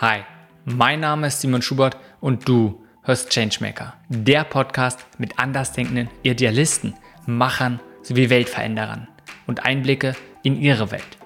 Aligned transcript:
Hi, 0.00 0.22
mein 0.64 0.98
Name 0.98 1.28
ist 1.28 1.40
Simon 1.40 1.62
Schubert 1.62 1.96
und 2.20 2.48
du 2.48 2.84
hörst 3.02 3.30
Changemaker, 3.30 3.94
der 4.08 4.42
Podcast 4.42 4.98
mit 5.18 5.38
andersdenkenden 5.38 6.10
Idealisten, 6.24 6.94
Machern 7.26 7.78
sowie 8.02 8.28
Weltveränderern 8.28 9.06
und 9.46 9.64
Einblicke 9.64 10.16
in 10.42 10.60
ihre 10.60 10.90
Welt. 10.90 11.16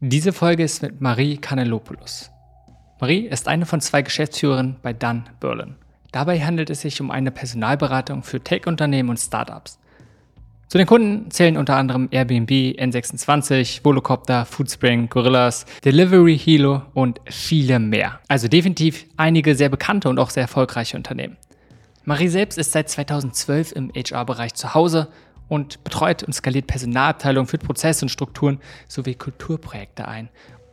Diese 0.00 0.34
Folge 0.34 0.64
ist 0.64 0.82
mit 0.82 1.00
Marie 1.00 1.38
Kanelopoulos. 1.38 2.30
Marie 3.00 3.26
ist 3.26 3.48
eine 3.48 3.64
von 3.64 3.80
zwei 3.80 4.02
Geschäftsführern 4.02 4.76
bei 4.82 4.92
Dunn 4.92 5.24
Berlin. 5.40 5.76
Dabei 6.12 6.44
handelt 6.44 6.68
es 6.68 6.82
sich 6.82 7.00
um 7.00 7.10
eine 7.10 7.30
Personalberatung 7.30 8.22
für 8.22 8.44
Tech-Unternehmen 8.44 9.08
und 9.08 9.16
Startups. 9.16 9.78
Zu 10.68 10.78
den 10.78 10.86
Kunden 10.88 11.30
zählen 11.30 11.56
unter 11.56 11.76
anderem 11.76 12.08
Airbnb, 12.10 12.50
N26, 12.50 13.84
Volocopter, 13.84 14.44
Foodspring, 14.44 15.08
Gorillas, 15.08 15.64
Delivery 15.84 16.36
Hero 16.36 16.82
und 16.92 17.20
viele 17.26 17.78
mehr. 17.78 18.18
Also 18.26 18.48
definitiv 18.48 19.06
einige 19.16 19.54
sehr 19.54 19.68
bekannte 19.68 20.08
und 20.08 20.18
auch 20.18 20.30
sehr 20.30 20.42
erfolgreiche 20.42 20.96
Unternehmen. 20.96 21.36
Marie 22.04 22.26
selbst 22.26 22.58
ist 22.58 22.72
seit 22.72 22.88
2012 22.88 23.72
im 23.72 23.92
HR-Bereich 23.94 24.54
zu 24.54 24.74
Hause 24.74 25.06
und 25.48 25.84
betreut 25.84 26.24
und 26.24 26.32
skaliert 26.32 26.66
Personalabteilungen, 26.66 27.46
führt 27.46 27.62
Prozesse 27.62 28.04
und 28.04 28.08
Strukturen 28.08 28.58
sowie 28.88 29.14
Kulturprojekte 29.14 30.08
ein. 30.08 30.30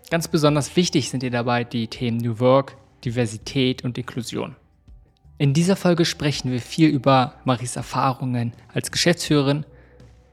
Ganz 0.10 0.28
besonders 0.28 0.76
wichtig 0.76 1.12
sind 1.12 1.22
ihr 1.22 1.32
dabei 1.32 1.64
die 1.64 1.88
Themen 1.88 2.18
New 2.18 2.40
Work, 2.40 2.78
Diversität 3.06 3.84
und 3.84 3.96
Inklusion. 4.00 4.56
In 5.38 5.54
dieser 5.54 5.76
Folge 5.76 6.06
sprechen 6.06 6.52
wir 6.52 6.62
viel 6.62 6.90
über 6.90 7.36
Maries 7.46 7.76
Erfahrungen 7.76 8.54
als 8.74 8.92
Geschäftsführerin, 8.92 9.66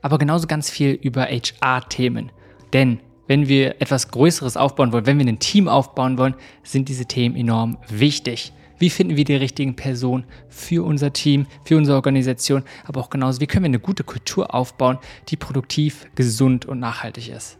aber 0.03 0.19
genauso 0.19 0.47
ganz 0.47 0.71
viel 0.71 0.93
über 0.93 1.27
HR-Themen. 1.27 2.33
Denn 2.73 3.01
wenn 3.27 3.49
wir 3.49 3.81
etwas 3.81 4.11
Größeres 4.11 4.57
aufbauen 4.57 4.93
wollen, 4.93 5.07
wenn 5.07 5.19
wir 5.19 5.27
ein 5.27 5.39
Team 5.39 5.69
aufbauen 5.69 6.19
wollen, 6.19 6.34
sind 6.62 6.89
diese 6.89 7.07
Themen 7.07 7.37
enorm 7.37 7.79
wichtig. 7.89 8.53
Wie 8.81 8.91
finden 8.91 9.17
wir 9.17 9.25
die 9.25 9.34
richtigen 9.34 9.77
Personen 9.77 10.25
für 10.48 10.84
unser 10.84 11.12
Team, 11.12 11.47
für 11.65 11.77
unsere 11.77 11.97
Organisation, 11.97 12.65
aber 12.87 13.01
auch 13.01 13.11
genauso, 13.11 13.41
wie 13.41 13.47
können 13.47 13.65
wir 13.65 13.69
eine 13.69 13.79
gute 13.79 14.05
Kultur 14.05 14.55
aufbauen, 14.55 14.98
die 15.29 15.37
produktiv, 15.37 16.07
gesund 16.14 16.64
und 16.64 16.81
nachhaltig 16.81 17.29
ist. 17.29 17.59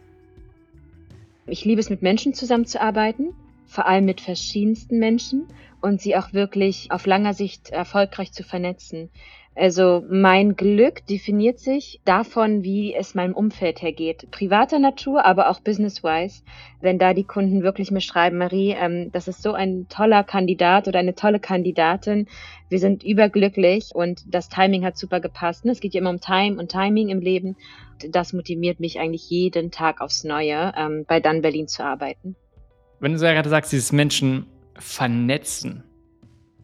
Ich 1.45 1.63
liebe 1.63 1.79
es, 1.79 1.89
mit 1.89 2.01
Menschen 2.01 2.33
zusammenzuarbeiten, 2.33 3.33
vor 3.67 3.85
allem 3.85 4.05
mit 4.05 4.19
verschiedensten 4.19 4.97
Menschen 4.99 5.45
und 5.79 6.01
sie 6.01 6.15
auch 6.15 6.33
wirklich 6.33 6.91
auf 6.91 7.05
langer 7.05 7.33
Sicht 7.33 7.69
erfolgreich 7.69 8.31
zu 8.31 8.43
vernetzen. 8.43 9.09
Also 9.53 10.05
mein 10.09 10.55
Glück 10.55 11.05
definiert 11.07 11.59
sich 11.59 11.99
davon, 12.05 12.63
wie 12.63 12.95
es 12.95 13.15
meinem 13.15 13.33
Umfeld 13.33 13.81
hergeht. 13.81 14.31
Privater 14.31 14.79
Natur, 14.79 15.25
aber 15.25 15.49
auch 15.49 15.59
business-wise. 15.59 16.41
Wenn 16.79 16.97
da 16.97 17.13
die 17.13 17.25
Kunden 17.25 17.61
wirklich 17.61 17.91
mir 17.91 17.99
schreiben, 17.99 18.37
Marie, 18.37 18.71
ähm, 18.71 19.11
das 19.11 19.27
ist 19.27 19.43
so 19.43 19.51
ein 19.51 19.87
toller 19.89 20.23
Kandidat 20.23 20.87
oder 20.87 20.99
eine 20.99 21.15
tolle 21.15 21.41
Kandidatin. 21.41 22.27
Wir 22.69 22.79
sind 22.79 23.03
überglücklich 23.03 23.89
und 23.93 24.23
das 24.33 24.47
Timing 24.47 24.85
hat 24.85 24.97
super 24.97 25.19
gepasst. 25.19 25.65
Es 25.65 25.81
geht 25.81 25.93
ja 25.93 25.99
immer 25.99 26.11
um 26.11 26.21
Time 26.21 26.57
und 26.57 26.71
Timing 26.71 27.09
im 27.09 27.19
Leben. 27.19 27.57
Das 28.09 28.31
motiviert 28.31 28.79
mich 28.79 29.01
eigentlich 29.01 29.29
jeden 29.29 29.69
Tag 29.69 29.99
aufs 29.99 30.23
Neue, 30.23 30.73
ähm, 30.77 31.03
bei 31.05 31.19
Dann 31.19 31.41
Berlin 31.41 31.67
zu 31.67 31.83
arbeiten. 31.83 32.37
Wenn 33.01 33.11
du 33.11 33.19
so 33.19 33.25
gerade 33.25 33.49
sagst, 33.49 33.73
dieses 33.73 33.91
Menschen 33.91 34.45
vernetzen, 34.75 35.83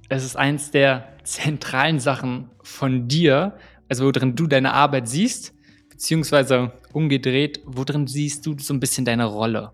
es 0.07 0.23
ist 0.23 0.37
eins 0.37 0.71
der 0.71 1.16
zentralen 1.27 1.99
Sachen 1.99 2.49
von 2.63 3.07
dir, 3.07 3.57
also 3.89 4.05
worin 4.05 4.35
du 4.35 4.47
deine 4.47 4.73
Arbeit 4.73 5.07
siehst, 5.07 5.53
beziehungsweise 5.89 6.71
umgedreht, 6.93 7.61
worin 7.65 8.07
siehst 8.07 8.45
du 8.45 8.57
so 8.57 8.73
ein 8.73 8.79
bisschen 8.79 9.05
deine 9.05 9.25
Rolle? 9.25 9.73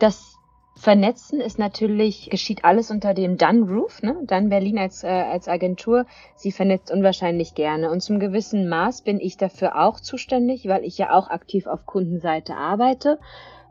Das 0.00 0.34
Vernetzen 0.76 1.40
ist 1.40 1.58
natürlich, 1.58 2.28
geschieht 2.30 2.64
alles 2.64 2.90
unter 2.90 3.14
dem 3.14 3.38
Done 3.38 3.62
Roof, 3.70 4.02
ne? 4.02 4.16
Done 4.24 4.48
Berlin 4.48 4.76
als, 4.76 5.04
äh, 5.04 5.06
als 5.06 5.46
Agentur. 5.46 6.04
Sie 6.34 6.50
vernetzt 6.50 6.90
unwahrscheinlich 6.90 7.54
gerne. 7.54 7.90
Und 7.90 8.00
zum 8.00 8.18
gewissen 8.18 8.68
Maß 8.68 9.02
bin 9.02 9.20
ich 9.20 9.36
dafür 9.36 9.80
auch 9.80 10.00
zuständig, 10.00 10.66
weil 10.66 10.84
ich 10.84 10.98
ja 10.98 11.12
auch 11.12 11.30
aktiv 11.30 11.68
auf 11.68 11.86
Kundenseite 11.86 12.56
arbeite. 12.56 13.20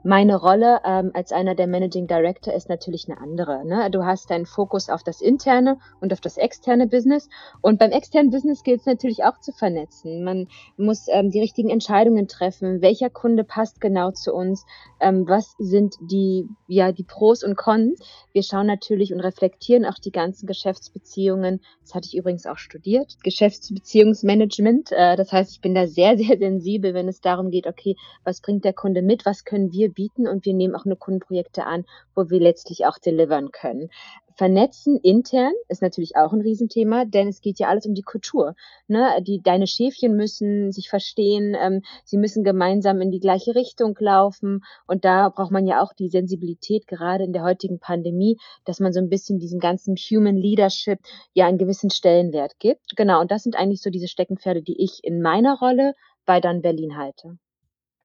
Meine 0.06 0.36
Rolle 0.36 0.82
ähm, 0.86 1.12
als 1.14 1.32
einer 1.32 1.56
der 1.56 1.66
Managing 1.66 2.08
Director 2.08 2.54
ist 2.54 2.68
natürlich 2.68 3.08
eine 3.08 3.22
andere. 3.22 3.66
Ne? 3.66 3.90
Du 3.90 4.04
hast 4.04 4.30
deinen 4.30 4.46
Fokus 4.46 4.90
auf 4.90 5.02
das 5.02 5.22
interne 5.22 5.78
und 6.02 6.12
auf 6.12 6.20
das 6.20 6.36
externe 6.36 6.88
Business. 6.88 7.30
Und 7.62 7.80
beim 7.80 7.92
externen 7.92 8.30
Business 8.30 8.64
gilt 8.64 8.82
es 8.82 8.86
natürlich 8.86 9.24
auch 9.24 9.40
zu 9.40 9.54
vernetzen. 9.54 10.26
Man 10.26 10.50
muss 10.76 11.08
ähm, 11.08 11.32
die 11.32 11.40
richtigen 11.40 11.70
Entscheidungen 11.70 12.28
treffen. 12.28 12.82
Welcher 12.82 13.10
Kunde 13.10 13.46
passt 13.46 13.80
genau 13.80 14.12
zu 14.12 14.34
uns? 14.34 14.66
Ähm, 15.00 15.26
was 15.26 15.56
sind 15.58 15.96
die, 16.02 16.50
ja, 16.68 16.92
die 16.92 17.04
Pros 17.04 17.42
und 17.42 17.56
Cons? 17.56 17.98
Wir 18.34 18.44
schauen 18.44 18.68
natürlich 18.68 19.14
und 19.14 19.22
reflektieren 19.22 19.86
auch 19.86 20.00
die 20.00 20.12
ganzen 20.12 20.48
Geschäftsbeziehungen. 20.48 21.62
Das 21.82 21.96
hatte 21.96 22.08
ich 22.08 22.18
übrigens 22.18 22.46
auch 22.46 22.58
studiert. 22.58 23.16
Geschäftsbeziehungsmanagement. 23.24 24.92
Äh, 24.92 25.16
das 25.16 25.32
heißt, 25.32 25.52
ich 25.52 25.62
bin 25.62 25.74
da 25.74 25.88
sehr, 25.88 26.18
sehr 26.18 26.38
sensibel, 26.38 26.94
wenn 26.94 27.08
es 27.08 27.22
darum 27.22 27.52
geht, 27.52 27.68
okay, 27.68 27.96
was 28.26 28.42
bringt 28.42 28.66
der 28.66 28.74
Kunde 28.74 29.02
mit? 29.02 29.26
Was 29.26 29.46
können 29.46 29.72
wir 29.72 29.93
bieten 29.94 30.28
und 30.28 30.46
wir 30.46 30.54
nehmen 30.54 30.76
auch 30.76 30.86
nur 30.86 30.98
Kundenprojekte 30.98 31.66
an, 31.66 31.86
wo 32.16 32.30
wir 32.30 32.40
letztlich 32.40 32.86
auch 32.86 32.98
delivern 32.98 33.52
können. 33.52 33.90
Vernetzen 34.36 34.98
intern 34.98 35.54
ist 35.68 35.82
natürlich 35.82 36.16
auch 36.16 36.34
ein 36.34 36.42
Riesenthema, 36.42 37.06
denn 37.06 37.28
es 37.28 37.42
geht 37.42 37.60
ja 37.60 37.68
alles 37.68 37.86
um 37.86 37.94
die 37.94 38.02
Kultur. 38.02 38.56
Ne? 38.88 39.22
Die, 39.22 39.42
deine 39.42 39.68
Schäfchen 39.68 40.16
müssen 40.16 40.72
sich 40.72 40.90
verstehen, 40.90 41.56
ähm, 41.60 41.82
sie 42.04 42.18
müssen 42.18 42.44
gemeinsam 42.44 43.00
in 43.02 43.12
die 43.12 43.20
gleiche 43.20 43.56
Richtung 43.56 43.96
laufen. 44.00 44.64
Und 44.88 45.06
da 45.06 45.30
braucht 45.30 45.52
man 45.52 45.68
ja 45.68 45.82
auch 45.82 45.94
die 45.94 46.10
Sensibilität, 46.10 46.88
gerade 46.88 47.24
in 47.24 47.34
der 47.34 47.44
heutigen 47.44 47.80
Pandemie, 47.80 48.38
dass 48.66 48.80
man 48.80 48.94
so 48.94 49.00
ein 49.00 49.10
bisschen 49.10 49.40
diesem 49.40 49.60
ganzen 49.60 49.96
Human 49.96 50.38
Leadership 50.38 51.00
ja 51.34 51.46
einen 51.46 51.58
gewissen 51.58 51.90
Stellenwert 51.90 52.60
gibt. 52.60 52.96
Genau, 52.96 53.22
und 53.22 53.30
das 53.32 53.44
sind 53.44 53.56
eigentlich 53.56 53.82
so 53.82 53.90
diese 53.90 54.08
Steckenpferde, 54.08 54.64
die 54.64 54.82
ich 54.82 55.04
in 55.04 55.22
meiner 55.22 55.58
Rolle 55.60 55.94
bei 56.26 56.40
Dann 56.40 56.62
Berlin 56.62 56.98
halte. 56.98 57.38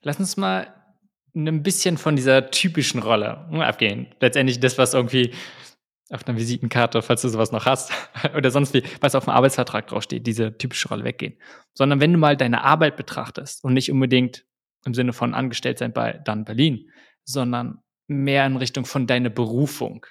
Lass 0.03 0.21
uns 0.21 0.37
mal 0.37 0.67
ein 1.47 1.63
bisschen 1.63 1.99
von 1.99 2.17
dieser 2.17 2.51
typischen 2.51 3.03
Rolle 3.03 3.49
abgehen. 3.61 4.09
Letztendlich 4.21 4.61
das, 4.61 4.79
was 4.79 4.95
irgendwie 4.95 5.33
auf 6.11 6.27
einer 6.27 6.39
Visitenkarte, 6.39 7.03
falls 7.03 7.23
du 7.23 7.29
sowas 7.29 7.53
noch 7.53 7.67
hast, 7.67 7.93
oder 8.37 8.51
sonst 8.51 8.75
wie, 8.75 8.83
was 9.01 9.15
auf 9.15 9.25
dem 9.25 9.35
Arbeitsvertrag 9.35 9.87
draufsteht, 9.87 10.27
diese 10.27 10.57
typische 10.57 10.89
Rolle 10.89 11.05
weggehen. 11.05 11.37
Sondern 11.75 12.01
wenn 12.01 12.13
du 12.13 12.19
mal 12.19 12.37
deine 12.37 12.65
Arbeit 12.65 12.97
betrachtest 12.97 13.63
und 13.63 13.75
nicht 13.75 13.93
unbedingt 13.93 14.45
im 14.85 14.95
Sinne 14.95 15.13
von 15.13 15.35
angestellt 15.35 15.79
sein 15.79 15.93
bei 15.93 16.21
dann 16.25 16.45
Berlin, 16.45 16.91
sondern 17.25 17.83
mehr 18.07 18.47
in 18.47 18.57
Richtung 18.57 18.87
von 18.87 19.07
deiner 19.07 19.31
Berufung. 19.31 20.07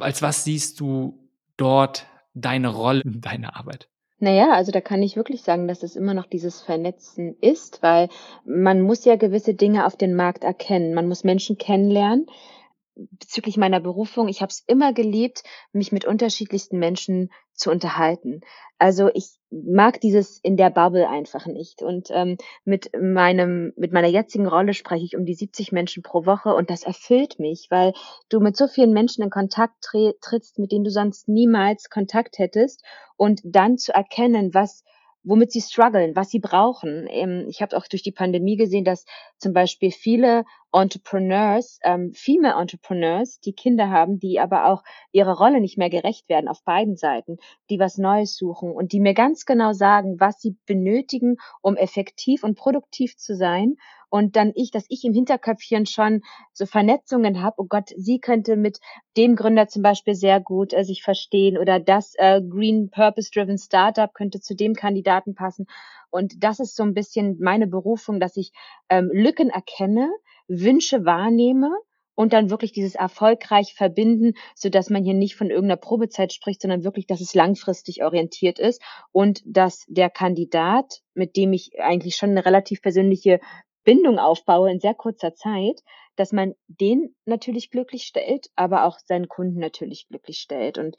Als 0.00 0.20
was 0.20 0.44
siehst 0.44 0.80
du 0.80 1.30
dort 1.56 2.06
deine 2.34 2.68
Rolle 2.68 3.02
in 3.02 3.20
deiner 3.20 3.56
Arbeit? 3.56 3.88
Naja, 4.20 4.50
also 4.50 4.72
da 4.72 4.80
kann 4.80 5.02
ich 5.02 5.16
wirklich 5.16 5.42
sagen, 5.42 5.68
dass 5.68 5.84
es 5.84 5.94
immer 5.94 6.12
noch 6.12 6.26
dieses 6.26 6.60
Vernetzen 6.60 7.36
ist, 7.40 7.82
weil 7.84 8.08
man 8.44 8.80
muss 8.80 9.04
ja 9.04 9.14
gewisse 9.14 9.54
Dinge 9.54 9.86
auf 9.86 9.96
den 9.96 10.16
Markt 10.16 10.42
erkennen. 10.42 10.92
Man 10.92 11.06
muss 11.06 11.22
Menschen 11.22 11.56
kennenlernen. 11.56 12.26
Bezüglich 13.10 13.56
meiner 13.56 13.78
Berufung, 13.78 14.26
ich 14.26 14.42
habe 14.42 14.50
es 14.50 14.64
immer 14.66 14.92
geliebt, 14.92 15.44
mich 15.72 15.92
mit 15.92 16.04
unterschiedlichsten 16.04 16.78
Menschen 16.80 17.30
zu 17.54 17.70
unterhalten. 17.70 18.40
Also 18.78 19.08
ich 19.14 19.38
mag 19.50 20.00
dieses 20.00 20.38
in 20.38 20.56
der 20.56 20.70
Bubble 20.70 21.08
einfach 21.08 21.46
nicht. 21.46 21.82
Und 21.82 22.08
ähm, 22.10 22.38
mit 22.64 22.90
meinem, 23.00 23.72
mit 23.76 23.92
meiner 23.92 24.08
jetzigen 24.08 24.48
Rolle 24.48 24.74
spreche 24.74 25.04
ich 25.04 25.16
um 25.16 25.24
die 25.24 25.34
70 25.34 25.70
Menschen 25.70 26.02
pro 26.02 26.26
Woche 26.26 26.54
und 26.54 26.70
das 26.70 26.82
erfüllt 26.82 27.38
mich, 27.38 27.68
weil 27.70 27.92
du 28.28 28.40
mit 28.40 28.56
so 28.56 28.66
vielen 28.66 28.92
Menschen 28.92 29.22
in 29.22 29.30
Kontakt 29.30 29.74
tre 29.80 30.14
trittst, 30.20 30.58
mit 30.58 30.72
denen 30.72 30.84
du 30.84 30.90
sonst 30.90 31.28
niemals 31.28 31.90
Kontakt 31.90 32.38
hättest 32.38 32.84
und 33.16 33.40
dann 33.44 33.78
zu 33.78 33.94
erkennen, 33.94 34.54
was 34.54 34.82
womit 35.24 35.52
sie 35.52 35.60
strugglen, 35.60 36.16
was 36.16 36.30
sie 36.30 36.40
brauchen. 36.40 37.06
Ähm, 37.10 37.46
ich 37.48 37.60
habe 37.60 37.76
auch 37.76 37.86
durch 37.86 38.02
die 38.02 38.12
Pandemie 38.12 38.56
gesehen, 38.56 38.84
dass 38.84 39.04
zum 39.36 39.52
Beispiel 39.52 39.90
viele 39.90 40.44
Entrepreneurs, 40.72 41.78
ähm, 41.82 42.12
Female 42.14 42.60
Entrepreneurs, 42.60 43.40
die 43.40 43.54
Kinder 43.54 43.90
haben, 43.90 44.18
die 44.18 44.38
aber 44.38 44.66
auch 44.66 44.82
ihrer 45.12 45.36
Rolle 45.36 45.60
nicht 45.60 45.78
mehr 45.78 45.90
gerecht 45.90 46.28
werden 46.28 46.48
auf 46.48 46.62
beiden 46.64 46.96
Seiten, 46.96 47.38
die 47.70 47.78
was 47.78 47.98
Neues 47.98 48.36
suchen 48.36 48.72
und 48.72 48.92
die 48.92 49.00
mir 49.00 49.14
ganz 49.14 49.46
genau 49.46 49.72
sagen, 49.72 50.20
was 50.20 50.40
sie 50.40 50.56
benötigen, 50.66 51.36
um 51.62 51.76
effektiv 51.76 52.44
und 52.44 52.56
produktiv 52.56 53.16
zu 53.16 53.34
sein 53.34 53.76
und 54.10 54.36
dann 54.36 54.52
ich, 54.54 54.70
dass 54.70 54.86
ich 54.88 55.04
im 55.04 55.12
Hinterköpfchen 55.12 55.86
schon 55.86 56.22
so 56.52 56.66
Vernetzungen 56.66 57.42
habe, 57.42 57.56
oh 57.58 57.66
Gott, 57.68 57.90
sie 57.96 58.20
könnte 58.20 58.56
mit 58.56 58.80
dem 59.16 59.36
Gründer 59.36 59.68
zum 59.68 59.82
Beispiel 59.82 60.14
sehr 60.14 60.40
gut 60.40 60.72
äh, 60.72 60.84
sich 60.84 61.02
verstehen 61.02 61.58
oder 61.58 61.78
das 61.78 62.14
äh, 62.16 62.40
Green 62.40 62.90
Purpose 62.90 63.30
Driven 63.30 63.58
Startup 63.58 64.12
könnte 64.12 64.40
zu 64.40 64.54
dem 64.54 64.74
Kandidaten 64.74 65.34
passen. 65.34 65.66
Und 66.10 66.42
das 66.42 66.58
ist 66.58 66.74
so 66.74 66.84
ein 66.84 66.94
bisschen 66.94 67.38
meine 67.38 67.66
Berufung, 67.66 68.18
dass 68.18 68.36
ich 68.36 68.52
ähm, 68.88 69.10
Lücken 69.12 69.50
erkenne, 69.50 70.10
Wünsche 70.48 71.04
wahrnehme 71.04 71.70
und 72.14 72.32
dann 72.32 72.50
wirklich 72.50 72.72
dieses 72.72 72.96
erfolgreich 72.96 73.74
verbinden, 73.74 74.32
so 74.56 74.68
dass 74.70 74.90
man 74.90 75.04
hier 75.04 75.14
nicht 75.14 75.36
von 75.36 75.50
irgendeiner 75.50 75.76
Probezeit 75.76 76.32
spricht, 76.32 76.60
sondern 76.60 76.82
wirklich, 76.82 77.06
dass 77.06 77.20
es 77.20 77.34
langfristig 77.34 78.02
orientiert 78.02 78.58
ist 78.58 78.82
und 79.12 79.40
dass 79.46 79.84
der 79.86 80.10
Kandidat, 80.10 81.00
mit 81.14 81.36
dem 81.36 81.52
ich 81.52 81.80
eigentlich 81.80 82.16
schon 82.16 82.30
eine 82.30 82.44
relativ 82.44 82.82
persönliche 82.82 83.38
Bindung 83.84 84.18
aufbaue 84.18 84.70
in 84.70 84.80
sehr 84.80 84.94
kurzer 84.94 85.34
Zeit, 85.34 85.80
dass 86.16 86.32
man 86.32 86.54
den 86.66 87.14
natürlich 87.24 87.70
glücklich 87.70 88.02
stellt, 88.02 88.48
aber 88.56 88.84
auch 88.84 88.98
seinen 88.98 89.28
Kunden 89.28 89.60
natürlich 89.60 90.08
glücklich 90.08 90.38
stellt. 90.38 90.76
Und 90.76 90.96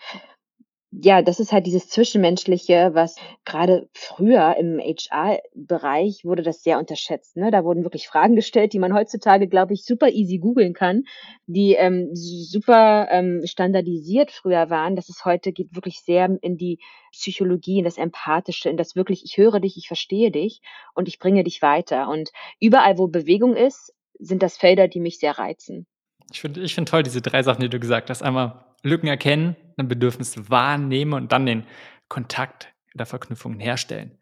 ja, 0.91 1.21
das 1.21 1.39
ist 1.39 1.51
halt 1.51 1.67
dieses 1.67 1.87
Zwischenmenschliche, 1.87 2.91
was 2.93 3.15
gerade 3.45 3.87
früher 3.93 4.55
im 4.57 4.79
HR-Bereich 4.79 6.25
wurde 6.25 6.41
das 6.41 6.63
sehr 6.63 6.79
unterschätzt. 6.79 7.37
Ne? 7.37 7.51
Da 7.51 7.63
wurden 7.63 7.83
wirklich 7.83 8.07
Fragen 8.07 8.35
gestellt, 8.35 8.73
die 8.73 8.79
man 8.79 8.95
heutzutage, 8.95 9.47
glaube 9.47 9.73
ich, 9.73 9.85
super 9.85 10.09
easy 10.09 10.39
googeln 10.39 10.73
kann, 10.73 11.03
die 11.45 11.73
ähm, 11.73 12.09
super 12.15 13.07
ähm, 13.11 13.43
standardisiert 13.45 14.31
früher 14.31 14.71
waren. 14.71 14.95
Das 14.95 15.09
ist 15.09 15.25
heute 15.25 15.51
geht 15.51 15.75
wirklich 15.75 15.99
sehr 15.99 16.37
in 16.41 16.57
die 16.57 16.79
Psychologie, 17.11 17.79
in 17.79 17.85
das 17.85 17.99
Empathische, 17.99 18.69
in 18.69 18.77
das 18.77 18.95
wirklich, 18.95 19.23
ich 19.23 19.37
höre 19.37 19.59
dich, 19.59 19.77
ich 19.77 19.87
verstehe 19.87 20.31
dich 20.31 20.61
und 20.95 21.07
ich 21.07 21.19
bringe 21.19 21.43
dich 21.43 21.61
weiter. 21.61 22.09
Und 22.09 22.31
überall, 22.59 22.97
wo 22.97 23.07
Bewegung 23.07 23.55
ist, 23.55 23.93
sind 24.17 24.41
das 24.41 24.57
Felder, 24.57 24.87
die 24.87 24.99
mich 24.99 25.19
sehr 25.19 25.37
reizen. 25.37 25.85
Ich 26.31 26.41
finde 26.41 26.61
ich 26.61 26.73
find 26.73 26.89
toll, 26.89 27.03
diese 27.03 27.21
drei 27.21 27.43
Sachen, 27.43 27.61
die 27.61 27.69
du 27.69 27.79
gesagt 27.79 28.09
hast. 28.09 28.23
Einmal 28.23 28.65
Lücken 28.83 29.07
erkennen, 29.07 29.55
ein 29.77 29.87
Bedürfnis 29.87 30.49
wahrnehmen 30.49 31.13
und 31.13 31.31
dann 31.31 31.45
den 31.45 31.65
Kontakt 32.07 32.73
der 32.93 33.05
Verknüpfungen 33.05 33.59
herstellen. 33.59 34.17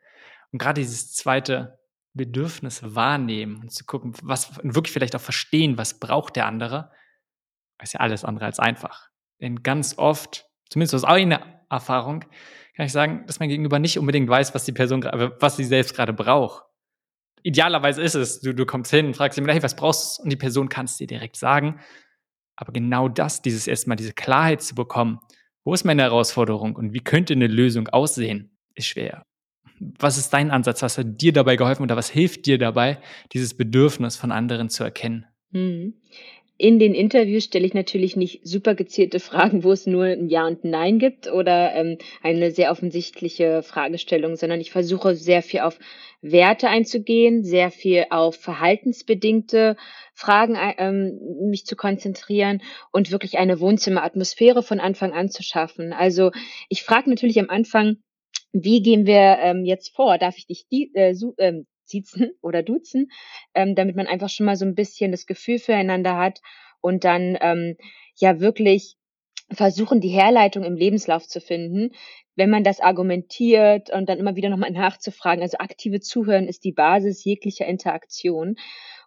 Und 0.51 0.59
gerade 0.59 0.81
dieses 0.81 1.13
zweite 1.13 1.79
Bedürfnis 2.13 2.81
wahrnehmen 2.83 3.61
und 3.61 3.71
zu 3.71 3.85
gucken, 3.85 4.13
was 4.23 4.57
und 4.59 4.75
wirklich 4.75 4.93
vielleicht 4.93 5.15
auch 5.15 5.21
verstehen, 5.21 5.77
was 5.77 5.99
braucht 5.99 6.35
der 6.35 6.45
andere, 6.45 6.91
ist 7.81 7.93
ja 7.93 7.99
alles 7.99 8.25
andere 8.25 8.45
als 8.45 8.59
einfach. 8.59 9.09
Denn 9.39 9.61
ganz 9.61 9.97
oft, 9.97 10.45
zumindest 10.69 10.95
aus 10.95 11.03
eigener 11.03 11.63
Erfahrung, 11.69 12.21
kann 12.75 12.85
ich 12.85 12.91
sagen, 12.91 13.25
dass 13.27 13.39
mein 13.39 13.49
Gegenüber 13.49 13.79
nicht 13.79 13.99
unbedingt 13.99 14.29
weiß, 14.29 14.53
was 14.55 14.65
die 14.65 14.71
Person, 14.71 15.03
was 15.03 15.57
sie 15.57 15.63
selbst 15.63 15.95
gerade 15.95 16.13
braucht. 16.13 16.63
Idealerweise 17.43 18.01
ist 18.01 18.15
es, 18.15 18.41
du, 18.41 18.53
du 18.53 18.65
kommst 18.65 18.91
hin 18.91 19.13
fragst 19.13 19.37
jemanden, 19.37 19.53
hey, 19.53 19.63
was 19.63 19.75
brauchst 19.75 20.19
du? 20.19 20.23
Und 20.23 20.29
die 20.31 20.37
Person 20.37 20.69
kann 20.69 20.85
es 20.85 20.97
dir 20.97 21.07
direkt 21.07 21.37
sagen. 21.37 21.79
Aber 22.57 22.73
genau 22.73 23.07
das, 23.07 23.41
dieses 23.41 23.67
erstmal 23.67 23.95
diese 23.95 24.13
Klarheit 24.13 24.61
zu 24.61 24.75
bekommen, 24.75 25.19
wo 25.63 25.73
ist 25.73 25.85
meine 25.85 26.01
Herausforderung 26.01 26.75
und 26.75 26.93
wie 26.93 26.99
könnte 26.99 27.33
eine 27.33 27.47
Lösung 27.47 27.87
aussehen, 27.87 28.57
ist 28.75 28.87
schwer. 28.87 29.23
Was 29.79 30.17
ist 30.17 30.31
dein 30.31 30.49
Ansatz? 30.49 30.81
Was 30.81 30.97
hat 30.97 31.21
dir 31.21 31.33
dabei 31.33 31.55
geholfen 31.55 31.83
oder 31.83 31.95
was 31.95 32.09
hilft 32.09 32.45
dir 32.47 32.57
dabei, 32.57 32.97
dieses 33.31 33.55
Bedürfnis 33.55 34.17
von 34.17 34.31
anderen 34.31 34.69
zu 34.69 34.83
erkennen? 34.83 35.27
Hm. 35.51 35.93
In 36.59 36.79
den 36.79 36.95
Interviews 36.95 37.43
stelle 37.43 37.67
ich 37.67 37.75
natürlich 37.75 38.15
nicht 38.15 38.41
super 38.43 38.73
gezielte 38.73 39.19
Fragen, 39.19 39.63
wo 39.63 39.71
es 39.71 39.85
nur 39.85 40.05
ein 40.05 40.27
Ja 40.27 40.47
und 40.47 40.63
ein 40.63 40.71
Nein 40.71 40.97
gibt 40.97 41.31
oder 41.31 41.75
ähm, 41.75 41.99
eine 42.23 42.49
sehr 42.49 42.71
offensichtliche 42.71 43.61
Fragestellung, 43.61 44.35
sondern 44.35 44.59
ich 44.59 44.71
versuche 44.71 45.15
sehr 45.15 45.43
viel 45.43 45.59
auf 45.59 45.77
Werte 46.21 46.69
einzugehen, 46.69 47.43
sehr 47.43 47.71
viel 47.71 48.05
auf 48.09 48.35
verhaltensbedingte 48.35 49.77
Fragen 50.13 50.55
äh, 50.55 50.73
ähm, 50.77 51.19
mich 51.49 51.65
zu 51.65 51.75
konzentrieren 51.75 52.61
und 52.91 53.11
wirklich 53.11 53.37
eine 53.37 53.59
Wohnzimmeratmosphäre 53.59 54.63
von 54.63 54.79
Anfang 54.79 55.13
an 55.13 55.29
zu 55.29 55.43
schaffen. 55.43 55.93
Also 55.93 56.31
ich 56.69 56.83
frage 56.83 57.09
natürlich 57.09 57.39
am 57.39 57.49
Anfang, 57.49 57.97
wie 58.51 58.81
gehen 58.81 59.05
wir 59.05 59.37
ähm, 59.39 59.65
jetzt 59.65 59.95
vor? 59.95 60.17
Darf 60.17 60.37
ich 60.37 60.47
dich 60.47 60.67
die, 60.71 60.91
äh, 60.95 61.13
su 61.13 61.33
ähm, 61.37 61.67
siezen 61.85 62.31
oder 62.41 62.63
duzen, 62.63 63.11
ähm, 63.53 63.75
damit 63.75 63.95
man 63.95 64.07
einfach 64.07 64.29
schon 64.29 64.45
mal 64.45 64.55
so 64.55 64.65
ein 64.65 64.75
bisschen 64.75 65.11
das 65.11 65.25
Gefühl 65.25 65.59
füreinander 65.59 66.17
hat 66.17 66.39
und 66.81 67.03
dann 67.03 67.37
ähm, 67.41 67.75
ja 68.15 68.39
wirklich 68.39 68.95
versuchen, 69.51 70.01
die 70.01 70.09
Herleitung 70.09 70.63
im 70.63 70.75
Lebenslauf 70.75 71.27
zu 71.27 71.39
finden, 71.39 71.91
wenn 72.35 72.49
man 72.49 72.63
das 72.63 72.79
argumentiert 72.79 73.89
und 73.89 74.09
dann 74.09 74.19
immer 74.19 74.35
wieder 74.35 74.49
nochmal 74.49 74.71
nachzufragen. 74.71 75.41
Also 75.41 75.57
aktive 75.57 75.99
Zuhören 75.99 76.47
ist 76.47 76.63
die 76.63 76.73
Basis 76.73 77.23
jeglicher 77.23 77.65
Interaktion. 77.65 78.55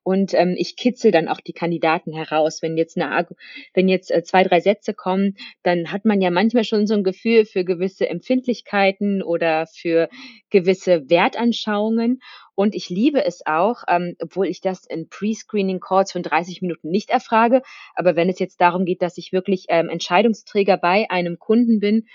Und 0.02 0.32
ähm, 0.32 0.54
ich 0.56 0.76
kitzel 0.76 1.10
dann 1.10 1.28
auch 1.28 1.40
die 1.40 1.52
Kandidaten 1.52 2.12
heraus. 2.12 2.62
Wenn 2.62 2.78
jetzt 2.78 2.96
eine, 2.96 3.28
wenn 3.74 3.88
jetzt 3.88 4.10
äh, 4.10 4.22
zwei, 4.22 4.44
drei 4.44 4.60
Sätze 4.60 4.94
kommen, 4.94 5.36
dann 5.62 5.92
hat 5.92 6.06
man 6.06 6.22
ja 6.22 6.30
manchmal 6.30 6.64
schon 6.64 6.86
so 6.86 6.94
ein 6.94 7.04
Gefühl 7.04 7.44
für 7.44 7.64
gewisse 7.64 8.08
Empfindlichkeiten 8.08 9.22
oder 9.22 9.66
für 9.66 10.08
gewisse 10.48 11.10
Wertanschauungen. 11.10 12.22
Und 12.60 12.74
ich 12.74 12.90
liebe 12.90 13.24
es 13.24 13.46
auch, 13.46 13.84
ähm, 13.88 14.16
obwohl 14.20 14.46
ich 14.46 14.60
das 14.60 14.84
in 14.84 15.08
Pre-Screening-Calls 15.08 16.12
von 16.12 16.22
30 16.22 16.60
Minuten 16.60 16.90
nicht 16.90 17.08
erfrage, 17.08 17.62
aber 17.94 18.16
wenn 18.16 18.28
es 18.28 18.38
jetzt 18.38 18.60
darum 18.60 18.84
geht, 18.84 19.00
dass 19.00 19.16
ich 19.16 19.32
wirklich 19.32 19.64
ähm, 19.70 19.88
Entscheidungsträger 19.88 20.76
bei 20.76 21.10
einem 21.10 21.38
Kunden 21.38 21.80
bin 21.80 22.06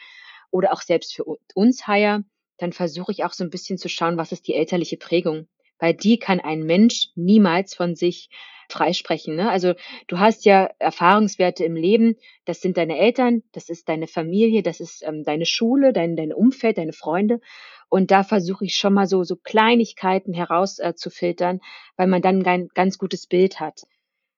oder 0.52 0.72
auch 0.72 0.84
selbst 0.84 1.16
für 1.16 1.24
uns 1.56 1.88
hire, 1.88 2.26
dann 2.60 2.74
versuche 2.74 3.12
ich 3.12 3.24
auch 3.24 3.34
so 3.34 3.44
ein 3.44 3.50
bisschen 3.50 3.80
zu 3.80 3.90
schauen, 3.90 4.18
was 4.18 4.32
ist 4.32 4.48
die 4.48 4.54
elterliche 4.54 4.98
Prägung 4.98 5.48
weil 5.80 5.94
die 5.94 6.18
kann 6.18 6.40
ein 6.40 6.64
Mensch 6.64 7.10
niemals 7.16 7.76
von 7.76 7.96
sich 7.96 8.30
freisprechen. 8.70 9.36
Ne? 9.36 9.50
Also 9.50 9.74
du 10.08 10.20
hast 10.20 10.46
ja 10.46 10.70
Erfahrungswerte 10.80 11.64
im 11.64 11.76
Leben, 11.76 12.16
das 12.46 12.62
sind 12.62 12.78
deine 12.78 12.98
Eltern, 12.98 13.44
das 13.52 13.70
ist 13.70 13.90
deine 13.90 14.08
Familie, 14.08 14.64
das 14.64 14.80
ist 14.80 15.04
ähm, 15.06 15.24
deine 15.24 15.46
Schule, 15.46 15.94
dein, 15.94 16.16
dein 16.16 16.34
Umfeld, 16.34 16.78
deine 16.78 16.94
Freunde. 16.94 17.42
Und 17.90 18.12
da 18.12 18.24
versuche 18.24 18.66
ich 18.66 18.76
schon 18.76 18.94
mal 18.94 19.08
so, 19.08 19.24
so 19.24 19.36
Kleinigkeiten 19.36 20.34
herauszufiltern, 20.34 21.58
äh, 21.58 21.60
weil 21.98 22.08
man 22.08 22.22
dann 22.22 22.46
ein 22.46 22.68
ganz 22.74 22.98
gutes 22.98 23.28
Bild 23.28 23.60
hat. 23.60 23.82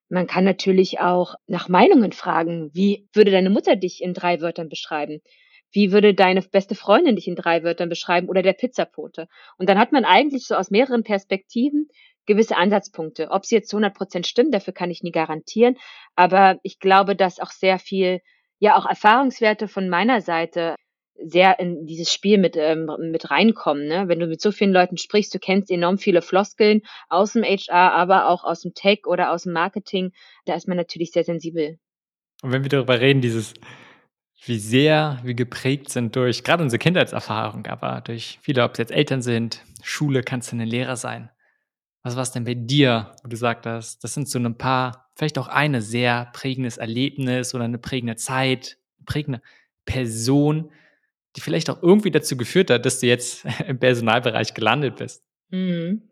Man 0.08 0.26
kann 0.26 0.44
natürlich 0.44 1.00
auch 1.00 1.34
nach 1.46 1.68
Meinungen 1.68 2.12
fragen. 2.12 2.70
Wie 2.72 3.08
würde 3.12 3.30
deine 3.30 3.50
Mutter 3.50 3.76
dich 3.76 4.02
in 4.02 4.14
drei 4.14 4.40
Wörtern 4.40 4.68
beschreiben? 4.68 5.20
Wie 5.70 5.92
würde 5.92 6.14
deine 6.14 6.40
beste 6.40 6.74
Freundin 6.74 7.16
dich 7.16 7.28
in 7.28 7.36
drei 7.36 7.62
Wörtern 7.62 7.90
beschreiben 7.90 8.28
oder 8.28 8.42
der 8.42 8.54
Pizzapote? 8.54 9.28
Und 9.58 9.68
dann 9.68 9.78
hat 9.78 9.92
man 9.92 10.06
eigentlich 10.06 10.46
so 10.46 10.54
aus 10.54 10.70
mehreren 10.70 11.04
Perspektiven 11.04 11.88
gewisse 12.24 12.56
Ansatzpunkte. 12.56 13.30
Ob 13.30 13.44
sie 13.44 13.56
jetzt 13.56 13.68
zu 13.68 13.76
100 13.76 13.94
Prozent 13.94 14.26
stimmen, 14.26 14.50
dafür 14.50 14.72
kann 14.72 14.90
ich 14.90 15.02
nie 15.02 15.12
garantieren. 15.12 15.76
Aber 16.14 16.58
ich 16.62 16.78
glaube, 16.78 17.14
dass 17.14 17.38
auch 17.40 17.50
sehr 17.50 17.78
viel, 17.78 18.20
ja, 18.58 18.76
auch 18.76 18.86
Erfahrungswerte 18.86 19.68
von 19.68 19.88
meiner 19.88 20.20
Seite 20.22 20.76
sehr 21.22 21.58
in 21.58 21.86
dieses 21.86 22.12
Spiel 22.12 22.38
mit, 22.38 22.56
ähm, 22.56 22.90
mit 23.10 23.30
reinkommen. 23.30 23.86
Ne? 23.86 24.08
Wenn 24.08 24.20
du 24.20 24.26
mit 24.26 24.40
so 24.40 24.52
vielen 24.52 24.72
Leuten 24.72 24.96
sprichst, 24.96 25.34
du 25.34 25.38
kennst 25.38 25.70
enorm 25.70 25.98
viele 25.98 26.22
Floskeln 26.22 26.82
aus 27.08 27.32
dem 27.32 27.42
HR, 27.42 27.92
aber 27.92 28.28
auch 28.28 28.44
aus 28.44 28.60
dem 28.60 28.74
Tech 28.74 29.00
oder 29.06 29.32
aus 29.32 29.42
dem 29.42 29.52
Marketing. 29.52 30.12
Da 30.44 30.54
ist 30.54 30.68
man 30.68 30.76
natürlich 30.76 31.12
sehr 31.12 31.24
sensibel. 31.24 31.78
Und 32.42 32.52
wenn 32.52 32.62
wir 32.62 32.68
darüber 32.68 33.00
reden, 33.00 33.20
dieses 33.20 33.54
wie 34.44 34.58
sehr 34.58 35.18
wir 35.24 35.34
geprägt 35.34 35.90
sind 35.90 36.14
durch 36.14 36.44
gerade 36.44 36.62
unsere 36.62 36.78
Kindheitserfahrung, 36.78 37.66
aber 37.66 38.00
durch 38.00 38.38
viele, 38.40 38.62
ob 38.64 38.72
es 38.72 38.78
jetzt 38.78 38.92
Eltern 38.92 39.22
sind, 39.22 39.64
Schule, 39.82 40.22
kannst 40.22 40.52
du 40.52 40.56
ein 40.56 40.66
Lehrer 40.66 40.96
sein. 40.96 41.30
Was 42.02 42.14
war 42.14 42.22
es 42.22 42.30
denn 42.30 42.44
bei 42.44 42.54
dir, 42.54 43.12
wo 43.22 43.28
du 43.28 43.36
sagtest, 43.36 44.02
das 44.04 44.14
sind 44.14 44.28
so 44.28 44.38
ein 44.38 44.56
paar, 44.56 45.10
vielleicht 45.16 45.38
auch 45.38 45.48
eine 45.48 45.82
sehr 45.82 46.30
prägendes 46.32 46.78
Erlebnis 46.78 47.54
oder 47.54 47.64
eine 47.64 47.78
prägende 47.78 48.16
Zeit, 48.16 48.78
eine 48.98 49.04
prägende 49.04 49.42
Person, 49.84 50.70
die 51.36 51.40
vielleicht 51.40 51.70
auch 51.70 51.82
irgendwie 51.82 52.10
dazu 52.10 52.36
geführt 52.36 52.70
hat, 52.70 52.86
dass 52.86 53.00
du 53.00 53.06
jetzt 53.06 53.44
im 53.66 53.78
Personalbereich 53.78 54.54
gelandet 54.54 54.96
bist? 54.96 55.22
Mhm. 55.50 56.02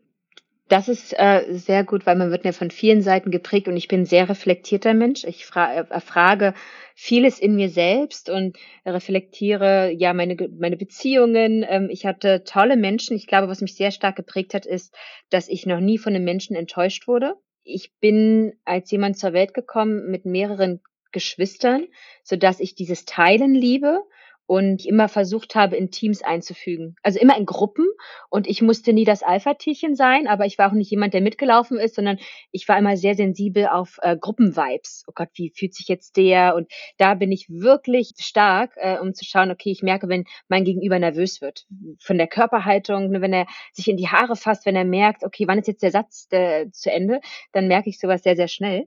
Das 0.68 0.88
ist 0.88 1.12
äh, 1.16 1.44
sehr 1.50 1.84
gut, 1.84 2.06
weil 2.06 2.16
man 2.16 2.32
wird 2.32 2.44
ja 2.44 2.50
von 2.50 2.72
vielen 2.72 3.00
Seiten 3.00 3.30
geprägt 3.30 3.68
und 3.68 3.76
ich 3.76 3.86
bin 3.86 4.04
sehr 4.04 4.28
reflektierter 4.28 4.94
Mensch. 4.94 5.22
Ich 5.22 5.46
fra 5.46 5.72
erfrage 5.72 6.54
vieles 6.96 7.38
in 7.38 7.54
mir 7.54 7.68
selbst 7.68 8.28
und 8.28 8.56
reflektiere 8.84 9.92
ja 9.92 10.12
meine, 10.12 10.36
meine 10.58 10.76
Beziehungen. 10.76 11.64
Ähm, 11.68 11.88
ich 11.88 12.04
hatte 12.04 12.42
tolle 12.42 12.76
Menschen. 12.76 13.16
Ich 13.16 13.28
glaube, 13.28 13.46
was 13.46 13.60
mich 13.60 13.76
sehr 13.76 13.92
stark 13.92 14.16
geprägt 14.16 14.54
hat, 14.54 14.66
ist, 14.66 14.92
dass 15.30 15.48
ich 15.48 15.66
noch 15.66 15.78
nie 15.78 15.98
von 15.98 16.16
einem 16.16 16.24
Menschen 16.24 16.56
enttäuscht 16.56 17.06
wurde. 17.06 17.34
Ich 17.62 17.92
bin 18.00 18.54
als 18.64 18.90
jemand 18.90 19.18
zur 19.18 19.32
Welt 19.32 19.54
gekommen 19.54 20.10
mit 20.10 20.24
mehreren 20.24 20.80
Geschwistern, 21.12 21.86
so 22.24 22.34
dass 22.34 22.58
ich 22.58 22.74
dieses 22.74 23.04
Teilen 23.04 23.54
liebe 23.54 24.00
und 24.46 24.86
immer 24.86 25.08
versucht 25.08 25.54
habe, 25.54 25.76
in 25.76 25.90
Teams 25.90 26.22
einzufügen. 26.22 26.96
Also 27.02 27.18
immer 27.18 27.36
in 27.36 27.46
Gruppen. 27.46 27.86
Und 28.30 28.46
ich 28.46 28.62
musste 28.62 28.92
nie 28.92 29.04
das 29.04 29.22
Alpha-Tierchen 29.22 29.94
sein, 29.96 30.28
aber 30.28 30.46
ich 30.46 30.56
war 30.58 30.70
auch 30.70 30.74
nicht 30.74 30.90
jemand, 30.90 31.14
der 31.14 31.20
mitgelaufen 31.20 31.78
ist, 31.78 31.96
sondern 31.96 32.18
ich 32.52 32.68
war 32.68 32.78
immer 32.78 32.96
sehr 32.96 33.14
sensibel 33.14 33.66
auf 33.66 33.98
äh, 34.02 34.16
Gruppenvibes. 34.16 35.04
Oh 35.08 35.12
Gott, 35.14 35.30
wie 35.34 35.52
fühlt 35.54 35.74
sich 35.74 35.88
jetzt 35.88 36.16
der? 36.16 36.54
Und 36.54 36.70
da 36.96 37.14
bin 37.14 37.32
ich 37.32 37.48
wirklich 37.48 38.12
stark, 38.18 38.72
äh, 38.76 38.98
um 38.98 39.14
zu 39.14 39.24
schauen, 39.24 39.50
okay, 39.50 39.70
ich 39.70 39.82
merke, 39.82 40.08
wenn 40.08 40.24
mein 40.48 40.64
Gegenüber 40.64 40.98
nervös 40.98 41.40
wird. 41.40 41.66
Von 42.00 42.18
der 42.18 42.28
Körperhaltung, 42.28 43.10
ne, 43.10 43.20
wenn 43.20 43.32
er 43.32 43.46
sich 43.72 43.88
in 43.88 43.96
die 43.96 44.08
Haare 44.08 44.36
fasst, 44.36 44.64
wenn 44.66 44.76
er 44.76 44.84
merkt, 44.84 45.24
okay, 45.24 45.48
wann 45.48 45.58
ist 45.58 45.68
jetzt 45.68 45.82
der 45.82 45.90
Satz 45.90 46.28
äh, 46.30 46.70
zu 46.70 46.90
Ende, 46.92 47.20
dann 47.52 47.66
merke 47.66 47.90
ich 47.90 47.98
sowas 47.98 48.22
sehr, 48.22 48.36
sehr 48.36 48.48
schnell. 48.48 48.86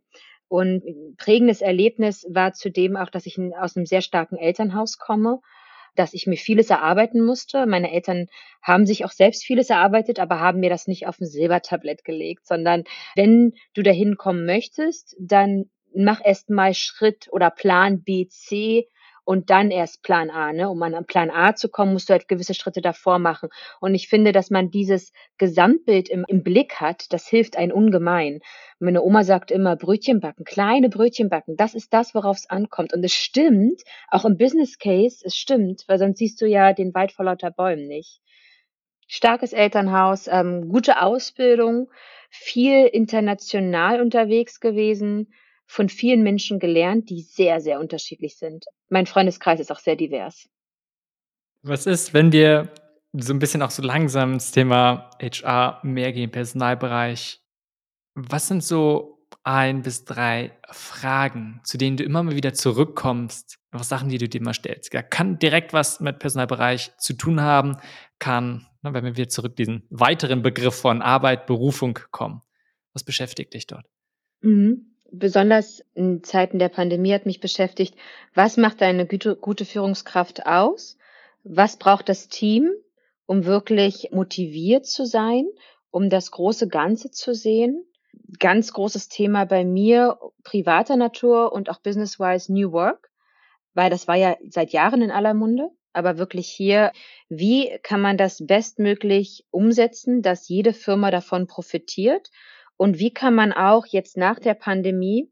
Und 0.49 0.83
prägendes 1.17 1.61
Erlebnis 1.61 2.25
war 2.29 2.53
zudem 2.53 2.97
auch, 2.97 3.09
dass 3.09 3.27
ich 3.27 3.39
aus 3.57 3.77
einem 3.77 3.85
sehr 3.85 4.01
starken 4.01 4.35
Elternhaus 4.35 4.97
komme, 4.97 5.39
dass 5.95 6.13
ich 6.13 6.27
mir 6.27 6.37
vieles 6.37 6.69
erarbeiten 6.69 7.21
musste. 7.21 7.65
Meine 7.67 7.91
Eltern 7.91 8.27
haben 8.61 8.85
sich 8.85 9.05
auch 9.05 9.11
selbst 9.11 9.43
vieles 9.45 9.69
erarbeitet, 9.69 10.19
aber 10.19 10.39
haben 10.39 10.59
mir 10.59 10.69
das 10.69 10.87
nicht 10.87 11.07
auf 11.07 11.19
ein 11.19 11.27
Silbertablett 11.27 12.03
gelegt, 12.03 12.47
sondern 12.47 12.83
wenn 13.15 13.53
du 13.73 13.83
dahin 13.83 14.17
kommen 14.17 14.45
möchtest, 14.45 15.15
dann 15.19 15.69
mach 15.93 16.21
erst 16.23 16.49
mal 16.49 16.73
Schritt 16.73 17.27
oder 17.31 17.51
Plan 17.51 18.01
B, 18.01 18.27
C 18.27 18.87
und 19.29 19.51
dann 19.51 19.69
erst 19.69 20.01
Plan 20.01 20.31
A. 20.31 20.53
Ne? 20.53 20.67
Um 20.71 20.81
an 20.81 21.05
Plan 21.05 21.29
A 21.29 21.53
zu 21.53 21.69
kommen, 21.69 21.93
musst 21.93 22.09
du 22.09 22.13
halt 22.13 22.27
gewisse 22.27 22.55
Schritte 22.55 22.81
davor 22.81 23.19
machen. 23.19 23.49
Und 23.79 23.93
ich 23.93 24.07
finde, 24.07 24.31
dass 24.31 24.49
man 24.49 24.71
dieses 24.71 25.13
Gesamtbild 25.37 26.09
im, 26.09 26.25
im 26.27 26.41
Blick 26.41 26.81
hat, 26.81 27.13
das 27.13 27.27
hilft 27.27 27.55
einen 27.55 27.71
ungemein. 27.71 28.39
Meine 28.79 29.03
Oma 29.03 29.23
sagt 29.23 29.51
immer, 29.51 29.75
Brötchen 29.75 30.19
backen, 30.19 30.45
kleine 30.45 30.89
Brötchen 30.89 31.29
backen, 31.29 31.57
das 31.57 31.75
ist 31.75 31.93
das, 31.93 32.15
worauf 32.15 32.37
es 32.37 32.49
ankommt. 32.49 32.91
Und 32.91 33.03
es 33.03 33.13
stimmt, 33.13 33.83
auch 34.07 34.25
im 34.25 34.35
Business 34.35 34.79
Case, 34.79 35.23
es 35.23 35.35
stimmt, 35.35 35.83
weil 35.85 35.99
sonst 35.99 36.17
siehst 36.17 36.41
du 36.41 36.47
ja 36.47 36.73
den 36.73 36.95
Wald 36.95 37.11
vor 37.11 37.25
lauter 37.25 37.51
Bäumen 37.51 37.87
nicht. 37.87 38.21
Starkes 39.05 39.53
Elternhaus, 39.53 40.27
ähm, 40.27 40.69
gute 40.69 41.03
Ausbildung, 41.03 41.91
viel 42.31 42.87
international 42.87 44.01
unterwegs 44.01 44.59
gewesen, 44.59 45.31
von 45.67 45.87
vielen 45.87 46.23
Menschen 46.23 46.57
gelernt, 46.57 47.11
die 47.11 47.21
sehr, 47.21 47.61
sehr 47.61 47.79
unterschiedlich 47.79 48.35
sind. 48.35 48.65
Mein 48.89 49.05
Freundeskreis 49.05 49.59
ist 49.59 49.71
auch 49.71 49.79
sehr 49.79 49.95
divers. 49.95 50.49
Was 51.61 51.85
ist, 51.85 52.13
wenn 52.13 52.31
wir 52.31 52.73
so 53.13 53.33
ein 53.33 53.39
bisschen 53.39 53.61
auch 53.61 53.71
so 53.71 53.81
langsam 53.83 54.33
ins 54.33 54.51
Thema 54.51 55.11
HR 55.21 55.79
mehr 55.83 56.11
gehen, 56.11 56.31
Personalbereich? 56.31 57.41
Was 58.15 58.47
sind 58.47 58.63
so 58.63 59.27
ein 59.43 59.81
bis 59.81 60.05
drei 60.05 60.57
Fragen, 60.69 61.61
zu 61.63 61.77
denen 61.77 61.97
du 61.97 62.03
immer 62.03 62.23
mal 62.23 62.35
wieder 62.35 62.53
zurückkommst, 62.53 63.59
auch 63.71 63.83
Sachen, 63.83 64.09
die 64.09 64.17
du 64.17 64.27
dir 64.27 64.41
immer 64.41 64.53
stellst? 64.53 64.93
Ja, 64.93 65.01
kann 65.01 65.39
direkt 65.39 65.73
was 65.73 65.99
mit 65.99 66.19
Personalbereich 66.19 66.91
zu 66.97 67.13
tun 67.13 67.41
haben, 67.41 67.77
kann, 68.19 68.67
ne, 68.81 68.93
wenn 68.93 69.05
wir 69.05 69.17
wieder 69.17 69.29
zurück 69.29 69.55
diesen 69.55 69.85
weiteren 69.89 70.41
Begriff 70.41 70.75
von 70.75 71.01
Arbeit, 71.01 71.45
Berufung 71.45 71.99
kommen. 72.11 72.41
Was 72.93 73.03
beschäftigt 73.03 73.53
dich 73.53 73.67
dort? 73.67 73.85
Mhm 74.41 74.88
besonders 75.11 75.83
in 75.93 76.23
Zeiten 76.23 76.59
der 76.59 76.69
Pandemie 76.69 77.13
hat 77.13 77.25
mich 77.25 77.39
beschäftigt, 77.39 77.95
was 78.33 78.57
macht 78.57 78.81
eine 78.81 79.05
gute, 79.05 79.35
gute 79.35 79.65
Führungskraft 79.65 80.45
aus? 80.45 80.97
Was 81.43 81.77
braucht 81.77 82.09
das 82.09 82.27
Team, 82.27 82.71
um 83.25 83.45
wirklich 83.45 84.09
motiviert 84.11 84.85
zu 84.85 85.05
sein, 85.05 85.47
um 85.91 86.09
das 86.09 86.31
große 86.31 86.67
Ganze 86.67 87.11
zu 87.11 87.33
sehen? 87.33 87.85
Ganz 88.39 88.73
großes 88.73 89.09
Thema 89.09 89.45
bei 89.45 89.65
mir 89.65 90.19
privater 90.43 90.95
Natur 90.95 91.51
und 91.53 91.69
auch 91.69 91.79
business-wise 91.79 92.51
New 92.53 92.71
Work, 92.71 93.09
weil 93.73 93.89
das 93.89 94.07
war 94.07 94.15
ja 94.15 94.35
seit 94.49 94.71
Jahren 94.71 95.01
in 95.01 95.11
aller 95.11 95.33
Munde. 95.33 95.69
Aber 95.91 96.19
wirklich 96.19 96.47
hier, 96.47 96.91
wie 97.29 97.77
kann 97.81 97.99
man 97.99 98.15
das 98.15 98.45
bestmöglich 98.45 99.45
umsetzen, 99.49 100.21
dass 100.21 100.47
jede 100.47 100.73
Firma 100.73 101.09
davon 101.09 101.47
profitiert 101.47 102.29
und 102.79 102.97
wie 102.97 103.11
kann 103.11 103.35
man 103.35 103.51
auch 103.51 103.85
jetzt 103.87 104.15
nach 104.15 104.39
der 104.39 104.53
Pandemie 104.53 105.29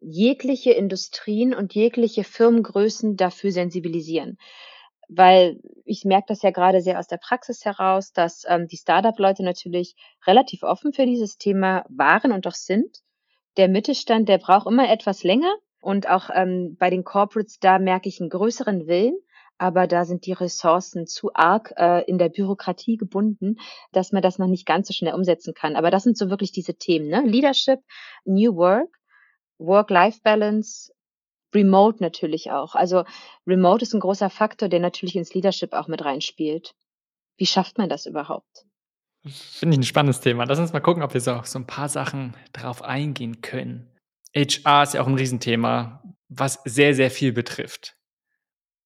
jegliche 0.00 0.72
Industrien 0.72 1.54
und 1.54 1.74
jegliche 1.74 2.24
Firmengrößen 2.24 3.16
dafür 3.16 3.52
sensibilisieren? 3.52 4.36
Weil 5.08 5.60
ich 5.84 6.04
merke 6.04 6.26
das 6.26 6.42
ja 6.42 6.50
gerade 6.50 6.80
sehr 6.80 6.98
aus 6.98 7.06
der 7.06 7.18
Praxis 7.18 7.64
heraus, 7.64 8.12
dass 8.12 8.42
ähm, 8.48 8.66
die 8.66 8.78
Startup-Leute 8.78 9.44
natürlich 9.44 9.94
relativ 10.26 10.64
offen 10.64 10.92
für 10.92 11.06
dieses 11.06 11.36
Thema 11.36 11.84
waren 11.88 12.32
und 12.32 12.48
auch 12.48 12.54
sind. 12.54 12.98
Der 13.56 13.68
Mittelstand, 13.68 14.28
der 14.28 14.38
braucht 14.38 14.66
immer 14.66 14.90
etwas 14.90 15.22
länger. 15.22 15.54
Und 15.80 16.08
auch 16.08 16.30
ähm, 16.34 16.76
bei 16.80 16.90
den 16.90 17.04
Corporates, 17.04 17.60
da 17.60 17.78
merke 17.78 18.08
ich 18.08 18.20
einen 18.20 18.30
größeren 18.30 18.88
Willen 18.88 19.14
aber 19.58 19.86
da 19.86 20.04
sind 20.04 20.26
die 20.26 20.32
Ressourcen 20.32 21.06
zu 21.06 21.32
arg 21.34 21.72
äh, 21.76 22.02
in 22.04 22.18
der 22.18 22.28
Bürokratie 22.28 22.96
gebunden, 22.96 23.58
dass 23.92 24.12
man 24.12 24.22
das 24.22 24.38
noch 24.38 24.48
nicht 24.48 24.66
ganz 24.66 24.88
so 24.88 24.94
schnell 24.94 25.14
umsetzen 25.14 25.54
kann. 25.54 25.76
Aber 25.76 25.90
das 25.90 26.02
sind 26.02 26.18
so 26.18 26.30
wirklich 26.30 26.52
diese 26.52 26.74
Themen, 26.74 27.08
ne? 27.08 27.22
Leadership, 27.24 27.80
New 28.24 28.56
Work, 28.56 28.98
Work-Life-Balance, 29.58 30.92
Remote 31.54 32.02
natürlich 32.02 32.50
auch. 32.50 32.74
Also 32.74 33.04
Remote 33.46 33.82
ist 33.82 33.94
ein 33.94 34.00
großer 34.00 34.30
Faktor, 34.30 34.68
der 34.68 34.80
natürlich 34.80 35.16
ins 35.16 35.34
Leadership 35.34 35.72
auch 35.72 35.88
mit 35.88 36.04
reinspielt. 36.04 36.74
Wie 37.36 37.46
schafft 37.46 37.78
man 37.78 37.88
das 37.88 38.06
überhaupt? 38.06 38.66
Finde 39.24 39.74
ich 39.74 39.80
ein 39.80 39.84
spannendes 39.84 40.20
Thema. 40.20 40.44
Lass 40.44 40.58
uns 40.58 40.72
mal 40.72 40.80
gucken, 40.80 41.02
ob 41.02 41.14
wir 41.14 41.20
so, 41.20 41.40
so 41.44 41.58
ein 41.58 41.66
paar 41.66 41.88
Sachen 41.88 42.34
drauf 42.52 42.82
eingehen 42.82 43.40
können. 43.40 43.88
HR 44.34 44.82
ist 44.82 44.94
ja 44.94 45.02
auch 45.02 45.06
ein 45.06 45.14
Riesenthema, 45.14 46.02
was 46.28 46.60
sehr, 46.64 46.94
sehr 46.94 47.10
viel 47.10 47.32
betrifft. 47.32 47.96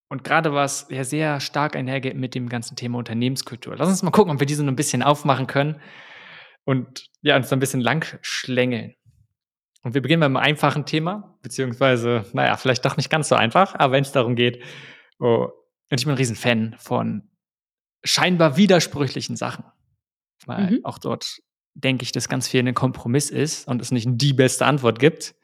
Und 0.09 0.23
gerade 0.23 0.53
was 0.53 0.87
ja 0.91 1.05
sehr 1.05 1.41
stark 1.41 1.75
einhergeht 1.75 2.17
mit 2.17 2.35
dem 2.35 2.49
ganzen 2.49 2.77
Thema 2.77 2.99
Unternehmenskultur. 2.99 3.77
Lass 3.77 3.89
uns 3.89 4.03
mal 4.03 4.13
gucken, 4.13 4.33
ob 4.33 4.41
wir 4.41 4.47
diese 4.47 4.63
so 4.63 4.69
ein 4.69 4.77
bisschen 4.77 5.03
aufmachen 5.03 5.47
können 5.47 5.81
und 6.65 7.09
ja, 7.23 7.37
uns 7.37 7.53
ein 7.53 7.59
bisschen 7.59 7.81
lang 7.81 8.19
schlängeln. 8.23 8.95
Und 9.83 9.95
wir 9.95 10.03
beginnen 10.03 10.21
beim 10.21 10.37
einfachen 10.37 10.85
Thema, 10.85 11.39
beziehungsweise, 11.43 12.25
naja, 12.33 12.57
vielleicht 12.57 12.85
doch 12.85 12.97
nicht 12.97 13.11
ganz 13.11 13.29
so 13.29 13.35
einfach, 13.35 13.75
aber 13.75 13.93
wenn 13.93 14.03
es 14.03 14.13
darum 14.13 14.37
geht, 14.37 14.63
oh, 15.19 15.49
und 15.91 16.01
ich 16.01 16.05
bin 16.05 16.15
ein 16.15 16.19
Riesenfan 16.19 16.75
von 16.79 17.31
scheinbar 18.03 18.57
widersprüchlichen 18.57 19.37
Sachen. 19.37 19.65
Weil 20.45 20.73
mhm. 20.73 20.81
auch 20.85 20.99
dort 20.99 21.39
denke 21.75 22.03
ich, 22.03 22.13
dass 22.13 22.29
ganz 22.29 22.49
viel 22.49 22.67
ein 22.67 22.75
Kompromiss 22.75 23.31
ist 23.31 23.69
und 23.69 23.81
es 23.81 23.93
nicht 23.93 24.09
die 24.11 24.33
beste 24.33 24.67
Antwort 24.67 24.99
gibt. 24.99 25.35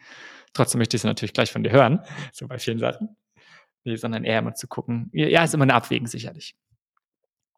Trotzdem 0.54 0.78
möchte 0.78 0.96
ich 0.96 1.00
es 1.00 1.04
natürlich 1.04 1.32
gleich 1.32 1.52
von 1.52 1.62
dir 1.62 1.70
hören, 1.70 2.00
so 2.32 2.46
bei 2.46 2.58
vielen 2.58 2.78
Sachen. 2.78 3.16
Nee, 3.84 3.96
sondern 3.96 4.24
eher 4.24 4.38
immer 4.38 4.54
zu 4.54 4.68
gucken. 4.68 5.10
Ja, 5.12 5.42
ist 5.42 5.54
immer 5.54 5.64
eine 5.64 5.74
Abwägen 5.74 6.06
sicherlich. 6.06 6.54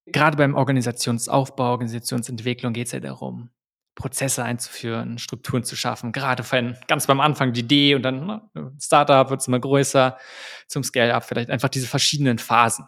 Gerade 0.07 0.37
beim 0.37 0.55
Organisationsaufbau, 0.55 1.71
Organisationsentwicklung 1.71 2.73
geht 2.73 2.87
es 2.87 2.93
ja 2.93 3.01
darum, 3.01 3.51
Prozesse 3.95 4.43
einzuführen, 4.45 5.19
Strukturen 5.19 5.65
zu 5.65 5.77
schaffen. 5.77 6.13
Gerade 6.13 6.45
wenn 6.51 6.77
ganz 6.89 7.07
beim 7.07 7.21
Anfang 7.21 7.53
die 7.53 7.61
Idee 7.61 7.95
und 7.95 8.03
dann 8.03 8.27
ne, 8.27 8.73
Startup 8.81 9.31
wird 9.31 9.41
es 9.41 9.49
immer 9.49 9.61
größer, 9.61 10.19
zum 10.67 10.83
Scale-up 10.83 11.25
vielleicht 11.25 11.51
einfach 11.51 11.69
diese 11.69 11.87
verschiedenen 11.87 12.39
Phasen. 12.39 12.87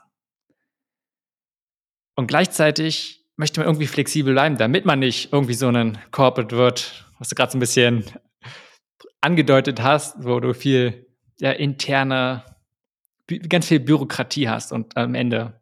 Und 2.17 2.27
gleichzeitig 2.27 3.25
möchte 3.37 3.61
man 3.61 3.69
irgendwie 3.69 3.87
flexibel 3.87 4.33
bleiben, 4.33 4.57
damit 4.57 4.85
man 4.85 4.99
nicht 4.99 5.33
irgendwie 5.33 5.55
so 5.55 5.69
ein 5.69 5.99
Corporate 6.11 6.57
wird, 6.57 7.07
was 7.19 7.29
du 7.29 7.35
gerade 7.35 7.53
so 7.53 7.59
ein 7.59 7.61
bisschen 7.61 8.05
angedeutet 9.21 9.83
hast, 9.83 10.25
wo 10.25 10.41
du 10.41 10.55
viel 10.55 11.07
ja, 11.39 11.53
interne 11.53 12.45
ganz 13.49 13.67
viel 13.67 13.81
Bürokratie 13.81 14.49
hast 14.49 14.73
und 14.73 14.97
am 14.97 15.15
Ende 15.15 15.61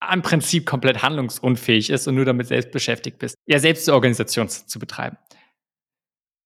am 0.00 0.22
Prinzip 0.22 0.66
komplett 0.66 1.02
handlungsunfähig 1.02 1.90
ist 1.90 2.08
und 2.08 2.14
nur 2.14 2.24
damit 2.24 2.46
selbst 2.48 2.70
beschäftigt 2.70 3.18
bist, 3.18 3.36
ja 3.46 3.58
selbst 3.58 3.86
die 3.86 3.90
Organisation 3.90 4.48
zu 4.48 4.78
betreiben. 4.78 5.18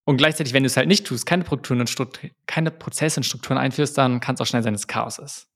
Und 0.07 0.19
gleichzeitig, 0.19 0.53
wenn 0.53 0.65
du 0.65 0.67
es 0.67 0.77
halt 0.77 0.89
nicht 0.89 1.07
tust, 1.07 1.25
keine, 1.25 1.45
Strukturen 1.45 1.81
und 1.81 2.21
keine 2.47 2.71
Prozesse 2.71 3.21
und 3.21 3.25
Strukturen 3.25 3.57
einführst, 3.57 3.97
dann 3.97 4.21
kann 4.21 4.35
es 4.35 4.41
auch 4.41 4.47
schnell 4.47 4.63
sein, 4.63 4.75
dass 4.75 4.87
Chaos 4.87 5.19
ist. 5.19 5.49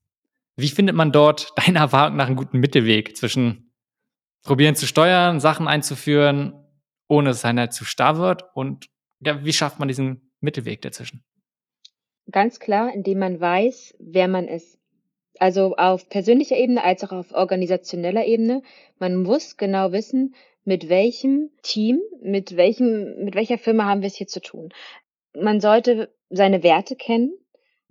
Wie 0.55 0.69
findet 0.69 0.95
man 0.95 1.11
dort 1.11 1.53
deiner 1.55 1.81
Erfahrung 1.81 2.15
nach 2.15 2.27
einen 2.27 2.35
guten 2.35 2.59
Mittelweg 2.59 3.15
zwischen 3.15 3.71
probieren 4.43 4.75
zu 4.75 4.87
steuern, 4.87 5.39
Sachen 5.39 5.67
einzuführen, 5.67 6.53
ohne 7.07 7.29
dass 7.29 7.39
es 7.39 7.43
halt 7.43 7.73
zu 7.73 7.85
starr 7.85 8.17
wird 8.17 8.43
und 8.55 8.87
ja, 9.19 9.43
wie 9.43 9.53
schafft 9.53 9.79
man 9.79 9.89
diesen 9.89 10.31
Mittelweg 10.39 10.81
dazwischen? 10.81 11.23
Ganz 12.31 12.59
klar, 12.59 12.93
indem 12.93 13.19
man 13.19 13.39
weiß, 13.39 13.95
wer 13.99 14.27
man 14.27 14.47
ist. 14.47 14.77
Also 15.39 15.75
auf 15.77 16.09
persönlicher 16.09 16.57
Ebene 16.57 16.83
als 16.83 17.03
auch 17.03 17.11
auf 17.11 17.31
organisationeller 17.31 18.25
Ebene. 18.25 18.61
Man 18.99 19.15
muss 19.23 19.57
genau 19.57 19.91
wissen, 19.91 20.35
mit 20.65 20.89
welchem 20.89 21.49
Team, 21.63 22.01
mit 22.21 22.57
welchem, 22.57 23.23
mit 23.23 23.35
welcher 23.35 23.57
Firma 23.57 23.85
haben 23.85 24.01
wir 24.01 24.07
es 24.07 24.15
hier 24.15 24.27
zu 24.27 24.41
tun. 24.41 24.69
Man 25.33 25.61
sollte 25.61 26.13
seine 26.29 26.63
Werte 26.63 26.95
kennen 26.95 27.33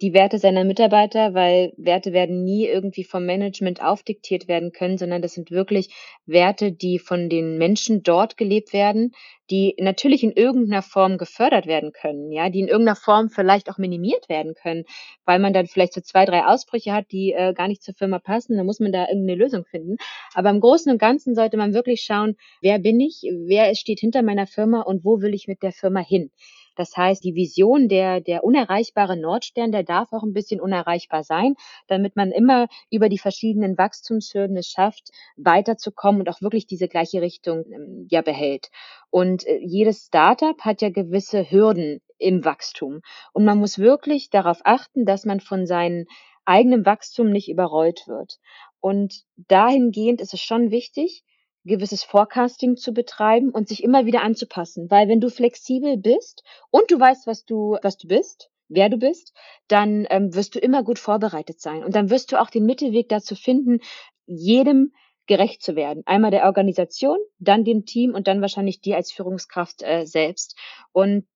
die 0.00 0.14
Werte 0.14 0.38
seiner 0.38 0.64
Mitarbeiter, 0.64 1.35
weil 1.35 1.73
Werte 1.76 2.12
werden 2.12 2.45
nie 2.45 2.67
irgendwie 2.67 3.05
vom 3.05 3.26
Management 3.26 3.83
aufdiktiert 3.83 4.47
werden 4.47 4.71
können, 4.73 4.97
sondern 4.97 5.23
das 5.23 5.35
sind 5.35 5.50
wirklich 5.50 5.93
Werte, 6.25 6.71
die 6.71 6.99
von 6.99 7.28
den 7.28 7.59
Menschen 7.59 8.02
dort 8.05 8.37
gelebt 8.37 8.73
werden, 8.73 9.12
die 9.50 9.75
natürlich 9.78 10.23
in 10.23 10.33
irgendeiner 10.33 10.83
Form 10.83 11.19
gefördert 11.19 11.67
werden 11.67 11.93
können, 11.93 12.31
ja, 12.31 12.49
die 12.50 12.61
in 12.61 12.69
irgendeiner 12.69 12.97
Form 12.97 13.28
vielleicht 13.31 13.71
auch 13.71 13.78
minimiert 13.78 14.28
werden 14.28 14.55
können, 14.55 14.85
weil 15.25 15.38
man 15.40 15.52
dann 15.52 15.67
vielleicht 15.67 15.95
so 15.95 16.00
zwei, 16.00 16.25
drei 16.25 16.45
Ausbrüche 16.45 16.93
hat, 16.93 17.11
die 17.11 17.33
äh, 17.33 17.52
gar 17.55 17.67
nicht 17.67 17.83
zur 17.83 17.95
Firma 17.95 18.19
passen, 18.21 18.57
dann 18.57 18.67
muss 18.67 18.78
man 18.81 18.93
da 18.93 19.09
irgendeine 19.09 19.38
Lösung 19.43 19.64
finden. 19.64 19.97
Aber 20.35 20.50
im 20.50 20.61
Großen 20.61 20.93
und 20.93 20.99
Ganzen 20.99 21.35
sollte 21.35 21.57
man 21.57 21.75
wirklich 21.75 22.02
schauen, 22.02 22.37
wer 22.61 22.78
bin 22.78 23.00
ich, 23.00 23.23
wer 23.47 23.75
steht 23.75 24.00
hinter 24.00 24.23
meiner 24.23 24.47
Firma 24.47 24.83
und 24.83 25.05
wo 25.05 25.21
will 25.21 25.35
ich 25.35 25.49
mit 25.49 25.62
der 25.62 25.73
Firma 25.73 26.00
hin. 26.00 26.31
Das 26.79 26.97
heißt, 26.97 27.25
die 27.25 27.35
Vision 27.35 27.89
der, 27.89 28.21
der 28.21 28.45
unerreichbare 28.45 29.17
Nordstern, 29.17 29.73
der 29.73 29.83
darf 29.83 30.13
auch 30.13 30.23
ein 30.23 30.33
bisschen 30.33 30.61
unerreichbar 30.61 31.25
sein, 31.25 31.57
damit 31.89 32.15
man 32.15 32.31
immer 32.31 32.69
über 32.89 33.09
die 33.09 33.19
verschiedenen 33.19 33.77
Wachstumshürden 33.77 34.57
es 34.57 34.69
schafft, 34.69 35.11
weiterzukommen 35.37 36.21
und 36.21 36.29
auch 36.29 36.41
wirklich 36.41 36.69
diese 36.69 36.87
gleiche 36.87 37.21
Richtung 37.21 37.65
ähm, 37.73 38.07
ja 38.09 38.23
behält. 38.23 38.69
Und 39.11 39.45
äh, 39.45 39.59
jedes 39.61 40.07
Startup 40.07 40.59
hat 40.61 40.81
ja 40.81 40.91
gewisse 40.91 41.51
Hürden 41.51 42.01
im 42.17 42.45
Wachstum. 42.45 43.01
Und 43.33 43.45
man 43.45 43.59
muss 43.59 43.81
wirklich 43.81 44.31
darauf 44.31 44.61
achten, 44.63 45.05
dass 45.05 45.25
man 45.25 45.41
von 45.41 45.67
seinem 45.67 46.07
eigenen 46.45 46.87
Wachstum 46.87 47.31
nicht 47.31 47.49
überrollt 47.49 48.05
wird. 48.07 48.39
Und 48.79 49.25
dahingehend 49.37 50.21
ist 50.21 50.33
es 50.33 50.41
schon 50.41 50.71
wichtig, 50.71 51.25
gewisses 51.69 52.03
Forecasting 52.03 52.77
zu 52.77 52.93
betreiben 52.93 53.51
und 53.51 53.69
sich 53.69 53.85
immer 53.85 54.07
wieder 54.07 54.23
anzupassen. 54.23 54.91
Weil 54.91 55.09
wenn 55.09 55.21
du 55.21 55.31
flexibel 55.31 55.97
bist 55.97 56.43
und 56.71 56.91
du 56.91 56.99
weißt, 56.99 57.29
was 57.29 57.45
du, 57.45 57.79
was 57.83 57.97
du 57.97 58.09
bist, 58.09 58.51
wer 58.69 58.89
du 58.89 58.97
bist, 58.97 59.33
dann 59.69 60.07
ähm, 60.11 60.35
wirst 60.35 60.55
du 60.55 60.59
immer 60.59 60.83
gut 60.83 60.99
vorbereitet 60.99 61.61
sein. 61.61 61.85
Und 61.85 61.95
dann 61.95 62.11
wirst 62.11 62.33
du 62.33 62.41
auch 62.41 62.51
den 62.51 62.67
Mittelweg 62.67 63.09
dazu 63.09 63.35
finden, 63.35 63.79
jedem 64.27 64.93
gerecht 65.27 65.63
zu 65.63 65.77
werden. 65.77 66.03
Einmal 66.07 66.31
der 66.31 66.47
Organisation, 66.47 67.19
dann 67.39 67.65
dem 67.65 67.85
Team 67.85 68.15
und 68.15 68.27
dann 68.27 68.41
wahrscheinlich 68.41 68.81
dir 68.81 68.97
als 68.97 69.13
Führungskraft 69.13 69.83
äh, 69.83 70.07
selbst. 70.07 70.57
Und 70.93 71.27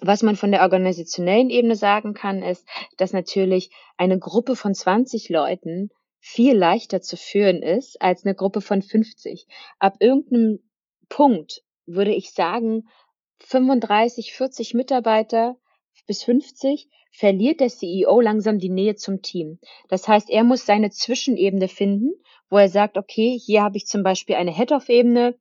was 0.00 0.22
man 0.22 0.36
von 0.36 0.50
der 0.50 0.62
organisationellen 0.62 1.48
Ebene 1.48 1.76
sagen 1.76 2.12
kann, 2.12 2.42
ist, 2.42 2.68
dass 2.98 3.12
natürlich 3.12 3.70
eine 3.96 4.18
Gruppe 4.18 4.56
von 4.56 4.74
20 4.74 5.30
Leuten 5.30 5.90
viel 6.28 6.56
leichter 6.56 7.00
zu 7.00 7.16
führen 7.16 7.62
ist 7.62 8.02
als 8.02 8.24
eine 8.24 8.34
Gruppe 8.34 8.60
von 8.60 8.82
50. 8.82 9.46
Ab 9.78 9.98
irgendeinem 10.00 10.58
Punkt 11.08 11.62
würde 11.86 12.12
ich 12.12 12.32
sagen, 12.32 12.88
35, 13.44 14.32
40 14.32 14.74
Mitarbeiter 14.74 15.56
bis 16.08 16.24
50 16.24 16.88
verliert 17.12 17.60
der 17.60 17.68
CEO 17.68 18.20
langsam 18.20 18.58
die 18.58 18.70
Nähe 18.70 18.96
zum 18.96 19.22
Team. 19.22 19.60
Das 19.88 20.08
heißt, 20.08 20.28
er 20.28 20.42
muss 20.42 20.66
seine 20.66 20.90
Zwischenebene 20.90 21.68
finden, 21.68 22.10
wo 22.50 22.58
er 22.58 22.68
sagt, 22.68 22.98
okay, 22.98 23.38
hier 23.38 23.62
habe 23.62 23.76
ich 23.76 23.86
zum 23.86 24.02
Beispiel 24.02 24.34
eine 24.34 24.52
Head-of-Ebene, 24.52 25.38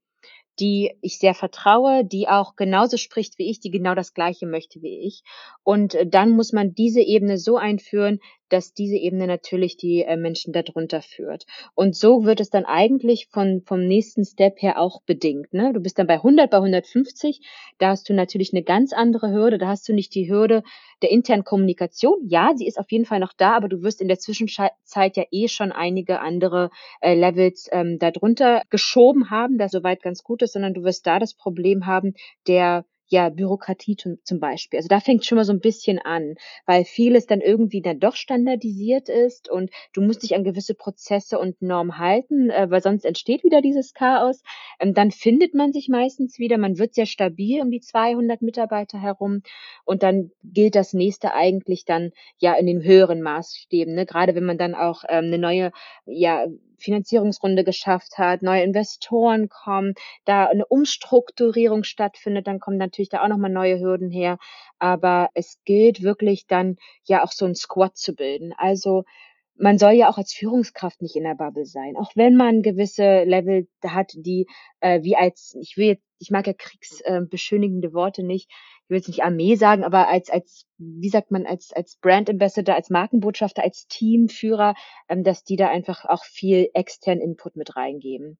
die 0.59 0.95
ich 1.01 1.17
sehr 1.17 1.33
vertraue, 1.33 2.05
die 2.05 2.27
auch 2.27 2.55
genauso 2.55 2.97
spricht 2.97 3.37
wie 3.37 3.49
ich, 3.49 3.59
die 3.59 3.71
genau 3.71 3.95
das 3.95 4.13
Gleiche 4.13 4.45
möchte 4.45 4.81
wie 4.81 4.99
ich. 4.99 5.23
Und 5.63 5.95
äh, 5.95 6.07
dann 6.07 6.31
muss 6.31 6.53
man 6.53 6.73
diese 6.73 7.01
Ebene 7.01 7.37
so 7.37 7.57
einführen, 7.57 8.19
dass 8.49 8.73
diese 8.73 8.95
Ebene 8.95 9.27
natürlich 9.27 9.77
die 9.77 10.01
äh, 10.01 10.17
Menschen 10.17 10.53
darunter 10.53 11.01
führt. 11.01 11.45
Und 11.73 11.95
so 11.95 12.25
wird 12.25 12.39
es 12.39 12.49
dann 12.49 12.65
eigentlich 12.65 13.27
von, 13.31 13.61
vom 13.65 13.85
nächsten 13.85 14.25
Step 14.25 14.61
her 14.61 14.79
auch 14.79 15.01
bedingt. 15.03 15.53
Ne? 15.53 15.73
Du 15.73 15.79
bist 15.79 15.97
dann 15.99 16.07
bei 16.07 16.15
100, 16.15 16.49
bei 16.49 16.57
150, 16.57 17.41
da 17.77 17.89
hast 17.89 18.07
du 18.09 18.13
natürlich 18.13 18.53
eine 18.53 18.63
ganz 18.63 18.93
andere 18.93 19.31
Hürde, 19.31 19.57
da 19.57 19.67
hast 19.67 19.87
du 19.89 19.93
nicht 19.93 20.13
die 20.15 20.29
Hürde 20.29 20.63
der 21.01 21.11
internen 21.11 21.43
Kommunikation. 21.43 22.19
Ja, 22.27 22.53
sie 22.55 22.67
ist 22.67 22.79
auf 22.79 22.91
jeden 22.91 23.05
Fall 23.05 23.19
noch 23.19 23.33
da, 23.33 23.55
aber 23.55 23.67
du 23.67 23.81
wirst 23.81 24.01
in 24.01 24.07
der 24.07 24.19
Zwischenzeit 24.19 25.17
ja 25.17 25.23
eh 25.31 25.47
schon 25.47 25.71
einige 25.71 26.19
andere 26.19 26.69
äh, 27.01 27.15
Levels 27.15 27.67
ähm, 27.71 27.97
darunter 27.99 28.61
geschoben 28.69 29.29
haben, 29.29 29.57
das 29.57 29.71
soweit 29.71 30.01
ganz 30.01 30.23
gut 30.23 30.41
ist, 30.41 30.53
sondern 30.53 30.73
du 30.73 30.83
wirst 30.83 31.05
da 31.07 31.19
das 31.19 31.33
Problem 31.33 31.85
haben 31.85 32.13
der 32.47 32.85
ja, 33.07 33.29
Bürokratie 33.29 33.95
zum 33.95 34.39
Beispiel. 34.39 34.77
Also 34.77 34.87
da 34.87 34.99
fängt 34.99 35.25
schon 35.25 35.35
mal 35.35 35.45
so 35.45 35.53
ein 35.53 35.59
bisschen 35.59 35.99
an, 35.99 36.35
weil 36.65 36.85
vieles 36.85 37.27
dann 37.27 37.41
irgendwie 37.41 37.81
dann 37.81 37.99
doch 37.99 38.15
standardisiert 38.15 39.09
ist 39.09 39.49
und 39.49 39.69
du 39.93 40.01
musst 40.01 40.23
dich 40.23 40.35
an 40.35 40.43
gewisse 40.43 40.73
Prozesse 40.73 41.39
und 41.39 41.61
Normen 41.61 41.97
halten, 41.97 42.49
äh, 42.49 42.69
weil 42.69 42.81
sonst 42.81 43.05
entsteht 43.05 43.43
wieder 43.43 43.61
dieses 43.61 43.93
Chaos. 43.93 44.41
Ähm, 44.79 44.93
dann 44.93 45.11
findet 45.11 45.53
man 45.53 45.71
sich 45.71 45.87
meistens 45.87 46.39
wieder, 46.39 46.57
man 46.57 46.77
wird 46.77 46.95
sehr 46.95 47.05
stabil 47.05 47.61
um 47.61 47.71
die 47.71 47.81
200 47.81 48.41
Mitarbeiter 48.41 48.99
herum 48.99 49.41
und 49.85 50.03
dann 50.03 50.31
gilt 50.43 50.75
das 50.75 50.93
nächste 50.93 51.33
eigentlich 51.33 51.85
dann 51.85 52.11
ja 52.37 52.53
in 52.53 52.65
den 52.65 52.83
höheren 52.83 53.21
Maßstäben, 53.21 53.93
ne? 53.93 54.05
gerade 54.05 54.35
wenn 54.35 54.45
man 54.45 54.57
dann 54.57 54.75
auch 54.75 55.03
ähm, 55.07 55.25
eine 55.25 55.37
neue 55.37 55.71
ja, 56.05 56.45
Finanzierungsrunde 56.77 57.63
geschafft 57.63 58.17
hat, 58.17 58.41
neue 58.41 58.63
Investoren 58.63 59.49
kommen, 59.49 59.93
da 60.25 60.45
eine 60.45 60.65
Umstrukturierung 60.65 61.83
stattfindet, 61.83 62.47
dann 62.47 62.59
kommen 62.59 62.77
natürlich 62.77 63.09
da 63.09 63.23
auch 63.23 63.27
nochmal 63.27 63.51
neue 63.51 63.79
Hürden 63.79 64.09
her. 64.09 64.37
Aber 64.79 65.29
es 65.33 65.59
gilt 65.65 66.01
wirklich 66.01 66.47
dann 66.47 66.77
ja 67.05 67.23
auch 67.23 67.31
so 67.31 67.45
ein 67.45 67.55
Squad 67.55 67.97
zu 67.97 68.13
bilden. 68.13 68.53
Also 68.57 69.03
man 69.57 69.77
soll 69.77 69.93
ja 69.93 70.09
auch 70.09 70.17
als 70.17 70.33
Führungskraft 70.33 71.01
nicht 71.01 71.15
in 71.15 71.23
der 71.23 71.35
Bubble 71.35 71.65
sein. 71.65 71.95
Auch 71.95 72.11
wenn 72.15 72.35
man 72.35 72.61
gewisse 72.61 73.23
Level 73.23 73.67
hat, 73.85 74.11
die 74.15 74.47
äh, 74.81 75.01
wie 75.03 75.15
als, 75.15 75.55
ich 75.59 75.77
will 75.77 75.97
ich 76.19 76.31
mag 76.31 76.47
ja 76.47 76.53
kriegsbeschönigende 76.53 77.89
äh, 77.89 77.93
Worte 77.93 78.23
nicht, 78.23 78.49
ich 78.85 78.89
will 78.91 78.97
jetzt 78.97 79.07
nicht 79.07 79.23
Armee 79.23 79.55
sagen, 79.55 79.83
aber 79.83 80.09
als, 80.09 80.29
als, 80.29 80.67
wie 80.77 81.09
sagt 81.09 81.31
man, 81.31 81.47
als, 81.47 81.73
als 81.73 81.97
Brand 81.97 82.29
Ambassador, 82.29 82.75
als 82.75 82.91
Markenbotschafter, 82.91 83.63
als 83.63 83.87
Teamführer, 83.87 84.75
ähm, 85.09 85.23
dass 85.23 85.43
die 85.43 85.55
da 85.55 85.69
einfach 85.69 86.05
auch 86.05 86.23
viel 86.23 86.69
externen 86.75 87.23
Input 87.23 87.55
mit 87.55 87.75
reingeben. 87.75 88.37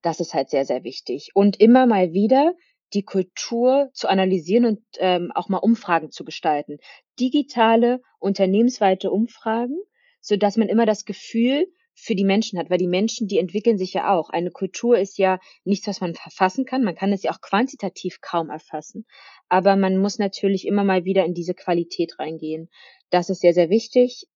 Das 0.00 0.20
ist 0.20 0.32
halt 0.32 0.48
sehr, 0.48 0.64
sehr 0.64 0.84
wichtig. 0.84 1.30
Und 1.34 1.58
immer 1.60 1.86
mal 1.86 2.12
wieder 2.12 2.54
die 2.94 3.02
Kultur 3.02 3.90
zu 3.94 4.08
analysieren 4.08 4.64
und 4.64 4.80
ähm, 4.98 5.32
auch 5.34 5.48
mal 5.48 5.58
Umfragen 5.58 6.12
zu 6.12 6.24
gestalten. 6.24 6.78
Digitale, 7.18 8.00
unternehmensweite 8.20 9.10
Umfragen, 9.10 9.76
so 10.20 10.36
dass 10.36 10.56
man 10.56 10.68
immer 10.68 10.86
das 10.86 11.04
Gefühl 11.04 11.66
für 11.94 12.14
die 12.14 12.24
Menschen 12.24 12.58
hat, 12.58 12.70
weil 12.70 12.78
die 12.78 12.86
Menschen, 12.86 13.28
die 13.28 13.38
entwickeln 13.38 13.78
sich 13.78 13.92
ja 13.92 14.12
auch. 14.12 14.30
Eine 14.30 14.50
Kultur 14.50 14.98
ist 14.98 15.18
ja 15.18 15.38
nichts, 15.64 15.86
was 15.86 16.00
man 16.00 16.14
verfassen 16.14 16.64
kann. 16.64 16.82
Man 16.82 16.94
kann 16.94 17.12
es 17.12 17.22
ja 17.22 17.30
auch 17.30 17.40
quantitativ 17.40 18.20
kaum 18.20 18.50
erfassen. 18.50 19.06
Aber 19.48 19.76
man 19.76 19.98
muss 19.98 20.18
natürlich 20.18 20.66
immer 20.66 20.84
mal 20.84 21.04
wieder 21.04 21.24
in 21.24 21.34
diese 21.34 21.54
Qualität 21.54 22.18
reingehen. 22.18 22.68
Das 23.10 23.30
ist 23.30 23.40
sehr, 23.40 23.54
sehr 23.54 23.70
wichtig. 23.70 24.26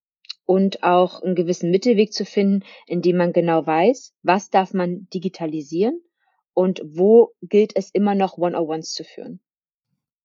Und 0.44 0.84
auch 0.84 1.22
einen 1.22 1.34
gewissen 1.34 1.70
Mittelweg 1.70 2.12
zu 2.12 2.24
finden, 2.24 2.64
in 2.86 3.02
dem 3.02 3.16
man 3.16 3.32
genau 3.32 3.66
weiß, 3.66 4.14
was 4.22 4.48
darf 4.50 4.74
man 4.74 5.08
digitalisieren 5.12 6.00
und 6.54 6.80
wo 6.84 7.32
gilt 7.42 7.74
es 7.74 7.90
immer 7.90 8.14
noch 8.14 8.38
One-on-Ones 8.38 8.92
zu 8.92 9.02
führen. 9.02 9.40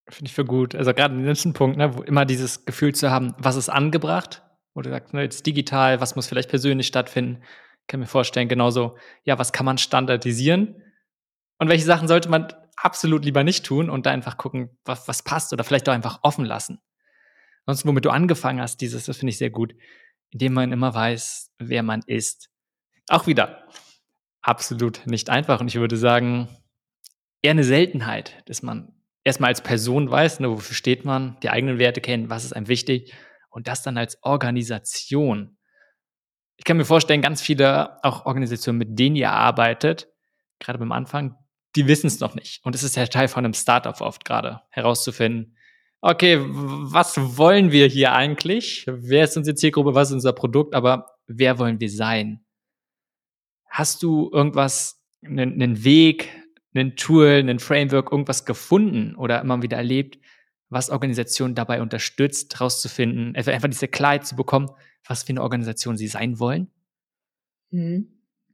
Finde 0.07 0.29
ich 0.29 0.35
für 0.35 0.45
gut. 0.45 0.75
Also 0.75 0.93
gerade 0.93 1.15
den 1.15 1.25
letzten 1.25 1.53
Punkt, 1.53 1.77
ne, 1.77 1.97
wo 1.97 2.03
immer 2.03 2.25
dieses 2.25 2.65
Gefühl 2.65 2.93
zu 2.93 3.09
haben, 3.09 3.33
was 3.39 3.55
ist 3.55 3.69
angebracht 3.69 4.43
wo 4.73 4.81
du 4.81 4.89
sagst, 4.89 5.13
ne, 5.13 5.21
jetzt 5.21 5.45
digital, 5.45 6.01
was 6.01 6.15
muss 6.15 6.27
vielleicht 6.27 6.49
persönlich 6.49 6.87
stattfinden? 6.87 7.43
Ich 7.81 7.87
kann 7.87 7.99
mir 7.99 8.07
vorstellen, 8.07 8.47
genauso, 8.47 8.97
ja, 9.23 9.37
was 9.37 9.51
kann 9.51 9.65
man 9.65 9.77
standardisieren? 9.77 10.81
Und 11.57 11.69
welche 11.69 11.85
Sachen 11.85 12.07
sollte 12.07 12.29
man 12.29 12.47
absolut 12.75 13.25
lieber 13.25 13.43
nicht 13.43 13.65
tun 13.65 13.89
und 13.89 14.05
da 14.05 14.11
einfach 14.11 14.37
gucken, 14.37 14.77
was, 14.85 15.07
was 15.07 15.23
passt 15.23 15.53
oder 15.53 15.63
vielleicht 15.63 15.87
auch 15.87 15.93
einfach 15.93 16.19
offen 16.23 16.45
lassen. 16.45 16.79
Sonst, 17.65 17.85
womit 17.85 18.05
du 18.05 18.09
angefangen 18.09 18.61
hast, 18.61 18.81
dieses, 18.81 19.05
das 19.05 19.17
finde 19.17 19.31
ich 19.31 19.37
sehr 19.37 19.51
gut, 19.51 19.75
indem 20.31 20.53
man 20.53 20.71
immer 20.71 20.93
weiß, 20.93 21.51
wer 21.59 21.83
man 21.83 22.01
ist. 22.07 22.49
Auch 23.07 23.27
wieder 23.27 23.67
absolut 24.41 25.05
nicht 25.05 25.29
einfach. 25.29 25.61
Und 25.61 25.67
ich 25.67 25.75
würde 25.75 25.97
sagen, 25.97 26.47
eher 27.41 27.51
eine 27.51 27.63
Seltenheit, 27.63 28.41
dass 28.45 28.63
man 28.63 28.93
erstmal 29.23 29.49
als 29.49 29.61
Person 29.61 30.09
weiß, 30.09 30.39
ne, 30.39 30.49
wofür 30.49 30.75
steht 30.75 31.05
man, 31.05 31.37
die 31.43 31.49
eigenen 31.49 31.77
Werte 31.77 32.01
kennen, 32.01 32.29
was 32.29 32.45
ist 32.45 32.53
einem 32.53 32.67
wichtig 32.67 33.13
und 33.51 33.67
das 33.67 33.83
dann 33.83 33.97
als 33.97 34.17
Organisation. 34.23 35.57
Ich 36.57 36.65
kann 36.65 36.77
mir 36.77 36.85
vorstellen, 36.85 37.21
ganz 37.21 37.41
viele 37.41 38.03
auch 38.03 38.25
Organisationen, 38.25 38.79
mit 38.79 38.97
denen 38.97 39.15
ihr 39.15 39.31
arbeitet, 39.31 40.07
gerade 40.59 40.79
beim 40.79 40.91
Anfang, 40.91 41.35
die 41.75 41.87
wissen 41.87 42.07
es 42.07 42.19
noch 42.19 42.35
nicht. 42.35 42.63
Und 42.65 42.75
es 42.75 42.83
ist 42.83 42.95
ja 42.95 43.05
Teil 43.05 43.27
von 43.27 43.45
einem 43.45 43.53
Startup 43.53 43.99
oft 44.01 44.25
gerade, 44.25 44.61
herauszufinden, 44.69 45.55
okay, 46.01 46.39
was 46.41 47.37
wollen 47.37 47.71
wir 47.71 47.87
hier 47.87 48.13
eigentlich? 48.13 48.85
Wer 48.87 49.25
ist 49.25 49.37
unsere 49.37 49.55
Zielgruppe? 49.55 49.95
Was 49.95 50.09
ist 50.09 50.15
unser 50.15 50.33
Produkt? 50.33 50.73
Aber 50.73 51.07
wer 51.27 51.59
wollen 51.59 51.79
wir 51.79 51.89
sein? 51.89 52.43
Hast 53.69 54.03
du 54.03 54.29
irgendwas, 54.33 55.01
einen, 55.23 55.53
einen 55.53 55.83
Weg, 55.83 56.29
einen 56.73 56.95
Tool, 56.95 57.27
einen 57.27 57.59
Framework, 57.59 58.11
irgendwas 58.11 58.45
gefunden 58.45 59.15
oder 59.15 59.41
immer 59.41 59.61
wieder 59.61 59.77
erlebt, 59.77 60.17
was 60.71 60.89
Organisationen 60.89 61.53
dabei 61.53 61.81
unterstützt, 61.81 62.55
herauszufinden, 62.55 63.35
einfach 63.35 63.69
diese 63.69 63.89
Klarheit 63.89 64.25
zu 64.25 64.35
bekommen, 64.35 64.71
was 65.05 65.23
für 65.23 65.31
eine 65.33 65.43
Organisation 65.43 65.97
sie 65.97 66.07
sein 66.07 66.39
wollen? 66.39 66.71
Mhm. 67.69 68.07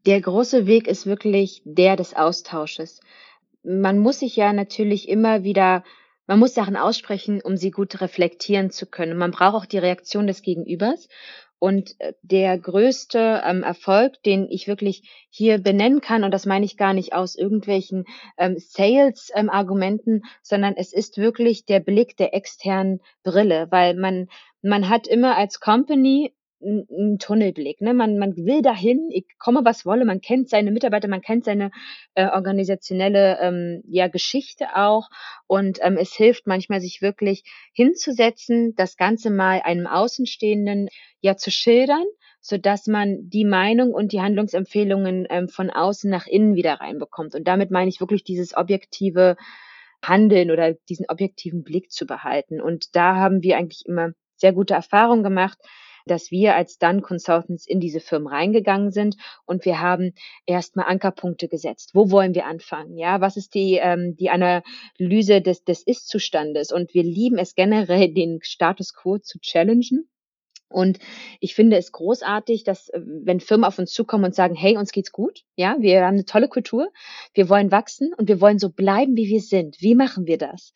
Der 0.06 0.20
große 0.20 0.66
Weg 0.66 0.88
ist 0.88 1.06
wirklich 1.06 1.62
der 1.64 1.96
des 1.96 2.16
Austausches. 2.16 3.02
Man 3.64 4.00
muss 4.00 4.20
sich 4.20 4.36
ja 4.36 4.52
natürlich 4.52 5.08
immer 5.10 5.44
wieder, 5.44 5.84
man 6.26 6.40
muss 6.40 6.56
Sachen 6.56 6.76
aussprechen, 6.76 7.42
um 7.42 7.56
sie 7.56 7.72
gut 7.72 8.02
reflektieren 8.02 8.72
zu 8.72 8.88
können. 8.88 9.18
Man 9.18 9.32
braucht 9.32 9.56
auch 9.56 9.66
die 9.66 9.78
Reaktion 9.78 10.26
des 10.26 10.42
Gegenübers. 10.42 11.10
Und 11.60 11.96
äh, 12.00 12.14
der 12.22 12.58
größte 12.58 13.42
ähm, 13.44 13.64
Erfolg, 13.64 14.22
den 14.24 14.48
ich 14.50 14.68
wirklich 14.68 15.28
hier 15.30 15.58
benennen 15.58 16.02
kann, 16.02 16.24
und 16.24 16.32
das 16.32 16.46
meine 16.46 16.66
ich 16.66 16.78
gar 16.78 16.94
nicht 16.94 17.14
aus 17.14 17.36
irgendwelchen 17.36 18.06
ähm, 18.38 18.58
Sales-Argumenten, 18.58 20.16
ähm, 20.16 20.24
sondern 20.44 20.76
es 20.78 20.94
ist 20.94 21.18
wirklich 21.18 21.66
der 21.66 21.80
Blick 21.80 22.16
der 22.18 22.34
externen 22.36 23.02
Brille, 23.24 23.68
weil 23.72 23.96
man, 23.96 24.28
man 24.62 24.90
hat 24.90 25.08
immer 25.08 25.36
als 25.36 25.60
Company 25.60 26.34
ein 26.62 27.20
Tunnelblick. 27.20 27.82
Ne? 27.82 27.94
Man, 27.94 28.18
man 28.18 28.36
will 28.36 28.62
dahin, 28.62 29.10
ich 29.12 29.26
komme 29.38 29.64
was 29.64 29.86
wolle, 29.86 30.06
man 30.06 30.22
kennt 30.22 30.50
seine 30.50 30.72
Mitarbeiter, 30.72 31.08
man 31.08 31.22
kennt 31.22 31.46
seine 31.46 31.72
äh, 32.16 32.28
organisationelle 32.28 33.40
ähm, 33.42 33.84
ja, 33.88 34.08
Geschichte 34.08 34.76
auch 34.76 35.10
und 35.46 35.80
ähm, 35.82 35.98
es 35.98 36.14
hilft 36.14 36.48
manchmal, 36.48 36.82
sich 36.82 37.02
wirklich 37.02 37.44
hinzusetzen, 37.74 38.74
das 38.76 38.98
Ganze 38.98 39.30
mal 39.30 39.62
einem 39.64 39.88
Außenstehenden 39.88 40.90
ja 41.22 41.38
zu 41.38 41.52
schildern, 41.52 42.06
so 42.42 42.58
dass 42.58 42.88
man 42.88 43.30
die 43.30 43.46
Meinung 43.46 43.94
und 43.94 44.12
die 44.12 44.22
Handlungsempfehlungen 44.22 45.28
ähm, 45.30 45.50
von 45.50 45.70
außen 45.70 46.10
nach 46.10 46.28
innen 46.28 46.56
wieder 46.56 46.76
reinbekommt. 46.76 47.36
Und 47.36 47.48
damit 47.48 47.72
meine 47.72 47.90
ich 47.90 48.00
wirklich 48.00 48.24
dieses 48.24 48.56
objektive 48.58 49.38
Handeln 50.04 50.52
oder 50.52 50.74
diesen 50.90 51.06
objektiven 51.10 51.64
Blick 51.64 51.92
zu 51.92 52.06
behalten. 52.06 52.62
Und 52.62 52.96
da 52.96 53.16
haben 53.16 53.44
wir 53.44 53.58
eigentlich 53.58 53.86
immer 53.86 54.12
sehr 54.36 54.54
gute 54.54 54.76
Erfahrungen 54.76 55.24
gemacht 55.24 55.58
dass 56.08 56.32
wir 56.32 56.56
als 56.56 56.78
Done 56.78 57.02
Consultants 57.02 57.68
in 57.68 57.80
diese 57.80 58.00
Firmen 58.00 58.28
reingegangen 58.28 58.92
sind 58.92 59.18
und 59.46 59.66
wir 59.66 59.80
haben 59.82 60.14
erstmal 60.46 60.88
Ankerpunkte 60.88 61.48
gesetzt. 61.48 61.92
Wo 61.94 62.12
wollen 62.12 62.34
wir 62.34 62.46
anfangen? 62.46 62.98
Ja, 62.98 63.22
was 63.22 63.38
ist 63.38 63.54
die, 63.54 63.80
ähm, 63.82 64.16
die 64.16 64.30
Analyse 64.30 65.42
des, 65.42 65.64
des 65.64 65.84
Ist-Zustandes? 65.84 66.72
Und 66.72 66.94
wir 66.94 67.04
lieben 67.04 67.38
es 67.38 67.56
generell, 67.56 68.14
den 68.14 68.40
Status 68.42 68.94
quo 68.94 69.18
zu 69.18 69.40
challengen. 69.40 70.10
Und 70.70 71.00
ich 71.40 71.56
finde 71.56 71.78
es 71.78 71.92
großartig, 71.92 72.64
dass 72.64 72.90
äh, 72.90 73.00
wenn 73.02 73.40
Firmen 73.40 73.64
auf 73.64 73.80
uns 73.80 73.94
zukommen 73.94 74.26
und 74.26 74.36
sagen, 74.36 74.56
hey, 74.56 74.78
uns 74.78 74.92
geht's 74.92 75.12
gut, 75.12 75.44
ja, 75.56 75.78
wir 75.80 76.06
haben 76.06 76.16
eine 76.16 76.26
tolle 76.26 76.50
Kultur, 76.50 76.92
wir 77.34 77.50
wollen 77.50 77.72
wachsen 77.72 78.14
und 78.14 78.28
wir 78.28 78.42
wollen 78.42 78.60
so 78.60 78.70
bleiben, 78.70 79.16
wie 79.16 79.30
wir 79.30 79.42
sind. 79.42 79.78
Wie 79.80 79.96
machen 79.96 80.28
wir 80.28 80.38
das? 80.38 80.74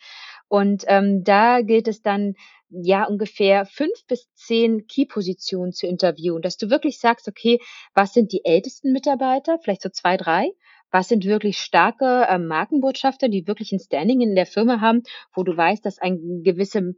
Und 0.48 0.84
ähm, 0.88 1.24
da 1.24 1.62
gilt 1.62 1.88
es 1.88 2.02
dann, 2.02 2.36
ja, 2.72 3.06
ungefähr 3.06 3.66
fünf 3.66 4.06
bis 4.08 4.32
zehn 4.34 4.88
Key-Positionen 4.88 5.74
zu 5.74 5.88
interviewen, 5.88 6.42
dass 6.42 6.58
du 6.58 6.70
wirklich 6.70 7.00
sagst, 7.00 7.28
okay, 7.28 7.60
was 7.94 8.14
sind 8.14 8.32
die 8.32 8.46
ältesten 8.46 8.94
Mitarbeiter, 8.94 9.60
vielleicht 9.60 9.82
so 9.82 9.90
zwei, 9.90 10.18
drei, 10.18 10.52
was 10.92 11.08
sind 11.08 11.26
wirklich 11.26 11.58
starke 11.58 12.26
äh, 12.28 12.38
Markenbotschafter, 12.38 13.30
die 13.30 13.48
wirklich 13.48 13.72
ein 13.72 13.80
Standing 13.80 14.22
in 14.22 14.36
der 14.36 14.46
Firma 14.46 14.82
haben, 14.82 15.04
wo 15.34 15.44
du 15.44 15.56
weißt, 15.56 15.86
dass 15.86 16.00
eine 16.00 16.20
gewisse 16.44 16.96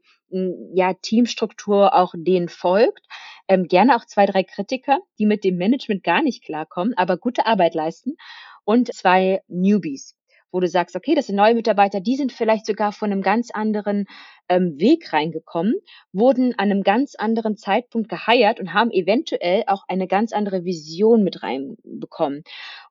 ja, 0.73 0.93
Teamstruktur 0.95 1.93
auch 1.93 2.13
denen 2.17 2.49
folgt. 2.49 3.05
Ähm, 3.47 3.67
gerne 3.67 3.95
auch 3.95 4.05
zwei, 4.05 4.25
drei 4.25 4.43
Kritiker, 4.43 4.99
die 5.19 5.25
mit 5.25 5.43
dem 5.43 5.57
Management 5.57 6.03
gar 6.03 6.23
nicht 6.23 6.43
klarkommen, 6.43 6.95
aber 6.97 7.17
gute 7.17 7.45
Arbeit 7.45 7.75
leisten. 7.75 8.15
Und 8.65 8.93
zwei 8.93 9.41
Newbies, 9.47 10.15
wo 10.53 10.59
du 10.59 10.67
sagst, 10.67 10.95
okay, 10.95 11.15
das 11.15 11.27
sind 11.27 11.35
neue 11.35 11.55
Mitarbeiter, 11.55 11.99
die 11.99 12.15
sind 12.15 12.31
vielleicht 12.31 12.65
sogar 12.65 12.93
von 12.93 13.11
einem 13.11 13.23
ganz 13.23 13.49
anderen 13.51 14.05
ähm, 14.47 14.79
Weg 14.79 15.11
reingekommen, 15.11 15.73
wurden 16.13 16.53
an 16.53 16.71
einem 16.71 16.83
ganz 16.83 17.15
anderen 17.15 17.57
Zeitpunkt 17.57 18.07
geheiert 18.07 18.59
und 18.59 18.73
haben 18.73 18.91
eventuell 18.91 19.63
auch 19.67 19.83
eine 19.87 20.07
ganz 20.07 20.31
andere 20.31 20.63
Vision 20.63 21.23
mit 21.23 21.43
reinbekommen. 21.43 22.43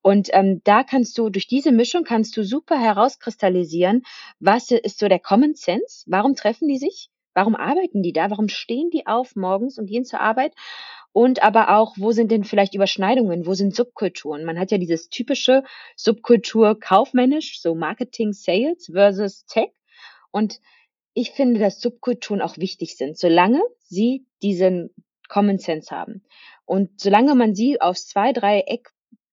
Und 0.03 0.29
ähm, 0.33 0.61
da 0.65 0.83
kannst 0.83 1.17
du, 1.17 1.31
durch 1.31 1.47
diese 1.47 1.73
Mischung 1.73 2.03
kannst 2.03 2.37
du 2.37 2.43
super 2.43 2.79
herauskristallisieren, 2.79 4.03
was 4.41 4.71
ist 4.71 4.99
so 4.99 5.09
der 5.09 5.21
Common 5.21 5.55
Sense, 5.55 6.05
warum 6.07 6.35
treffen 6.35 6.67
die 6.67 6.79
sich, 6.79 7.11
warum 7.35 7.55
arbeiten 7.55 8.03
die 8.03 8.13
da, 8.13 8.31
warum 8.31 8.49
stehen 8.49 8.91
die 8.91 9.07
auf 9.07 9.37
morgens 9.37 9.79
und 9.79 9.87
gehen 9.87 10.05
zur 10.05 10.21
Arbeit 10.21 10.53
und 11.13 11.43
aber 11.43 11.77
auch, 11.77 11.95
wo 11.99 12.13
sind 12.13 12.31
denn 12.31 12.45
vielleicht 12.45 12.75
Überschneidungen, 12.75 13.47
wo 13.47 13.55
sind 13.55 13.75
Subkulturen? 13.75 14.45
Man 14.45 14.59
hat 14.59 14.71
ja 14.71 14.79
dieses 14.79 15.09
typische 15.11 15.63
Subkultur 15.95 16.79
kaufmännisch, 16.79 17.61
so 17.61 17.75
Marketing, 17.75 18.33
Sales 18.33 18.91
versus 18.93 19.45
Tech. 19.45 19.71
Und 20.31 20.61
ich 21.15 21.33
finde, 21.33 21.61
dass 21.61 21.81
Subkulturen 21.81 22.41
auch 22.41 22.57
wichtig 22.57 22.97
sind, 22.97 23.19
solange 23.19 23.61
sie 23.81 24.27
diesen 24.43 24.91
Common 25.29 25.59
Sense 25.59 25.95
haben. 25.95 26.23
Und 26.65 27.01
solange 27.01 27.35
man 27.35 27.55
sie 27.55 27.81
aus 27.81 28.07
zwei, 28.07 28.33
drei 28.33 28.61
Eck, 28.61 28.91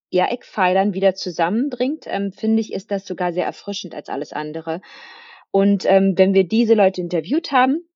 ja, 0.10 0.28
Eckpfeilern 0.28 0.94
wieder 0.94 1.16
zusammenbringt, 1.16 2.06
ähm, 2.08 2.34
finde 2.34 2.60
ich, 2.62 2.74
ist 2.74 2.92
das 2.92 3.06
sogar 3.06 3.32
sehr 3.32 3.46
erfrischend 3.46 3.96
als 3.96 4.10
alles 4.10 4.34
andere. 4.34 4.82
Und 5.52 5.86
ähm, 5.86 6.18
wenn 6.18 6.34
wir 6.34 6.44
diese 6.44 6.74
Leute 6.74 7.00
interviewt 7.00 7.52
haben, 7.52 7.89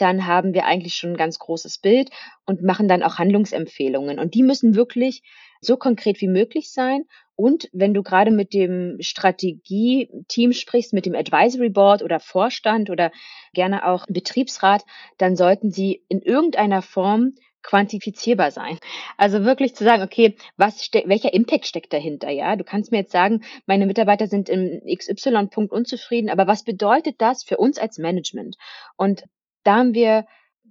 dann 0.00 0.26
haben 0.26 0.54
wir 0.54 0.64
eigentlich 0.64 0.94
schon 0.94 1.10
ein 1.10 1.16
ganz 1.16 1.38
großes 1.38 1.78
Bild 1.78 2.10
und 2.46 2.62
machen 2.62 2.88
dann 2.88 3.02
auch 3.02 3.18
Handlungsempfehlungen. 3.18 4.18
Und 4.18 4.34
die 4.34 4.42
müssen 4.42 4.74
wirklich 4.74 5.22
so 5.60 5.76
konkret 5.76 6.20
wie 6.20 6.28
möglich 6.28 6.72
sein. 6.72 7.04
Und 7.36 7.68
wenn 7.72 7.94
du 7.94 8.02
gerade 8.02 8.30
mit 8.30 8.52
dem 8.52 8.96
Strategie-Team 9.00 10.52
sprichst, 10.52 10.92
mit 10.92 11.06
dem 11.06 11.14
Advisory 11.14 11.70
Board 11.70 12.02
oder 12.02 12.20
Vorstand 12.20 12.90
oder 12.90 13.10
gerne 13.54 13.86
auch 13.86 14.06
Betriebsrat, 14.08 14.84
dann 15.18 15.36
sollten 15.36 15.70
sie 15.70 16.04
in 16.08 16.20
irgendeiner 16.20 16.82
Form 16.82 17.34
quantifizierbar 17.62 18.50
sein. 18.50 18.78
Also 19.16 19.44
wirklich 19.44 19.74
zu 19.74 19.84
sagen, 19.84 20.02
okay, 20.02 20.36
was 20.56 20.90
welcher 21.04 21.32
Impact 21.32 21.66
steckt 21.66 21.92
dahinter, 21.92 22.30
ja? 22.30 22.56
Du 22.56 22.64
kannst 22.64 22.90
mir 22.90 22.98
jetzt 22.98 23.12
sagen, 23.12 23.42
meine 23.66 23.86
Mitarbeiter 23.86 24.26
sind 24.26 24.48
im 24.48 24.80
XY-Punkt 24.84 25.72
unzufrieden, 25.72 26.28
aber 26.28 26.46
was 26.46 26.64
bedeutet 26.64 27.16
das 27.18 27.44
für 27.44 27.56
uns 27.56 27.78
als 27.78 27.98
Management? 27.98 28.56
Und 28.96 29.24
da 29.64 29.76
haben 29.76 29.94
wir 29.94 30.26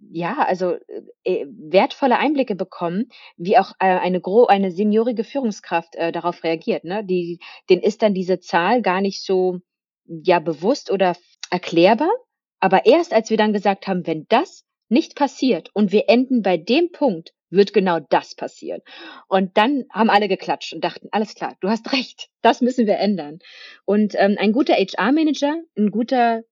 ja, 0.10 0.40
also 0.40 0.78
äh, 1.24 1.46
wertvolle 1.48 2.18
Einblicke 2.18 2.56
bekommen, 2.56 3.10
wie 3.38 3.58
auch 3.58 3.74
äh, 3.80 3.86
eine 3.86 4.20
gro 4.20 4.46
eine 4.46 4.72
seniorige 4.72 5.24
Führungskraft 5.24 5.96
äh, 5.96 6.12
darauf 6.12 6.44
reagiert. 6.44 6.84
Ne? 6.84 7.06
Die, 7.06 7.40
denen 7.70 7.84
ist 7.84 8.02
dann 8.02 8.14
diese 8.14 8.40
Zahl 8.40 8.82
gar 8.82 9.02
nicht 9.02 9.24
so 9.24 9.60
ja 10.06 10.40
bewusst 10.40 10.92
oder 10.92 11.16
erklärbar. 11.52 12.12
Aber 12.60 12.86
erst 12.86 13.14
als 13.14 13.30
wir 13.30 13.38
dann 13.38 13.54
gesagt 13.54 13.88
haben, 13.88 14.06
wenn 14.08 14.26
das 14.30 14.66
nicht 14.90 15.16
passiert 15.16 15.70
und 15.74 15.92
wir 15.92 16.10
enden 16.10 16.42
bei 16.42 16.58
dem 16.58 16.92
Punkt, 16.92 17.34
wird 17.50 17.74
genau 17.74 18.00
das 18.00 18.36
passieren. 18.36 18.82
Und 19.28 19.58
dann 19.58 19.86
haben 19.92 20.10
alle 20.10 20.28
geklatscht 20.28 20.74
und 20.74 20.84
dachten, 20.84 21.10
alles 21.12 21.36
klar, 21.36 21.56
du 21.60 21.70
hast 21.70 21.92
recht, 21.94 22.30
das 22.42 22.62
müssen 22.62 22.88
wir 22.88 22.98
ändern. 22.98 23.40
Und 23.86 24.16
ähm, 24.18 24.36
ein 24.40 24.54
guter 24.54 24.74
HR-Manager, 24.74 25.62
ein 25.78 25.92
guter 25.92 26.44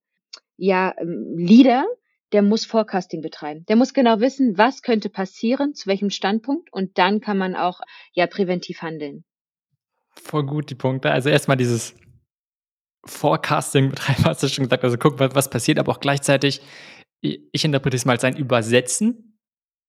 ja, 0.57 0.93
ähm, 0.99 1.35
Leader, 1.37 1.85
der 2.31 2.41
muss 2.41 2.65
Forecasting 2.65 3.21
betreiben. 3.21 3.65
Der 3.67 3.75
muss 3.75 3.93
genau 3.93 4.19
wissen, 4.19 4.57
was 4.57 4.81
könnte 4.81 5.09
passieren, 5.09 5.73
zu 5.73 5.87
welchem 5.87 6.09
Standpunkt 6.09 6.71
und 6.71 6.97
dann 6.97 7.21
kann 7.21 7.37
man 7.37 7.55
auch 7.55 7.81
ja 8.13 8.27
präventiv 8.27 8.81
handeln. 8.81 9.23
Voll 10.11 10.45
gut 10.45 10.69
die 10.69 10.75
Punkte. 10.75 11.11
Also 11.11 11.29
erstmal 11.29 11.57
dieses 11.57 11.95
Forecasting 13.05 13.89
betreiben, 13.89 14.23
hast 14.25 14.43
du 14.43 14.47
schon 14.47 14.65
gesagt. 14.65 14.83
Also 14.83 14.97
gucken, 14.97 15.29
was, 15.33 15.49
passiert, 15.49 15.79
aber 15.79 15.91
auch 15.91 15.99
gleichzeitig, 15.99 16.61
ich 17.21 17.65
interpretiere 17.65 17.97
es 17.97 18.05
mal 18.05 18.13
als 18.13 18.23
ein 18.23 18.37
Übersetzen. 18.37 19.25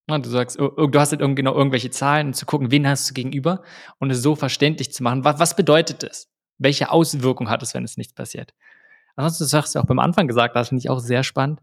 Du 0.09 0.29
sagst, 0.29 0.59
du 0.59 0.91
hast 0.95 1.13
halt 1.13 1.37
genau 1.37 1.55
irgendwelche 1.55 1.91
Zahlen 1.91 2.29
und 2.29 2.35
zu 2.35 2.45
gucken, 2.45 2.73
wen 2.73 2.89
hast 2.89 3.09
du 3.09 3.15
gegenüber 3.15 3.63
und 3.99 4.11
es 4.11 4.23
so 4.23 4.35
verständlich 4.35 4.93
zu 4.93 5.05
machen. 5.05 5.23
Was, 5.23 5.55
bedeutet 5.55 6.03
das? 6.03 6.29
Welche 6.59 6.91
Auswirkung 6.91 7.49
hat 7.49 7.63
es, 7.63 7.75
wenn 7.75 7.85
es 7.85 7.97
nicht 7.97 8.17
passiert? 8.17 8.53
Ansonsten, 9.15 9.49
du 9.49 9.57
hast 9.57 9.75
ja 9.75 9.83
auch 9.83 9.87
beim 9.87 10.01
Anfang 10.01 10.27
gesagt, 10.27 10.57
das 10.57 10.71
finde 10.71 10.81
ich 10.81 10.91
auch 10.91 10.99
sehr 10.99 11.23
spannend 11.23 11.61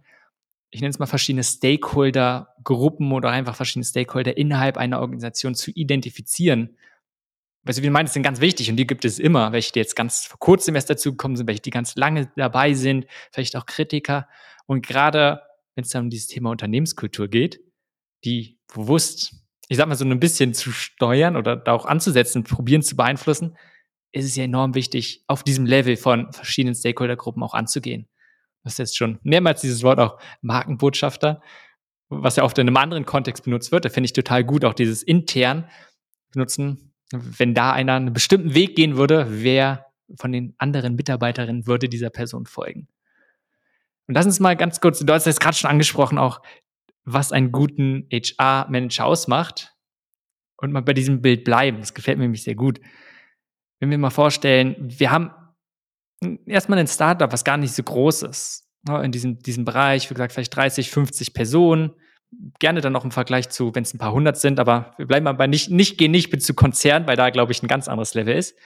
ich 0.69 0.82
nenne 0.82 0.91
es 0.91 0.99
mal 0.99 1.06
verschiedene 1.06 1.43
Stakeholder-Gruppen 1.43 3.12
oder 3.12 3.30
einfach 3.30 3.56
verschiedene 3.56 3.86
Stakeholder 3.86 4.38
innerhalb 4.38 4.77
einer 4.77 4.99
Organisation 4.99 5.56
zu 5.56 5.71
identifizieren. 5.71 6.77
Du, 7.63 7.75
wie 7.75 7.82
du 7.82 7.91
meinst, 7.91 8.13
sind 8.13 8.23
ganz 8.23 8.41
wichtig 8.41 8.69
und 8.69 8.77
die 8.77 8.88
gibt 8.88 9.06
es 9.06 9.19
immer, 9.19 9.51
welche 9.51 9.73
die 9.73 9.80
jetzt 9.80 9.95
ganz 9.95 10.25
vor 10.25 10.39
kurzem 10.39 10.75
erst 10.75 10.89
dazugekommen 10.89 11.36
sind, 11.36 11.47
welche 11.47 11.62
die 11.62 11.69
ganz 11.69 11.95
lange 11.95 12.32
dabei 12.36 12.73
sind, 12.73 13.08
vielleicht 13.32 13.56
auch 13.56 13.65
Kritiker. 13.65 14.27
Und 14.65 14.86
gerade 14.86 15.41
wenn 15.75 15.84
es 15.84 15.89
dann 15.89 16.06
um 16.06 16.10
dieses 16.10 16.27
Thema 16.27 16.49
Unternehmenskultur 16.51 17.27
geht, 17.27 17.60
die 18.23 18.60
bewusst, 18.73 19.36
ich 19.67 19.77
sag 19.77 19.88
mal 19.88 19.95
so 19.95 20.06
ein 20.06 20.19
bisschen 20.19 20.53
zu 20.53 20.71
steuern 20.71 21.36
oder 21.36 21.56
da 21.56 21.73
auch 21.73 21.86
anzusetzen, 21.86 22.43
probieren 22.43 22.82
zu 22.82 22.95
beeinflussen, 22.95 23.58
ist 24.13 24.25
es 24.25 24.36
ja 24.36 24.45
enorm 24.45 24.73
wichtig, 24.73 25.23
auf 25.27 25.43
diesem 25.43 25.65
Level 25.65 25.97
von 25.97 26.32
verschiedenen 26.32 26.75
Stakeholdergruppen 26.75 27.43
auch 27.43 27.53
anzugehen 27.53 28.08
hast 28.65 28.79
jetzt 28.79 28.97
schon 28.97 29.19
mehrmals 29.23 29.61
dieses 29.61 29.83
Wort 29.83 29.99
auch 29.99 30.19
Markenbotschafter, 30.41 31.41
was 32.09 32.35
ja 32.35 32.43
oft 32.43 32.57
in 32.57 32.67
einem 32.67 32.77
anderen 32.77 33.05
Kontext 33.05 33.43
benutzt 33.43 33.71
wird. 33.71 33.85
Da 33.85 33.89
finde 33.89 34.05
ich 34.05 34.13
total 34.13 34.43
gut, 34.43 34.65
auch 34.65 34.73
dieses 34.73 35.03
intern 35.03 35.69
benutzen. 36.31 36.93
Wenn 37.11 37.53
da 37.53 37.71
einer 37.71 37.93
einen 37.93 38.13
bestimmten 38.13 38.53
Weg 38.53 38.75
gehen 38.75 38.97
würde, 38.97 39.27
wer 39.29 39.85
von 40.15 40.31
den 40.31 40.55
anderen 40.57 40.95
Mitarbeiterinnen 40.95 41.67
würde 41.67 41.89
dieser 41.89 42.09
Person 42.09 42.45
folgen. 42.45 42.87
Und 44.07 44.15
lass 44.15 44.25
uns 44.25 44.39
mal 44.39 44.55
ganz 44.55 44.79
kurz, 44.79 44.99
du 44.99 45.13
hast 45.13 45.25
jetzt 45.25 45.39
gerade 45.39 45.57
schon 45.57 45.69
angesprochen, 45.69 46.17
auch 46.17 46.41
was 47.03 47.31
einen 47.31 47.51
guten 47.51 48.07
HR-Manager 48.11 49.05
ausmacht. 49.05 49.73
Und 50.59 50.71
mal 50.71 50.81
bei 50.81 50.93
diesem 50.93 51.21
Bild 51.21 51.43
bleiben. 51.43 51.79
Das 51.79 51.93
gefällt 51.93 52.17
mir 52.17 52.23
nämlich 52.23 52.43
sehr 52.43 52.55
gut. 52.55 52.79
Wenn 53.79 53.91
wir 53.91 53.97
mal 53.97 54.09
vorstellen, 54.09 54.75
wir 54.79 55.11
haben 55.11 55.31
erstmal 56.45 56.80
ein 56.80 56.88
Startup, 56.88 57.32
was 57.32 57.43
gar 57.43 57.58
nicht 57.58 57.73
so 57.73 57.84
groß 57.84 58.23
ist. 58.23 58.67
Ne, 58.88 59.03
in 59.03 59.12
diesem, 59.12 59.39
diesem 59.39 59.65
Bereich, 59.65 60.10
wie 60.10 60.13
gesagt, 60.13 60.34
vielleicht 60.34 60.56
30, 60.56 60.89
50 60.89 61.34
Personen. 61.34 61.91
Gerne 62.60 62.82
dann 62.82 62.93
noch 62.93 63.06
im 63.06 63.12
Vergleich 63.12 63.49
zu, 63.49 63.73
wenn 63.73 63.84
es 63.84 63.93
ein 63.93 63.99
paar 63.99 64.12
hundert 64.12 64.38
sind, 64.38 64.60
aber 64.60 64.93
wir 64.97 65.08
bleiben 65.08 65.27
aber 65.27 65.47
nicht, 65.47 65.71
nicht, 65.71 65.97
gehen 65.97 66.12
nicht 66.12 66.41
zu 66.41 66.53
Konzern, 66.53 67.08
weil 67.08 67.15
da, 67.15 67.30
glaube 67.30 67.53
ich, 67.53 67.63
ein 67.63 67.69
ganz 67.69 67.88
anderes 67.88 68.13
Level 68.15 68.36
ist. 68.36 68.58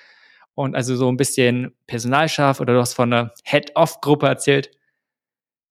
Und 0.55 0.75
also 0.75 0.95
so 0.95 1.09
ein 1.09 1.17
bisschen 1.17 1.75
Personalschaf 1.85 2.59
oder 2.59 2.73
du 2.73 2.79
hast 2.79 2.93
von 2.93 3.13
einer 3.13 3.33
Head-Off-Gruppe 3.43 4.27
erzählt. 4.27 4.71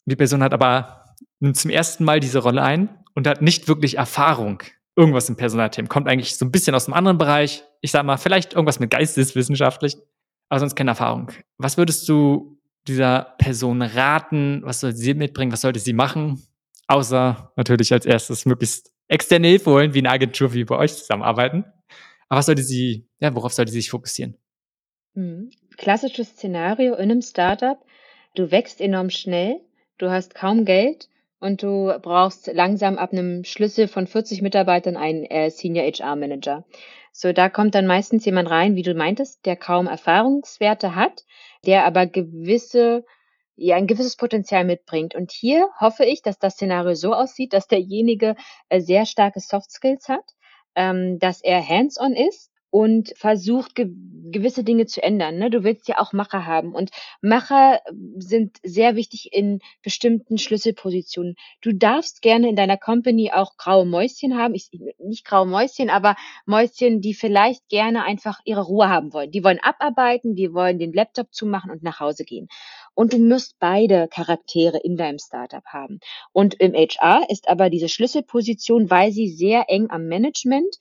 Die 0.06 0.16
Person 0.16 0.42
hat 0.42 0.54
aber 0.54 1.04
nimmt 1.40 1.56
zum 1.56 1.70
ersten 1.70 2.04
Mal 2.04 2.20
diese 2.20 2.38
Rolle 2.38 2.62
ein 2.62 2.88
und 3.14 3.26
hat 3.26 3.42
nicht 3.42 3.68
wirklich 3.68 3.96
Erfahrung. 3.98 4.62
Irgendwas 4.96 5.28
im 5.28 5.36
Personalteam. 5.36 5.88
Kommt 5.88 6.08
eigentlich 6.08 6.36
so 6.36 6.44
ein 6.44 6.52
bisschen 6.52 6.74
aus 6.74 6.86
einem 6.86 6.94
anderen 6.94 7.18
Bereich. 7.18 7.64
Ich 7.80 7.90
sag 7.90 8.04
mal, 8.04 8.18
vielleicht 8.18 8.54
irgendwas 8.54 8.80
mit 8.80 8.90
geisteswissenschaftlichen 8.90 10.00
aber 10.50 10.60
sonst 10.60 10.74
keine 10.74 10.90
Erfahrung. 10.90 11.30
Was 11.56 11.78
würdest 11.78 12.06
du 12.08 12.58
dieser 12.86 13.34
Person 13.38 13.80
raten? 13.82 14.60
Was 14.64 14.80
soll 14.80 14.92
sie 14.92 15.14
mitbringen? 15.14 15.52
Was 15.52 15.62
sollte 15.62 15.78
sie 15.78 15.92
machen? 15.92 16.42
Außer 16.88 17.52
natürlich 17.56 17.92
als 17.92 18.04
erstes 18.04 18.44
möglichst 18.44 18.92
externe 19.08 19.46
Hilfe 19.46 19.70
holen, 19.70 19.94
wie 19.94 20.00
eine 20.00 20.10
Agentur 20.10 20.52
wie 20.52 20.64
bei 20.64 20.76
euch 20.76 20.94
zusammenarbeiten. 20.94 21.64
Aber 22.28 22.38
was 22.38 22.46
sollte 22.46 22.62
sie, 22.62 23.08
ja, 23.20 23.34
worauf 23.34 23.52
sollte 23.52 23.72
sie 23.72 23.80
sich 23.80 23.90
fokussieren? 23.90 24.36
Mhm. 25.14 25.50
Klassisches 25.76 26.30
Szenario 26.30 26.94
in 26.94 27.10
einem 27.10 27.22
Startup. 27.22 27.78
Du 28.34 28.50
wächst 28.50 28.80
enorm 28.80 29.10
schnell, 29.10 29.60
du 29.98 30.10
hast 30.10 30.34
kaum 30.34 30.64
Geld 30.64 31.08
und 31.38 31.62
du 31.62 31.92
brauchst 32.02 32.52
langsam 32.52 32.98
ab 32.98 33.12
einem 33.12 33.44
Schlüssel 33.44 33.88
von 33.88 34.06
40 34.06 34.42
Mitarbeitern 34.42 34.96
einen 34.96 35.24
äh, 35.24 35.50
Senior 35.50 35.86
HR 35.86 36.16
Manager. 36.16 36.64
So, 37.12 37.32
da 37.32 37.48
kommt 37.48 37.74
dann 37.74 37.86
meistens 37.86 38.24
jemand 38.24 38.50
rein, 38.50 38.76
wie 38.76 38.82
du 38.82 38.94
meintest, 38.94 39.44
der 39.46 39.56
kaum 39.56 39.86
Erfahrungswerte 39.86 40.94
hat, 40.94 41.24
der 41.66 41.84
aber 41.84 42.06
gewisse 42.06 43.04
ja 43.60 43.76
ein 43.76 43.86
gewisses 43.86 44.16
Potenzial 44.16 44.64
mitbringt. 44.64 45.14
Und 45.14 45.32
hier 45.32 45.68
hoffe 45.78 46.04
ich, 46.04 46.22
dass 46.22 46.38
das 46.38 46.54
Szenario 46.54 46.94
so 46.94 47.12
aussieht, 47.12 47.52
dass 47.52 47.66
derjenige 47.66 48.34
äh, 48.70 48.80
sehr 48.80 49.04
starke 49.04 49.40
Soft 49.40 49.70
Skills 49.70 50.08
hat, 50.08 50.24
ähm, 50.74 51.18
dass 51.18 51.42
er 51.42 51.66
hands-on 51.66 52.14
ist 52.14 52.49
und 52.70 53.12
versucht, 53.16 53.74
ge 53.74 53.90
gewisse 54.30 54.62
Dinge 54.62 54.86
zu 54.86 55.02
ändern. 55.02 55.38
Ne? 55.38 55.50
Du 55.50 55.64
willst 55.64 55.88
ja 55.88 55.98
auch 55.98 56.12
Macher 56.12 56.46
haben. 56.46 56.72
Und 56.72 56.90
Macher 57.20 57.80
sind 58.16 58.58
sehr 58.62 58.94
wichtig 58.94 59.30
in 59.32 59.58
bestimmten 59.82 60.38
Schlüsselpositionen. 60.38 61.34
Du 61.62 61.72
darfst 61.72 62.22
gerne 62.22 62.48
in 62.48 62.54
deiner 62.54 62.76
Company 62.76 63.32
auch 63.32 63.56
graue 63.56 63.86
Mäuschen 63.86 64.38
haben. 64.38 64.54
Ich, 64.54 64.70
nicht 64.98 65.24
graue 65.24 65.46
Mäuschen, 65.46 65.90
aber 65.90 66.14
Mäuschen, 66.46 67.00
die 67.00 67.12
vielleicht 67.12 67.68
gerne 67.68 68.04
einfach 68.04 68.38
ihre 68.44 68.62
Ruhe 68.62 68.88
haben 68.88 69.12
wollen. 69.12 69.32
Die 69.32 69.42
wollen 69.42 69.58
abarbeiten, 69.60 70.36
die 70.36 70.52
wollen 70.54 70.78
den 70.78 70.92
Laptop 70.92 71.34
zumachen 71.34 71.72
und 71.72 71.82
nach 71.82 71.98
Hause 71.98 72.24
gehen. 72.24 72.46
Und 72.94 73.12
du 73.12 73.18
musst 73.18 73.58
beide 73.58 74.06
Charaktere 74.08 74.78
in 74.78 74.96
deinem 74.96 75.18
Startup 75.18 75.64
haben. 75.66 75.98
Und 76.32 76.54
im 76.54 76.74
HR 76.74 77.28
ist 77.30 77.48
aber 77.48 77.68
diese 77.68 77.88
Schlüsselposition, 77.88 78.90
weil 78.90 79.10
sie 79.10 79.28
sehr 79.28 79.64
eng 79.68 79.90
am 79.90 80.06
Management 80.06 80.76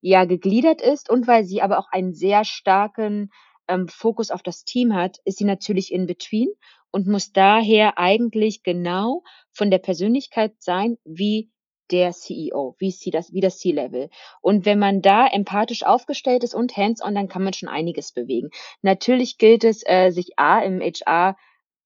ja 0.00 0.24
gegliedert 0.24 0.80
ist 0.80 1.10
und 1.10 1.26
weil 1.26 1.44
sie 1.44 1.62
aber 1.62 1.78
auch 1.78 1.88
einen 1.90 2.14
sehr 2.14 2.44
starken 2.44 3.30
ähm, 3.68 3.88
Fokus 3.88 4.30
auf 4.30 4.42
das 4.42 4.64
Team 4.64 4.94
hat, 4.94 5.18
ist 5.24 5.38
sie 5.38 5.44
natürlich 5.44 5.92
in 5.92 6.06
between 6.06 6.48
und 6.90 7.06
muss 7.06 7.32
daher 7.32 7.98
eigentlich 7.98 8.62
genau 8.62 9.22
von 9.52 9.70
der 9.70 9.78
Persönlichkeit 9.78 10.54
sein 10.58 10.98
wie 11.04 11.50
der 11.90 12.12
CEO, 12.12 12.76
wie 12.78 12.90
sie 12.90 13.10
das, 13.10 13.32
wie 13.32 13.40
das 13.40 13.58
C-Level. 13.58 14.10
Und 14.42 14.66
wenn 14.66 14.78
man 14.78 15.00
da 15.00 15.26
empathisch 15.26 15.84
aufgestellt 15.84 16.44
ist 16.44 16.54
und 16.54 16.76
hands-on, 16.76 17.14
dann 17.14 17.28
kann 17.28 17.42
man 17.42 17.54
schon 17.54 17.68
einiges 17.68 18.12
bewegen. 18.12 18.50
Natürlich 18.82 19.38
gilt 19.38 19.64
es, 19.64 19.82
äh, 19.86 20.10
sich 20.10 20.38
A 20.38 20.60
im 20.60 20.80
HR 20.80 21.36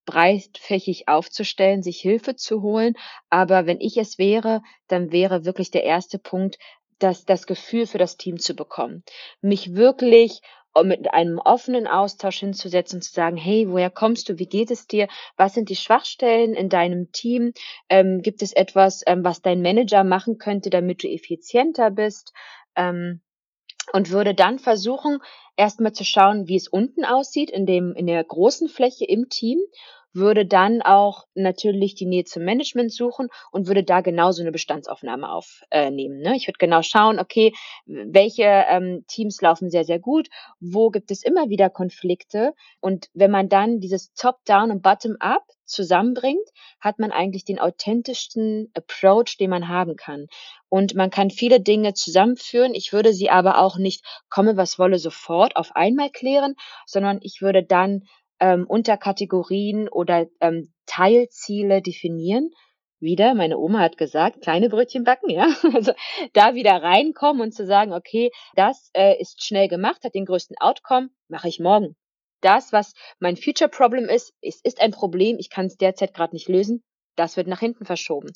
breitfächig 0.05 1.07
aufzustellen, 1.07 1.83
sich 1.83 2.01
Hilfe 2.01 2.35
zu 2.35 2.63
holen. 2.63 2.95
Aber 3.31 3.67
wenn 3.67 3.81
ich 3.81 3.97
es 3.97 4.19
wäre, 4.19 4.63
dann 4.89 5.13
wäre 5.13 5.45
wirklich 5.45 5.71
der 5.71 5.85
erste 5.85 6.19
Punkt, 6.19 6.59
das, 7.03 7.25
das 7.25 7.47
Gefühl 7.47 7.87
für 7.87 7.99
das 7.99 8.17
Team 8.17 8.39
zu 8.39 8.55
bekommen. 8.55 9.05
Mich 9.41 9.75
wirklich 9.75 10.41
äh, 10.75 10.83
mit 10.83 11.13
einem 11.13 11.39
offenen 11.39 11.87
Austausch 11.87 12.39
hinzusetzen 12.39 13.03
zu 13.03 13.13
sagen, 13.13 13.37
hey, 13.37 13.69
woher 13.69 13.91
kommst 13.91 14.29
du? 14.29 14.39
Wie 14.39 14.47
geht 14.47 14.71
es 14.71 14.87
dir? 14.87 15.09
Was 15.37 15.55
sind 15.55 15.69
die 15.69 15.77
Schwachstellen 15.77 16.55
in 16.55 16.69
deinem 16.69 17.13
Team? 17.13 17.53
Ähm, 17.89 18.23
gibt 18.23 18.43
es 18.43 18.53
etwas, 18.53 19.03
ähm, 19.07 19.25
was 19.25 19.43
dein 19.43 19.63
Manager 19.63 20.05
machen 20.05 20.39
könnte, 20.39 20.71
damit 20.71 21.03
du 21.03 21.09
effizienter 21.09 21.91
bist? 21.91 22.33
Ähm, 22.77 23.21
und 23.93 24.11
würde 24.11 24.35
dann 24.35 24.59
versuchen, 24.59 25.19
erstmal 25.57 25.93
zu 25.93 26.05
schauen, 26.05 26.47
wie 26.47 26.57
es 26.57 26.69
unten 26.69 27.05
aussieht 27.05 27.51
in 27.51 27.67
dem, 27.67 27.95
in 27.95 28.07
der 28.07 28.23
großen 28.23 28.69
Fläche 28.69 29.05
im 29.05 29.29
Team 29.29 29.59
würde 30.13 30.47
dann 30.47 30.83
auch 30.83 31.25
natürlich 31.35 31.95
die 31.95 32.07
Nähe 32.07 32.25
zum 32.25 32.45
Management 32.45 32.93
suchen 32.93 33.29
und 33.51 33.67
würde 33.67 33.85
da 33.85 34.01
genauso 34.01 34.43
eine 34.43 34.53
Bestandsaufnahme 34.53 35.31
aufnehmen. 35.31 36.21
Ne? 36.21 36.37
Ich 36.37 36.47
würde 36.47 36.59
genau 36.59 36.83
schauen, 36.83 37.19
okay, 37.19 37.53
welche 37.87 38.43
ähm, 38.45 39.05
Teams 39.09 39.41
laufen 39.41 39.71
sehr, 39.71 39.85
sehr 39.85 39.99
gut, 39.99 40.29
wo 40.61 40.91
gibt 40.91 41.11
es 41.11 41.23
immer 41.23 41.49
wieder 41.49 41.71
Konflikte 41.71 42.55
und 42.81 43.09
wenn 43.15 43.31
man 43.31 43.49
dann 43.49 43.81
dieses 43.81 44.13
Top-Down 44.15 44.71
und 44.71 44.83
Bottom-Up 44.83 45.45
zusammenbringt, 45.73 46.49
hat 46.81 46.99
man 46.99 47.11
eigentlich 47.11 47.45
den 47.45 47.59
authentischsten 47.59 48.71
Approach, 48.75 49.37
den 49.39 49.51
man 49.51 49.69
haben 49.69 49.97
kann. 49.97 50.27
Und 50.69 50.95
man 50.95 51.11
kann 51.11 51.31
viele 51.31 51.61
Dinge 51.61 51.95
zusammenführen. 51.95 52.75
Ich 52.75 52.93
würde 52.93 53.13
sie 53.13 53.31
aber 53.31 53.59
auch 53.59 53.79
nicht 53.79 54.05
komme, 54.29 54.57
was 54.57 54.79
wolle, 54.79 54.99
sofort 54.99 55.57
auf 55.57 55.75
einmal 55.75 56.11
klären, 56.11 56.55
sondern 56.87 57.19
ich 57.23 57.41
würde 57.41 57.63
dann 57.65 58.05
ähm, 58.43 58.67
Unterkategorien 58.67 59.89
oder 59.89 60.27
ähm, 60.41 60.73
Teilziele 60.87 61.81
definieren. 61.81 62.51
Wieder, 62.99 63.35
meine 63.35 63.57
Oma 63.57 63.79
hat 63.79 63.97
gesagt, 63.97 64.43
kleine 64.43 64.69
Brötchen 64.69 65.05
backen, 65.05 65.31
ja. 65.31 65.47
Also 65.75 65.93
da 66.35 66.55
wieder 66.55 66.83
reinkommen 66.83 67.41
und 67.41 67.53
zu 67.53 67.65
sagen, 67.67 67.93
okay, 67.93 68.31
das 68.55 68.91
äh, 68.95 69.19
ist 69.21 69.45
schnell 69.45 69.69
gemacht, 69.69 70.05
hat 70.05 70.15
den 70.15 70.27
größten 70.27 70.57
Outcome, 70.59 71.09
mache 71.29 71.49
ich 71.49 71.61
morgen. 71.61 71.97
Das, 72.41 72.73
was 72.73 72.95
mein 73.21 73.37
Future 73.37 73.71
Problem 73.71 74.09
ist, 74.09 74.35
es 74.43 74.61
ist 74.63 74.81
ein 74.81 74.91
Problem, 74.91 75.37
ich 75.39 75.49
kann 75.49 75.67
es 75.67 75.77
derzeit 75.77 76.13
gerade 76.13 76.35
nicht 76.35 76.49
lösen, 76.49 76.83
das 77.15 77.37
wird 77.37 77.47
nach 77.47 77.61
hinten 77.61 77.85
verschoben. 77.87 78.33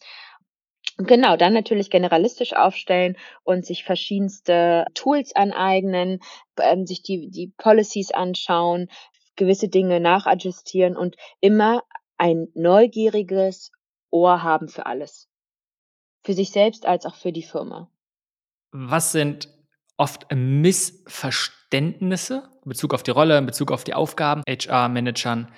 Genau, 0.98 1.36
dann 1.36 1.52
natürlich 1.52 1.90
generalistisch 1.90 2.54
aufstellen 2.54 3.18
und 3.42 3.66
sich 3.66 3.84
verschiedenste 3.84 4.86
Tools 4.94 5.34
aneignen, 5.34 6.20
ähm, 6.58 6.86
sich 6.86 7.02
die, 7.02 7.28
die 7.28 7.52
Policies 7.58 8.12
anschauen, 8.12 8.88
gewisse 9.36 9.68
Dinge 9.68 10.00
nachadjustieren 10.00 10.96
und 10.96 11.16
immer 11.40 11.82
ein 12.18 12.48
neugieriges 12.54 13.70
Ohr 14.10 14.42
haben 14.42 14.68
für 14.68 14.86
alles. 14.86 15.28
Für 16.24 16.32
sich 16.32 16.50
selbst 16.50 16.86
als 16.86 17.04
auch 17.06 17.14
für 17.14 17.30
die 17.32 17.42
Firma. 17.42 17.90
Was 18.72 19.12
sind 19.12 19.48
oft 19.96 20.26
Missverständnisse 20.34 22.48
in 22.64 22.68
Bezug 22.68 22.94
auf 22.94 23.02
die 23.02 23.12
Rolle, 23.12 23.38
in 23.38 23.46
Bezug 23.46 23.72
auf 23.72 23.84
die 23.84 23.94
Aufgaben, 23.94 24.42
HR-Managern 24.48 25.52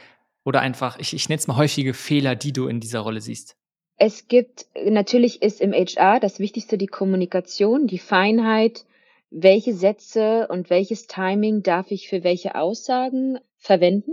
oder 0.44 0.60
einfach, 0.60 0.98
ich, 0.98 1.14
ich 1.14 1.28
nenne 1.28 1.38
es 1.38 1.46
mal 1.46 1.56
häufige 1.56 1.94
Fehler, 1.94 2.34
die 2.36 2.52
du 2.52 2.68
in 2.68 2.80
dieser 2.80 3.00
Rolle 3.00 3.20
siehst? 3.20 3.56
Es 3.96 4.28
gibt, 4.28 4.66
natürlich 4.84 5.42
ist 5.42 5.60
im 5.60 5.72
HR 5.72 6.20
das 6.20 6.38
Wichtigste 6.38 6.78
die 6.78 6.86
Kommunikation, 6.86 7.88
die 7.88 7.98
Feinheit, 7.98 8.84
welche 9.30 9.74
Sätze 9.74 10.46
und 10.48 10.70
welches 10.70 11.08
Timing 11.08 11.62
darf 11.62 11.90
ich 11.90 12.08
für 12.08 12.22
welche 12.22 12.54
Aussagen 12.54 13.38
verwenden. 13.58 14.12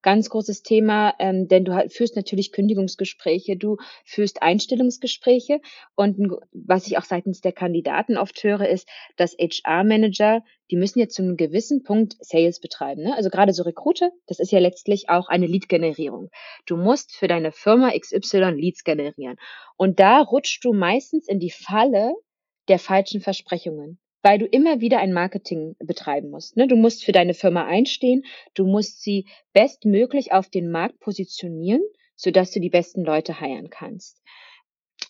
Ganz 0.00 0.30
großes 0.30 0.62
Thema, 0.62 1.14
ähm, 1.18 1.48
denn 1.48 1.64
du 1.64 1.76
führst 1.88 2.14
natürlich 2.14 2.52
Kündigungsgespräche, 2.52 3.56
du 3.56 3.78
führst 4.04 4.42
Einstellungsgespräche 4.42 5.60
und 5.96 6.16
was 6.52 6.86
ich 6.86 6.98
auch 6.98 7.04
seitens 7.04 7.40
der 7.40 7.50
Kandidaten 7.50 8.16
oft 8.16 8.40
höre, 8.44 8.68
ist, 8.68 8.88
dass 9.16 9.36
HR-Manager, 9.36 10.44
die 10.70 10.76
müssen 10.76 11.00
jetzt 11.00 11.16
zu 11.16 11.22
einem 11.22 11.36
gewissen 11.36 11.82
Punkt 11.82 12.14
Sales 12.20 12.60
betreiben. 12.60 13.02
Ne? 13.02 13.16
Also 13.16 13.28
gerade 13.28 13.52
so 13.52 13.64
Recruiter, 13.64 14.12
das 14.28 14.38
ist 14.38 14.52
ja 14.52 14.60
letztlich 14.60 15.08
auch 15.08 15.28
eine 15.28 15.46
Lead-Generierung. 15.46 16.30
Du 16.64 16.76
musst 16.76 17.16
für 17.16 17.26
deine 17.26 17.50
Firma 17.50 17.90
XY 17.90 18.52
Leads 18.52 18.84
generieren. 18.84 19.36
Und 19.76 19.98
da 19.98 20.20
rutschst 20.20 20.64
du 20.64 20.72
meistens 20.72 21.26
in 21.26 21.40
die 21.40 21.50
Falle 21.50 22.12
der 22.68 22.78
falschen 22.78 23.20
Versprechungen 23.20 23.98
weil 24.22 24.38
du 24.38 24.46
immer 24.46 24.80
wieder 24.80 24.98
ein 24.98 25.12
Marketing 25.12 25.76
betreiben 25.78 26.30
musst. 26.30 26.56
Ne? 26.56 26.66
Du 26.66 26.76
musst 26.76 27.04
für 27.04 27.12
deine 27.12 27.34
Firma 27.34 27.66
einstehen, 27.66 28.24
du 28.54 28.66
musst 28.66 29.02
sie 29.02 29.26
bestmöglich 29.52 30.32
auf 30.32 30.48
den 30.48 30.70
Markt 30.70 31.00
positionieren, 31.00 31.82
sodass 32.16 32.50
du 32.50 32.60
die 32.60 32.70
besten 32.70 33.04
Leute 33.04 33.40
heiren 33.40 33.70
kannst. 33.70 34.22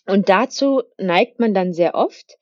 Und 0.05 0.29
dazu 0.29 0.83
neigt 0.97 1.39
man 1.39 1.53
dann 1.53 1.73
sehr 1.73 1.95
oft, 1.95 2.37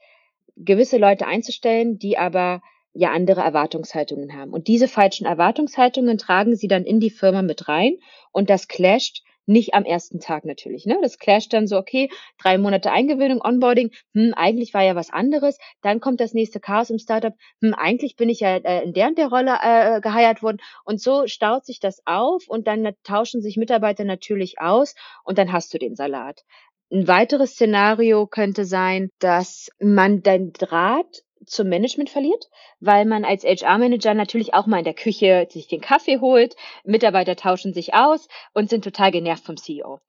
gewisse 0.56 0.98
Leute 0.98 1.28
einzustellen, 1.28 2.00
die 2.00 2.18
aber 2.18 2.62
ja 2.94 3.12
andere 3.12 3.42
Erwartungshaltungen 3.42 4.34
haben. 4.36 4.52
Und 4.52 4.68
diese 4.68 4.88
falschen 4.88 5.26
Erwartungshaltungen 5.26 6.18
tragen 6.18 6.56
sie 6.56 6.68
dann 6.68 6.84
in 6.84 7.00
die 7.00 7.12
Firma 7.12 7.42
mit 7.42 7.68
rein 7.68 7.98
und 8.32 8.50
das 8.50 8.68
clasht 8.68 9.24
nicht 9.48 9.74
am 9.74 9.86
ersten 9.86 10.20
Tag 10.20 10.46
natürlich. 10.46 10.86
Ne? 10.86 11.00
Das 11.02 11.18
clasht 11.18 11.54
dann 11.54 11.68
so, 11.68 11.78
okay, 11.78 12.10
drei 12.38 12.58
Monate 12.58 12.92
Eingewöhnung, 12.92 13.42
Onboarding, 13.44 13.92
hm, 14.14 14.34
eigentlich 14.36 14.74
war 14.74 14.84
ja 14.84 14.96
was 14.96 15.10
anderes. 15.10 15.58
Dann 15.82 16.00
kommt 16.00 16.20
das 16.20 16.34
nächste 16.34 16.60
Chaos 16.60 16.90
im 16.90 17.00
Startup, 17.00 17.34
hm, 17.62 17.74
eigentlich 17.74 18.16
bin 18.16 18.30
ich 18.30 18.42
ja 18.42 18.58
äh, 18.58 18.84
in 18.84 18.94
der 18.94 19.08
und 19.08 19.18
der 19.18 19.30
Rolle 19.30 19.58
äh, 19.62 20.02
geheiert 20.02 20.44
worden. 20.44 20.58
Und 20.84 21.02
so 21.02 21.28
staut 21.28 21.66
sich 21.66 21.80
das 21.80 22.02
auf 22.06 22.48
und 22.48 22.68
dann 22.68 22.94
tauschen 23.04 23.42
sich 23.42 23.58
Mitarbeiter 23.58 24.04
natürlich 24.04 24.60
aus 24.60 24.96
und 25.24 25.38
dann 25.38 25.52
hast 25.52 25.74
du 25.74 25.78
den 25.78 25.96
Salat. 25.96 26.44
Ein 26.92 27.08
weiteres 27.08 27.52
Szenario 27.52 28.28
könnte 28.28 28.64
sein, 28.64 29.10
dass 29.20 29.70
man 29.80 30.24
dein 30.24 30.54
Draht 30.54 31.24
zum 31.46 31.70
Management 31.70 32.10
verliert, 32.10 32.50
weil 32.80 33.06
man 33.06 33.26
als 33.26 33.44
HR-Manager 33.44 34.14
natürlich 34.14 34.54
auch 34.54 34.66
mal 34.66 34.80
in 34.80 34.84
der 34.84 34.94
Küche 34.94 35.48
sich 35.50 35.68
den 35.68 35.82
Kaffee 35.82 36.20
holt, 36.20 36.56
Mitarbeiter 36.84 37.36
tauschen 37.36 37.74
sich 37.74 37.94
aus 37.94 38.28
und 38.54 38.70
sind 38.70 38.84
total 38.84 39.12
genervt 39.12 39.46
vom 39.46 39.58
CEO. 39.58 40.00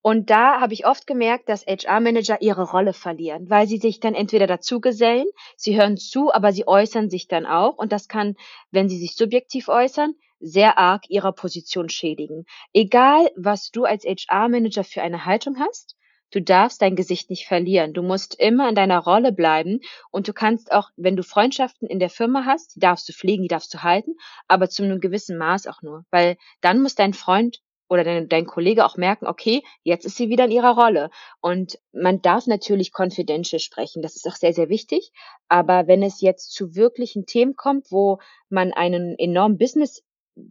Und 0.00 0.30
da 0.30 0.60
habe 0.60 0.72
ich 0.74 0.86
oft 0.86 1.06
gemerkt, 1.06 1.48
dass 1.48 1.66
HR-Manager 1.66 2.40
ihre 2.40 2.70
Rolle 2.70 2.92
verlieren, 2.92 3.50
weil 3.50 3.66
sie 3.66 3.78
sich 3.78 4.00
dann 4.00 4.14
entweder 4.14 4.46
dazugesellen, 4.46 5.26
sie 5.56 5.76
hören 5.76 5.96
zu, 5.96 6.32
aber 6.32 6.52
sie 6.52 6.68
äußern 6.68 7.10
sich 7.10 7.26
dann 7.26 7.46
auch. 7.46 7.76
Und 7.76 7.92
das 7.92 8.08
kann, 8.08 8.36
wenn 8.70 8.88
sie 8.88 8.98
sich 8.98 9.16
subjektiv 9.16 9.68
äußern, 9.68 10.14
sehr 10.40 10.78
arg 10.78 11.10
ihrer 11.10 11.32
Position 11.32 11.88
schädigen. 11.88 12.46
Egal, 12.72 13.30
was 13.36 13.70
du 13.70 13.84
als 13.84 14.04
HR-Manager 14.04 14.84
für 14.84 15.02
eine 15.02 15.24
Haltung 15.24 15.58
hast, 15.58 15.96
Du 16.30 16.42
darfst 16.42 16.82
dein 16.82 16.96
Gesicht 16.96 17.30
nicht 17.30 17.46
verlieren. 17.46 17.94
Du 17.94 18.02
musst 18.02 18.38
immer 18.38 18.68
in 18.68 18.74
deiner 18.74 18.98
Rolle 18.98 19.32
bleiben 19.32 19.80
und 20.10 20.28
du 20.28 20.32
kannst 20.32 20.72
auch, 20.72 20.90
wenn 20.96 21.16
du 21.16 21.22
Freundschaften 21.22 21.88
in 21.88 21.98
der 21.98 22.10
Firma 22.10 22.44
hast, 22.44 22.76
die 22.76 22.80
darfst 22.80 23.08
du 23.08 23.12
pflegen, 23.12 23.42
die 23.42 23.48
darfst 23.48 23.72
du 23.72 23.82
halten, 23.82 24.16
aber 24.46 24.68
zu 24.68 24.82
einem 24.82 25.00
gewissen 25.00 25.38
Maß 25.38 25.66
auch 25.66 25.82
nur, 25.82 26.04
weil 26.10 26.36
dann 26.60 26.82
muss 26.82 26.94
dein 26.94 27.14
Freund 27.14 27.60
oder 27.88 28.04
dein, 28.04 28.28
dein 28.28 28.46
Kollege 28.46 28.84
auch 28.84 28.96
merken, 28.96 29.26
okay, 29.26 29.62
jetzt 29.82 30.04
ist 30.04 30.16
sie 30.16 30.28
wieder 30.28 30.44
in 30.44 30.50
ihrer 30.50 30.76
Rolle. 30.76 31.10
Und 31.40 31.78
man 31.92 32.20
darf 32.20 32.46
natürlich 32.46 32.92
confidential 32.92 33.60
sprechen, 33.60 34.02
das 34.02 34.16
ist 34.16 34.26
auch 34.28 34.36
sehr, 34.36 34.52
sehr 34.52 34.68
wichtig. 34.68 35.10
Aber 35.48 35.86
wenn 35.86 36.02
es 36.02 36.20
jetzt 36.20 36.52
zu 36.52 36.74
wirklichen 36.74 37.26
Themen 37.26 37.56
kommt, 37.56 37.90
wo 37.90 38.18
man 38.50 38.72
einen 38.72 39.18
enormen 39.18 39.58
Business 39.58 40.02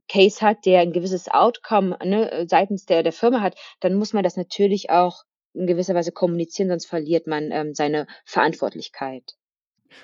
Case 0.09 0.41
hat, 0.41 0.65
der 0.65 0.81
ein 0.81 0.91
gewisses 0.91 1.29
Outcome 1.29 1.97
ne, 2.03 2.45
seitens 2.49 2.85
der, 2.85 3.03
der 3.03 3.13
Firma 3.13 3.41
hat, 3.41 3.55
dann 3.79 3.93
muss 3.93 4.13
man 4.13 4.23
das 4.23 4.35
natürlich 4.35 4.89
auch 4.89 5.23
in 5.57 5.67
gewisser 5.67 5.95
Weise 5.95 6.11
kommunizieren, 6.11 6.69
sonst 6.69 6.85
verliert 6.85 7.27
man 7.27 7.51
ähm, 7.51 7.73
seine 7.73 8.07
Verantwortlichkeit. 8.25 9.35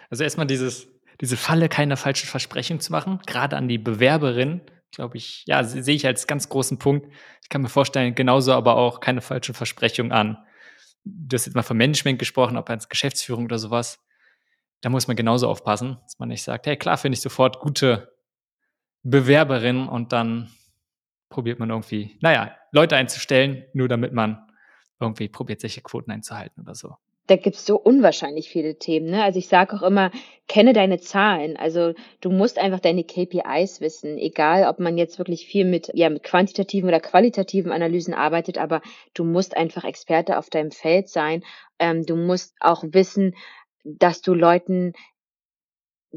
Also 0.10 0.24
erstmal 0.24 0.48
dieses, 0.48 0.88
diese 1.22 1.38
Falle, 1.38 1.70
keine 1.70 1.98
falschen 1.98 2.28
Versprechungen 2.28 2.82
zu 2.82 2.92
machen, 2.92 3.20
gerade 3.26 3.56
an 3.56 3.68
die 3.68 3.78
Bewerberin, 3.78 4.62
glaube 4.92 5.18
ich, 5.18 5.44
ja, 5.48 5.64
sehe 5.64 5.96
ich 5.96 6.06
als 6.06 6.28
ganz 6.28 6.50
großen 6.50 6.78
Punkt. 6.78 7.08
Ich 7.42 7.50
kann 7.50 7.62
mir 7.62 7.70
vorstellen, 7.70 8.16
genauso 8.16 8.54
aber 8.54 8.76
auch 8.76 9.00
keine 9.00 9.22
falschen 9.22 9.56
Versprechungen 9.56 10.12
an. 10.12 10.38
Du 11.04 11.36
hast 11.36 11.46
jetzt 11.46 11.56
mal 11.56 11.64
von 11.64 11.78
Management 11.78 12.20
gesprochen, 12.20 12.58
ob 12.58 12.70
als 12.70 12.90
Geschäftsführung 12.90 13.46
oder 13.46 13.60
sowas. 13.60 14.00
Da 14.82 14.90
muss 14.90 15.08
man 15.08 15.16
genauso 15.16 15.50
aufpassen, 15.50 15.98
dass 16.04 16.20
man 16.20 16.30
nicht 16.30 16.44
sagt, 16.44 16.68
hey, 16.68 16.78
klar, 16.78 16.98
finde 16.98 17.16
ich 17.16 17.22
sofort 17.22 17.60
gute 17.60 18.14
Bewerberin 19.02 19.88
und 19.88 20.14
dann 20.14 20.50
probiert 21.30 21.60
man 21.60 21.70
irgendwie, 21.70 22.18
naja, 22.22 22.56
Leute 22.72 22.96
einzustellen, 22.96 23.66
nur 23.74 23.88
damit 23.88 24.14
man 24.14 24.48
irgendwie 25.04 25.30
probiert, 25.30 25.62
solche 25.62 25.82
Quoten 25.82 26.12
einzuhalten 26.12 26.62
oder 26.62 26.76
so 26.76 26.96
da 27.28 27.38
gibt's 27.38 27.66
so 27.66 27.78
unwahrscheinlich 27.78 28.50
viele 28.50 28.78
Themen. 28.78 29.10
Ne? 29.10 29.24
Also 29.24 29.40
ich 29.40 29.48
sage 29.48 29.76
auch 29.76 29.82
immer, 29.82 30.12
kenne 30.48 30.74
deine 30.74 31.00
Zahlen. 31.00 31.56
Also 31.56 31.94
du 32.20 32.32
musst 32.32 32.60
einfach 32.60 32.82
deine 32.82 33.06
KPIs 33.06 33.80
wissen, 33.80 34.18
egal 34.18 34.68
ob 34.68 34.80
man 34.80 34.98
jetzt 34.98 35.20
wirklich 35.20 35.46
viel 35.48 35.64
mit, 35.64 35.90
ja, 35.94 36.10
mit 36.10 36.24
quantitativen 36.24 36.90
oder 36.90 37.00
qualitativen 37.00 37.72
Analysen 37.72 38.14
arbeitet, 38.14 38.58
aber 38.58 38.82
du 39.14 39.24
musst 39.24 39.56
einfach 39.56 39.86
Experte 39.86 40.38
auf 40.38 40.50
deinem 40.50 40.72
Feld 40.72 41.08
sein. 41.08 41.44
Ähm, 41.80 42.06
du 42.06 42.18
musst 42.18 42.56
auch 42.60 42.84
wissen, 42.86 43.36
dass 43.86 44.22
du 44.22 44.34
Leuten 44.34 44.94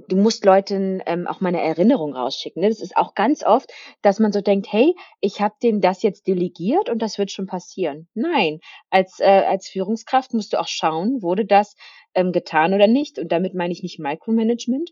du 0.08 0.16
musst 0.16 0.44
Leuten 0.44 1.02
ähm, 1.06 1.26
auch 1.26 1.40
mal 1.40 1.48
eine 1.48 1.62
Erinnerung 1.62 2.14
rausschicken. 2.14 2.62
Ne? 2.62 2.68
Das 2.68 2.80
ist 2.80 2.96
auch 2.96 3.14
ganz 3.14 3.44
oft, 3.44 3.72
dass 4.02 4.18
man 4.18 4.32
so 4.32 4.40
denkt, 4.40 4.70
hey, 4.70 4.94
ich 5.20 5.40
habe 5.40 5.54
dem 5.62 5.80
das 5.80 6.02
jetzt 6.02 6.26
delegiert 6.26 6.90
und 6.90 7.00
das 7.00 7.18
wird 7.18 7.30
schon 7.30 7.46
passieren. 7.46 8.08
Nein, 8.14 8.60
als, 8.90 9.20
äh, 9.20 9.24
als 9.24 9.68
Führungskraft 9.68 10.34
musst 10.34 10.52
du 10.52 10.60
auch 10.60 10.68
schauen, 10.68 11.22
wurde 11.22 11.46
das 11.46 11.76
ähm, 12.14 12.32
getan 12.32 12.74
oder 12.74 12.86
nicht. 12.86 13.18
Und 13.18 13.32
damit 13.32 13.54
meine 13.54 13.72
ich 13.72 13.82
nicht 13.82 13.98
Micromanagement. 13.98 14.90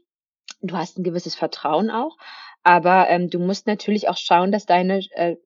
Du 0.62 0.76
hast 0.76 0.98
ein 0.98 1.04
gewisses 1.04 1.34
Vertrauen 1.34 1.90
auch, 1.90 2.16
aber 2.62 3.08
ähm, 3.10 3.28
du 3.28 3.38
musst 3.38 3.66
natürlich 3.66 4.08
auch 4.08 4.16
schauen, 4.16 4.50
dass 4.50 4.64
deine 4.64 5.00
äh, 5.12 5.36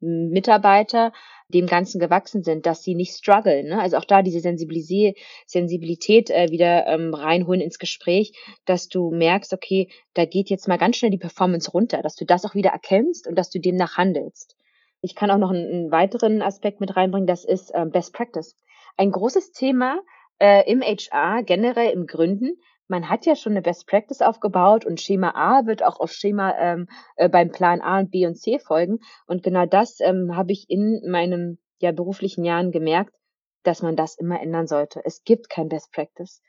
Mitarbeiter 0.00 1.12
dem 1.50 1.66
Ganzen 1.66 2.00
gewachsen 2.00 2.42
sind, 2.42 2.66
dass 2.66 2.82
sie 2.82 2.94
nicht 2.94 3.16
strugglen. 3.16 3.68
Ne? 3.68 3.80
Also 3.80 3.96
auch 3.96 4.04
da 4.04 4.22
diese 4.22 4.40
Sensibilität, 4.40 5.18
Sensibilität 5.46 6.30
äh, 6.30 6.50
wieder 6.50 6.86
ähm, 6.86 7.14
reinholen 7.14 7.60
ins 7.60 7.78
Gespräch, 7.78 8.32
dass 8.64 8.88
du 8.88 9.10
merkst, 9.10 9.52
okay, 9.52 9.88
da 10.14 10.24
geht 10.24 10.50
jetzt 10.50 10.68
mal 10.68 10.78
ganz 10.78 10.96
schnell 10.96 11.10
die 11.10 11.18
Performance 11.18 11.70
runter, 11.70 12.02
dass 12.02 12.16
du 12.16 12.24
das 12.24 12.44
auch 12.44 12.54
wieder 12.54 12.70
erkennst 12.70 13.26
und 13.26 13.36
dass 13.36 13.50
du 13.50 13.60
demnach 13.60 13.96
handelst. 13.96 14.56
Ich 15.02 15.14
kann 15.14 15.30
auch 15.30 15.38
noch 15.38 15.50
einen, 15.50 15.66
einen 15.66 15.90
weiteren 15.90 16.42
Aspekt 16.42 16.80
mit 16.80 16.96
reinbringen, 16.96 17.26
das 17.26 17.44
ist 17.44 17.72
ähm, 17.74 17.90
Best 17.90 18.12
Practice. 18.12 18.56
Ein 18.96 19.12
großes 19.12 19.52
Thema 19.52 20.00
äh, 20.38 20.70
im 20.70 20.82
HR, 20.82 21.42
generell 21.42 21.92
im 21.92 22.06
Gründen, 22.06 22.58
man 22.90 23.08
hat 23.08 23.24
ja 23.24 23.36
schon 23.36 23.52
eine 23.52 23.62
Best 23.62 23.86
Practice 23.86 24.20
aufgebaut 24.20 24.84
und 24.84 25.00
Schema 25.00 25.30
A 25.34 25.64
wird 25.66 25.82
auch 25.82 26.00
auf 26.00 26.12
Schema 26.12 26.54
ähm, 26.58 26.88
äh, 27.16 27.28
beim 27.28 27.52
Plan 27.52 27.80
A 27.80 28.00
und 28.00 28.10
B 28.10 28.26
und 28.26 28.34
C 28.34 28.58
folgen. 28.58 28.98
Und 29.26 29.44
genau 29.44 29.64
das 29.64 30.00
ähm, 30.00 30.36
habe 30.36 30.52
ich 30.52 30.68
in 30.68 31.00
meinem 31.08 31.58
ja, 31.78 31.92
beruflichen 31.92 32.44
Jahren 32.44 32.72
gemerkt, 32.72 33.14
dass 33.62 33.80
man 33.80 33.94
das 33.94 34.16
immer 34.16 34.42
ändern 34.42 34.66
sollte. 34.66 35.00
Es 35.04 35.22
gibt 35.22 35.48
kein 35.48 35.68
Best 35.68 35.92
Practice. 35.92 36.42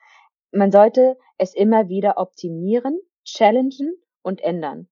Man 0.51 0.71
sollte 0.71 1.15
es 1.38 1.54
immer 1.54 1.89
wieder 1.89 2.17
optimieren, 2.17 2.99
challengen 3.23 3.95
und 4.23 4.41
ändern. 4.41 4.88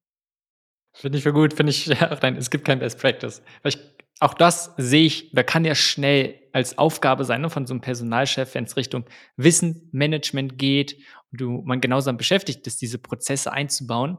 Finde 0.94 1.18
ich 1.18 1.24
für 1.24 1.34
gut, 1.34 1.54
finde 1.54 1.72
ich, 1.72 1.86
ja, 1.88 2.16
nein, 2.22 2.38
es 2.38 2.52
gibt 2.52 2.66
kein 2.66 2.80
Best 2.80 3.00
Practice. 3.00 3.42
Weil 3.64 3.74
ich 3.74 3.80
auch 4.20 4.34
das 4.34 4.74
sehe 4.78 5.06
ich, 5.06 5.32
da 5.32 5.44
kann 5.44 5.64
ja 5.64 5.76
schnell 5.76 6.36
als 6.52 6.78
Aufgabe 6.78 7.24
sein 7.24 7.42
ne, 7.42 7.50
von 7.50 7.66
so 7.66 7.74
einem 7.74 7.82
Personalchef, 7.82 8.54
wenn 8.54 8.66
es 8.66 8.76
Richtung 8.76 9.06
Wissenmanagement 9.38 10.58
geht 10.58 10.98
du 11.32 11.62
man 11.64 11.82
genauso 11.82 12.12
beschäftigt 12.14 12.66
ist, 12.68 12.82
diese 12.82 12.98
Prozesse 12.98 13.52
einzubauen, 13.52 14.18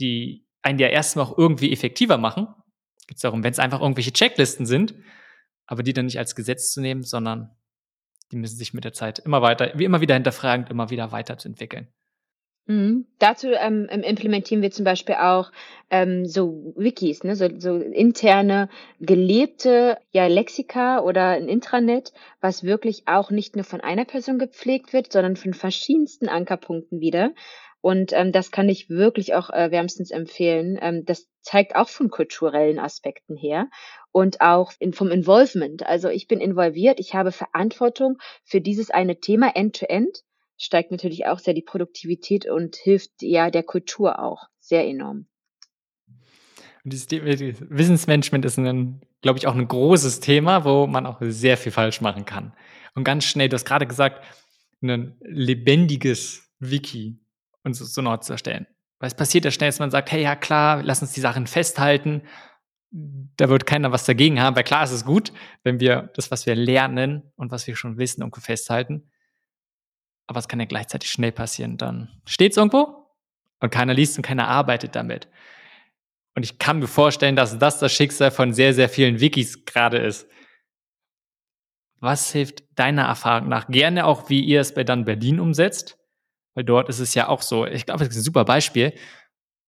die 0.00 0.46
einen 0.62 0.78
ja 0.78 0.88
erstmal 0.88 1.26
auch 1.26 1.36
irgendwie 1.36 1.72
effektiver 1.72 2.18
machen. 2.18 2.48
Geht 3.06 3.16
es 3.16 3.22
darum, 3.22 3.42
wenn 3.42 3.52
es 3.52 3.58
einfach 3.58 3.80
irgendwelche 3.80 4.12
Checklisten 4.12 4.66
sind, 4.66 4.94
aber 5.66 5.82
die 5.82 5.92
dann 5.92 6.06
nicht 6.06 6.18
als 6.18 6.34
Gesetz 6.34 6.72
zu 6.72 6.80
nehmen, 6.80 7.02
sondern 7.02 7.56
die 8.30 8.36
müssen 8.36 8.56
sich 8.56 8.72
mit 8.72 8.84
der 8.84 8.92
Zeit 8.92 9.18
immer 9.18 9.42
weiter, 9.42 9.72
wie 9.74 9.84
immer 9.84 10.00
wieder 10.00 10.14
hinterfragend, 10.14 10.70
immer 10.70 10.90
wieder 10.90 11.12
weiterzuentwickeln. 11.12 11.88
Mhm. 12.66 13.06
Dazu 13.18 13.48
ähm, 13.50 13.88
implementieren 13.88 14.62
wir 14.62 14.70
zum 14.70 14.84
Beispiel 14.84 15.16
auch 15.16 15.50
ähm, 15.90 16.24
so 16.26 16.72
Wikis, 16.76 17.24
ne? 17.24 17.34
so, 17.34 17.48
so 17.58 17.76
interne 17.76 18.68
gelebte 19.00 19.98
ja, 20.12 20.28
Lexika 20.28 21.00
oder 21.00 21.30
ein 21.30 21.48
Intranet, 21.48 22.12
was 22.40 22.62
wirklich 22.62 23.02
auch 23.06 23.30
nicht 23.30 23.56
nur 23.56 23.64
von 23.64 23.80
einer 23.80 24.04
Person 24.04 24.38
gepflegt 24.38 24.92
wird, 24.92 25.12
sondern 25.12 25.36
von 25.36 25.54
verschiedensten 25.54 26.28
Ankerpunkten 26.28 27.00
wieder. 27.00 27.32
Und 27.80 28.12
ähm, 28.12 28.30
das 28.30 28.52
kann 28.52 28.68
ich 28.68 28.88
wirklich 28.88 29.34
auch 29.34 29.50
äh, 29.50 29.72
wärmstens 29.72 30.12
empfehlen. 30.12 30.78
Ähm, 30.80 31.04
das 31.04 31.28
zeigt 31.40 31.74
auch 31.74 31.88
von 31.88 32.10
kulturellen 32.10 32.78
Aspekten 32.78 33.36
her 33.36 33.68
und 34.12 34.40
auch 34.40 34.72
in, 34.78 34.92
vom 34.92 35.10
Involvement. 35.10 35.84
Also 35.84 36.08
ich 36.08 36.28
bin 36.28 36.40
involviert, 36.40 37.00
ich 37.00 37.14
habe 37.14 37.32
Verantwortung 37.32 38.18
für 38.44 38.60
dieses 38.60 38.90
eine 38.90 39.18
Thema 39.18 39.56
end-to-end. 39.56 40.18
-End 40.18 40.22
steigt 40.58 40.90
natürlich 40.90 41.26
auch 41.26 41.38
sehr 41.38 41.54
die 41.54 41.62
Produktivität 41.62 42.48
und 42.48 42.76
hilft 42.76 43.10
ja 43.20 43.50
der 43.50 43.62
Kultur 43.62 44.18
auch 44.18 44.48
sehr 44.60 44.86
enorm. 44.86 45.26
Und 46.84 46.92
dieses 46.92 47.10
Wissensmanagement 47.10 48.44
ist, 48.44 48.56
glaube 48.56 49.38
ich, 49.38 49.46
auch 49.46 49.54
ein 49.54 49.68
großes 49.68 50.20
Thema, 50.20 50.64
wo 50.64 50.86
man 50.86 51.06
auch 51.06 51.18
sehr 51.20 51.56
viel 51.56 51.72
falsch 51.72 52.00
machen 52.00 52.24
kann. 52.24 52.54
Und 52.94 53.04
ganz 53.04 53.24
schnell, 53.24 53.48
du 53.48 53.54
hast 53.54 53.64
gerade 53.64 53.86
gesagt, 53.86 54.24
ein 54.82 55.16
lebendiges 55.20 56.50
Wiki 56.58 57.20
uns 57.64 57.78
so, 57.78 57.84
so 57.84 58.16
zu 58.16 58.32
erstellen. 58.32 58.66
Weil 58.98 59.08
es 59.08 59.14
passiert 59.14 59.44
ja 59.44 59.52
schnell, 59.52 59.68
dass 59.68 59.78
man 59.78 59.90
sagt, 59.90 60.10
hey, 60.10 60.22
ja 60.22 60.34
klar, 60.34 60.82
lass 60.82 61.02
uns 61.02 61.12
die 61.12 61.20
Sachen 61.20 61.46
festhalten. 61.46 62.22
Da 62.90 63.48
wird 63.48 63.64
keiner 63.64 63.92
was 63.92 64.04
dagegen 64.04 64.40
haben, 64.40 64.56
weil 64.56 64.64
klar 64.64 64.84
ist 64.84 64.90
es 64.90 65.04
gut, 65.04 65.32
wenn 65.62 65.80
wir 65.80 66.10
das, 66.14 66.30
was 66.30 66.46
wir 66.46 66.54
lernen 66.54 67.32
und 67.36 67.50
was 67.50 67.66
wir 67.66 67.76
schon 67.76 67.96
wissen, 67.96 68.22
irgendwo 68.22 68.40
festhalten 68.40 69.10
aber 70.26 70.38
es 70.38 70.48
kann 70.48 70.60
ja 70.60 70.66
gleichzeitig 70.66 71.10
schnell 71.10 71.32
passieren. 71.32 71.76
Dann 71.76 72.08
steht 72.24 72.52
es 72.52 72.56
irgendwo 72.56 73.06
und 73.60 73.70
keiner 73.70 73.94
liest 73.94 74.16
und 74.16 74.22
keiner 74.22 74.48
arbeitet 74.48 74.96
damit. 74.96 75.28
Und 76.34 76.44
ich 76.44 76.58
kann 76.58 76.78
mir 76.78 76.86
vorstellen, 76.86 77.36
dass 77.36 77.58
das 77.58 77.78
das 77.78 77.92
Schicksal 77.92 78.30
von 78.30 78.54
sehr, 78.54 78.72
sehr 78.74 78.88
vielen 78.88 79.20
Wikis 79.20 79.64
gerade 79.64 79.98
ist. 79.98 80.26
Was 82.00 82.32
hilft 82.32 82.64
deiner 82.78 83.02
Erfahrung 83.02 83.48
nach? 83.48 83.68
Gerne 83.68 84.06
auch, 84.06 84.28
wie 84.28 84.40
ihr 84.40 84.60
es 84.60 84.74
bei 84.74 84.82
dann 84.82 85.04
Berlin 85.04 85.38
umsetzt, 85.38 85.98
weil 86.54 86.64
dort 86.64 86.88
ist 86.88 86.98
es 86.98 87.14
ja 87.14 87.28
auch 87.28 87.42
so. 87.42 87.66
Ich 87.66 87.86
glaube, 87.86 88.04
das 88.04 88.08
ist 88.08 88.22
ein 88.22 88.24
super 88.24 88.44
Beispiel. 88.44 88.94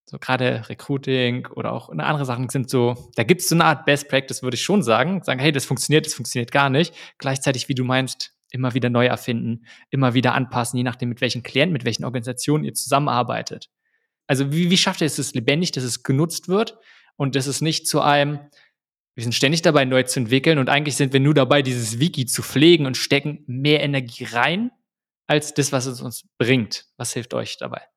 So 0.05 0.19
gerade 0.19 0.69
Recruiting 0.69 1.47
oder 1.49 1.73
auch 1.73 1.89
andere 1.91 2.25
Sachen 2.25 2.49
sind 2.49 2.71
so, 2.71 3.11
da 3.17 3.25
gibt 3.25 3.41
es 3.41 3.49
so 3.49 3.55
eine 3.55 3.65
Art 3.65 3.85
Best 3.85 4.09
Practice, 4.09 4.43
würde 4.43 4.55
ich 4.55 4.63
schon 4.63 4.83
sagen. 4.83 5.23
Sagen, 5.23 5.41
hey, 5.41 5.53
das 5.53 5.65
funktioniert, 5.65 6.07
das 6.07 6.15
funktioniert 6.15 6.53
gar 6.53 6.71
nicht. 6.71 6.95
Gleichzeitig, 7.19 7.69
wie 7.69 7.75
du 7.75 7.85
meinst, 7.85 8.32
immer 8.53 8.75
wieder 8.75 8.91
neu 8.91 9.07
erfinden, 9.07 9.67
immer 9.91 10.15
wieder 10.15 10.35
anpassen, 10.35 10.77
je 10.77 10.85
nachdem, 10.85 11.09
mit 11.09 11.21
welchen 11.21 11.43
Klienten, 11.43 11.73
mit 11.73 11.85
welchen 11.85 12.05
Organisationen 12.05 12.65
ihr 12.65 12.75
zusammenarbeitet. 12.75 13.71
Also 14.27 14.53
wie, 14.53 14.71
wie 14.71 14.79
schafft 14.79 15.01
ihr 15.01 15.07
es, 15.07 15.17
dass 15.17 15.27
es 15.27 15.35
lebendig, 15.35 15.73
dass 15.73 15.85
es 15.85 16.03
genutzt 16.03 16.49
wird 16.49 16.79
und 17.17 17.35
dass 17.35 17.47
es 17.47 17.61
nicht 17.61 17.87
zu 17.89 18.01
einem, 18.01 18.39
wir 19.15 19.23
sind 19.23 19.35
ständig 19.35 19.63
dabei, 19.63 19.85
neu 19.85 20.05
zu 20.05 20.21
entwickeln 20.21 20.59
und 20.59 20.69
eigentlich 20.69 20.97
sind 20.97 21.13
wir 21.13 21.21
nur 21.21 21.35
dabei, 21.35 21.63
dieses 21.63 21.99
Wiki 21.99 22.27
zu 22.27 22.43
pflegen 22.43 22.87
und 22.87 22.97
stecken 22.97 23.45
mehr 23.47 23.83
Energie 23.83 24.25
rein, 24.25 24.71
als 25.27 25.55
das, 25.55 25.73
was 25.73 25.87
es 25.87 26.01
uns 26.01 26.29
bringt. 26.39 26.87
Was 26.97 27.13
hilft 27.13 27.35
euch 27.35 27.57
dabei? 27.59 27.92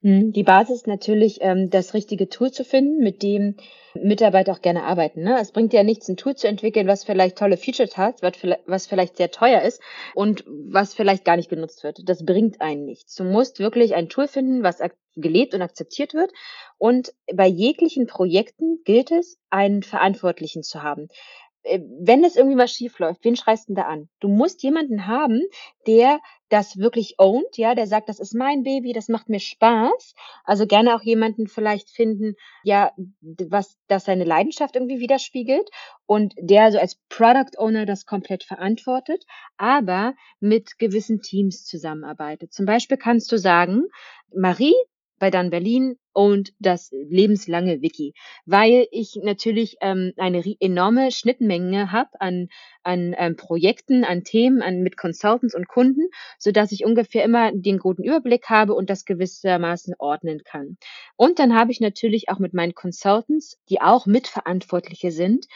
Mhm. 0.00 0.32
Die 0.32 0.44
Basis 0.44 0.76
ist 0.78 0.86
natürlich, 0.86 1.38
ähm, 1.40 1.70
das 1.70 1.94
richtige 1.94 2.28
Tool 2.28 2.52
zu 2.52 2.64
finden, 2.64 2.98
mit 3.02 3.22
dem 3.22 3.56
Mitarbeiter 3.94 4.52
auch 4.52 4.60
gerne 4.60 4.84
arbeiten. 4.84 5.22
Ne? 5.22 5.38
Es 5.40 5.50
bringt 5.50 5.72
ja 5.72 5.82
nichts, 5.82 6.08
ein 6.08 6.16
Tool 6.16 6.36
zu 6.36 6.46
entwickeln, 6.46 6.86
was 6.86 7.04
vielleicht 7.04 7.36
tolle 7.36 7.56
Features 7.56 7.96
hat, 7.96 8.22
was 8.22 8.86
vielleicht 8.86 9.16
sehr 9.16 9.30
teuer 9.30 9.62
ist 9.62 9.82
und 10.14 10.44
was 10.46 10.94
vielleicht 10.94 11.24
gar 11.24 11.36
nicht 11.36 11.50
genutzt 11.50 11.82
wird. 11.82 12.08
Das 12.08 12.24
bringt 12.24 12.60
einen 12.60 12.84
nichts. 12.84 13.14
Du 13.16 13.24
musst 13.24 13.58
wirklich 13.58 13.94
ein 13.94 14.08
Tool 14.08 14.28
finden, 14.28 14.62
was 14.62 14.80
gelebt 15.16 15.54
und 15.54 15.62
akzeptiert 15.62 16.14
wird. 16.14 16.30
Und 16.76 17.12
bei 17.34 17.48
jeglichen 17.48 18.06
Projekten 18.06 18.82
gilt 18.84 19.10
es, 19.10 19.38
einen 19.50 19.82
Verantwortlichen 19.82 20.62
zu 20.62 20.82
haben. 20.82 21.08
Äh, 21.62 21.80
wenn 22.00 22.24
es 22.24 22.36
irgendwie 22.36 22.56
mal 22.56 22.68
schief 22.68 22.98
läuft, 22.98 23.24
wen 23.24 23.36
schreist 23.36 23.68
du 23.68 23.74
denn 23.74 23.82
da 23.82 23.88
an? 23.88 24.08
Du 24.20 24.28
musst 24.28 24.62
jemanden 24.62 25.06
haben, 25.06 25.40
der 25.86 26.20
das 26.48 26.78
wirklich 26.78 27.16
ownt, 27.18 27.56
ja, 27.56 27.74
der 27.74 27.86
sagt, 27.86 28.08
das 28.08 28.20
ist 28.20 28.34
mein 28.34 28.62
Baby, 28.62 28.92
das 28.92 29.08
macht 29.08 29.28
mir 29.28 29.40
Spaß. 29.40 30.14
Also 30.44 30.66
gerne 30.66 30.94
auch 30.94 31.02
jemanden 31.02 31.46
vielleicht 31.46 31.90
finden, 31.90 32.34
ja, 32.62 32.92
was, 33.20 33.76
das 33.86 34.04
seine 34.04 34.24
Leidenschaft 34.24 34.76
irgendwie 34.76 35.00
widerspiegelt 35.00 35.68
und 36.06 36.34
der 36.38 36.72
so 36.72 36.78
als 36.78 36.96
Product 37.08 37.58
Owner 37.58 37.84
das 37.86 38.06
komplett 38.06 38.44
verantwortet, 38.44 39.24
aber 39.56 40.14
mit 40.40 40.78
gewissen 40.78 41.20
Teams 41.20 41.64
zusammenarbeitet. 41.66 42.52
Zum 42.52 42.64
Beispiel 42.64 42.96
kannst 42.96 43.30
du 43.30 43.38
sagen, 43.38 43.84
Marie 44.34 44.74
bei 45.18 45.30
Dan 45.30 45.50
Berlin 45.50 45.96
und 46.12 46.52
das 46.58 46.90
lebenslange 46.90 47.80
Wiki, 47.80 48.12
weil 48.44 48.88
ich 48.90 49.20
natürlich 49.22 49.76
ähm, 49.80 50.12
eine 50.16 50.42
enorme 50.58 51.12
Schnittmenge 51.12 51.92
habe 51.92 52.20
an, 52.20 52.48
an 52.82 53.14
ähm, 53.16 53.36
Projekten, 53.36 54.04
an 54.04 54.24
Themen, 54.24 54.60
an, 54.60 54.82
mit 54.82 54.96
Consultants 54.96 55.54
und 55.54 55.68
Kunden, 55.68 56.08
so 56.38 56.50
dass 56.50 56.72
ich 56.72 56.84
ungefähr 56.84 57.24
immer 57.24 57.52
den 57.52 57.78
guten 57.78 58.02
Überblick 58.02 58.48
habe 58.48 58.74
und 58.74 58.90
das 58.90 59.04
gewissermaßen 59.04 59.94
ordnen 59.98 60.42
kann. 60.44 60.76
Und 61.16 61.38
dann 61.38 61.54
habe 61.54 61.70
ich 61.70 61.80
natürlich 61.80 62.28
auch 62.30 62.40
mit 62.40 62.52
meinen 62.52 62.74
Consultants, 62.74 63.58
die 63.68 63.80
auch 63.80 64.06
Mitverantwortliche 64.06 65.12
sind, 65.12 65.46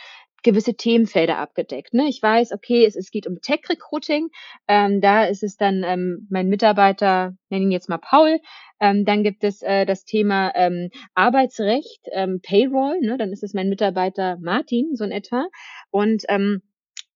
gewisse 0.42 0.74
Themenfelder 0.74 1.38
abgedeckt. 1.38 1.94
Ne? 1.94 2.08
Ich 2.08 2.22
weiß, 2.22 2.52
okay, 2.52 2.84
es, 2.84 2.96
es 2.96 3.10
geht 3.10 3.26
um 3.26 3.40
Tech-Recruiting. 3.40 4.28
Ähm, 4.68 5.00
da 5.00 5.24
ist 5.24 5.42
es 5.42 5.56
dann 5.56 5.82
ähm, 5.84 6.26
mein 6.30 6.48
Mitarbeiter, 6.48 7.34
nenne 7.48 7.64
ihn 7.64 7.70
jetzt 7.70 7.88
mal 7.88 7.98
Paul. 7.98 8.40
Ähm, 8.80 9.04
dann 9.04 9.22
gibt 9.22 9.44
es 9.44 9.62
äh, 9.62 9.86
das 9.86 10.04
Thema 10.04 10.52
ähm, 10.54 10.90
Arbeitsrecht, 11.14 12.06
ähm, 12.12 12.40
Payroll. 12.42 13.00
Ne? 13.00 13.16
Dann 13.18 13.32
ist 13.32 13.42
es 13.42 13.54
mein 13.54 13.68
Mitarbeiter 13.68 14.38
Martin, 14.40 14.96
so 14.96 15.04
in 15.04 15.12
etwa. 15.12 15.46
Und 15.90 16.24
ähm, 16.28 16.62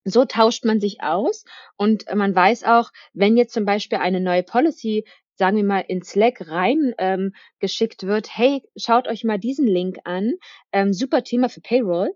so 0.04 0.24
tauscht 0.24 0.64
man 0.64 0.78
sich 0.78 1.02
aus 1.02 1.44
und 1.76 2.04
man 2.14 2.32
weiß 2.32 2.62
auch, 2.62 2.90
wenn 3.12 3.36
jetzt 3.36 3.52
zum 3.52 3.64
Beispiel 3.64 3.98
eine 3.98 4.20
neue 4.20 4.44
Policy 4.44 5.04
sagen 5.36 5.56
wir 5.56 5.64
mal, 5.64 5.84
in 5.86 6.02
Slack 6.02 6.48
rein 6.48 6.94
ähm, 6.98 7.34
geschickt 7.58 8.04
wird, 8.04 8.28
hey, 8.36 8.62
schaut 8.76 9.06
euch 9.06 9.22
mal 9.24 9.38
diesen 9.38 9.66
Link 9.66 9.98
an, 10.04 10.34
ähm, 10.72 10.92
super 10.92 11.22
Thema 11.22 11.48
für 11.48 11.60
Payroll, 11.60 12.14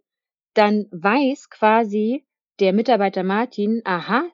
dann 0.54 0.86
weiß 0.90 1.50
quasi 1.50 2.24
der 2.58 2.72
Mitarbeiter 2.72 3.22
Martin, 3.22 3.82
aha, 3.84 4.24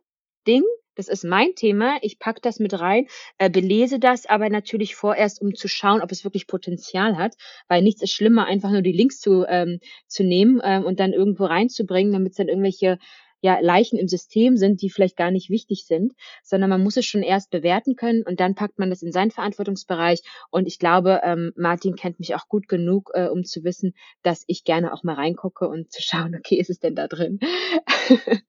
Ding, 0.46 0.64
das 0.96 1.08
ist 1.08 1.24
mein 1.24 1.54
Thema, 1.54 1.98
ich 2.00 2.18
pack 2.18 2.40
das 2.42 2.58
mit 2.58 2.78
rein, 2.78 3.06
äh, 3.38 3.50
belese 3.50 3.98
das 3.98 4.26
aber 4.26 4.48
natürlich 4.48 4.96
vorerst, 4.96 5.42
um 5.42 5.54
zu 5.54 5.68
schauen, 5.68 6.00
ob 6.00 6.10
es 6.10 6.24
wirklich 6.24 6.46
Potenzial 6.46 7.18
hat, 7.18 7.34
weil 7.68 7.82
nichts 7.82 8.02
ist 8.02 8.12
schlimmer, 8.12 8.46
einfach 8.46 8.70
nur 8.70 8.82
die 8.82 8.92
Links 8.92 9.20
zu, 9.20 9.44
ähm, 9.46 9.78
zu 10.06 10.24
nehmen 10.24 10.60
ähm, 10.64 10.84
und 10.84 10.98
dann 10.98 11.12
irgendwo 11.12 11.44
reinzubringen, 11.44 12.12
damit 12.12 12.32
es 12.32 12.36
dann 12.38 12.48
irgendwelche 12.48 12.98
ja, 13.40 13.58
Leichen 13.60 13.98
im 13.98 14.08
System 14.08 14.56
sind, 14.56 14.82
die 14.82 14.90
vielleicht 14.90 15.16
gar 15.16 15.30
nicht 15.30 15.50
wichtig 15.50 15.84
sind, 15.86 16.12
sondern 16.42 16.70
man 16.70 16.82
muss 16.82 16.96
es 16.96 17.06
schon 17.06 17.22
erst 17.22 17.50
bewerten 17.50 17.96
können 17.96 18.22
und 18.22 18.40
dann 18.40 18.54
packt 18.54 18.78
man 18.78 18.90
das 18.90 19.02
in 19.02 19.12
seinen 19.12 19.30
Verantwortungsbereich. 19.30 20.22
Und 20.50 20.66
ich 20.66 20.78
glaube, 20.78 21.20
ähm, 21.22 21.52
Martin 21.56 21.96
kennt 21.96 22.18
mich 22.18 22.34
auch 22.34 22.48
gut 22.48 22.68
genug, 22.68 23.10
äh, 23.14 23.28
um 23.28 23.44
zu 23.44 23.64
wissen, 23.64 23.94
dass 24.22 24.44
ich 24.46 24.64
gerne 24.64 24.92
auch 24.92 25.02
mal 25.02 25.14
reingucke 25.14 25.68
und 25.68 25.92
zu 25.92 26.02
schauen, 26.02 26.34
okay, 26.38 26.56
ist 26.56 26.70
es 26.70 26.80
denn 26.80 26.94
da 26.94 27.08
drin? 27.08 27.38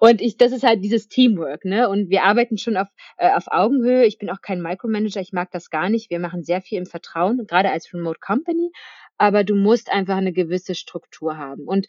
Und 0.00 0.20
ich, 0.20 0.36
das 0.36 0.52
ist 0.52 0.62
halt 0.62 0.82
dieses 0.84 1.08
Teamwork, 1.08 1.64
ne? 1.64 1.88
Und 1.88 2.10
wir 2.10 2.22
arbeiten 2.22 2.58
schon 2.58 2.76
auf, 2.76 2.88
äh, 3.16 3.30
auf 3.30 3.48
Augenhöhe. 3.48 4.06
Ich 4.06 4.18
bin 4.18 4.30
auch 4.30 4.40
kein 4.40 4.62
Micromanager, 4.62 5.20
ich 5.20 5.32
mag 5.32 5.50
das 5.50 5.70
gar 5.70 5.88
nicht. 5.88 6.10
Wir 6.10 6.20
machen 6.20 6.44
sehr 6.44 6.62
viel 6.62 6.78
im 6.78 6.86
Vertrauen, 6.86 7.44
gerade 7.46 7.70
als 7.70 7.92
Remote 7.92 8.20
Company. 8.20 8.70
Aber 9.18 9.44
du 9.44 9.54
musst 9.56 9.90
einfach 9.90 10.16
eine 10.16 10.32
gewisse 10.32 10.74
Struktur 10.74 11.36
haben. 11.36 11.64
Und 11.66 11.86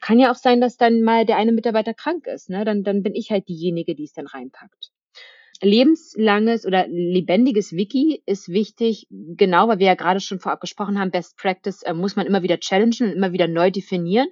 kann 0.00 0.18
ja 0.18 0.30
auch 0.30 0.36
sein, 0.36 0.60
dass 0.60 0.76
dann 0.76 1.02
mal 1.02 1.26
der 1.26 1.36
eine 1.36 1.52
Mitarbeiter 1.52 1.94
krank 1.94 2.26
ist. 2.26 2.50
Ne? 2.50 2.64
Dann, 2.64 2.82
dann 2.82 3.02
bin 3.02 3.14
ich 3.14 3.30
halt 3.30 3.48
diejenige, 3.48 3.94
die 3.94 4.04
es 4.04 4.12
dann 4.12 4.26
reinpackt. 4.26 4.90
Lebenslanges 5.62 6.66
oder 6.66 6.88
lebendiges 6.88 7.72
Wiki 7.72 8.22
ist 8.26 8.48
wichtig, 8.48 9.06
genau, 9.10 9.68
weil 9.68 9.78
wir 9.78 9.86
ja 9.86 9.94
gerade 9.94 10.18
schon 10.18 10.40
vorab 10.40 10.60
gesprochen 10.60 10.98
haben, 10.98 11.12
Best 11.12 11.36
Practice 11.36 11.82
äh, 11.82 11.94
muss 11.94 12.16
man 12.16 12.26
immer 12.26 12.42
wieder 12.42 12.58
challengen 12.58 13.10
und 13.10 13.12
immer 13.12 13.32
wieder 13.32 13.46
neu 13.46 13.70
definieren. 13.70 14.26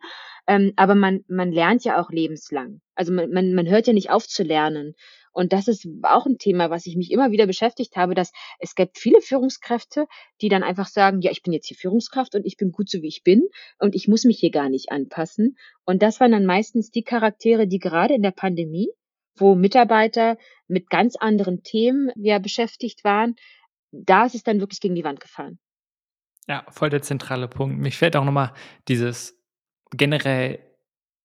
Ähm, 0.48 0.72
aber 0.74 0.96
man, 0.96 1.24
man 1.28 1.52
lernt 1.52 1.84
ja 1.84 2.00
auch 2.00 2.10
lebenslang. 2.10 2.80
Also 2.96 3.12
man, 3.12 3.30
man, 3.30 3.54
man 3.54 3.68
hört 3.68 3.86
ja 3.86 3.92
nicht 3.92 4.10
auf 4.10 4.26
zu 4.26 4.42
lernen. 4.42 4.94
Und 5.32 5.52
das 5.52 5.68
ist 5.68 5.86
auch 6.02 6.26
ein 6.26 6.38
Thema, 6.38 6.70
was 6.70 6.86
ich 6.86 6.96
mich 6.96 7.10
immer 7.10 7.30
wieder 7.30 7.46
beschäftigt 7.46 7.96
habe, 7.96 8.14
dass 8.14 8.32
es 8.58 8.74
gibt 8.74 8.98
viele 8.98 9.20
Führungskräfte, 9.20 10.06
die 10.40 10.48
dann 10.48 10.62
einfach 10.62 10.86
sagen, 10.86 11.20
ja, 11.20 11.30
ich 11.30 11.42
bin 11.42 11.52
jetzt 11.52 11.66
hier 11.66 11.76
Führungskraft 11.76 12.34
und 12.34 12.44
ich 12.44 12.56
bin 12.56 12.72
gut 12.72 12.90
so 12.90 13.02
wie 13.02 13.08
ich 13.08 13.22
bin 13.22 13.48
und 13.78 13.94
ich 13.94 14.08
muss 14.08 14.24
mich 14.24 14.38
hier 14.38 14.50
gar 14.50 14.68
nicht 14.68 14.90
anpassen. 14.90 15.56
Und 15.84 16.02
das 16.02 16.20
waren 16.20 16.32
dann 16.32 16.46
meistens 16.46 16.90
die 16.90 17.02
Charaktere, 17.02 17.66
die 17.66 17.78
gerade 17.78 18.14
in 18.14 18.22
der 18.22 18.32
Pandemie, 18.32 18.88
wo 19.36 19.54
Mitarbeiter 19.54 20.36
mit 20.68 20.90
ganz 20.90 21.16
anderen 21.16 21.62
Themen 21.62 22.10
ja 22.16 22.38
beschäftigt 22.38 23.04
waren, 23.04 23.36
da 23.92 24.26
ist 24.26 24.34
es 24.34 24.42
dann 24.42 24.60
wirklich 24.60 24.80
gegen 24.80 24.94
die 24.94 25.04
Wand 25.04 25.20
gefahren. 25.20 25.58
Ja, 26.48 26.64
voll 26.70 26.90
der 26.90 27.02
zentrale 27.02 27.48
Punkt. 27.48 27.78
Mich 27.78 27.96
fällt 27.96 28.16
auch 28.16 28.24
nochmal 28.24 28.52
dieses 28.88 29.38
generell 29.92 30.69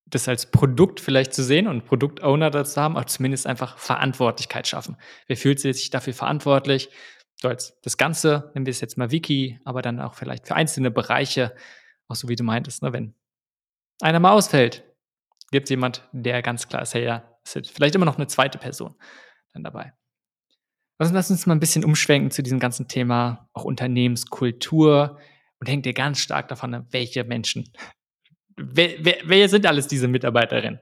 das 0.06 0.28
als 0.28 0.52
Produkt 0.52 1.00
vielleicht 1.00 1.34
zu 1.34 1.44
sehen 1.44 1.68
und 1.68 1.86
Produktowner 1.86 2.52
dazu 2.52 2.80
haben, 2.80 2.96
aber 2.96 3.08
zumindest 3.08 3.48
einfach 3.48 3.78
Verantwortlichkeit 3.78 4.68
schaffen. 4.68 4.98
Wer 5.28 5.38
fühlt 5.38 5.60
sich 5.60 5.90
dafür 5.90 6.14
verantwortlich? 6.14 6.90
So 7.42 7.50
als 7.50 7.80
das 7.82 7.98
Ganze, 7.98 8.52
nehmen 8.54 8.66
wir 8.66 8.72
es 8.72 8.82
jetzt 8.82 8.98
mal 8.98 9.12
Wiki, 9.12 9.60
aber 9.66 9.82
dann 9.82 10.00
auch 10.00 10.14
vielleicht 10.14 10.48
für 10.48 10.56
einzelne 10.56 10.92
Bereiche, 10.92 11.56
auch 12.08 12.16
so 12.16 12.30
wie 12.30 12.36
du 12.36 12.44
meintest, 12.44 12.84
ne, 12.84 12.94
wenn 12.94 13.16
einer 14.02 14.20
mal 14.20 14.32
ausfällt, 14.32 14.84
gibt 15.52 15.66
es 15.66 15.70
jemand, 15.70 16.08
der 16.12 16.42
ganz 16.42 16.68
klar 16.68 16.84
ist, 16.84 16.94
hey, 16.94 17.04
ja, 17.04 17.38
ist 17.44 17.72
vielleicht 17.72 17.96
immer 17.96 18.06
noch 18.06 18.18
eine 18.18 18.28
zweite 18.28 18.58
Person 18.58 18.96
dann 19.54 19.64
dabei. 19.64 19.94
Also 20.98 21.14
lass 21.14 21.30
uns 21.30 21.46
mal 21.46 21.56
ein 21.56 21.60
bisschen 21.60 21.84
umschwenken 21.84 22.32
zu 22.32 22.42
diesem 22.42 22.60
ganzen 22.60 22.88
Thema, 22.88 23.50
auch 23.54 23.66
Unternehmenskultur 23.66 25.20
und 25.60 25.68
hängt 25.68 25.86
dir 25.86 25.94
ganz 25.94 26.20
stark 26.20 26.48
davon 26.48 26.74
ab, 26.74 26.86
welche 26.92 27.24
Menschen 27.24 27.70
wer, 28.58 28.94
wer, 29.00 29.18
wer 29.24 29.50
sind 29.50 29.66
alles 29.66 29.88
diese 29.88 30.08
Mitarbeiterinnen? 30.08 30.80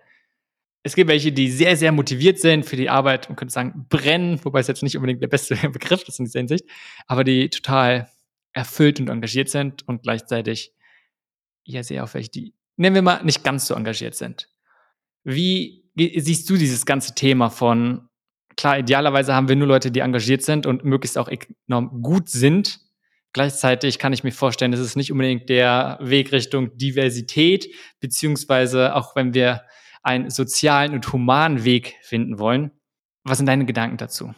Es 0.84 0.96
gibt 0.96 1.10
welche, 1.10 1.32
die 1.32 1.50
sehr, 1.50 1.78
sehr 1.78 1.92
motiviert 1.94 2.40
sind 2.40 2.66
für 2.66 2.76
die 2.76 2.90
Arbeit, 2.90 3.30
man 3.30 3.38
könnte 3.38 3.54
sagen, 3.54 3.86
brennen, 3.88 4.44
wobei 4.44 4.60
es 4.60 4.68
jetzt 4.68 4.84
nicht 4.84 4.98
unbedingt 4.98 5.22
der 5.22 5.28
beste 5.28 5.56
Begriff 5.70 6.08
ist 6.08 6.20
in 6.20 6.26
dieser 6.26 6.40
Hinsicht, 6.40 6.66
aber 7.08 7.24
die 7.24 7.50
total 7.50 8.10
erfüllt 8.52 9.00
und 9.00 9.10
engagiert 9.10 9.50
sind 9.50 9.88
und 9.88 10.04
gleichzeitig 10.04 10.74
ja 11.66 11.84
sehr 11.84 12.04
auf 12.04 12.14
welche, 12.14 12.30
die, 12.30 12.54
nennen 12.76 12.96
wir 12.96 13.02
mal, 13.02 13.24
nicht 13.24 13.44
ganz 13.44 13.68
so 13.68 13.76
engagiert 13.76 14.16
sind. 14.16 14.50
Wie 15.24 15.86
siehst 15.96 16.50
du 16.50 16.58
dieses 16.58 16.86
ganze 16.86 17.16
Thema 17.16 17.50
von, 17.50 18.10
klar, 18.58 18.80
idealerweise 18.80 19.34
haben 19.34 19.48
wir 19.48 19.56
nur 19.56 19.68
Leute, 19.68 19.90
die 19.90 20.02
engagiert 20.02 20.42
sind 20.42 20.66
und 20.66 20.84
möglichst 20.84 21.18
auch 21.18 21.30
enorm 21.68 22.02
gut 22.02 22.30
sind, 22.30 22.83
Gleichzeitig 23.34 23.98
kann 23.98 24.14
ich 24.14 24.24
mir 24.24 24.32
vorstellen, 24.32 24.72
das 24.72 24.80
ist 24.80 24.96
nicht 24.96 25.12
unbedingt 25.12 25.50
der 25.50 25.98
Weg 26.00 26.32
Richtung 26.32 26.78
Diversität, 26.78 27.68
beziehungsweise 28.00 28.96
auch 28.96 29.16
wenn 29.16 29.34
wir 29.34 29.64
einen 30.04 30.30
sozialen 30.30 30.94
und 30.94 31.12
humanen 31.12 31.64
Weg 31.64 31.96
finden 32.02 32.38
wollen. 32.38 32.72
Was 33.24 33.38
sind 33.38 33.48
deine 33.48 33.66
Gedanken 33.66 33.98
dazu? 33.98 34.34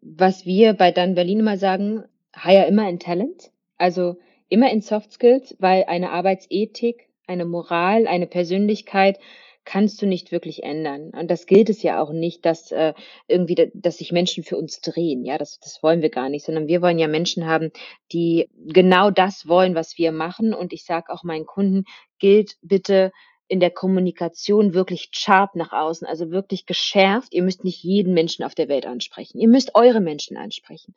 Was 0.00 0.46
wir 0.46 0.72
bei 0.72 0.90
Dan 0.90 1.14
Berlin 1.14 1.40
immer 1.40 1.58
sagen, 1.58 2.04
hire 2.34 2.66
immer 2.66 2.88
in 2.88 2.98
Talent, 2.98 3.50
also 3.76 4.16
immer 4.48 4.70
in 4.70 4.80
Soft 4.80 5.12
Skills, 5.12 5.56
weil 5.58 5.84
eine 5.84 6.10
Arbeitsethik, 6.12 7.08
eine 7.26 7.44
Moral, 7.44 8.06
eine 8.06 8.26
Persönlichkeit 8.26 9.18
kannst 9.66 10.00
du 10.00 10.06
nicht 10.06 10.32
wirklich 10.32 10.62
ändern. 10.62 11.10
Und 11.10 11.30
das 11.30 11.44
gilt 11.44 11.68
es 11.68 11.82
ja 11.82 12.00
auch 12.00 12.12
nicht, 12.12 12.46
dass 12.46 12.72
äh, 12.72 12.94
irgendwie, 13.28 13.70
dass 13.74 13.98
sich 13.98 14.12
Menschen 14.12 14.44
für 14.44 14.56
uns 14.56 14.80
drehen. 14.80 15.24
Ja, 15.24 15.36
das, 15.36 15.60
das 15.60 15.82
wollen 15.82 16.00
wir 16.00 16.08
gar 16.08 16.30
nicht, 16.30 16.46
sondern 16.46 16.68
wir 16.68 16.80
wollen 16.80 16.98
ja 16.98 17.08
Menschen 17.08 17.46
haben, 17.46 17.72
die 18.12 18.48
genau 18.54 19.10
das 19.10 19.46
wollen, 19.46 19.74
was 19.74 19.98
wir 19.98 20.12
machen. 20.12 20.54
Und 20.54 20.72
ich 20.72 20.84
sage 20.84 21.12
auch 21.12 21.24
meinen 21.24 21.44
Kunden, 21.44 21.84
gilt 22.18 22.56
bitte 22.62 23.12
in 23.48 23.60
der 23.60 23.70
Kommunikation 23.70 24.72
wirklich 24.72 25.08
sharp 25.12 25.54
nach 25.54 25.72
außen, 25.72 26.06
also 26.06 26.30
wirklich 26.30 26.66
geschärft. 26.66 27.34
Ihr 27.34 27.42
müsst 27.42 27.64
nicht 27.64 27.82
jeden 27.82 28.14
Menschen 28.14 28.44
auf 28.44 28.54
der 28.54 28.68
Welt 28.68 28.86
ansprechen. 28.86 29.38
Ihr 29.38 29.48
müsst 29.48 29.74
eure 29.74 30.00
Menschen 30.00 30.36
ansprechen. 30.36 30.94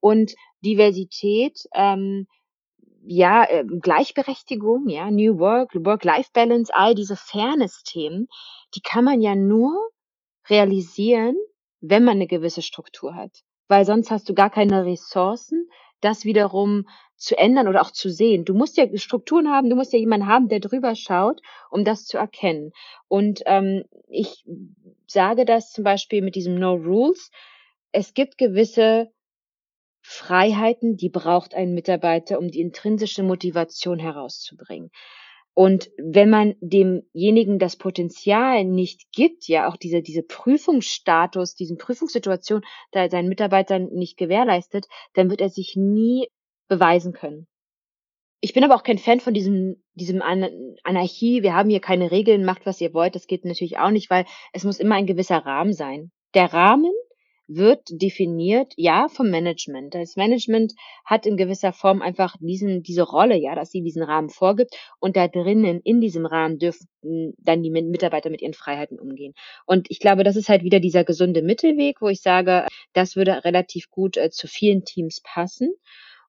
Und 0.00 0.34
Diversität, 0.64 1.68
ähm, 1.74 2.26
ja, 3.04 3.44
äh, 3.44 3.64
Gleichberechtigung, 3.64 4.88
ja, 4.88 5.10
New 5.10 5.38
Work, 5.38 5.74
Work-Life-Balance, 5.74 6.72
all 6.74 6.94
diese 6.94 7.16
Fairness-Themen, 7.16 8.28
die 8.74 8.80
kann 8.80 9.04
man 9.04 9.20
ja 9.20 9.34
nur 9.34 9.90
realisieren, 10.48 11.36
wenn 11.80 12.04
man 12.04 12.16
eine 12.16 12.26
gewisse 12.26 12.62
Struktur 12.62 13.14
hat. 13.14 13.42
Weil 13.68 13.84
sonst 13.84 14.10
hast 14.10 14.28
du 14.28 14.34
gar 14.34 14.50
keine 14.50 14.84
Ressourcen, 14.84 15.68
das 16.00 16.24
wiederum 16.24 16.86
zu 17.16 17.38
ändern 17.38 17.68
oder 17.68 17.82
auch 17.82 17.92
zu 17.92 18.10
sehen. 18.10 18.44
Du 18.44 18.54
musst 18.54 18.76
ja 18.76 18.86
Strukturen 18.96 19.48
haben, 19.48 19.70
du 19.70 19.76
musst 19.76 19.92
ja 19.92 19.98
jemanden 19.98 20.26
haben, 20.26 20.48
der 20.48 20.60
drüber 20.60 20.96
schaut, 20.96 21.40
um 21.70 21.84
das 21.84 22.04
zu 22.04 22.18
erkennen. 22.18 22.72
Und 23.08 23.42
ähm, 23.46 23.84
ich 24.08 24.44
sage 25.06 25.44
das 25.44 25.70
zum 25.70 25.84
Beispiel 25.84 26.22
mit 26.22 26.34
diesem 26.34 26.56
No 26.56 26.74
Rules. 26.74 27.30
Es 27.92 28.14
gibt 28.14 28.38
gewisse 28.38 29.12
Freiheiten, 30.12 30.96
die 30.96 31.08
braucht 31.08 31.54
ein 31.54 31.74
Mitarbeiter, 31.74 32.38
um 32.38 32.48
die 32.48 32.60
intrinsische 32.60 33.22
Motivation 33.22 33.98
herauszubringen. 33.98 34.90
Und 35.54 35.90
wenn 35.98 36.30
man 36.30 36.54
demjenigen 36.60 37.58
das 37.58 37.76
Potenzial 37.76 38.64
nicht 38.64 39.12
gibt, 39.12 39.48
ja 39.48 39.68
auch 39.68 39.76
diese, 39.76 40.00
diese 40.02 40.22
Prüfungsstatus, 40.22 41.54
diesen 41.54 41.76
Prüfungssituation, 41.76 42.62
da 42.90 43.10
seinen 43.10 43.28
Mitarbeitern 43.28 43.88
nicht 43.92 44.16
gewährleistet, 44.16 44.86
dann 45.14 45.28
wird 45.30 45.40
er 45.40 45.50
sich 45.50 45.76
nie 45.76 46.28
beweisen 46.68 47.12
können. 47.12 47.46
Ich 48.40 48.54
bin 48.54 48.64
aber 48.64 48.74
auch 48.74 48.82
kein 48.82 48.98
Fan 48.98 49.20
von 49.20 49.34
diesem, 49.34 49.82
diesem 49.94 50.20
Anarchie. 50.22 51.42
Wir 51.42 51.54
haben 51.54 51.70
hier 51.70 51.80
keine 51.80 52.10
Regeln, 52.10 52.44
macht 52.44 52.66
was 52.66 52.80
ihr 52.80 52.92
wollt. 52.92 53.14
Das 53.14 53.26
geht 53.26 53.44
natürlich 53.44 53.78
auch 53.78 53.90
nicht, 53.90 54.10
weil 54.10 54.24
es 54.52 54.64
muss 54.64 54.80
immer 54.80 54.96
ein 54.96 55.06
gewisser 55.06 55.38
Rahmen 55.38 55.74
sein. 55.74 56.10
Der 56.34 56.52
Rahmen 56.52 56.92
wird 57.56 57.82
definiert, 57.90 58.72
ja, 58.76 59.08
vom 59.08 59.30
Management. 59.30 59.94
Das 59.94 60.16
Management 60.16 60.74
hat 61.04 61.26
in 61.26 61.36
gewisser 61.36 61.72
Form 61.72 62.02
einfach 62.02 62.36
diesen, 62.40 62.82
diese 62.82 63.02
Rolle, 63.02 63.36
ja, 63.36 63.54
dass 63.54 63.70
sie 63.70 63.82
diesen 63.82 64.02
Rahmen 64.02 64.28
vorgibt 64.28 64.76
und 65.00 65.16
da 65.16 65.28
drinnen, 65.28 65.80
in 65.82 66.00
diesem 66.00 66.26
Rahmen 66.26 66.58
dürfen 66.58 66.88
dann 67.38 67.62
die 67.62 67.70
Mitarbeiter 67.70 68.30
mit 68.30 68.42
ihren 68.42 68.54
Freiheiten 68.54 68.98
umgehen. 68.98 69.34
Und 69.66 69.90
ich 69.90 69.98
glaube, 69.98 70.24
das 70.24 70.36
ist 70.36 70.48
halt 70.48 70.62
wieder 70.62 70.80
dieser 70.80 71.04
gesunde 71.04 71.42
Mittelweg, 71.42 72.00
wo 72.00 72.08
ich 72.08 72.20
sage, 72.20 72.66
das 72.92 73.16
würde 73.16 73.44
relativ 73.44 73.90
gut 73.90 74.16
äh, 74.16 74.30
zu 74.30 74.46
vielen 74.46 74.84
Teams 74.84 75.20
passen. 75.22 75.74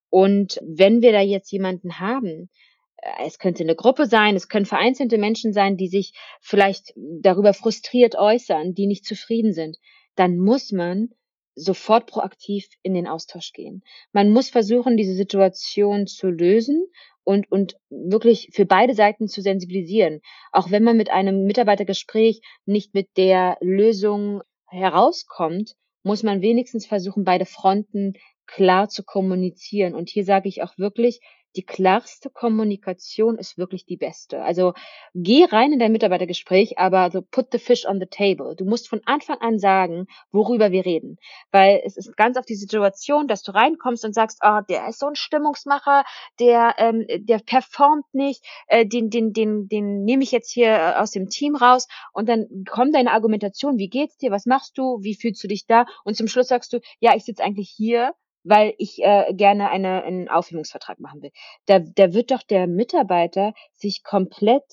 Und 0.09 0.59
wenn 0.63 1.01
wir 1.01 1.11
da 1.11 1.21
jetzt 1.21 1.51
jemanden 1.51 1.99
haben, 1.99 2.49
äh, 2.97 3.26
es 3.26 3.38
könnte 3.38 3.63
eine 3.63 3.76
Gruppe 3.76 4.07
sein, 4.07 4.36
es 4.36 4.49
können 4.49 4.65
vereinzelte 4.65 5.17
Menschen 5.17 5.53
sein, 5.53 5.78
die 5.78 5.88
sich 5.88 6.13
vielleicht 6.41 6.93
darüber 6.95 7.53
frustriert 7.53 8.15
äußern, 8.15 8.74
die 8.74 8.88
nicht 8.88 9.05
zufrieden 9.05 9.53
sind 9.53 9.78
dann 10.16 10.38
muss 10.38 10.72
man 10.72 11.09
sofort 11.55 12.07
proaktiv 12.07 12.68
in 12.82 12.93
den 12.93 13.07
Austausch 13.07 13.53
gehen. 13.53 13.84
Man 14.11 14.32
muss 14.32 14.49
versuchen, 14.49 14.97
diese 14.97 15.14
Situation 15.14 16.07
zu 16.07 16.28
lösen 16.28 16.88
und, 17.24 17.51
und 17.51 17.78
wirklich 17.89 18.49
für 18.53 18.66
beide 18.66 18.95
Seiten 18.95 19.28
zu 19.28 19.41
sensibilisieren. 19.41 20.22
Auch 20.51 20.72
wenn 20.72 20.84
man 20.84 20.97
mit 20.97 21.11
einem 21.11 21.45
Mitarbeitergespräch 21.45 22.41
nicht 22.66 22.93
mit 22.93 23.09
der 23.18 23.57
Lösung 23.61 24.41
herauskommt, 24.68 25.76
muss 26.03 26.24
man 26.24 26.41
wenigstens 26.41 26.86
versuchen, 26.86 27.24
beide 27.24 27.45
Fronten 27.45 28.14
klar 28.45 28.89
zu 28.89 29.03
kommunizieren. 29.03 29.95
Und 29.95 30.09
hier 30.09 30.26
sage 30.26 30.49
ich 30.49 30.64
auch 30.64 30.78
wirklich, 30.78 31.22
die 31.56 31.64
klarste 31.64 32.30
Kommunikation 32.30 33.38
ist 33.38 33.58
wirklich 33.58 33.86
die 33.86 33.97
beste. 33.97 34.41
Also 34.41 34.74
geh 35.14 35.45
rein 35.45 35.74
in 35.74 35.80
dein 35.80 35.91
Mitarbeitergespräch, 35.91 36.78
aber 36.78 37.12
so 37.12 37.22
put 37.22 37.47
the 37.51 37.60
fish 37.60 37.86
on 37.86 37.99
the 37.99 38.06
table. 38.06 38.56
Du 38.56 38.66
musst 38.66 38.89
von 38.89 39.01
Anfang 39.06 39.38
an 39.39 39.60
sagen, 39.60 40.08
worüber 40.32 40.72
wir 40.72 40.86
reden. 40.86 41.18
Weil 41.51 41.82
es 41.86 41.97
ist 41.97 42.16
ganz 42.18 42.38
oft 42.38 42.49
die 42.49 42.56
Situation, 42.56 43.28
dass 43.28 43.43
du 43.43 43.54
reinkommst 43.54 44.06
und 44.06 44.14
sagst, 44.14 44.39
oh, 44.43 44.60
der 44.68 44.88
ist 44.88 44.99
so 44.99 45.08
ein 45.08 45.16
Stimmungsmacher, 45.16 46.04
der, 46.39 46.76
ähm, 46.78 47.06
der 47.08 47.39
performt 47.39 48.06
nicht, 48.14 48.43
äh, 48.68 48.86
den, 48.86 49.10
den, 49.10 49.34
den, 49.34 49.68
den 49.68 50.04
nehme 50.04 50.24
ich 50.24 50.32
jetzt 50.32 50.51
hier 50.51 50.70
äh, 50.70 50.93
aus 50.95 51.12
dem 51.12 51.30
Team 51.30 51.56
raus 51.56 51.88
und 52.14 52.30
dann 52.30 52.47
kommt 52.70 52.95
deine 52.95 53.12
Argumentation, 53.12 53.78
wie 53.78 53.89
geht's 53.89 54.18
dir, 54.18 54.32
was 54.32 54.45
machst 54.45 54.78
du, 54.78 54.99
wie 55.01 55.16
fühlst 55.16 55.43
du 55.43 55.47
dich 55.47 55.66
da? 55.66 55.86
Und 56.04 56.16
zum 56.16 56.28
Schluss 56.28 56.47
sagst 56.47 56.74
du, 56.74 56.80
ja, 56.99 57.16
ich 57.16 57.24
sitze 57.24 57.43
eigentlich 57.43 57.70
hier 57.70 58.14
weil 58.44 58.74
ich 58.78 59.00
äh, 59.02 59.34
gerne 59.34 59.70
eine, 59.70 60.04
einen 60.04 60.30
Aufhebungsvertrag 60.30 61.00
machen 61.00 61.22
will. 61.22 61.32
Da, 61.66 61.80
da 61.80 62.14
wird 62.14 62.32
doch 62.32 62.44
der 62.44 62.68
Mitarbeiter 62.68 63.54
sich 63.74 64.04
komplett, 64.04 64.64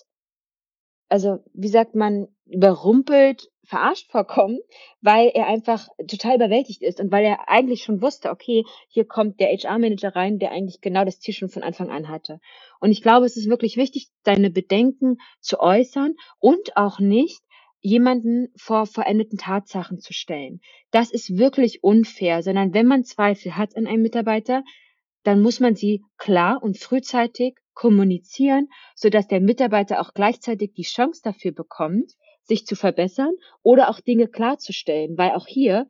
also 1.08 1.38
wie 1.52 1.68
sagt 1.68 1.94
man, 1.94 2.28
überrumpelt, 2.46 3.50
verarscht 3.70 4.10
vorkommen, 4.10 4.58
weil 5.00 5.28
er 5.32 5.46
einfach 5.46 5.88
total 6.08 6.36
überwältigt 6.36 6.82
ist 6.82 7.00
und 7.00 7.12
weil 7.12 7.24
er 7.24 7.48
eigentlich 7.48 7.84
schon 7.84 8.02
wusste, 8.02 8.30
okay, 8.30 8.64
hier 8.88 9.06
kommt 9.06 9.38
der 9.38 9.48
HR-Manager 9.48 10.16
rein, 10.16 10.40
der 10.40 10.50
eigentlich 10.50 10.80
genau 10.80 11.04
das 11.04 11.20
Ziel 11.20 11.34
schon 11.34 11.50
von 11.50 11.62
Anfang 11.62 11.88
an 11.88 12.08
hatte. 12.08 12.40
Und 12.80 12.90
ich 12.90 13.00
glaube, 13.00 13.26
es 13.26 13.36
ist 13.36 13.48
wirklich 13.48 13.76
wichtig, 13.76 14.08
deine 14.24 14.50
Bedenken 14.50 15.18
zu 15.40 15.60
äußern 15.60 16.16
und 16.40 16.76
auch 16.76 16.98
nicht 16.98 17.40
jemanden 17.80 18.48
vor 18.56 18.86
verendeten 18.86 19.38
Tatsachen 19.38 20.00
zu 20.00 20.12
stellen. 20.12 20.60
Das 20.90 21.10
ist 21.10 21.38
wirklich 21.38 21.82
unfair, 21.82 22.42
sondern 22.42 22.74
wenn 22.74 22.86
man 22.86 23.04
Zweifel 23.04 23.56
hat 23.56 23.76
an 23.76 23.86
einem 23.86 24.02
Mitarbeiter, 24.02 24.62
dann 25.22 25.42
muss 25.42 25.60
man 25.60 25.74
sie 25.74 26.02
klar 26.16 26.62
und 26.62 26.78
frühzeitig 26.78 27.56
kommunizieren, 27.74 28.68
sodass 28.94 29.28
der 29.28 29.40
Mitarbeiter 29.40 30.00
auch 30.00 30.12
gleichzeitig 30.14 30.72
die 30.74 30.82
Chance 30.82 31.20
dafür 31.24 31.52
bekommt, 31.52 32.12
sich 32.42 32.66
zu 32.66 32.76
verbessern 32.76 33.32
oder 33.62 33.88
auch 33.88 34.00
Dinge 34.00 34.28
klarzustellen, 34.28 35.16
weil 35.16 35.30
auch 35.30 35.46
hier 35.46 35.86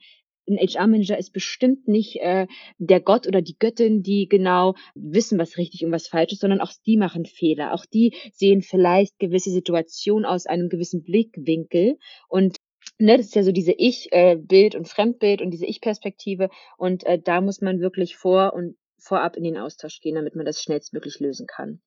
ein 0.51 0.59
HR-Manager 0.59 1.19
ist 1.19 1.33
bestimmt 1.33 1.89
nicht 1.89 2.17
äh, 2.21 2.47
der 2.79 3.01
Gott 3.01 3.27
oder 3.27 3.43
die 3.43 3.59
Göttin, 3.59 4.03
die 4.03 4.29
genau 4.29 4.75
wissen, 4.95 5.39
was 5.39 5.57
richtig 5.57 5.85
und 5.85 5.93
was 5.93 6.09
falsch 6.09 6.33
ist, 6.33 6.41
sondern 6.41 6.61
auch 6.61 6.73
die 6.87 6.97
machen 6.97 7.25
Fehler. 7.25 7.73
Auch 7.75 7.87
die 7.87 8.15
sehen 8.33 8.63
vielleicht 8.63 9.19
gewisse 9.19 9.51
Situationen 9.51 10.25
aus 10.25 10.47
einem 10.47 10.69
gewissen 10.69 11.03
Blickwinkel 11.03 11.99
und 12.29 12.57
Ne, 12.99 13.17
das 13.17 13.27
ist 13.27 13.35
ja 13.35 13.43
so 13.43 13.53
diese 13.53 13.73
Ich-Bild 13.73 14.75
und 14.75 14.89
Fremdbild 14.89 15.41
und 15.41 15.51
diese 15.51 15.65
Ich-Perspektive. 15.65 16.51
Und 16.77 17.05
äh, 17.05 17.19
da 17.19 17.41
muss 17.41 17.61
man 17.61 17.81
wirklich 17.81 18.17
vor 18.17 18.53
und 18.53 18.77
vorab 18.99 19.37
in 19.37 19.45
den 19.45 19.57
Austausch 19.57 20.01
gehen, 20.01 20.17
damit 20.17 20.35
man 20.35 20.45
das 20.45 20.63
schnellstmöglich 20.63 21.19
lösen 21.19 21.47
kann. 21.47 21.81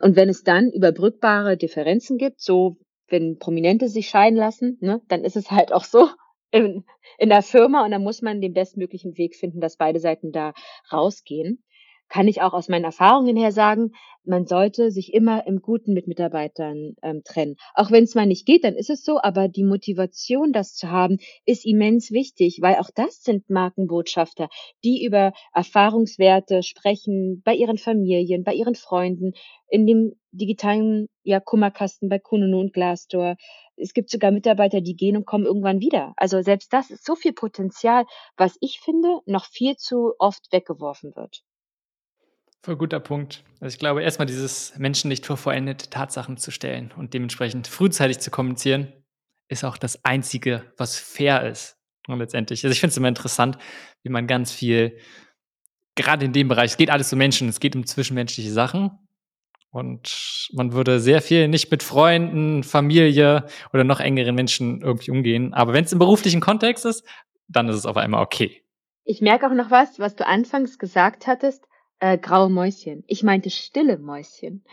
Und 0.00 0.16
wenn 0.16 0.28
es 0.28 0.44
dann 0.44 0.70
überbrückbare 0.70 1.56
Differenzen 1.56 2.18
gibt, 2.18 2.40
so 2.40 2.76
wenn 3.08 3.38
Prominente 3.38 3.88
sich 3.88 4.08
scheiden 4.08 4.38
lassen, 4.38 4.78
ne, 4.80 5.00
dann 5.08 5.24
ist 5.24 5.36
es 5.36 5.50
halt 5.50 5.72
auch 5.72 5.84
so, 5.84 6.08
in, 6.50 6.84
in 7.18 7.28
der 7.28 7.42
Firma 7.42 7.84
und 7.84 7.90
dann 7.90 8.02
muss 8.02 8.22
man 8.22 8.40
den 8.40 8.54
bestmöglichen 8.54 9.16
Weg 9.18 9.36
finden, 9.36 9.60
dass 9.60 9.76
beide 9.76 10.00
Seiten 10.00 10.32
da 10.32 10.52
rausgehen. 10.92 11.62
Kann 12.08 12.26
ich 12.26 12.40
auch 12.40 12.54
aus 12.54 12.68
meinen 12.68 12.84
Erfahrungen 12.84 13.36
her 13.36 13.52
sagen, 13.52 13.92
man 14.24 14.46
sollte 14.46 14.90
sich 14.90 15.12
immer 15.12 15.46
im 15.46 15.60
Guten 15.60 15.92
mit 15.92 16.06
Mitarbeitern 16.06 16.94
ähm, 17.02 17.22
trennen. 17.24 17.56
Auch 17.74 17.90
wenn 17.90 18.04
es 18.04 18.14
mal 18.14 18.26
nicht 18.26 18.46
geht, 18.46 18.64
dann 18.64 18.74
ist 18.76 18.90
es 18.90 19.04
so, 19.04 19.20
aber 19.20 19.48
die 19.48 19.64
Motivation, 19.64 20.52
das 20.52 20.74
zu 20.74 20.90
haben, 20.90 21.18
ist 21.44 21.66
immens 21.66 22.10
wichtig, 22.10 22.58
weil 22.60 22.76
auch 22.76 22.90
das 22.94 23.22
sind 23.22 23.48
Markenbotschafter, 23.50 24.48
die 24.84 25.04
über 25.04 25.32
Erfahrungswerte 25.52 26.62
sprechen 26.62 27.42
bei 27.44 27.54
ihren 27.54 27.78
Familien, 27.78 28.44
bei 28.44 28.54
ihren 28.54 28.74
Freunden, 28.74 29.32
in 29.68 29.86
dem 29.86 30.12
digitalen 30.32 31.08
ja, 31.24 31.40
Kummerkasten 31.40 32.08
bei 32.08 32.18
Kununu 32.18 32.60
und 32.60 32.72
Glassdoor. 32.72 33.36
Es 33.80 33.94
gibt 33.94 34.10
sogar 34.10 34.30
Mitarbeiter, 34.30 34.80
die 34.80 34.96
gehen 34.96 35.16
und 35.16 35.26
kommen 35.26 35.46
irgendwann 35.46 35.80
wieder. 35.80 36.12
Also 36.16 36.42
selbst 36.42 36.72
das 36.72 36.90
ist 36.90 37.04
so 37.04 37.14
viel 37.14 37.32
Potenzial, 37.32 38.04
was 38.36 38.56
ich 38.60 38.80
finde, 38.80 39.20
noch 39.26 39.46
viel 39.46 39.76
zu 39.76 40.14
oft 40.18 40.52
weggeworfen 40.52 41.14
wird. 41.16 41.42
Voll 42.62 42.76
guter 42.76 43.00
Punkt. 43.00 43.44
Also 43.60 43.74
ich 43.74 43.78
glaube, 43.78 44.02
erstmal 44.02 44.26
dieses 44.26 44.76
Menschen 44.76 45.08
nicht 45.08 45.24
vor 45.24 45.36
vollendete 45.36 45.90
Tatsachen 45.90 46.36
zu 46.36 46.50
stellen 46.50 46.92
und 46.96 47.14
dementsprechend 47.14 47.68
frühzeitig 47.68 48.18
zu 48.18 48.30
kommunizieren, 48.30 48.92
ist 49.48 49.64
auch 49.64 49.78
das 49.78 50.04
Einzige, 50.04 50.72
was 50.76 50.98
fair 50.98 51.48
ist. 51.48 51.76
Und 52.08 52.18
letztendlich. 52.18 52.64
Also 52.64 52.72
ich 52.72 52.80
finde 52.80 52.92
es 52.92 52.96
immer 52.96 53.08
interessant, 53.08 53.58
wie 54.02 54.10
man 54.10 54.26
ganz 54.26 54.50
viel, 54.50 54.98
gerade 55.94 56.24
in 56.24 56.32
dem 56.32 56.48
Bereich, 56.48 56.72
es 56.72 56.76
geht 56.78 56.90
alles 56.90 57.12
um 57.12 57.18
Menschen, 57.18 57.48
es 57.48 57.60
geht 57.60 57.76
um 57.76 57.86
zwischenmenschliche 57.86 58.50
Sachen. 58.50 59.07
Und 59.70 60.48
man 60.52 60.72
würde 60.72 60.98
sehr 60.98 61.20
viel 61.20 61.46
nicht 61.48 61.70
mit 61.70 61.82
Freunden, 61.82 62.62
Familie 62.62 63.46
oder 63.72 63.84
noch 63.84 64.00
engeren 64.00 64.34
Menschen 64.34 64.80
irgendwie 64.80 65.10
umgehen. 65.10 65.52
Aber 65.52 65.74
wenn 65.74 65.84
es 65.84 65.92
im 65.92 65.98
beruflichen 65.98 66.40
Kontext 66.40 66.86
ist, 66.86 67.04
dann 67.48 67.68
ist 67.68 67.76
es 67.76 67.86
auf 67.86 67.96
einmal 67.96 68.22
okay. 68.22 68.62
Ich 69.04 69.20
merke 69.20 69.46
auch 69.46 69.54
noch 69.54 69.70
was, 69.70 69.98
was 69.98 70.16
du 70.16 70.26
anfangs 70.26 70.78
gesagt 70.78 71.26
hattest 71.26 71.67
äh, 72.00 72.18
graue 72.18 72.48
Mäuschen. 72.48 73.04
Ich 73.06 73.22
meinte 73.22 73.50
stille 73.50 73.98
Mäuschen. 73.98 74.64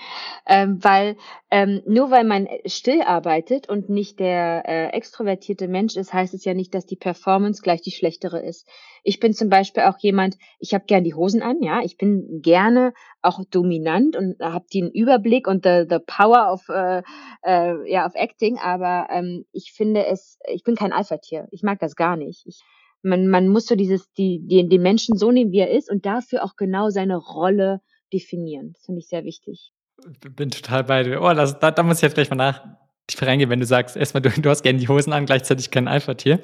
Ähm, 0.45 0.84
weil 0.84 1.17
ähm, 1.49 1.82
nur 1.88 2.11
weil 2.11 2.23
man 2.23 2.47
still 2.65 3.01
arbeitet 3.01 3.67
und 3.69 3.89
nicht 3.89 4.19
der 4.19 4.63
äh, 4.67 4.88
extrovertierte 4.89 5.67
Mensch 5.67 5.95
ist, 5.95 6.13
heißt 6.13 6.34
es 6.34 6.45
ja 6.45 6.53
nicht, 6.53 6.73
dass 6.73 6.86
die 6.86 6.95
Performance 6.95 7.61
gleich 7.61 7.82
die 7.82 7.91
schlechtere 7.91 8.43
ist. 8.43 8.67
Ich 9.03 9.19
bin 9.19 9.34
zum 9.34 9.49
Beispiel 9.49 9.84
auch 9.84 9.97
jemand, 9.99 10.38
ich 10.59 10.73
habe 10.73 10.86
gern 10.86 11.03
die 11.03 11.13
Hosen 11.13 11.41
an, 11.41 11.61
ja, 11.61 11.82
ich 11.82 11.97
bin 11.97 12.41
gerne 12.41 12.93
auch 13.21 13.39
dominant 13.49 14.15
und 14.15 14.39
habe 14.39 14.65
den 14.73 14.91
Überblick 14.91 15.47
und 15.47 15.63
the, 15.63 15.86
the 15.89 15.99
power 16.05 16.51
of 16.51 16.67
äh, 16.69 17.01
äh, 17.43 17.91
ja 17.91 18.05
of 18.05 18.13
acting, 18.15 18.57
aber 18.59 19.07
ähm, 19.09 19.45
ich 19.51 19.73
finde 19.73 20.05
es, 20.05 20.38
ich 20.47 20.63
bin 20.63 20.76
kein 20.76 20.93
Alpha-Tier. 20.93 21.47
Ich 21.51 21.63
mag 21.63 21.80
das 21.80 21.95
gar 21.95 22.17
nicht. 22.17 22.45
Ich, 22.45 22.61
man, 23.06 23.28
man 23.28 23.47
muss 23.47 23.68
so 23.68 23.76
dieses, 23.76 24.12
die, 24.14 24.41
die, 24.45 24.68
den 24.68 24.82
Menschen 24.82 25.18
so 25.18 25.32
nehmen, 25.32 25.51
wie 25.51 25.60
er 25.60 25.72
ist 25.72 25.89
und 25.89 26.06
dafür 26.06 26.43
auch 26.43 26.56
genau 26.56 26.89
seine 26.89 27.16
Rolle 27.16 27.82
definieren. 28.12 28.74
Das 28.74 28.86
finde 28.86 28.99
ich 28.99 29.08
sehr 29.08 29.24
wichtig. 29.24 29.72
Bin 30.36 30.49
total 30.49 30.84
bei 30.84 31.03
dir. 31.03 31.22
Oh, 31.22 31.34
das, 31.34 31.60
da, 31.60 31.72
da 31.72 31.84
muss 31.84 31.97
ich 31.97 32.03
jetzt 32.03 32.16
gleich 32.16 32.30
mal 32.30 32.36
nach 32.36 32.66
tief 33.08 33.22
reingehen, 33.22 33.49
wenn 33.49 33.60
du 33.60 33.66
sagst, 33.66 33.95
erstmal, 33.95 34.22
du, 34.22 34.30
du 34.30 34.49
hast 34.49 34.64
gerne 34.64 34.80
die 34.80 34.88
Hosen 34.88 35.14
an, 35.14 35.26
gleichzeitig 35.26 35.72
kein 35.72 35.88
Alpha-Tier. 35.88 36.41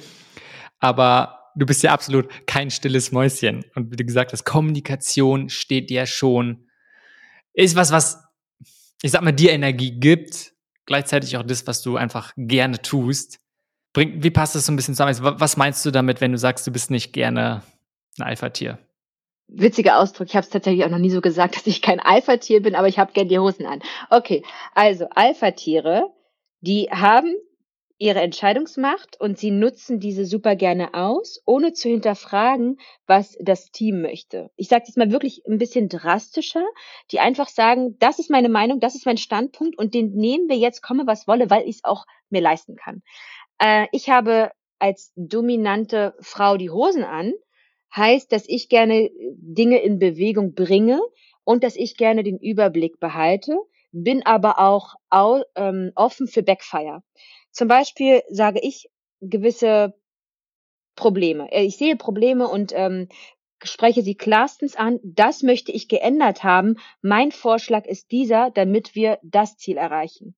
Aber 0.79 1.49
du 1.55 1.65
bist 1.65 1.81
ja 1.83 1.91
absolut 1.91 2.29
kein 2.45 2.69
stilles 2.69 3.11
Mäuschen. 3.11 3.65
Und 3.75 3.91
wie 3.91 3.95
du 3.95 4.05
gesagt 4.05 4.31
hast, 4.31 4.45
Kommunikation 4.45 5.49
steht 5.49 5.89
dir 5.89 6.05
schon, 6.05 6.67
ist 7.53 7.75
was, 7.75 7.91
was, 7.91 8.23
ich 9.01 9.11
sag 9.11 9.23
mal, 9.23 9.31
dir 9.31 9.51
Energie 9.51 9.99
gibt, 9.99 10.53
gleichzeitig 10.85 11.35
auch 11.37 11.43
das, 11.43 11.65
was 11.65 11.81
du 11.81 11.97
einfach 11.97 12.33
gerne 12.37 12.81
tust. 12.81 13.40
Bring, 13.93 14.23
wie 14.23 14.31
passt 14.31 14.55
das 14.55 14.65
so 14.65 14.71
ein 14.71 14.75
bisschen 14.75 14.95
zusammen? 14.95 15.39
Was 15.39 15.57
meinst 15.57 15.85
du 15.85 15.91
damit, 15.91 16.21
wenn 16.21 16.31
du 16.31 16.37
sagst, 16.37 16.65
du 16.65 16.71
bist 16.71 16.91
nicht 16.91 17.13
gerne 17.13 17.63
ein 18.17 18.23
Alpha-Tier? 18.23 18.79
witziger 19.51 19.99
Ausdruck. 19.99 20.27
Ich 20.29 20.35
habe 20.35 20.45
es 20.45 20.49
tatsächlich 20.49 20.85
auch 20.85 20.89
noch 20.89 20.97
nie 20.97 21.09
so 21.09 21.21
gesagt, 21.21 21.55
dass 21.57 21.67
ich 21.67 21.81
kein 21.81 21.99
Alpha-Tier 21.99 22.61
bin, 22.61 22.75
aber 22.75 22.87
ich 22.87 22.99
habe 22.99 23.13
gern 23.13 23.27
die 23.27 23.39
Hosen 23.39 23.65
an. 23.65 23.81
Okay, 24.09 24.43
also 24.73 25.07
Alpha-Tiere, 25.09 26.09
die 26.61 26.89
haben 26.91 27.35
ihre 27.97 28.21
Entscheidungsmacht 28.21 29.21
und 29.21 29.37
sie 29.37 29.51
nutzen 29.51 29.99
diese 29.99 30.25
super 30.25 30.55
gerne 30.55 30.95
aus, 30.95 31.39
ohne 31.45 31.73
zu 31.73 31.87
hinterfragen, 31.87 32.79
was 33.05 33.37
das 33.39 33.69
Team 33.69 34.01
möchte. 34.01 34.49
Ich 34.55 34.69
sage 34.69 34.85
jetzt 34.87 34.97
mal 34.97 35.11
wirklich 35.11 35.43
ein 35.47 35.59
bisschen 35.59 35.87
drastischer, 35.87 36.65
die 37.11 37.19
einfach 37.19 37.47
sagen, 37.47 37.97
das 37.99 38.17
ist 38.17 38.31
meine 38.31 38.49
Meinung, 38.49 38.79
das 38.79 38.95
ist 38.95 39.05
mein 39.05 39.17
Standpunkt 39.17 39.77
und 39.77 39.93
den 39.93 40.13
nehmen 40.13 40.49
wir 40.49 40.57
jetzt, 40.57 40.81
komme 40.81 41.05
was 41.05 41.27
wolle, 41.27 41.51
weil 41.51 41.61
ich 41.67 41.75
es 41.75 41.83
auch 41.83 42.05
mir 42.31 42.41
leisten 42.41 42.75
kann. 42.75 43.03
Äh, 43.61 43.87
ich 43.91 44.09
habe 44.09 44.51
als 44.79 45.13
dominante 45.15 46.15
Frau 46.19 46.57
die 46.57 46.71
Hosen 46.71 47.03
an, 47.03 47.33
heißt, 47.95 48.31
dass 48.31 48.45
ich 48.47 48.69
gerne 48.69 49.09
Dinge 49.37 49.81
in 49.81 49.99
Bewegung 49.99 50.53
bringe 50.53 50.99
und 51.43 51.63
dass 51.63 51.75
ich 51.75 51.97
gerne 51.97 52.23
den 52.23 52.39
Überblick 52.39 52.99
behalte, 52.99 53.57
bin 53.91 54.25
aber 54.25 54.59
auch 54.59 54.95
au, 55.09 55.43
ähm, 55.55 55.91
offen 55.95 56.27
für 56.27 56.43
Backfire. 56.43 57.03
Zum 57.51 57.67
Beispiel 57.67 58.23
sage 58.29 58.59
ich 58.63 58.89
gewisse 59.19 59.93
Probleme. 60.95 61.51
Äh, 61.51 61.63
ich 61.63 61.77
sehe 61.77 61.95
Probleme 61.95 62.47
und 62.47 62.71
ähm, 62.73 63.09
spreche 63.61 64.01
sie 64.01 64.15
klarstens 64.15 64.75
an. 64.75 64.99
Das 65.03 65.43
möchte 65.43 65.71
ich 65.71 65.87
geändert 65.87 66.43
haben. 66.43 66.77
Mein 67.01 67.31
Vorschlag 67.31 67.85
ist 67.85 68.11
dieser, 68.11 68.49
damit 68.49 68.95
wir 68.95 69.19
das 69.21 69.57
Ziel 69.57 69.77
erreichen. 69.77 70.35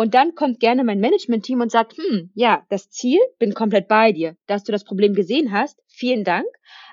Und 0.00 0.14
dann 0.14 0.34
kommt 0.34 0.60
gerne 0.60 0.82
mein 0.82 0.98
Management-Team 0.98 1.60
und 1.60 1.70
sagt, 1.70 1.98
hm, 1.98 2.30
ja, 2.34 2.64
das 2.70 2.88
Ziel, 2.88 3.18
bin 3.38 3.52
komplett 3.52 3.86
bei 3.86 4.12
dir, 4.12 4.34
dass 4.46 4.64
du 4.64 4.72
das 4.72 4.82
Problem 4.82 5.12
gesehen 5.12 5.52
hast. 5.52 5.78
Vielen 5.88 6.24
Dank. 6.24 6.46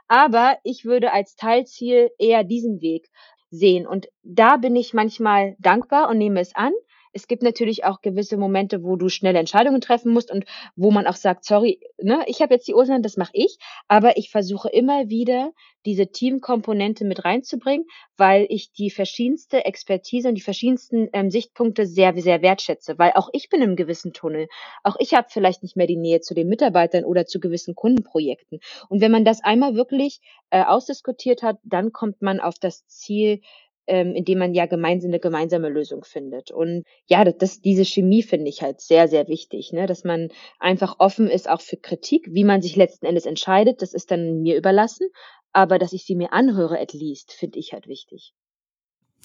Aber 0.09 0.57
ich 0.65 0.83
würde 0.83 1.13
als 1.13 1.37
Teilziel 1.37 2.09
eher 2.19 2.43
diesen 2.43 2.81
Weg 2.81 3.07
sehen. 3.49 3.87
Und 3.87 4.09
da 4.23 4.57
bin 4.57 4.75
ich 4.75 4.93
manchmal 4.93 5.55
dankbar 5.57 6.09
und 6.09 6.17
nehme 6.17 6.41
es 6.41 6.53
an. 6.53 6.73
Es 7.17 7.27
gibt 7.27 7.41
natürlich 7.41 7.83
auch 7.83 8.01
gewisse 8.01 8.37
Momente, 8.37 8.83
wo 8.83 8.95
du 8.95 9.09
schnelle 9.09 9.39
Entscheidungen 9.39 9.81
treffen 9.81 10.13
musst 10.13 10.31
und 10.31 10.45
wo 10.75 10.91
man 10.91 11.07
auch 11.07 11.15
sagt, 11.15 11.45
sorry, 11.45 11.79
ne, 11.99 12.23
ich 12.27 12.43
habe 12.43 12.53
jetzt 12.53 12.67
die 12.67 12.75
Ursachen, 12.75 13.01
das 13.01 13.17
mache 13.17 13.31
ich, 13.33 13.57
aber 13.87 14.17
ich 14.17 14.29
versuche 14.29 14.69
immer 14.69 15.09
wieder 15.09 15.51
diese 15.87 16.11
Teamkomponente 16.11 17.05
mit 17.05 17.25
reinzubringen, 17.25 17.87
weil 18.17 18.45
ich 18.49 18.71
die 18.71 18.91
verschiedenste 18.91 19.65
Expertise 19.65 20.29
und 20.29 20.35
die 20.35 20.41
verschiedensten 20.41 21.09
ähm, 21.11 21.31
Sichtpunkte 21.31 21.87
sehr, 21.87 22.13
sehr 22.21 22.43
wertschätze, 22.43 22.99
weil 22.99 23.13
auch 23.15 23.29
ich 23.33 23.49
bin 23.49 23.63
im 23.63 23.75
gewissen 23.75 24.13
Tunnel. 24.13 24.47
Auch 24.83 24.97
ich 24.99 25.15
habe 25.15 25.27
vielleicht 25.31 25.63
nicht 25.63 25.75
mehr 25.75 25.87
die 25.87 25.95
Nähe 25.95 26.21
zu 26.21 26.35
den 26.35 26.47
Mitarbeitern 26.47 27.03
oder 27.03 27.25
zu 27.25 27.39
gewissen 27.39 27.73
Kundenprojekten. 27.73 28.59
Und 28.89 29.01
wenn 29.01 29.11
man 29.11 29.25
das 29.25 29.43
einmal 29.43 29.73
wirklich 29.73 30.21
äh, 30.51 30.61
ausdiskutiert 30.61 31.41
hat, 31.41 31.57
dann 31.63 31.91
kommt 31.93 32.21
man 32.21 32.39
auf 32.39 32.59
das 32.59 32.85
Ziel, 32.85 33.41
ähm, 33.87 34.13
indem 34.13 34.39
man 34.39 34.53
ja 34.53 34.65
gemeinsam 34.65 35.09
eine 35.09 35.19
gemeinsame 35.19 35.69
Lösung 35.69 36.03
findet. 36.03 36.51
Und 36.51 36.83
ja, 37.07 37.23
das, 37.23 37.61
diese 37.61 37.85
Chemie 37.85 38.21
finde 38.21 38.49
ich 38.49 38.61
halt 38.61 38.81
sehr, 38.81 39.07
sehr 39.07 39.27
wichtig, 39.27 39.71
ne? 39.71 39.87
dass 39.87 40.03
man 40.03 40.29
einfach 40.59 40.95
offen 40.99 41.29
ist 41.29 41.49
auch 41.49 41.61
für 41.61 41.77
Kritik, 41.77 42.27
wie 42.29 42.43
man 42.43 42.61
sich 42.61 42.75
letzten 42.75 43.05
Endes 43.05 43.25
entscheidet, 43.25 43.81
das 43.81 43.93
ist 43.93 44.11
dann 44.11 44.41
mir 44.41 44.57
überlassen, 44.57 45.07
aber 45.53 45.79
dass 45.79 45.93
ich 45.93 46.05
sie 46.05 46.15
mir 46.15 46.33
anhöre, 46.33 46.79
at 46.79 46.93
least, 46.93 47.31
finde 47.31 47.59
ich 47.59 47.73
halt 47.73 47.87
wichtig. 47.87 48.33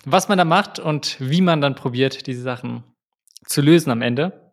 Was 0.05 0.29
man 0.29 0.39
da 0.39 0.45
macht 0.45 0.79
und 0.79 1.17
wie 1.21 1.41
man 1.41 1.61
dann 1.61 1.75
probiert, 1.75 2.27
diese 2.27 2.43
Sachen 2.43 2.85
zu 3.45 3.61
lösen 3.61 3.91
am 3.91 4.03
Ende, 4.03 4.53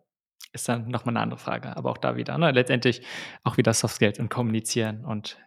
ist 0.52 0.68
dann 0.68 0.88
nochmal 0.88 1.16
eine 1.16 1.22
andere 1.22 1.38
Frage. 1.38 1.76
Aber 1.76 1.90
auch 1.90 1.98
da 1.98 2.16
wieder, 2.16 2.36
ne? 2.36 2.50
letztendlich 2.50 3.02
auch 3.44 3.56
wieder 3.56 3.72
Soft 3.72 3.94
Skills 3.94 4.18
und 4.18 4.28
kommunizieren 4.28 5.04
und 5.04 5.38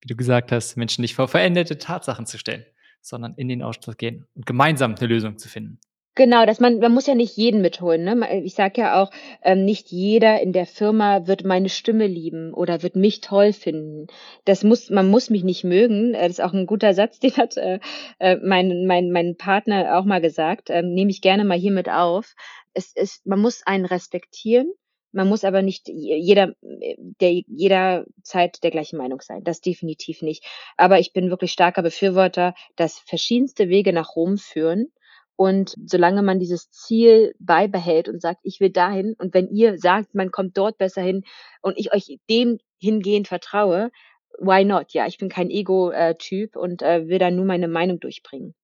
wie 0.00 0.08
du 0.08 0.16
gesagt 0.16 0.52
hast, 0.52 0.76
Menschen 0.76 1.02
nicht 1.02 1.14
vor 1.14 1.28
veränderte 1.28 1.78
Tatsachen 1.78 2.26
zu 2.26 2.38
stellen 2.38 2.64
sondern 3.04 3.34
in 3.34 3.48
den 3.48 3.62
Austausch 3.62 3.96
gehen 3.96 4.26
und 4.34 4.46
gemeinsam 4.46 4.94
eine 4.94 5.06
Lösung 5.06 5.38
zu 5.38 5.48
finden. 5.48 5.78
Genau, 6.16 6.46
dass 6.46 6.60
man, 6.60 6.78
man 6.78 6.92
muss 6.94 7.08
ja 7.08 7.16
nicht 7.16 7.36
jeden 7.36 7.60
mitholen. 7.60 8.04
Ne? 8.04 8.42
Ich 8.44 8.54
sage 8.54 8.82
ja 8.82 9.02
auch, 9.02 9.10
ähm, 9.42 9.64
nicht 9.64 9.90
jeder 9.90 10.40
in 10.40 10.52
der 10.52 10.64
Firma 10.64 11.26
wird 11.26 11.44
meine 11.44 11.68
Stimme 11.68 12.06
lieben 12.06 12.54
oder 12.54 12.84
wird 12.84 12.94
mich 12.94 13.20
toll 13.20 13.52
finden. 13.52 14.06
Das 14.44 14.62
muss, 14.62 14.90
man 14.90 15.08
muss 15.08 15.28
mich 15.28 15.42
nicht 15.42 15.64
mögen. 15.64 16.12
Das 16.12 16.28
ist 16.28 16.40
auch 16.40 16.52
ein 16.52 16.66
guter 16.66 16.94
Satz, 16.94 17.18
den 17.20 17.36
hat 17.36 17.56
äh, 17.56 17.80
äh, 18.20 18.36
mein, 18.44 18.86
mein, 18.86 19.10
mein 19.10 19.36
Partner 19.36 19.98
auch 19.98 20.04
mal 20.04 20.20
gesagt. 20.20 20.70
Ähm, 20.70 20.94
Nehme 20.94 21.10
ich 21.10 21.20
gerne 21.20 21.44
mal 21.44 21.58
hier 21.58 21.72
mit 21.72 21.88
auf. 21.88 22.34
Es 22.74 22.92
ist, 22.94 23.26
man 23.26 23.40
muss 23.40 23.66
einen 23.66 23.84
respektieren 23.84 24.72
man 25.14 25.28
muss 25.28 25.44
aber 25.44 25.62
nicht 25.62 25.88
jeder, 25.88 26.54
der, 26.60 27.42
jederzeit 27.46 28.62
der 28.62 28.70
gleichen 28.70 28.96
Meinung 28.98 29.20
sein. 29.20 29.44
Das 29.44 29.60
definitiv 29.60 30.22
nicht. 30.22 30.44
Aber 30.76 30.98
ich 30.98 31.12
bin 31.12 31.30
wirklich 31.30 31.52
starker 31.52 31.82
Befürworter, 31.82 32.54
dass 32.76 32.98
verschiedenste 32.98 33.68
Wege 33.68 33.92
nach 33.92 34.16
Rom 34.16 34.36
führen. 34.38 34.92
Und 35.36 35.74
solange 35.84 36.22
man 36.22 36.38
dieses 36.38 36.70
Ziel 36.70 37.34
beibehält 37.38 38.08
und 38.08 38.20
sagt, 38.20 38.40
ich 38.42 38.60
will 38.60 38.70
dahin, 38.70 39.14
und 39.18 39.34
wenn 39.34 39.48
ihr 39.48 39.78
sagt, 39.78 40.14
man 40.14 40.30
kommt 40.30 40.56
dort 40.56 40.78
besser 40.78 41.02
hin 41.02 41.24
und 41.60 41.78
ich 41.78 41.92
euch 41.92 42.18
dem 42.30 42.58
hingehend 42.78 43.26
vertraue, 43.26 43.90
why 44.38 44.64
not? 44.64 44.92
Ja, 44.92 45.06
ich 45.06 45.18
bin 45.18 45.28
kein 45.28 45.50
Ego-Typ 45.50 46.56
und 46.56 46.82
äh, 46.82 47.08
will 47.08 47.18
da 47.18 47.30
nur 47.30 47.44
meine 47.44 47.68
Meinung 47.68 47.98
durchbringen. 47.98 48.54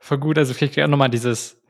Voll 0.00 0.18
gut, 0.18 0.36
also 0.36 0.52
vielleicht 0.52 0.78
auch 0.80 0.88
nochmal 0.88 1.10
dieses 1.10 1.60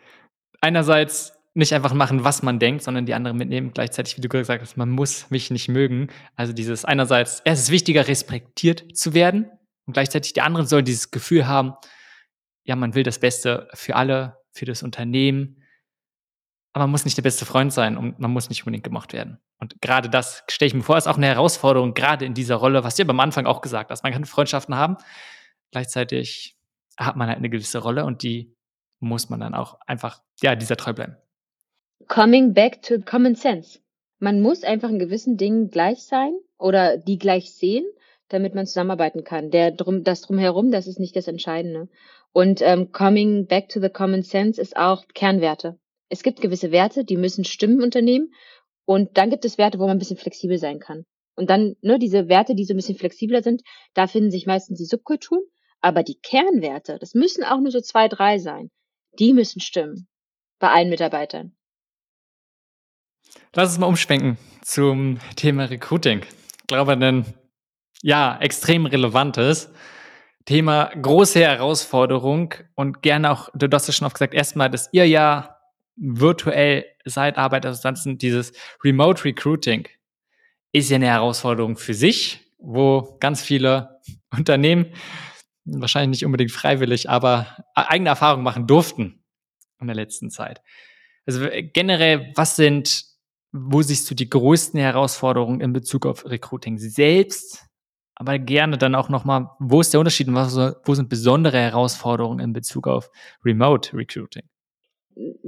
einerseits 0.61 1.39
nicht 1.55 1.74
einfach 1.74 1.92
machen, 1.92 2.24
was 2.24 2.42
man 2.42 2.59
denkt, 2.59 2.82
sondern 2.82 3.07
die 3.07 3.14
anderen 3.14 3.36
mitnehmen. 3.36 3.72
Gleichzeitig, 3.72 4.16
wie 4.16 4.20
du 4.20 4.28
gesagt 4.28 4.62
hast, 4.62 4.76
man 4.76 4.90
muss 4.90 5.30
mich 5.30 5.51
nicht 5.51 5.68
mögen. 5.68 6.09
Also 6.36 6.53
dieses 6.53 6.84
einerseits, 6.84 7.42
es 7.44 7.61
ist 7.61 7.70
wichtiger, 7.70 8.07
respektiert 8.07 8.96
zu 8.96 9.14
werden 9.14 9.51
und 9.86 9.94
gleichzeitig 9.94 10.32
die 10.32 10.42
anderen 10.42 10.66
sollen 10.66 10.84
dieses 10.84 11.11
Gefühl 11.11 11.48
haben, 11.48 11.74
ja, 12.64 12.76
man 12.76 12.94
will 12.94 13.03
das 13.03 13.18
Beste 13.18 13.68
für 13.74 13.96
alle, 13.96 14.38
für 14.53 14.64
das 14.64 14.82
Unternehmen, 14.82 15.64
aber 16.72 16.84
man 16.84 16.92
muss 16.92 17.05
nicht 17.05 17.16
der 17.16 17.22
beste 17.22 17.46
Freund 17.46 17.72
sein 17.72 17.96
und 17.96 18.20
man 18.20 18.30
muss 18.30 18.48
nicht 18.48 18.62
unbedingt 18.62 18.84
gemacht 18.84 19.12
werden. 19.12 19.40
Und 19.59 19.74
gerade 19.80 20.09
das 20.09 20.44
stelle 20.48 20.68
ich 20.68 20.74
mir 20.74 20.82
vor, 20.82 20.96
ist 20.96 21.09
auch 21.09 21.16
eine 21.16 21.26
Herausforderung, 21.26 21.94
gerade 21.94 22.24
in 22.24 22.34
dieser 22.34 22.55
Rolle, 22.55 22.84
was 22.84 22.94
du 22.94 23.03
ja 23.03 23.07
beim 23.07 23.18
Anfang 23.18 23.46
auch 23.46 23.61
gesagt 23.61 23.90
hast. 23.90 24.05
Man 24.05 24.12
kann 24.12 24.24
Freundschaften 24.24 24.76
haben, 24.76 24.96
gleichzeitig 25.72 26.57
hat 26.96 27.16
man 27.16 27.26
halt 27.26 27.38
eine 27.38 27.51
gewisse 27.51 27.78
Rolle 27.78 28.05
und 28.05 28.22
die 28.22 28.55
muss 29.01 29.30
man 29.30 29.40
dann 29.40 29.55
auch 29.55 29.80
einfach, 29.86 30.22
ja, 30.42 30.55
dieser 30.55 30.76
treu 30.76 30.92
bleiben 30.92 31.16
coming 32.11 32.52
back 32.52 32.82
to 32.82 32.98
common 32.98 33.36
sense. 33.36 33.78
Man 34.18 34.42
muss 34.42 34.64
einfach 34.64 34.90
in 34.90 34.98
gewissen 34.98 35.36
Dingen 35.36 35.70
gleich 35.70 36.02
sein 36.02 36.36
oder 36.58 36.98
die 36.98 37.18
gleich 37.18 37.54
sehen, 37.54 37.84
damit 38.28 38.52
man 38.52 38.66
zusammenarbeiten 38.66 39.22
kann. 39.22 39.52
Der 39.52 39.70
drum, 39.70 40.02
das 40.02 40.22
drumherum, 40.22 40.72
das 40.72 40.88
ist 40.88 40.98
nicht 40.98 41.14
das 41.14 41.28
Entscheidende. 41.28 41.88
Und 42.32 42.62
ähm, 42.62 42.90
coming 42.90 43.46
back 43.46 43.68
to 43.68 43.80
the 43.80 43.88
common 43.88 44.22
sense 44.22 44.61
ist 44.61 44.76
auch 44.76 45.04
Kernwerte. 45.14 45.78
Es 46.08 46.24
gibt 46.24 46.40
gewisse 46.40 46.72
Werte, 46.72 47.04
die 47.04 47.16
müssen 47.16 47.44
stimmen 47.44 47.78
im 47.78 47.84
Unternehmen. 47.84 48.34
Und 48.84 49.16
dann 49.16 49.30
gibt 49.30 49.44
es 49.44 49.56
Werte, 49.56 49.78
wo 49.78 49.84
man 49.84 49.92
ein 49.92 50.00
bisschen 50.00 50.16
flexibel 50.16 50.58
sein 50.58 50.80
kann. 50.80 51.06
Und 51.36 51.48
dann, 51.48 51.76
ne, 51.80 52.00
diese 52.00 52.28
Werte, 52.28 52.56
die 52.56 52.64
so 52.64 52.74
ein 52.74 52.76
bisschen 52.76 52.98
flexibler 52.98 53.42
sind, 53.42 53.62
da 53.94 54.08
finden 54.08 54.32
sich 54.32 54.46
meistens 54.46 54.78
die 54.78 54.84
Subkulturen. 54.84 55.44
Aber 55.80 56.02
die 56.02 56.18
Kernwerte, 56.18 56.98
das 56.98 57.14
müssen 57.14 57.44
auch 57.44 57.61
nur 57.61 57.70
so 57.70 57.80
zwei, 57.80 58.08
drei 58.08 58.38
sein. 58.38 58.70
Die 59.20 59.32
müssen 59.32 59.61
stimmen. 59.61 60.08
Bei 60.58 60.70
allen 60.70 60.90
Mitarbeitern. 60.90 61.54
Lass 63.55 63.70
uns 63.70 63.78
mal 63.78 63.87
umschwenken 63.87 64.39
zum 64.62 65.18
Thema 65.37 65.64
Recruiting. 65.64 66.22
Ich 66.22 66.66
glaube, 66.66 66.93
ein 66.93 67.24
ja, 68.03 68.39
extrem 68.41 68.87
relevantes 68.87 69.72
Thema, 70.45 70.91
große 71.01 71.41
Herausforderung 71.41 72.55
und 72.74 73.03
gerne 73.03 73.31
auch, 73.31 73.51
du 73.55 73.68
hast 73.72 73.89
es 73.89 73.97
schon 73.97 74.07
oft 74.07 74.14
gesagt, 74.14 74.35
erstmal, 74.35 74.70
dass 74.70 74.89
ihr 74.93 75.07
ja 75.07 75.57
virtuell 75.97 76.87
seid, 77.05 77.37
arbeitet, 77.37 77.66
also 77.66 77.89
ansonsten 77.89 78.18
dieses 78.18 78.53
Remote 78.83 79.24
Recruiting 79.24 79.87
ist 80.72 80.91
ja 80.91 80.97
eine 80.97 81.09
Herausforderung 81.09 81.76
für 81.76 81.95
sich, 81.95 82.41
wo 82.59 83.16
ganz 83.20 83.43
viele 83.43 84.01
Unternehmen 84.37 84.87
wahrscheinlich 85.64 86.20
nicht 86.20 86.26
unbedingt 86.26 86.53
freiwillig, 86.53 87.11
aber 87.11 87.47
eigene 87.74 88.11
Erfahrungen 88.11 88.43
machen 88.43 88.66
durften 88.66 89.22
in 89.81 89.87
der 89.87 89.97
letzten 89.97 90.31
Zeit. 90.31 90.62
Also 91.26 91.47
generell, 91.72 92.33
was 92.35 92.57
sind 92.57 93.09
wo 93.53 93.82
siehst 93.82 94.11
du 94.11 94.14
die 94.14 94.30
größten 94.30 94.78
Herausforderungen 94.78 95.61
in 95.61 95.72
Bezug 95.72 96.07
auf 96.07 96.24
Recruiting 96.24 96.78
selbst? 96.78 97.66
Aber 98.14 98.38
gerne 98.38 98.76
dann 98.76 98.94
auch 98.94 99.09
nochmal, 99.09 99.51
wo 99.59 99.80
ist 99.80 99.92
der 99.92 100.01
Unterschied 100.01 100.28
und 100.28 100.34
was, 100.34 100.57
wo 100.84 100.94
sind 100.94 101.09
besondere 101.09 101.59
Herausforderungen 101.59 102.40
in 102.40 102.53
Bezug 102.53 102.86
auf 102.86 103.11
Remote 103.44 103.96
Recruiting? 103.96 104.42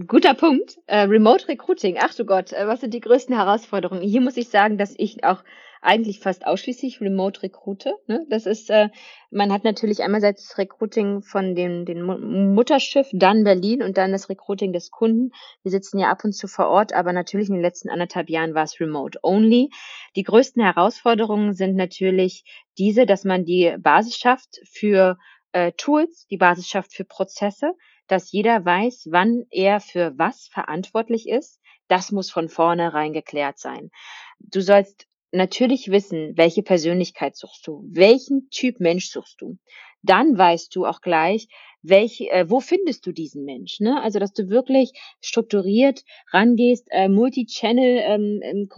Guter 0.06 0.34
Punkt. 0.34 0.76
Äh, 0.86 1.00
Remote 1.00 1.48
Recruiting. 1.48 1.98
Ach 2.00 2.14
du 2.14 2.24
Gott, 2.24 2.52
äh, 2.52 2.66
was 2.66 2.80
sind 2.80 2.94
die 2.94 3.00
größten 3.00 3.34
Herausforderungen? 3.34 4.02
Hier 4.02 4.20
muss 4.20 4.36
ich 4.36 4.48
sagen, 4.48 4.78
dass 4.78 4.94
ich 4.96 5.24
auch 5.24 5.44
eigentlich 5.82 6.20
fast 6.20 6.46
ausschließlich 6.46 7.00
Remote 7.00 7.42
Rekrute. 7.42 7.94
Ne? 8.06 8.24
Das 8.30 8.46
ist, 8.46 8.70
äh, 8.70 8.88
man 9.30 9.52
hat 9.52 9.64
natürlich 9.64 10.02
einerseits 10.02 10.48
das 10.48 10.58
Recruiting 10.58 11.22
von 11.22 11.56
dem, 11.56 11.84
dem 11.84 12.54
Mutterschiff, 12.54 13.08
dann 13.12 13.42
Berlin 13.42 13.82
und 13.82 13.98
dann 13.98 14.12
das 14.12 14.28
Recruiting 14.28 14.72
des 14.72 14.92
Kunden. 14.92 15.32
Wir 15.62 15.72
sitzen 15.72 15.98
ja 15.98 16.10
ab 16.10 16.24
und 16.24 16.32
zu 16.32 16.46
vor 16.46 16.68
Ort, 16.68 16.92
aber 16.92 17.12
natürlich 17.12 17.48
in 17.48 17.54
den 17.54 17.62
letzten 17.62 17.90
anderthalb 17.90 18.30
Jahren 18.30 18.54
war 18.54 18.62
es 18.62 18.78
Remote 18.80 19.18
Only. 19.22 19.70
Die 20.14 20.22
größten 20.22 20.62
Herausforderungen 20.62 21.52
sind 21.52 21.74
natürlich 21.74 22.44
diese, 22.78 23.04
dass 23.04 23.24
man 23.24 23.44
die 23.44 23.76
Basis 23.78 24.16
schafft 24.16 24.60
für 24.64 25.18
äh, 25.50 25.72
Tools, 25.72 26.26
die 26.30 26.36
Basis 26.38 26.68
schafft 26.68 26.94
für 26.94 27.04
Prozesse, 27.04 27.74
dass 28.06 28.30
jeder 28.30 28.64
weiß, 28.64 29.08
wann 29.10 29.46
er 29.50 29.80
für 29.80 30.12
was 30.16 30.46
verantwortlich 30.46 31.28
ist. 31.28 31.60
Das 31.88 32.12
muss 32.12 32.30
von 32.30 32.48
vornherein 32.48 33.12
geklärt 33.12 33.58
sein. 33.58 33.90
Du 34.38 34.60
sollst 34.60 35.08
natürlich 35.32 35.90
wissen, 35.90 36.36
welche 36.36 36.62
Persönlichkeit 36.62 37.36
suchst 37.36 37.66
du, 37.66 37.82
welchen 37.88 38.48
Typ 38.50 38.80
Mensch 38.80 39.08
suchst 39.10 39.40
du. 39.40 39.58
Dann 40.02 40.36
weißt 40.36 40.74
du 40.74 40.84
auch 40.84 41.00
gleich, 41.00 41.48
welche, 41.82 42.30
äh, 42.30 42.48
wo 42.48 42.60
findest 42.60 43.06
du 43.06 43.12
diesen 43.12 43.44
Mensch? 43.44 43.80
Ne? 43.80 44.00
Also, 44.02 44.18
dass 44.18 44.32
du 44.32 44.48
wirklich 44.48 44.92
strukturiert 45.20 46.04
rangehst, 46.32 46.86
äh, 46.90 47.08
Multi-Channel 47.08 48.02
ähm, 48.04 48.40
ähm, 48.42 48.68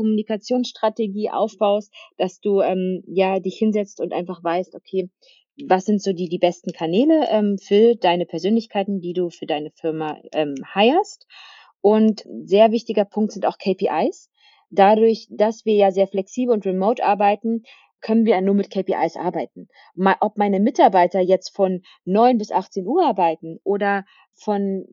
aufbaust, 1.31 1.93
dass 2.17 2.41
du 2.41 2.61
ähm, 2.61 3.03
ja 3.07 3.41
dich 3.41 3.57
hinsetzt 3.57 4.01
und 4.01 4.13
einfach 4.13 4.43
weißt, 4.43 4.75
okay, 4.75 5.11
was 5.67 5.85
sind 5.85 6.03
so 6.03 6.13
die, 6.13 6.29
die 6.29 6.39
besten 6.39 6.73
Kanäle 6.73 7.29
ähm, 7.31 7.59
für 7.59 7.95
deine 7.95 8.27
Persönlichkeiten, 8.27 9.01
die 9.01 9.13
du 9.13 9.31
für 9.31 9.47
deine 9.47 9.71
Firma 9.71 10.19
ähm, 10.33 10.55
hirest. 10.73 11.27
Und 11.81 12.25
sehr 12.45 12.73
wichtiger 12.73 13.05
Punkt 13.05 13.33
sind 13.33 13.47
auch 13.47 13.59
KPIs. 13.59 14.31
Dadurch, 14.75 15.27
dass 15.31 15.64
wir 15.64 15.75
ja 15.75 15.91
sehr 15.91 16.07
flexibel 16.07 16.55
und 16.55 16.66
remote 16.66 17.05
arbeiten, 17.05 17.62
können 18.01 18.27
wir 18.27 18.41
nur 18.41 18.55
mit 18.55 18.70
KPIs 18.70 19.16
arbeiten. 19.16 19.68
Ob 20.20 20.37
meine 20.37 20.61
Mitarbeiter 20.61 21.20
jetzt 21.20 21.55
von 21.55 21.83
9 22.05 22.37
bis 22.37 22.53
18 22.53 22.87
Uhr 22.87 23.05
arbeiten 23.07 23.61
oder 23.64 24.05
von 24.35 24.87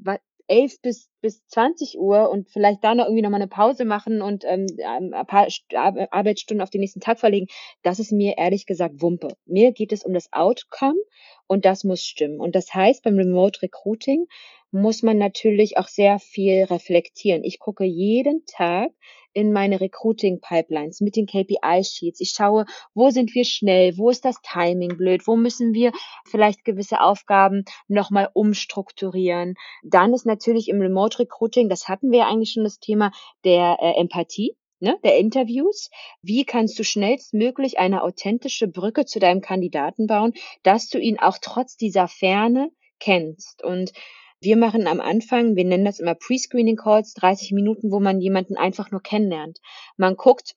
11 0.47 0.82
bis, 0.82 1.09
bis 1.21 1.45
20 1.47 1.97
Uhr 1.97 2.29
und 2.29 2.49
vielleicht 2.49 2.84
da 2.84 2.93
noch 2.93 3.05
irgendwie 3.05 3.21
nochmal 3.21 3.41
eine 3.41 3.49
Pause 3.49 3.86
machen 3.86 4.21
und 4.21 4.43
ähm, 4.45 4.67
ein 4.84 5.11
paar 5.25 5.47
Arbeitsstunden 5.73 6.61
auf 6.61 6.69
den 6.69 6.82
nächsten 6.82 6.99
Tag 6.99 7.19
verlegen, 7.19 7.47
das 7.84 7.99
ist 7.99 8.11
mir 8.11 8.38
ehrlich 8.38 8.65
gesagt 8.65 9.01
Wumpe. 9.01 9.29
Mir 9.45 9.71
geht 9.71 9.93
es 9.93 10.03
um 10.03 10.13
das 10.13 10.32
Outcome 10.34 10.99
und 11.47 11.65
das 11.65 11.84
muss 11.84 12.01
stimmen. 12.03 12.39
Und 12.39 12.55
das 12.55 12.73
heißt, 12.73 13.03
beim 13.03 13.17
Remote 13.17 13.61
Recruiting 13.61 14.25
muss 14.71 15.03
man 15.03 15.17
natürlich 15.17 15.77
auch 15.77 15.88
sehr 15.88 16.19
viel 16.19 16.63
reflektieren. 16.63 17.43
Ich 17.43 17.59
gucke 17.59 17.86
jeden 17.86 18.45
Tag 18.45 18.91
in 19.34 19.51
meine 19.51 19.79
Recruiting-Pipelines 19.79 21.01
mit 21.01 21.15
den 21.15 21.25
KPI-Sheets. 21.25 22.19
Ich 22.19 22.32
schaue, 22.32 22.65
wo 22.93 23.09
sind 23.09 23.34
wir 23.34 23.45
schnell, 23.45 23.97
wo 23.97 24.09
ist 24.09 24.25
das 24.25 24.41
Timing 24.41 24.97
blöd, 24.97 25.27
wo 25.27 25.36
müssen 25.36 25.73
wir 25.73 25.91
vielleicht 26.25 26.65
gewisse 26.65 27.01
Aufgaben 27.01 27.65
nochmal 27.88 28.29
umstrukturieren. 28.34 29.55
Dann 29.84 30.13
ist 30.13 30.25
natürlich 30.25 30.67
im 30.69 30.82
Remote 30.82 31.19
Recruiting, 31.19 31.69
das 31.69 31.88
hatten 31.88 32.11
wir 32.11 32.27
eigentlich 32.27 32.51
schon 32.51 32.63
das 32.63 32.79
Thema 32.79 33.11
der 33.43 33.77
äh, 33.82 33.99
Empathie. 33.99 34.55
Ne, 34.84 34.97
der 35.03 35.19
Interviews. 35.19 35.91
Wie 36.23 36.43
kannst 36.43 36.79
du 36.79 36.84
schnellstmöglich 36.84 37.77
eine 37.77 38.01
authentische 38.01 38.67
Brücke 38.67 39.05
zu 39.05 39.19
deinem 39.19 39.41
Kandidaten 39.41 40.07
bauen, 40.07 40.34
dass 40.63 40.89
du 40.89 40.97
ihn 40.97 41.19
auch 41.19 41.38
trotz 41.39 41.77
dieser 41.77 42.07
Ferne 42.07 42.71
kennst? 42.99 43.63
Und 43.63 43.93
wir 44.41 44.57
machen 44.57 44.87
am 44.87 44.99
Anfang, 44.99 45.55
wir 45.55 45.65
nennen 45.65 45.85
das 45.85 45.99
immer 45.99 46.15
Pre-Screening 46.15 46.75
Calls, 46.75 47.13
30 47.13 47.51
Minuten, 47.51 47.91
wo 47.91 47.99
man 47.99 48.19
jemanden 48.19 48.57
einfach 48.57 48.89
nur 48.89 49.01
kennenlernt. 49.01 49.59
Man 49.97 50.15
guckt, 50.15 50.55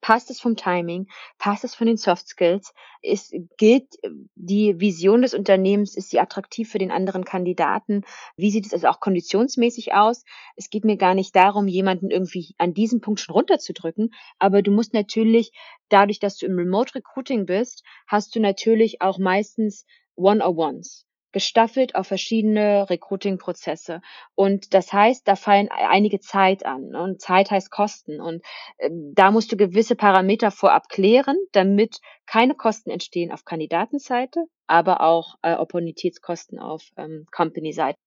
passt 0.00 0.30
es 0.30 0.40
vom 0.40 0.56
Timing, 0.56 1.06
passt 1.38 1.64
es 1.64 1.74
von 1.74 1.86
den 1.86 1.98
Soft 1.98 2.26
Skills, 2.26 2.72
ist, 3.02 3.34
gilt 3.56 3.86
die 4.34 4.80
Vision 4.80 5.22
des 5.22 5.34
Unternehmens, 5.34 5.96
ist 5.96 6.10
sie 6.10 6.20
attraktiv 6.20 6.70
für 6.70 6.78
den 6.78 6.90
anderen 6.90 7.24
Kandidaten, 7.24 8.02
wie 8.36 8.50
sieht 8.50 8.66
es 8.66 8.72
also 8.72 8.88
auch 8.88 9.00
konditionsmäßig 9.00 9.92
aus. 9.94 10.24
Es 10.56 10.70
geht 10.70 10.84
mir 10.84 10.96
gar 10.96 11.14
nicht 11.14 11.36
darum, 11.36 11.68
jemanden 11.68 12.10
irgendwie 12.10 12.54
an 12.58 12.74
diesem 12.74 13.00
Punkt 13.00 13.20
schon 13.20 13.34
runterzudrücken, 13.34 14.12
aber 14.38 14.62
du 14.62 14.72
musst 14.72 14.94
natürlich, 14.94 15.52
dadurch, 15.88 16.18
dass 16.18 16.38
du 16.38 16.46
im 16.46 16.56
Remote 16.56 16.94
Recruiting 16.94 17.46
bist, 17.46 17.84
hast 18.06 18.34
du 18.34 18.40
natürlich 18.40 19.02
auch 19.02 19.18
meistens 19.18 19.84
One-on-Ones 20.16 21.05
gestaffelt 21.36 21.96
auf 21.96 22.06
verschiedene 22.06 22.88
Recruiting-Prozesse. 22.88 24.00
Und 24.34 24.72
das 24.72 24.90
heißt, 24.94 25.28
da 25.28 25.36
fallen 25.36 25.68
einige 25.70 26.18
Zeit 26.18 26.64
an. 26.64 26.88
Ne? 26.88 27.02
Und 27.02 27.20
Zeit 27.20 27.50
heißt 27.50 27.70
Kosten. 27.70 28.22
Und 28.22 28.42
äh, 28.78 28.88
da 29.12 29.30
musst 29.30 29.52
du 29.52 29.58
gewisse 29.58 29.96
Parameter 29.96 30.50
vorab 30.50 30.88
klären, 30.88 31.36
damit 31.52 32.00
keine 32.24 32.54
Kosten 32.54 32.88
entstehen 32.88 33.32
auf 33.32 33.44
Kandidatenseite, 33.44 34.46
aber 34.66 35.02
auch 35.02 35.34
äh, 35.42 35.52
Opportunitätskosten 35.56 36.58
auf 36.58 36.84
ähm, 36.96 37.26
Company-Seite. 37.30 37.98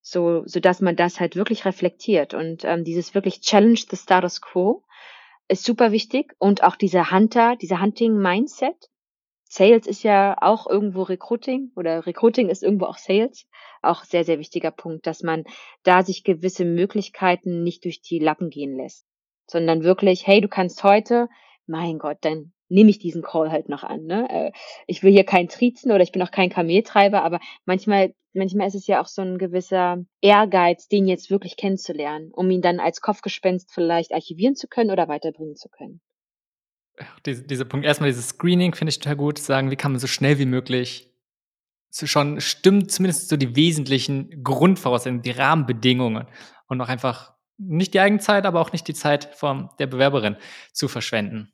So, 0.00 0.42
so 0.46 0.60
dass 0.60 0.80
man 0.80 0.96
das 0.96 1.20
halt 1.20 1.36
wirklich 1.36 1.66
reflektiert. 1.66 2.32
Und 2.32 2.64
ähm, 2.64 2.84
dieses 2.84 3.14
wirklich 3.14 3.42
Challenge 3.42 3.80
the 3.90 3.96
Status 3.98 4.40
Quo 4.40 4.82
ist 5.46 5.64
super 5.64 5.92
wichtig. 5.92 6.32
Und 6.38 6.62
auch 6.62 6.76
diese 6.76 7.10
Hunter, 7.10 7.56
diese 7.56 7.82
Hunting-Mindset, 7.82 8.88
Sales 9.52 9.88
ist 9.88 10.04
ja 10.04 10.36
auch 10.40 10.68
irgendwo 10.68 11.02
Recruiting 11.02 11.72
oder 11.74 12.06
Recruiting 12.06 12.50
ist 12.50 12.62
irgendwo 12.62 12.84
auch 12.86 12.98
Sales. 12.98 13.48
Auch 13.82 14.04
sehr, 14.04 14.22
sehr 14.22 14.38
wichtiger 14.38 14.70
Punkt, 14.70 15.08
dass 15.08 15.24
man 15.24 15.42
da 15.82 16.04
sich 16.04 16.22
gewisse 16.22 16.64
Möglichkeiten 16.64 17.64
nicht 17.64 17.84
durch 17.84 18.00
die 18.00 18.20
Lappen 18.20 18.50
gehen 18.50 18.76
lässt, 18.76 19.06
sondern 19.48 19.82
wirklich, 19.82 20.24
hey, 20.24 20.40
du 20.40 20.46
kannst 20.46 20.84
heute, 20.84 21.28
mein 21.66 21.98
Gott, 21.98 22.18
dann 22.20 22.52
nehme 22.68 22.90
ich 22.90 23.00
diesen 23.00 23.22
Call 23.22 23.50
halt 23.50 23.68
noch 23.68 23.82
an. 23.82 24.04
Ne? 24.04 24.28
Äh, 24.30 24.52
ich 24.86 25.02
will 25.02 25.10
hier 25.10 25.24
kein 25.24 25.48
Trizen 25.48 25.90
oder 25.90 26.04
ich 26.04 26.12
bin 26.12 26.22
auch 26.22 26.30
kein 26.30 26.50
Kameltreiber, 26.50 27.24
aber 27.24 27.40
manchmal, 27.64 28.14
manchmal 28.32 28.68
ist 28.68 28.76
es 28.76 28.86
ja 28.86 29.02
auch 29.02 29.08
so 29.08 29.22
ein 29.22 29.36
gewisser 29.36 30.04
Ehrgeiz, 30.20 30.86
den 30.86 31.08
jetzt 31.08 31.28
wirklich 31.28 31.56
kennenzulernen, 31.56 32.30
um 32.32 32.48
ihn 32.52 32.62
dann 32.62 32.78
als 32.78 33.00
Kopfgespenst 33.00 33.72
vielleicht 33.74 34.12
archivieren 34.12 34.54
zu 34.54 34.68
können 34.68 34.92
oder 34.92 35.08
weiterbringen 35.08 35.56
zu 35.56 35.68
können 35.68 36.00
diese, 37.26 37.42
diese 37.42 37.64
Punkt, 37.64 37.86
erstmal 37.86 38.10
dieses 38.10 38.28
Screening 38.28 38.74
finde 38.74 38.90
ich 38.90 38.98
total 38.98 39.16
gut, 39.16 39.38
sagen, 39.38 39.70
wie 39.70 39.76
kann 39.76 39.92
man 39.92 40.00
so 40.00 40.06
schnell 40.06 40.38
wie 40.38 40.46
möglich 40.46 41.10
so 41.90 42.06
schon 42.06 42.40
stimmt 42.40 42.90
zumindest 42.92 43.28
so 43.28 43.36
die 43.36 43.56
wesentlichen 43.56 44.44
Grundvoraussetzungen, 44.44 45.22
die 45.22 45.32
Rahmenbedingungen 45.32 46.26
und 46.68 46.80
auch 46.80 46.88
einfach 46.88 47.34
nicht 47.58 47.94
die 47.94 48.00
Eigenzeit, 48.00 48.46
aber 48.46 48.60
auch 48.60 48.72
nicht 48.72 48.88
die 48.88 48.94
Zeit 48.94 49.34
von 49.34 49.68
der 49.78 49.86
Bewerberin 49.86 50.36
zu 50.72 50.88
verschwenden. 50.88 51.52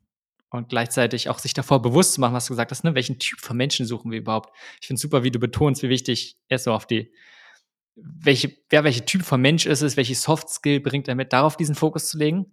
Und 0.50 0.68
gleichzeitig 0.68 1.28
auch 1.28 1.38
sich 1.38 1.54
davor 1.54 1.82
bewusst 1.82 2.14
zu 2.14 2.20
machen, 2.20 2.34
was 2.34 2.46
du 2.46 2.52
gesagt 2.52 2.70
hast, 2.70 2.84
ne, 2.84 2.94
welchen 2.94 3.18
Typ 3.18 3.40
von 3.40 3.56
Menschen 3.56 3.84
suchen 3.84 4.12
wir 4.12 4.18
überhaupt. 4.18 4.54
Ich 4.80 4.86
finde 4.86 5.00
super, 5.00 5.24
wie 5.24 5.30
du 5.30 5.40
betonst, 5.40 5.82
wie 5.82 5.88
wichtig 5.88 6.38
er 6.48 6.58
so 6.58 6.72
auf 6.72 6.86
die, 6.86 7.12
welche, 7.96 8.54
wer 8.68 8.84
welche 8.84 9.04
Typ 9.04 9.22
von 9.22 9.40
Mensch 9.40 9.66
ist 9.66 9.82
es, 9.82 9.96
welche 9.96 10.14
Soft 10.14 10.48
Skill 10.48 10.80
bringt 10.80 11.08
er 11.08 11.14
mit, 11.14 11.32
darauf 11.32 11.56
diesen 11.56 11.74
Fokus 11.74 12.08
zu 12.08 12.18
legen 12.18 12.46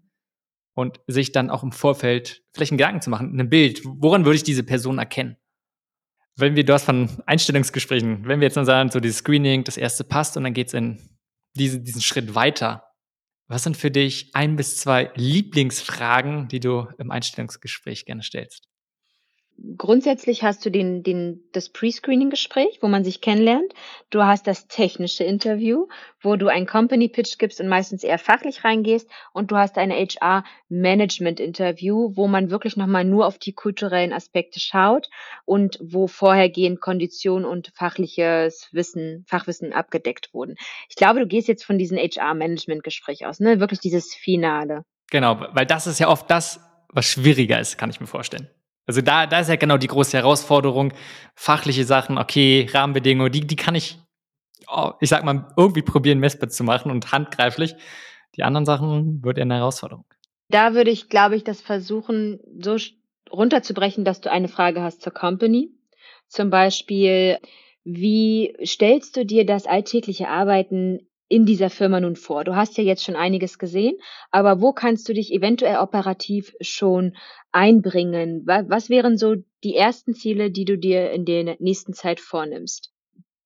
und 0.76 1.00
sich 1.08 1.32
dann 1.32 1.50
auch 1.50 1.64
im 1.64 1.72
Vorfeld 1.72 2.44
vielleicht 2.54 2.72
einen 2.72 2.78
Gedanken 2.78 3.02
zu 3.02 3.10
machen, 3.10 3.40
ein 3.40 3.50
Bild, 3.50 3.82
woran 3.84 4.26
würde 4.26 4.36
ich 4.36 4.44
diese 4.44 4.64
Person 4.64 4.98
erkennen? 4.98 5.38
Wenn 6.36 6.56
wir, 6.56 6.66
du 6.66 6.74
hast 6.74 6.86
von 6.86 7.10
Einstellungsgesprächen, 7.28 8.28
wenn 8.28 8.40
wir 8.40 8.48
jetzt 8.48 8.56
nur 8.56 8.66
sagen, 8.66 8.90
so 8.90 9.00
dieses 9.00 9.18
Screening, 9.18 9.64
das 9.64 9.78
erste 9.78 10.04
passt 10.04 10.36
und 10.36 10.44
dann 10.44 10.54
geht's 10.54 10.74
in 10.74 11.00
diesen, 11.56 11.84
diesen 11.84 12.02
Schritt 12.02 12.34
weiter. 12.34 12.84
Was 13.48 13.64
sind 13.64 13.78
für 13.78 13.92
dich 13.92 14.34
ein 14.34 14.56
bis 14.56 14.78
zwei 14.78 15.12
Lieblingsfragen, 15.16 16.48
die 16.48 16.60
du 16.60 16.88
im 16.98 17.12
Einstellungsgespräch 17.12 18.06
gerne 18.06 18.24
stellst? 18.24 18.68
Grundsätzlich 19.78 20.44
hast 20.44 20.66
du 20.66 20.70
den, 20.70 21.04
den, 21.04 21.44
das 21.52 21.70
Pre-Screening-Gespräch, 21.70 22.80
wo 22.82 22.88
man 22.88 23.04
sich 23.04 23.22
kennenlernt. 23.22 23.74
Du 24.10 24.24
hast 24.24 24.48
das 24.48 24.68
technische 24.68 25.24
Interview, 25.24 25.88
wo 26.22 26.36
du 26.36 26.48
einen 26.48 26.66
Company-Pitch 26.66 27.38
gibst 27.38 27.62
und 27.62 27.68
meistens 27.68 28.04
eher 28.04 28.20
fachlich 28.20 28.64
reingehst. 28.64 29.10
Und 29.32 29.52
du 29.52 29.58
hast 29.58 29.78
eine 29.78 29.96
HR-Management-Interview, 29.96 32.12
wo 32.16 32.28
man 32.28 32.50
wirklich 32.50 32.78
nochmal 32.78 33.06
nur 33.06 33.26
auf 33.26 33.38
die 33.38 33.54
kulturellen 33.54 34.14
Aspekte 34.14 34.60
schaut 34.60 35.10
und 35.46 35.80
wo 35.82 36.08
vorhergehend 36.08 36.82
Kondition 36.82 37.46
und 37.46 37.72
fachliches 37.76 38.70
Wissen, 38.72 39.26
Fachwissen 39.28 39.74
abgedeckt 39.74 40.34
wurden. 40.34 40.56
Ich 40.90 40.96
glaube, 40.96 41.20
du 41.20 41.28
gehst 41.28 41.48
jetzt 41.48 41.66
von 41.66 41.78
diesem 41.78 41.98
HR-Management-Gespräch 41.98 43.26
aus, 43.26 43.40
ne? 43.40 43.60
Wirklich 43.60 43.80
dieses 43.80 44.14
Finale. 44.14 44.84
Genau, 45.12 45.46
weil 45.52 45.66
das 45.66 45.88
ist 45.88 46.00
ja 46.00 46.10
oft 46.10 46.30
das, 46.30 46.60
was 46.90 47.06
schwieriger 47.06 47.60
ist, 47.60 47.78
kann 47.78 47.90
ich 47.90 48.00
mir 48.00 48.08
vorstellen. 48.08 48.50
Also 48.86 49.02
da, 49.02 49.28
da 49.28 49.40
ist 49.40 49.50
ja 49.50 49.56
genau 49.56 49.78
die 49.78 49.88
große 49.88 50.18
Herausforderung. 50.18 50.94
Fachliche 51.36 51.86
Sachen, 51.86 52.18
okay, 52.18 52.68
Rahmenbedingungen, 52.72 53.32
die, 53.32 53.42
die 53.42 53.56
kann 53.56 53.76
ich, 53.76 53.98
oh, 54.68 54.92
ich 55.00 55.10
sag 55.10 55.24
mal, 55.24 55.48
irgendwie 55.56 55.82
probieren, 55.82 56.20
messbar 56.20 56.50
zu 56.50 56.64
machen 56.64 56.92
und 56.92 57.12
handgreiflich. 57.12 57.76
Die 58.36 58.44
anderen 58.44 58.66
Sachen 58.66 59.24
wird 59.24 59.38
eher 59.38 59.44
eine 59.44 59.56
Herausforderung. 59.56 60.06
Da 60.50 60.74
würde 60.74 60.92
ich, 60.92 61.10
glaube 61.10 61.36
ich, 61.36 61.44
das 61.44 61.62
versuchen, 61.62 62.40
so 62.60 62.78
runterzubrechen, 63.32 64.06
dass 64.06 64.22
du 64.22 64.30
eine 64.30 64.48
Frage 64.48 64.82
hast 64.82 65.02
zur 65.02 65.14
Company. 65.14 65.72
Zum 66.28 66.50
Beispiel, 66.50 67.40
wie 67.84 68.56
stellst 68.66 69.18
du 69.18 69.26
dir 69.26 69.46
das 69.46 69.66
alltägliche 69.66 70.30
Arbeiten 70.30 71.08
in 71.34 71.48
dieser 71.48 71.72
Firma 71.72 72.00
nun 72.00 72.16
vor? 72.16 72.44
Du 72.44 72.56
hast 72.56 72.78
ja 72.78 72.84
jetzt 72.84 73.04
schon 73.04 73.16
einiges 73.16 73.58
gesehen, 73.58 73.98
aber 74.30 74.62
wo 74.62 74.72
kannst 74.72 75.10
du 75.10 75.14
dich 75.14 75.34
eventuell 75.34 75.78
operativ 75.78 76.54
schon 76.62 77.18
einbringen? 77.52 78.46
Was 78.46 78.92
wären 78.92 79.18
so 79.18 79.36
die 79.64 79.76
ersten 79.76 80.14
Ziele, 80.14 80.52
die 80.52 80.66
du 80.66 80.78
dir 80.78 81.10
in 81.10 81.26
der 81.26 81.58
nächsten 81.60 81.94
Zeit 81.94 82.20
vornimmst? 82.20 82.92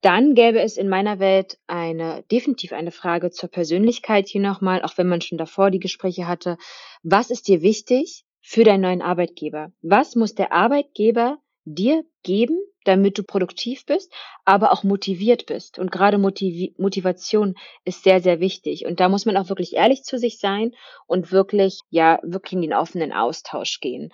Dann 0.02 0.36
gäbe 0.36 0.60
es 0.60 0.76
in 0.76 0.90
meiner 0.90 1.20
Welt 1.20 1.60
eine 1.66 2.26
definitiv 2.30 2.74
eine 2.74 2.92
Frage 2.92 3.32
zur 3.32 3.50
Persönlichkeit 3.50 4.28
hier 4.28 4.42
nochmal, 4.42 4.82
auch 4.84 4.98
wenn 4.98 5.08
man 5.08 5.22
schon 5.22 5.38
davor 5.38 5.72
die 5.72 5.80
Gespräche 5.80 6.28
hatte. 6.28 6.58
Was 7.04 7.30
ist 7.32 7.48
dir 7.48 7.62
wichtig 7.62 8.26
für 8.42 8.66
deinen 8.66 8.82
neuen 8.82 9.02
Arbeitgeber? 9.02 9.72
Was 9.82 10.16
muss 10.16 10.36
der 10.36 10.52
Arbeitgeber 10.52 11.38
dir 11.64 12.04
geben, 12.24 12.60
damit 12.88 13.18
du 13.18 13.24
produktiv 13.24 13.86
bist, 13.86 14.14
aber 14.46 14.72
auch 14.72 14.84
motiviert 14.84 15.46
bist. 15.46 15.80
Und 15.80 15.92
gerade 15.92 16.18
Motiv 16.18 16.72
Motivation 16.78 17.56
ist 17.86 18.04
sehr, 18.04 18.22
sehr 18.22 18.40
wichtig. 18.40 18.86
Und 18.86 19.00
da 19.00 19.10
muss 19.10 19.26
man 19.26 19.38
auch 19.38 19.50
wirklich 19.50 19.74
ehrlich 19.74 20.04
zu 20.04 20.18
sich 20.18 20.40
sein 20.40 20.72
und 21.06 21.32
wirklich, 21.32 21.82
ja, 21.90 22.20
wirklich 22.24 22.54
in 22.54 22.62
den 22.62 22.74
offenen 22.74 23.14
Austausch 23.14 23.80
gehen. 23.80 24.12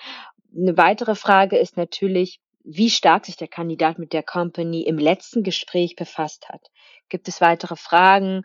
Eine 0.56 0.78
weitere 0.78 1.16
Frage 1.16 1.58
ist 1.58 1.78
natürlich, 1.78 2.40
wie 2.64 2.90
stark 2.90 3.26
sich 3.26 3.36
der 3.36 3.48
Kandidat 3.48 4.00
mit 4.00 4.14
der 4.14 4.24
Company 4.24 4.82
im 4.82 4.98
letzten 4.98 5.44
Gespräch 5.44 5.96
befasst 5.96 6.50
hat. 6.50 6.68
Gibt 7.10 7.28
es 7.28 7.42
weitere 7.42 7.76
Fragen? 7.76 8.44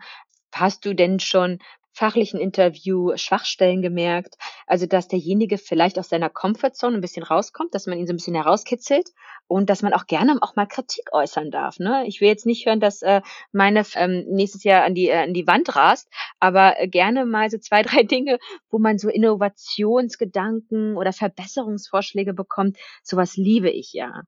Hast 0.52 0.84
du 0.84 0.94
denn 0.94 1.20
schon 1.20 1.58
fachlichen 1.98 2.38
Interview 2.38 3.16
Schwachstellen 3.16 3.82
gemerkt. 3.82 4.36
Also, 4.68 4.86
dass 4.86 5.08
derjenige 5.08 5.56
vielleicht 5.56 5.98
aus 5.98 6.10
seiner 6.10 6.28
Comfortzone 6.28 6.96
ein 6.96 7.00
bisschen 7.00 7.22
rauskommt, 7.22 7.74
dass 7.74 7.86
man 7.86 7.98
ihn 7.98 8.06
so 8.06 8.12
ein 8.12 8.16
bisschen 8.16 8.34
herauskitzelt 8.34 9.08
und 9.46 9.70
dass 9.70 9.80
man 9.80 9.94
auch 9.94 10.06
gerne 10.06 10.36
auch 10.42 10.56
mal 10.56 10.66
Kritik 10.66 11.06
äußern 11.12 11.50
darf. 11.50 11.78
Ne? 11.78 12.04
Ich 12.06 12.20
will 12.20 12.28
jetzt 12.28 12.44
nicht 12.44 12.66
hören, 12.66 12.78
dass 12.78 13.00
äh, 13.00 13.22
meine 13.50 13.82
ähm, 13.94 14.26
nächstes 14.28 14.64
Jahr 14.64 14.84
an 14.84 14.94
die, 14.94 15.08
äh, 15.08 15.22
an 15.24 15.32
die 15.32 15.46
Wand 15.46 15.74
rast, 15.74 16.08
aber 16.38 16.78
äh, 16.78 16.86
gerne 16.86 17.24
mal 17.24 17.50
so 17.50 17.56
zwei, 17.56 17.82
drei 17.88 18.02
Dinge, 18.02 18.38
wo 18.70 18.78
man 18.78 18.98
so 18.98 19.08
Innovationsgedanken 19.08 20.96
oder 20.96 21.14
Verbesserungsvorschläge 21.14 22.34
bekommt. 22.34 22.76
Sowas 23.02 23.36
liebe 23.36 23.70
ich 23.70 23.94
ja. 23.94 24.22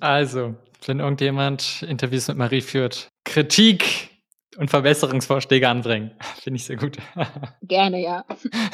Also, 0.00 0.54
wenn 0.84 1.00
irgendjemand 1.00 1.82
Interviews 1.88 2.28
mit 2.28 2.36
Marie 2.36 2.60
führt, 2.60 3.08
Kritik 3.24 4.10
und 4.56 4.70
Verbesserungsvorschläge 4.70 5.68
anbringen. 5.68 6.12
Finde 6.42 6.56
ich 6.56 6.64
sehr 6.64 6.76
gut. 6.76 6.98
Gerne, 7.62 8.02
ja. 8.02 8.24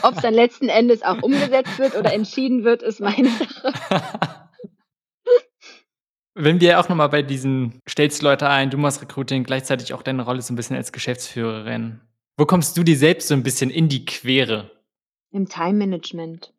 Ob 0.02 0.16
es 0.16 0.22
dann 0.22 0.34
letzten 0.34 0.68
Endes 0.68 1.02
auch 1.02 1.22
umgesetzt 1.22 1.78
wird 1.78 1.96
oder 1.96 2.12
entschieden 2.12 2.64
wird, 2.64 2.82
ist 2.82 3.00
meine 3.00 3.28
Sache. 3.28 3.72
Wenn 6.34 6.60
wir 6.60 6.78
auch 6.80 6.88
nochmal 6.88 7.08
bei 7.08 7.22
diesen, 7.22 7.80
stellst 7.88 8.22
Leute 8.22 8.48
ein, 8.48 8.70
du 8.70 8.78
machst 8.78 9.02
Recruiting, 9.02 9.44
gleichzeitig 9.44 9.92
auch 9.92 10.02
deine 10.02 10.24
Rolle 10.24 10.40
so 10.42 10.52
ein 10.52 10.56
bisschen 10.56 10.76
als 10.76 10.92
Geschäftsführerin. 10.92 12.00
Wo 12.36 12.46
kommst 12.46 12.76
du 12.76 12.82
dir 12.82 12.96
selbst 12.96 13.28
so 13.28 13.34
ein 13.34 13.42
bisschen 13.42 13.68
in 13.68 13.88
die 13.88 14.04
Quere? 14.04 14.70
Im 15.32 15.48
Time 15.48 15.74
Management. 15.74 16.54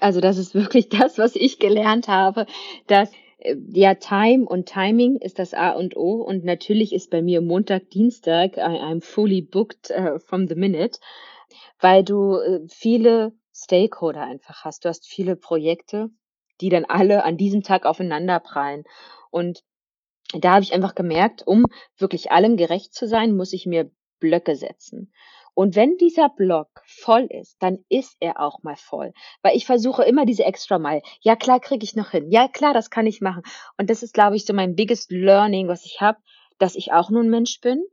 Also 0.00 0.20
das 0.20 0.38
ist 0.38 0.54
wirklich 0.54 0.88
das, 0.88 1.18
was 1.18 1.34
ich 1.34 1.58
gelernt 1.58 2.08
habe, 2.08 2.46
dass 2.86 3.10
ja, 3.40 3.94
Time 3.94 4.46
und 4.46 4.66
Timing 4.66 5.16
ist 5.16 5.38
das 5.38 5.54
A 5.54 5.70
und 5.70 5.96
O. 5.96 6.22
Und 6.22 6.44
natürlich 6.44 6.92
ist 6.92 7.10
bei 7.10 7.22
mir 7.22 7.40
Montag, 7.40 7.90
Dienstag, 7.90 8.58
I'm 8.58 9.00
fully 9.00 9.42
booked 9.42 9.90
uh, 9.90 10.18
from 10.18 10.48
the 10.48 10.54
minute, 10.54 10.98
weil 11.80 12.04
du 12.04 12.36
äh, 12.36 12.60
viele 12.68 13.32
Stakeholder 13.54 14.22
einfach 14.22 14.64
hast. 14.64 14.84
Du 14.84 14.88
hast 14.88 15.06
viele 15.06 15.36
Projekte, 15.36 16.10
die 16.60 16.68
dann 16.68 16.84
alle 16.84 17.24
an 17.24 17.36
diesem 17.36 17.62
Tag 17.62 17.86
aufeinander 17.86 18.40
prallen. 18.40 18.84
Und 19.30 19.62
da 20.32 20.54
habe 20.54 20.64
ich 20.64 20.74
einfach 20.74 20.94
gemerkt, 20.94 21.46
um 21.46 21.64
wirklich 21.96 22.32
allem 22.32 22.56
gerecht 22.56 22.94
zu 22.94 23.06
sein, 23.06 23.36
muss 23.36 23.52
ich 23.52 23.66
mir 23.66 23.90
Blöcke 24.18 24.56
setzen. 24.56 25.12
Und 25.58 25.74
wenn 25.74 25.96
dieser 25.96 26.28
Block 26.28 26.68
voll 26.86 27.26
ist, 27.30 27.56
dann 27.60 27.84
ist 27.88 28.16
er 28.20 28.38
auch 28.38 28.62
mal 28.62 28.76
voll. 28.76 29.12
Weil 29.42 29.56
ich 29.56 29.66
versuche 29.66 30.04
immer 30.04 30.24
diese 30.24 30.44
extra 30.44 30.78
Mile. 30.78 31.02
Ja, 31.20 31.34
klar, 31.34 31.58
kriege 31.58 31.82
ich 31.82 31.96
noch 31.96 32.12
hin. 32.12 32.30
Ja, 32.30 32.46
klar, 32.46 32.74
das 32.74 32.90
kann 32.90 33.08
ich 33.08 33.20
machen. 33.20 33.42
Und 33.76 33.90
das 33.90 34.04
ist, 34.04 34.14
glaube 34.14 34.36
ich, 34.36 34.44
so 34.44 34.54
mein 34.54 34.76
biggest 34.76 35.10
learning, 35.10 35.66
was 35.66 35.84
ich 35.84 36.00
habe, 36.00 36.18
dass 36.58 36.76
ich 36.76 36.92
auch 36.92 37.10
nur 37.10 37.24
ein 37.24 37.28
Mensch 37.28 37.60
bin 37.60 37.84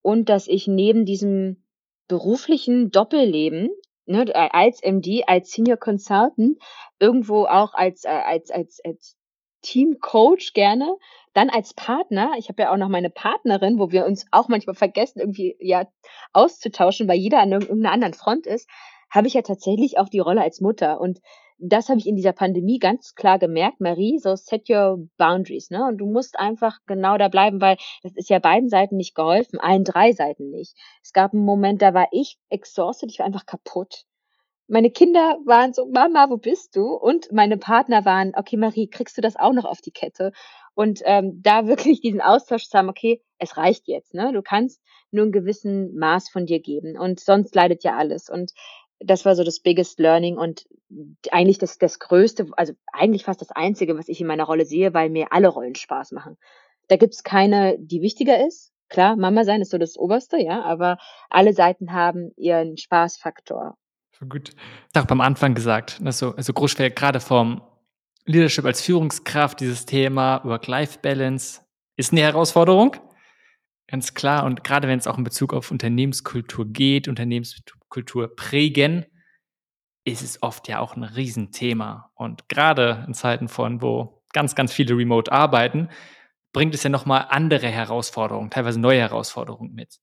und 0.00 0.30
dass 0.30 0.48
ich 0.48 0.66
neben 0.66 1.04
diesem 1.04 1.62
beruflichen 2.08 2.90
Doppelleben 2.90 3.68
ne, 4.06 4.24
als 4.34 4.80
MD, 4.82 5.24
als 5.26 5.50
Senior 5.50 5.76
Consultant, 5.76 6.56
irgendwo 6.98 7.44
auch 7.44 7.74
als, 7.74 8.04
äh, 8.04 8.08
als, 8.08 8.50
als, 8.50 8.80
als 8.86 9.18
Teamcoach 9.62 10.52
gerne 10.54 10.96
dann 11.34 11.48
als 11.48 11.74
Partner, 11.74 12.32
ich 12.36 12.48
habe 12.48 12.62
ja 12.62 12.72
auch 12.72 12.76
noch 12.76 12.88
meine 12.88 13.10
Partnerin, 13.10 13.78
wo 13.78 13.90
wir 13.90 14.04
uns 14.04 14.26
auch 14.30 14.48
manchmal 14.48 14.74
vergessen, 14.74 15.20
irgendwie 15.20 15.56
ja 15.60 15.86
auszutauschen, 16.32 17.08
weil 17.08 17.16
jeder 17.16 17.40
an 17.40 17.52
irgendeiner 17.52 17.92
anderen 17.92 18.14
Front 18.14 18.46
ist, 18.46 18.68
habe 19.10 19.28
ich 19.28 19.34
ja 19.34 19.42
tatsächlich 19.42 19.98
auch 19.98 20.08
die 20.08 20.18
Rolle 20.18 20.42
als 20.42 20.60
Mutter. 20.60 21.00
Und 21.00 21.20
das 21.58 21.88
habe 21.88 21.98
ich 22.00 22.06
in 22.06 22.16
dieser 22.16 22.32
Pandemie 22.32 22.78
ganz 22.78 23.14
klar 23.14 23.38
gemerkt, 23.38 23.80
Marie, 23.80 24.18
so 24.18 24.34
set 24.34 24.68
your 24.68 25.06
boundaries, 25.16 25.70
ne? 25.70 25.86
Und 25.86 25.98
du 25.98 26.06
musst 26.06 26.38
einfach 26.38 26.78
genau 26.86 27.16
da 27.18 27.28
bleiben, 27.28 27.60
weil 27.60 27.76
das 28.02 28.12
ist 28.16 28.30
ja 28.30 28.38
beiden 28.38 28.68
Seiten 28.68 28.96
nicht 28.96 29.14
geholfen, 29.14 29.60
allen 29.60 29.84
drei 29.84 30.12
Seiten 30.12 30.50
nicht. 30.50 30.74
Es 31.02 31.12
gab 31.12 31.32
einen 31.32 31.44
Moment, 31.44 31.80
da 31.80 31.94
war 31.94 32.08
ich 32.10 32.38
exhausted, 32.48 33.10
ich 33.10 33.20
war 33.20 33.26
einfach 33.26 33.46
kaputt. 33.46 34.04
Meine 34.72 34.90
Kinder 34.90 35.38
waren 35.44 35.74
so, 35.74 35.84
Mama, 35.84 36.30
wo 36.30 36.38
bist 36.38 36.76
du? 36.76 36.94
Und 36.94 37.30
meine 37.30 37.58
Partner 37.58 38.06
waren, 38.06 38.32
okay, 38.34 38.56
Marie, 38.56 38.88
kriegst 38.88 39.18
du 39.18 39.20
das 39.20 39.36
auch 39.36 39.52
noch 39.52 39.66
auf 39.66 39.82
die 39.82 39.90
Kette? 39.90 40.32
Und 40.72 41.02
ähm, 41.04 41.42
da 41.42 41.66
wirklich 41.66 42.00
diesen 42.00 42.22
Austausch 42.22 42.70
zu 42.70 42.78
haben, 42.78 42.88
okay, 42.88 43.20
es 43.36 43.58
reicht 43.58 43.86
jetzt, 43.86 44.14
ne? 44.14 44.32
Du 44.32 44.40
kannst 44.40 44.80
nur 45.10 45.24
einen 45.24 45.32
gewissen 45.32 45.94
Maß 45.98 46.30
von 46.30 46.46
dir 46.46 46.58
geben 46.58 46.98
und 46.98 47.20
sonst 47.20 47.54
leidet 47.54 47.84
ja 47.84 47.98
alles. 47.98 48.30
Und 48.30 48.52
das 48.98 49.26
war 49.26 49.36
so 49.36 49.44
das 49.44 49.60
biggest 49.60 49.98
learning 49.98 50.38
und 50.38 50.64
eigentlich 51.30 51.58
das, 51.58 51.76
das 51.76 51.98
größte, 51.98 52.46
also 52.56 52.72
eigentlich 52.94 53.24
fast 53.24 53.42
das 53.42 53.50
einzige, 53.50 53.98
was 53.98 54.08
ich 54.08 54.22
in 54.22 54.26
meiner 54.26 54.44
Rolle 54.44 54.64
sehe, 54.64 54.94
weil 54.94 55.10
mir 55.10 55.32
alle 55.32 55.48
Rollen 55.48 55.74
Spaß 55.74 56.12
machen. 56.12 56.38
Da 56.88 56.96
gibt's 56.96 57.24
keine, 57.24 57.76
die 57.78 58.00
wichtiger 58.00 58.46
ist. 58.46 58.72
Klar, 58.88 59.16
Mama 59.16 59.44
sein 59.44 59.60
ist 59.60 59.70
so 59.70 59.76
das 59.76 59.98
Oberste, 59.98 60.38
ja, 60.38 60.62
aber 60.62 60.96
alle 61.28 61.52
Seiten 61.52 61.92
haben 61.92 62.32
ihren 62.36 62.78
Spaßfaktor. 62.78 63.76
Gut. 64.28 64.50
Ich 64.50 64.96
habe 64.96 65.10
am 65.10 65.20
Anfang 65.20 65.54
gesagt, 65.54 66.00
also, 66.04 66.34
also 66.36 66.52
Großschwer 66.52 66.90
gerade 66.90 67.20
vom 67.20 67.62
Leadership 68.24 68.64
als 68.64 68.80
Führungskraft, 68.80 69.60
dieses 69.60 69.84
Thema 69.84 70.44
Work-Life-Balance 70.44 71.62
ist 71.96 72.12
eine 72.12 72.20
Herausforderung. 72.22 72.96
Ganz 73.88 74.14
klar. 74.14 74.44
Und 74.44 74.62
gerade 74.64 74.86
wenn 74.86 74.98
es 74.98 75.06
auch 75.06 75.18
in 75.18 75.24
Bezug 75.24 75.52
auf 75.52 75.70
Unternehmenskultur 75.70 76.66
geht, 76.66 77.08
Unternehmenskultur 77.08 78.34
prägen, 78.36 79.06
ist 80.04 80.22
es 80.22 80.42
oft 80.42 80.68
ja 80.68 80.78
auch 80.78 80.96
ein 80.96 81.02
Riesenthema. 81.02 82.10
Und 82.14 82.48
gerade 82.48 83.04
in 83.06 83.14
Zeiten 83.14 83.48
von, 83.48 83.82
wo 83.82 84.22
ganz, 84.32 84.54
ganz 84.54 84.72
viele 84.72 84.96
remote 84.96 85.30
arbeiten, 85.32 85.88
bringt 86.52 86.74
es 86.74 86.82
ja 86.82 86.90
nochmal 86.90 87.26
andere 87.28 87.68
Herausforderungen, 87.68 88.50
teilweise 88.50 88.80
neue 88.80 89.00
Herausforderungen 89.00 89.74
mit. 89.74 89.98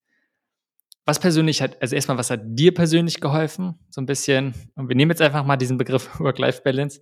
Was 1.09 1.19
persönlich 1.19 1.63
hat, 1.63 1.81
also 1.81 1.95
erstmal, 1.95 2.19
was 2.19 2.29
hat 2.29 2.41
dir 2.43 2.71
persönlich 2.71 3.19
geholfen? 3.19 3.79
So 3.89 3.99
ein 3.99 4.05
bisschen, 4.05 4.53
und 4.75 4.89
wir 4.89 4.95
nehmen 4.95 5.09
jetzt 5.09 5.23
einfach 5.23 5.43
mal 5.43 5.57
diesen 5.57 5.79
Begriff 5.79 6.07
Work-Life-Balance 6.19 7.01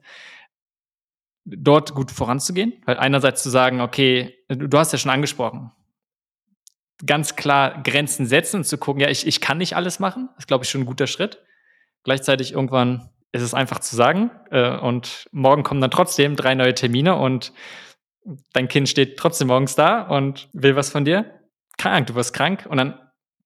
dort 1.44 1.94
gut 1.94 2.10
voranzugehen, 2.12 2.72
weil 2.86 2.96
einerseits 2.96 3.44
zu 3.44 3.50
sagen, 3.50 3.82
okay, 3.82 4.34
du 4.48 4.78
hast 4.78 4.94
ja 4.94 4.98
schon 4.98 5.12
angesprochen, 5.12 5.74
ganz 7.06 7.36
klar 7.36 7.84
Grenzen 7.84 8.26
setzen 8.28 8.62
und 8.62 8.64
zu 8.64 8.78
gucken, 8.78 9.02
ja, 9.02 9.10
ich, 9.10 9.28
ich 9.28 9.42
kann 9.42 9.58
nicht 9.58 9.76
alles 9.76 10.00
machen, 10.00 10.30
ist, 10.38 10.48
glaube 10.48 10.64
ich, 10.64 10.70
schon 10.70 10.84
ein 10.84 10.88
guter 10.88 11.08
Schritt. 11.08 11.44
Gleichzeitig 12.04 12.54
irgendwann 12.54 13.10
ist 13.34 13.42
es 13.42 13.54
einfach 13.54 13.80
zu 13.80 13.98
sagen 13.98 14.32
äh, 14.52 14.78
und 14.78 15.28
morgen 15.34 15.64
kommen 15.64 15.82
dann 15.82 15.92
trotzdem 15.92 16.38
drei 16.38 16.56
neue 16.56 16.74
Termine 16.74 17.18
und 17.18 17.52
dein 18.54 18.70
Kind 18.70 18.88
steht 18.88 19.18
trotzdem 19.18 19.50
morgens 19.50 19.76
da 19.76 20.04
und 20.04 20.48
will 20.54 20.78
was 20.78 20.92
von 20.92 21.04
dir. 21.04 21.42
Krank, 21.78 22.08
du 22.08 22.16
wirst 22.16 22.34
krank 22.34 22.66
und 22.70 22.78
dann 22.78 22.98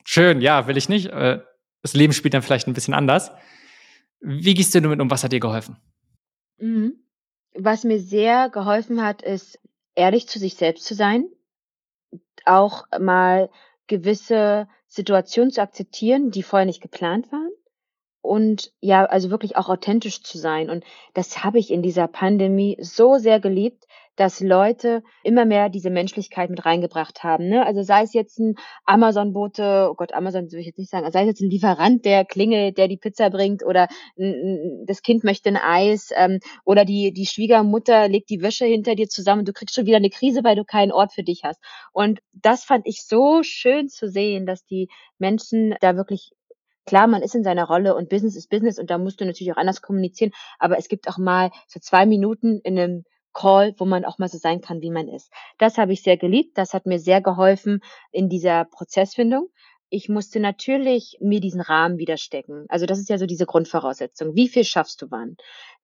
schön, 0.04 0.42
ja, 0.42 0.68
will 0.68 0.78
ich 0.78 0.90
nicht. 0.90 1.08
Äh, 1.08 1.40
das 1.82 1.94
Leben 1.94 2.14
spielt 2.14 2.34
dann 2.34 2.42
vielleicht 2.42 2.68
ein 2.68 2.74
bisschen 2.74 2.94
anders. 2.94 3.32
Wie 4.20 4.54
gehst 4.54 4.74
du 4.76 4.82
damit 4.82 5.00
um? 5.00 5.10
Was 5.10 5.24
hat 5.24 5.32
dir 5.32 5.40
geholfen? 5.40 5.78
Mhm. 6.58 6.94
Was 7.56 7.84
mir 7.84 8.00
sehr 8.00 8.50
geholfen 8.50 9.04
hat, 9.04 9.22
ist, 9.22 9.60
ehrlich 9.96 10.28
zu 10.28 10.40
sich 10.40 10.56
selbst 10.56 10.86
zu 10.86 10.94
sein, 10.94 11.26
auch 12.46 12.86
mal 13.00 13.50
gewisse 13.88 14.68
Situationen 14.88 15.52
zu 15.52 15.62
akzeptieren, 15.62 16.32
die 16.32 16.44
vorher 16.44 16.66
nicht 16.66 16.82
geplant 16.82 17.32
waren. 17.32 17.52
Und 18.22 18.72
ja, 18.80 19.06
also 19.06 19.32
wirklich 19.32 19.58
auch 19.58 19.68
authentisch 19.68 20.22
zu 20.24 20.38
sein. 20.38 20.70
Und 20.70 20.84
das 21.14 21.44
habe 21.44 21.60
ich 21.60 21.72
in 21.72 21.82
dieser 21.82 22.08
Pandemie 22.08 22.78
so 22.80 23.18
sehr 23.18 23.40
geliebt, 23.40 23.86
dass 24.16 24.40
Leute 24.40 25.04
immer 25.24 25.46
mehr 25.46 25.70
diese 25.70 25.90
Menschlichkeit 25.90 26.50
mit 26.50 26.66
reingebracht 26.66 27.24
haben. 27.24 27.48
Ne? 27.48 27.66
Also 27.66 27.82
sei 27.82 28.04
es 28.04 28.14
jetzt 28.14 28.40
ein 28.40 28.56
Amazon-Bote, 28.86 29.88
oh 29.90 29.96
Gott, 29.96 30.14
Amazon 30.14 30.52
will 30.52 30.60
ich 30.60 30.68
jetzt 30.68 30.78
nicht 30.78 30.92
sagen, 30.92 31.10
sei 31.12 31.22
es 31.22 31.28
jetzt 31.28 31.42
ein 31.42 31.50
Lieferant, 31.50 32.06
der 32.06 32.26
klingelt, 32.26 32.78
der 32.78 32.88
die 32.88 32.98
Pizza 32.98 33.30
bringt 33.30 33.64
oder 33.66 33.88
das 34.86 35.02
Kind 35.02 35.24
möchte 35.24 35.50
ein 35.50 35.58
Eis 35.58 36.10
ähm, 36.16 36.40
oder 36.66 36.86
die, 36.86 37.14
die 37.14 37.26
Schwiegermutter 37.26 38.08
legt 38.08 38.30
die 38.30 38.42
Wäsche 38.42 38.66
hinter 38.66 38.96
dir 38.96 39.08
zusammen 39.08 39.40
und 39.40 39.48
du 39.48 39.54
kriegst 39.54 39.76
schon 39.76 39.86
wieder 39.86 39.98
eine 39.98 40.10
Krise, 40.10 40.44
weil 40.44 40.56
du 40.56 40.66
keinen 40.66 40.92
Ort 40.92 41.14
für 41.14 41.24
dich 41.24 41.44
hast. 41.44 41.62
Und 41.92 42.20
das 42.34 42.64
fand 42.64 42.88
ich 42.88 43.06
so 43.06 43.44
schön 43.44 43.90
zu 43.90 44.10
sehen, 44.10 44.46
dass 44.46 44.66
die 44.66 44.90
Menschen 45.18 45.76
da 45.82 45.96
wirklich 45.96 46.32
Klar, 46.88 47.06
man 47.06 47.22
ist 47.22 47.36
in 47.36 47.44
seiner 47.44 47.66
Rolle 47.66 47.96
und 47.96 48.10
Business 48.10 48.36
ist 48.36 48.50
Business 48.50 48.80
und 48.80 48.90
da 48.90 48.98
musst 48.98 49.22
du 49.22 49.26
natürlich 49.26 49.54
auch 49.54 49.58
anders 49.58 49.84
kommunizieren, 49.84 50.32
aber 50.58 50.80
es 50.80 50.88
gibt 50.88 51.08
auch 51.08 51.20
mal 51.20 51.52
so 51.68 51.80
zwei 51.80 52.08
Minuten 52.08 52.60
in 52.64 52.78
einem 52.78 53.04
Call, 53.34 53.74
wo 53.78 53.86
man 53.86 54.06
auch 54.06 54.18
mal 54.18 54.28
so 54.28 54.38
sein 54.38 54.62
kann, 54.62 54.82
wie 54.82 54.92
man 54.92 55.08
ist. 55.08 55.32
Das 55.58 55.78
habe 55.78 55.94
ich 55.94 56.04
sehr 56.04 56.18
geliebt. 56.18 56.58
Das 56.58 56.74
hat 56.74 56.86
mir 56.86 57.00
sehr 57.00 57.22
geholfen 57.22 57.82
in 58.12 58.30
dieser 58.30 58.66
Prozessfindung. 58.66 59.50
Ich 59.90 60.08
musste 60.08 60.40
natürlich 60.40 61.18
mir 61.20 61.42
diesen 61.42 61.60
Rahmen 61.60 61.98
wieder 61.98 62.18
stecken. 62.18 62.66
Also 62.70 62.86
das 62.86 63.00
ist 63.00 63.10
ja 63.10 63.18
so 63.18 63.26
diese 63.26 63.46
Grundvoraussetzung. 63.46 64.36
Wie 64.36 64.48
viel 64.48 64.64
schaffst 64.64 65.02
du 65.02 65.12
wann? 65.12 65.36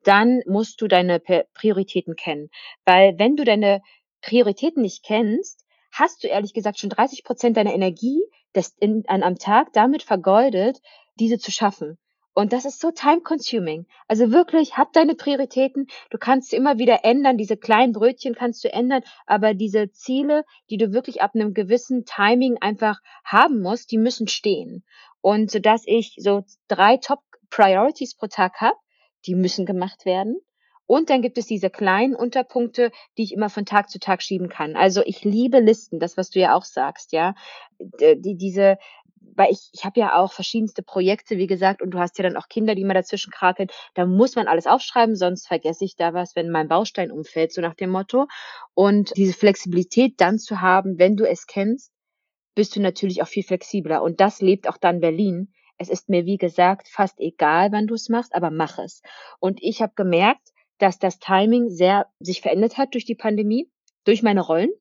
Dann 0.03 0.41
musst 0.47 0.81
du 0.81 0.87
deine 0.87 1.19
Prioritäten 1.19 2.15
kennen. 2.15 2.49
Weil 2.85 3.19
wenn 3.19 3.35
du 3.35 3.43
deine 3.43 3.81
Prioritäten 4.21 4.81
nicht 4.81 5.03
kennst, 5.03 5.65
hast 5.91 6.23
du 6.23 6.27
ehrlich 6.27 6.53
gesagt 6.53 6.79
schon 6.79 6.89
30 6.89 7.23
Prozent 7.23 7.57
deiner 7.57 7.73
Energie 7.73 8.21
des, 8.55 8.75
in, 8.79 9.03
an, 9.07 9.23
am 9.23 9.37
Tag 9.37 9.73
damit 9.73 10.03
vergeudet, 10.03 10.79
diese 11.15 11.37
zu 11.37 11.51
schaffen. 11.51 11.97
Und 12.37 12.53
das 12.53 12.65
ist 12.65 12.79
so 12.79 12.91
time 12.91 13.21
consuming. 13.21 13.87
Also 14.07 14.31
wirklich, 14.31 14.77
hab 14.77 14.93
deine 14.93 15.15
Prioritäten. 15.15 15.87
Du 16.11 16.19
kannst 16.19 16.53
immer 16.53 16.77
wieder 16.77 17.03
ändern. 17.03 17.35
Diese 17.35 17.57
kleinen 17.57 17.93
Brötchen 17.93 18.35
kannst 18.35 18.63
du 18.63 18.71
ändern. 18.71 19.01
Aber 19.25 19.55
diese 19.55 19.91
Ziele, 19.91 20.45
die 20.69 20.77
du 20.77 20.93
wirklich 20.93 21.23
ab 21.23 21.31
einem 21.33 21.55
gewissen 21.55 22.05
Timing 22.05 22.57
einfach 22.61 22.99
haben 23.23 23.63
musst, 23.63 23.91
die 23.91 23.97
müssen 23.97 24.27
stehen. 24.27 24.83
Und 25.19 25.49
so 25.49 25.57
dass 25.57 25.81
ich 25.87 26.13
so 26.19 26.43
drei 26.67 26.97
Top 26.97 27.21
Priorities 27.49 28.13
pro 28.13 28.27
Tag 28.27 28.61
habe, 28.61 28.77
die 29.25 29.33
müssen 29.33 29.65
gemacht 29.65 30.05
werden. 30.05 30.39
Und 30.87 31.09
dann 31.09 31.21
gibt 31.21 31.37
es 31.37 31.47
diese 31.47 31.69
kleinen 31.69 32.15
Unterpunkte, 32.15 32.91
die 33.17 33.23
ich 33.23 33.33
immer 33.33 33.49
von 33.49 33.65
Tag 33.65 33.89
zu 33.89 33.99
Tag 33.99 34.23
schieben 34.23 34.47
kann. 34.47 34.75
Also 34.77 35.01
ich 35.05 35.25
liebe 35.25 35.59
Listen, 35.59 35.99
das, 35.99 36.15
was 36.15 36.29
du 36.29 36.39
ja 36.39 36.55
auch 36.55 36.63
sagst, 36.63 37.11
ja. 37.11 37.35
Die, 37.79 38.37
diese, 38.37 38.77
weil 39.21 39.51
ich, 39.51 39.69
ich 39.73 39.85
habe 39.85 39.99
ja 39.99 40.15
auch 40.15 40.33
verschiedenste 40.33 40.83
Projekte, 40.83 41.37
wie 41.37 41.47
gesagt, 41.47 41.81
und 41.81 41.91
du 41.91 41.99
hast 41.99 42.17
ja 42.17 42.23
dann 42.23 42.37
auch 42.37 42.47
Kinder, 42.47 42.75
die 42.75 42.81
immer 42.81 42.93
dazwischen 42.93 43.31
krakeln. 43.31 43.69
Da 43.93 44.05
muss 44.05 44.35
man 44.35 44.47
alles 44.47 44.67
aufschreiben, 44.67 45.15
sonst 45.15 45.47
vergesse 45.47 45.85
ich 45.85 45.95
da 45.95 46.13
was, 46.13 46.35
wenn 46.35 46.49
mein 46.49 46.67
Baustein 46.67 47.11
umfällt, 47.11 47.53
so 47.53 47.61
nach 47.61 47.75
dem 47.75 47.91
Motto. 47.91 48.27
Und 48.73 49.15
diese 49.15 49.33
Flexibilität 49.33 50.15
dann 50.17 50.39
zu 50.39 50.61
haben, 50.61 50.97
wenn 50.97 51.15
du 51.15 51.27
es 51.27 51.45
kennst, 51.45 51.91
bist 52.55 52.75
du 52.75 52.81
natürlich 52.81 53.21
auch 53.21 53.27
viel 53.27 53.43
flexibler. 53.43 54.01
Und 54.01 54.19
das 54.19 54.41
lebt 54.41 54.67
auch 54.67 54.77
dann 54.77 54.99
Berlin. 54.99 55.53
Es 55.77 55.89
ist 55.89 56.09
mir, 56.09 56.25
wie 56.25 56.37
gesagt, 56.37 56.87
fast 56.87 57.19
egal, 57.19 57.71
wann 57.71 57.85
du 57.85 57.93
es 57.93 58.09
machst, 58.09 58.33
aber 58.33 58.49
mach 58.49 58.79
es. 58.79 59.01
Und 59.39 59.61
ich 59.61 59.81
habe 59.81 59.93
gemerkt, 59.95 60.49
dass 60.79 60.97
das 60.97 61.19
Timing 61.19 61.69
sehr 61.69 62.07
sich 62.19 62.41
verändert 62.41 62.77
hat 62.77 62.93
durch 62.93 63.05
die 63.05 63.15
Pandemie, 63.15 63.69
durch 64.05 64.23
meine 64.23 64.41
Rollen. 64.41 64.71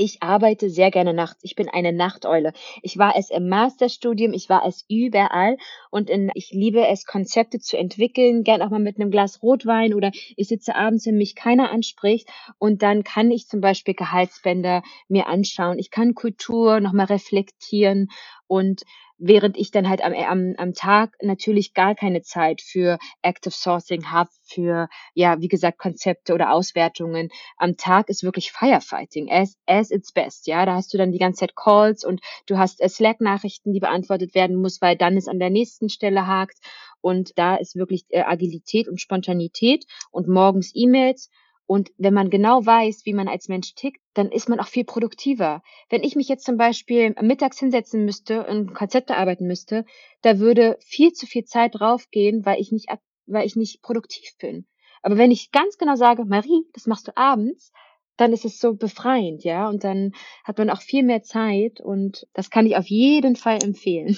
Ich 0.00 0.22
arbeite 0.22 0.70
sehr 0.70 0.92
gerne 0.92 1.12
nachts. 1.12 1.42
Ich 1.42 1.56
bin 1.56 1.68
eine 1.68 1.92
Nachteule. 1.92 2.52
Ich 2.82 2.98
war 2.98 3.16
es 3.16 3.30
im 3.30 3.48
Masterstudium, 3.48 4.32
ich 4.32 4.48
war 4.48 4.64
es 4.64 4.84
überall 4.88 5.56
und 5.90 6.08
in, 6.08 6.30
ich 6.34 6.52
liebe 6.52 6.86
es, 6.86 7.04
Konzepte 7.04 7.58
zu 7.58 7.76
entwickeln, 7.76 8.44
gern 8.44 8.62
auch 8.62 8.70
mal 8.70 8.78
mit 8.78 9.00
einem 9.00 9.10
Glas 9.10 9.42
Rotwein 9.42 9.94
oder 9.94 10.12
ich 10.36 10.46
sitze 10.46 10.76
abends, 10.76 11.04
wenn 11.04 11.16
mich 11.16 11.34
keiner 11.34 11.72
anspricht 11.72 12.28
und 12.58 12.82
dann 12.82 13.02
kann 13.02 13.32
ich 13.32 13.48
zum 13.48 13.60
Beispiel 13.60 13.94
Gehaltsbänder 13.94 14.84
mir 15.08 15.26
anschauen. 15.26 15.80
Ich 15.80 15.90
kann 15.90 16.14
Kultur 16.14 16.78
nochmal 16.78 17.06
reflektieren 17.06 18.08
und 18.46 18.84
während 19.18 19.56
ich 19.56 19.70
dann 19.70 19.88
halt 19.88 20.02
am, 20.02 20.12
am, 20.14 20.54
am 20.56 20.74
Tag 20.74 21.14
natürlich 21.20 21.74
gar 21.74 21.94
keine 21.94 22.22
Zeit 22.22 22.60
für 22.62 22.98
Active 23.22 23.54
Sourcing 23.54 24.10
habe, 24.10 24.30
für, 24.44 24.88
ja, 25.14 25.40
wie 25.40 25.48
gesagt, 25.48 25.78
Konzepte 25.78 26.32
oder 26.34 26.52
Auswertungen. 26.52 27.28
Am 27.56 27.76
Tag 27.76 28.08
ist 28.08 28.22
wirklich 28.22 28.52
Firefighting, 28.52 29.30
as, 29.30 29.56
as 29.66 29.90
its 29.90 30.12
best, 30.12 30.46
ja. 30.46 30.64
Da 30.64 30.74
hast 30.74 30.94
du 30.94 30.98
dann 30.98 31.12
die 31.12 31.18
ganze 31.18 31.40
Zeit 31.40 31.56
Calls 31.56 32.04
und 32.04 32.20
du 32.46 32.58
hast 32.58 32.80
äh, 32.80 32.88
Slack-Nachrichten, 32.88 33.72
die 33.72 33.80
beantwortet 33.80 34.34
werden 34.34 34.56
muss, 34.56 34.80
weil 34.80 34.96
dann 34.96 35.16
es 35.16 35.28
an 35.28 35.38
der 35.38 35.50
nächsten 35.50 35.88
Stelle 35.88 36.26
hakt. 36.26 36.58
Und 37.00 37.38
da 37.38 37.56
ist 37.56 37.76
wirklich 37.76 38.04
äh, 38.08 38.22
Agilität 38.22 38.88
und 38.88 39.00
Spontanität 39.00 39.84
und 40.10 40.28
morgens 40.28 40.72
E-Mails 40.74 41.30
und 41.68 41.92
wenn 41.98 42.14
man 42.14 42.30
genau 42.30 42.64
weiß, 42.64 43.04
wie 43.04 43.12
man 43.12 43.28
als 43.28 43.48
Mensch 43.48 43.74
tickt, 43.74 44.00
dann 44.14 44.32
ist 44.32 44.48
man 44.48 44.58
auch 44.58 44.68
viel 44.68 44.84
produktiver. 44.84 45.62
Wenn 45.90 46.02
ich 46.02 46.16
mich 46.16 46.26
jetzt 46.26 46.46
zum 46.46 46.56
Beispiel 46.56 47.14
mittags 47.20 47.58
hinsetzen 47.58 48.06
müsste 48.06 48.46
und 48.46 48.72
Konzepte 48.72 49.18
arbeiten 49.18 49.46
müsste, 49.46 49.84
da 50.22 50.38
würde 50.38 50.78
viel 50.80 51.12
zu 51.12 51.26
viel 51.26 51.44
Zeit 51.44 51.74
draufgehen, 51.74 52.46
weil 52.46 52.58
ich 52.58 52.72
nicht, 52.72 52.88
weil 53.26 53.46
ich 53.46 53.54
nicht 53.54 53.82
produktiv 53.82 54.30
bin. 54.40 54.66
Aber 55.02 55.18
wenn 55.18 55.30
ich 55.30 55.52
ganz 55.52 55.76
genau 55.76 55.94
sage, 55.94 56.24
Marie, 56.24 56.64
das 56.72 56.86
machst 56.86 57.06
du 57.06 57.14
abends, 57.18 57.70
dann 58.16 58.32
ist 58.32 58.46
es 58.46 58.60
so 58.60 58.72
befreiend, 58.72 59.44
ja, 59.44 59.68
und 59.68 59.84
dann 59.84 60.12
hat 60.44 60.56
man 60.56 60.70
auch 60.70 60.80
viel 60.80 61.02
mehr 61.02 61.22
Zeit 61.22 61.82
und 61.82 62.26
das 62.32 62.48
kann 62.48 62.64
ich 62.64 62.76
auf 62.76 62.86
jeden 62.86 63.36
Fall 63.36 63.58
empfehlen. 63.62 64.16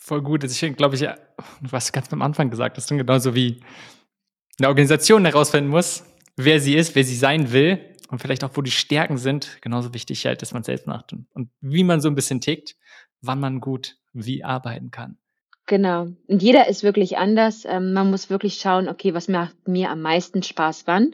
Voll 0.00 0.22
gut. 0.22 0.44
Also 0.44 0.66
ich 0.66 0.76
glaube 0.76 0.94
ich, 0.94 1.04
was 1.62 1.90
ganz 1.90 2.12
am 2.12 2.22
Anfang 2.22 2.48
gesagt 2.48 2.76
hast, 2.76 2.88
genauso 2.90 3.34
wie 3.34 3.60
eine 4.60 4.68
Organisation 4.68 5.24
herausfinden 5.24 5.70
muss, 5.70 6.04
wer 6.36 6.60
sie 6.60 6.74
ist, 6.74 6.94
wer 6.94 7.04
sie 7.04 7.16
sein 7.16 7.52
will 7.52 7.78
und 8.08 8.20
vielleicht 8.20 8.44
auch, 8.44 8.50
wo 8.54 8.62
die 8.62 8.70
Stärken 8.70 9.18
sind, 9.18 9.58
genauso 9.60 9.94
wichtig 9.94 10.26
halt, 10.26 10.42
dass 10.42 10.52
man 10.52 10.62
selbst 10.62 10.86
macht 10.86 11.12
und, 11.12 11.50
wie 11.60 11.84
man 11.84 12.00
so 12.00 12.08
ein 12.08 12.14
bisschen 12.14 12.40
tickt, 12.40 12.76
wann 13.20 13.40
man 13.40 13.60
gut 13.60 13.96
wie 14.12 14.42
arbeiten 14.44 14.90
kann. 14.90 15.18
Genau. 15.66 16.08
Und 16.26 16.42
jeder 16.42 16.66
ist 16.68 16.82
wirklich 16.82 17.16
anders. 17.16 17.64
Ähm, 17.64 17.92
man 17.92 18.10
muss 18.10 18.28
wirklich 18.28 18.54
schauen, 18.54 18.88
okay, 18.88 19.14
was 19.14 19.28
macht 19.28 19.68
mir 19.68 19.90
am 19.90 20.00
meisten 20.00 20.42
Spaß 20.42 20.86
wann? 20.86 21.12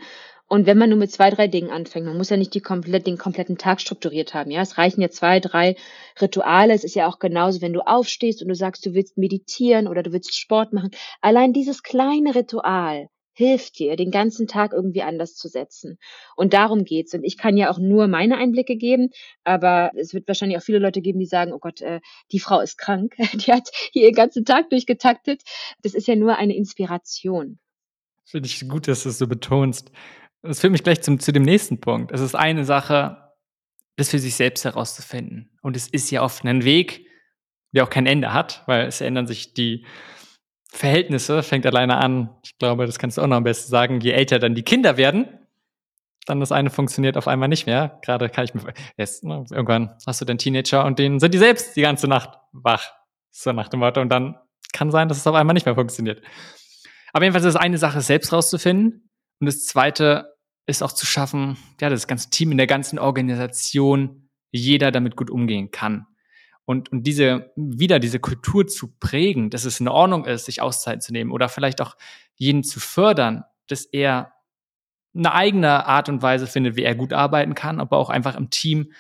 Und 0.49 0.65
wenn 0.65 0.79
man 0.79 0.91
nur 0.91 0.99
mit 0.99 1.11
zwei, 1.11 1.29
drei 1.31 1.49
Dingen 1.49 1.71
anfängt, 1.71 2.07
man 2.07 2.17
muss 2.17 2.31
ja 2.31 2.37
nicht 2.37 2.55
die 2.55 2.61
komplett, 2.61 3.07
den 3.07 3.19
kompletten 3.19 3.59
Tag 3.59 3.81
strukturiert 3.81 4.33
haben. 4.33 4.51
Ja, 4.53 4.63
es 4.63 4.79
reichen 4.79 5.01
ja 5.01 5.11
zwei, 5.11 5.41
drei 5.41 5.75
Rituale. 6.21 6.73
Es 6.73 6.85
ist 6.85 6.95
ja 6.95 7.09
auch 7.09 7.19
genauso, 7.19 7.61
wenn 7.61 7.73
du 7.73 7.81
aufstehst 7.81 8.43
und 8.43 8.49
du 8.49 8.55
sagst, 8.55 8.87
du 8.87 8.95
willst 8.95 9.19
meditieren 9.19 9.89
oder 9.89 10.05
du 10.05 10.13
willst 10.13 10.39
Sport 10.39 10.73
machen. 10.73 10.91
Allein 11.21 11.53
dieses 11.53 11.83
kleine 11.83 12.35
Ritual 12.37 13.09
hilft 13.37 13.79
dir, 13.79 13.97
den 13.97 14.11
ganzen 14.11 14.47
Tag 14.47 14.73
irgendwie 14.73 15.03
anders 15.03 15.35
zu 15.35 15.49
setzen. 15.49 15.99
Und 16.37 16.55
darum 16.55 16.85
geht's. 16.85 17.13
Und 17.13 17.23
ich 17.23 17.37
kann 17.37 17.57
ja 17.59 17.71
auch 17.71 17.79
nur 17.79 18.09
meine 18.09 18.39
Einblicke 18.39 18.77
geben, 18.77 19.11
aber 19.45 19.91
es 19.95 20.15
wird 20.15 20.27
wahrscheinlich 20.27 20.59
auch 20.59 20.63
viele 20.63 20.79
Leute 20.79 21.03
geben, 21.03 21.19
die 21.19 21.27
sagen, 21.27 21.53
oh 21.53 21.59
Gott, 21.59 21.83
äh, 21.83 22.01
die 22.33 22.41
Frau 22.41 22.61
ist 22.61 22.79
krank, 22.79 23.15
die 23.35 23.53
hat 23.53 23.69
hier 23.93 24.09
den 24.09 24.15
ganzen 24.15 24.47
Tag 24.47 24.71
durchgetaktet. 24.71 25.43
Das 25.83 25.93
ist 25.93 26.09
ja 26.09 26.17
nur 26.17 26.37
eine 26.37 26.57
Inspiration. 26.57 27.59
Finde 28.25 28.47
ich 28.47 28.67
gut, 28.69 28.89
dass 28.89 29.03
du 29.03 29.11
es 29.11 29.19
so 29.19 29.27
betonst. 29.27 29.93
Das 30.43 30.61
führt 30.61 30.73
mich 30.73 30.83
gleich 30.83 31.03
zum, 31.03 31.21
zu 31.21 31.33
dem 31.33 31.43
nächsten 31.43 31.81
Punkt. 31.81 32.13
Es 32.13 32.23
ist 32.23 32.35
eine 32.35 32.65
Sache, 32.65 33.35
das 33.97 34.11
für 34.11 34.19
sich 34.19 34.35
selbst 34.35 34.65
herauszufinden. 34.65 35.51
Und 35.61 35.77
es 35.77 35.89
ist 35.89 36.11
ja 36.11 36.23
oft 36.23 36.45
ein 36.45 36.65
Weg, 36.65 37.07
der 37.73 37.85
auch 37.85 37.91
kein 37.91 38.07
Ende 38.07 38.33
hat, 38.33 38.63
weil 38.67 38.87
es 38.87 39.03
ändern 39.03 39.27
sich 39.27 39.53
die 39.53 39.85
Verhältnisse 40.77 41.43
fängt 41.43 41.65
alleine 41.67 41.97
an. 41.97 42.31
Ich 42.45 42.59
glaube, 42.59 42.87
das 42.87 42.99
kannst 42.99 43.17
du 43.17 43.23
auch 43.23 43.27
noch 43.27 43.37
am 43.37 43.45
besten 43.45 43.71
sagen. 43.71 44.01
Je 44.01 44.13
älter 44.13 44.39
dann 44.39 44.55
die 44.55 44.63
Kinder 44.63 44.97
werden, 44.97 45.27
dann 46.27 46.41
das 46.41 46.53
eine 46.53 46.71
funktioniert 46.71 47.17
auf 47.17 47.29
einmal 47.29 47.49
nicht 47.49 47.67
mehr. 47.67 47.99
Gerade 48.03 48.29
kann 48.29 48.45
ich 48.45 48.55
mir 48.55 48.63
jetzt, 48.97 49.25
ne, 49.25 49.45
irgendwann 49.51 49.97
hast 50.07 50.21
du 50.21 50.25
den 50.25 50.39
Teenager 50.39 50.85
und 50.85 50.99
denen 50.99 51.19
sind 51.19 51.33
die 51.33 51.39
selbst 51.39 51.77
die 51.77 51.83
ganze 51.83 52.09
Nacht 52.09 52.39
wach. 52.53 52.93
So 53.31 53.53
nach 53.53 53.69
dem 53.69 53.81
Motto. 53.81 54.01
Und 54.01 54.11
dann 54.11 54.39
kann 54.73 54.91
sein, 54.91 55.09
dass 55.09 55.19
es 55.19 55.27
auf 55.27 55.35
einmal 55.35 55.55
nicht 55.55 55.67
mehr 55.67 55.75
funktioniert. 55.75 56.23
Aber 57.13 57.25
jedenfalls 57.25 57.47
ist 57.47 57.57
eine 57.57 57.79
Sache, 57.79 58.03
selbst 58.03 58.33
rauszufinden. 58.33 59.11
Und 59.41 59.47
das 59.47 59.65
zweite 59.65 60.35
ist 60.67 60.83
auch 60.83 60.93
zu 60.93 61.07
schaffen, 61.07 61.57
ja, 61.81 61.89
das 61.89 62.07
ganze 62.07 62.29
Team 62.29 62.51
in 62.51 62.59
der 62.59 62.67
ganzen 62.67 62.99
Organisation, 62.99 64.29
jeder 64.51 64.91
damit 64.91 65.17
gut 65.17 65.31
umgehen 65.31 65.71
kann. 65.71 66.07
Und, 66.67 66.91
und 66.91 67.05
diese, 67.05 67.53
wieder 67.57 68.01
diese 68.01 68.19
Kultur 68.19 68.67
zu 68.67 68.89
prägen, 68.99 69.51
dass 69.51 69.65
es 69.65 69.81
in 69.81 69.89
Ordnung 69.89 70.25
ist, 70.27 70.47
sich 70.47 70.61
Auszeiten 70.61 71.01
zu 71.01 71.13
nehmen 71.13 71.31
oder 71.31 71.49
vielleicht 71.49 71.81
auch 71.81 71.97
jeden 72.35 72.65
zu 72.65 72.81
fördern, 72.81 73.45
dass 73.69 73.85
er 73.85 74.33
eine 75.15 75.33
eigene 75.33 75.87
Art 75.87 76.09
und 76.09 76.23
Weise 76.23 76.47
findet, 76.47 76.77
wie 76.77 76.83
er 76.83 76.95
gut 76.95 77.13
arbeiten 77.13 77.55
kann, 77.55 77.81
aber 77.81 77.97
auch 77.97 78.11
einfach 78.11 78.37
im 78.37 78.51
Team 78.51 78.93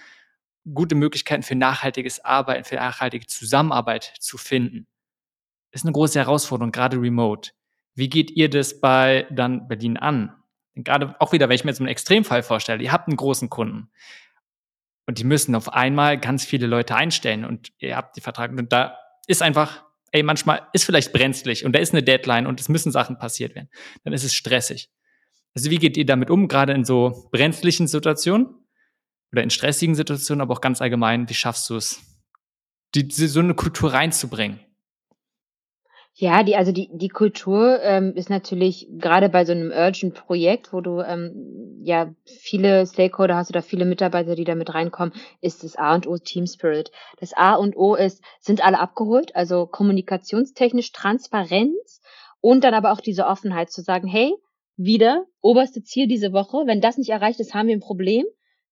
gute 0.72 0.94
Möglichkeiten 0.94 1.42
für 1.42 1.56
nachhaltiges 1.56 2.24
Arbeiten, 2.24 2.64
für 2.64 2.76
nachhaltige 2.76 3.26
Zusammenarbeit 3.26 4.14
zu 4.20 4.38
finden. 4.38 4.86
Ist 5.72 5.84
eine 5.84 5.92
große 5.92 6.18
Herausforderung, 6.18 6.72
gerade 6.72 6.96
remote. 6.96 7.50
Wie 7.94 8.08
geht 8.08 8.30
ihr 8.30 8.48
das 8.48 8.80
bei 8.80 9.26
dann 9.30 9.68
Berlin 9.68 9.96
an? 9.96 10.32
Gerade 10.74 11.16
auch 11.20 11.32
wieder, 11.32 11.48
wenn 11.48 11.56
ich 11.56 11.64
mir 11.64 11.70
jetzt 11.70 11.80
einen 11.80 11.88
Extremfall 11.88 12.42
vorstelle, 12.42 12.82
ihr 12.82 12.92
habt 12.92 13.08
einen 13.08 13.16
großen 13.16 13.50
Kunden. 13.50 13.90
Und 15.06 15.18
die 15.18 15.24
müssen 15.24 15.54
auf 15.54 15.72
einmal 15.72 16.18
ganz 16.18 16.44
viele 16.44 16.66
Leute 16.66 16.96
einstellen 16.96 17.44
und 17.44 17.72
ihr 17.78 17.96
habt 17.96 18.16
die 18.16 18.20
Vertrag. 18.20 18.50
Und 18.50 18.72
da 18.72 18.98
ist 19.28 19.40
einfach, 19.40 19.84
ey, 20.10 20.22
manchmal 20.22 20.66
ist 20.72 20.84
vielleicht 20.84 21.12
brenzlig 21.12 21.64
und 21.64 21.72
da 21.72 21.78
ist 21.78 21.92
eine 21.92 22.02
Deadline 22.02 22.46
und 22.46 22.60
es 22.60 22.68
müssen 22.68 22.90
Sachen 22.90 23.18
passiert 23.18 23.54
werden. 23.54 23.68
Dann 24.04 24.12
ist 24.12 24.24
es 24.24 24.34
stressig. 24.34 24.90
Also 25.54 25.70
wie 25.70 25.78
geht 25.78 25.96
ihr 25.96 26.04
damit 26.04 26.28
um, 26.28 26.48
gerade 26.48 26.72
in 26.72 26.84
so 26.84 27.28
brenzlichen 27.32 27.86
Situationen 27.86 28.48
oder 29.32 29.42
in 29.42 29.50
stressigen 29.50 29.94
Situationen, 29.94 30.42
aber 30.42 30.54
auch 30.54 30.60
ganz 30.60 30.82
allgemein, 30.82 31.28
wie 31.28 31.34
schaffst 31.34 31.70
du 31.70 31.76
es, 31.76 32.00
die, 32.94 33.08
so 33.10 33.40
eine 33.40 33.54
Kultur 33.54 33.92
reinzubringen? 33.92 34.60
Ja, 36.18 36.42
die 36.42 36.56
also 36.56 36.72
die 36.72 36.88
die 36.94 37.08
Kultur, 37.10 37.78
ähm, 37.82 38.14
ist 38.14 38.30
natürlich 38.30 38.88
gerade 38.96 39.28
bei 39.28 39.44
so 39.44 39.52
einem 39.52 39.70
Urgent-Projekt, 39.70 40.72
wo 40.72 40.80
du, 40.80 41.02
ähm, 41.02 41.82
ja 41.82 42.10
viele 42.24 42.86
Stakeholder 42.86 43.36
hast 43.36 43.50
oder 43.50 43.60
viele 43.60 43.84
Mitarbeiter, 43.84 44.34
die 44.34 44.44
da 44.44 44.54
mit 44.54 44.72
reinkommen, 44.72 45.12
ist 45.42 45.62
das 45.62 45.76
A 45.76 45.94
und 45.94 46.06
O 46.06 46.16
Team 46.16 46.46
Spirit. 46.46 46.90
Das 47.20 47.34
A 47.34 47.54
und 47.56 47.76
O 47.76 47.94
ist, 47.96 48.22
sind 48.40 48.64
alle 48.64 48.78
abgeholt, 48.80 49.36
also 49.36 49.66
kommunikationstechnisch 49.66 50.90
Transparenz 50.92 52.00
und 52.40 52.64
dann 52.64 52.72
aber 52.72 52.92
auch 52.92 53.00
diese 53.02 53.26
Offenheit 53.26 53.70
zu 53.70 53.82
sagen: 53.82 54.08
„Hey, 54.08 54.32
wieder 54.78 55.26
oberste 55.42 55.82
Ziel 55.82 56.06
diese 56.08 56.32
Woche. 56.32 56.62
Wenn 56.66 56.80
das 56.80 56.96
nicht 56.96 57.10
erreicht 57.10 57.40
ist, 57.40 57.52
haben 57.52 57.68
wir 57.68 57.76
ein 57.76 57.80
Problem. 57.80 58.24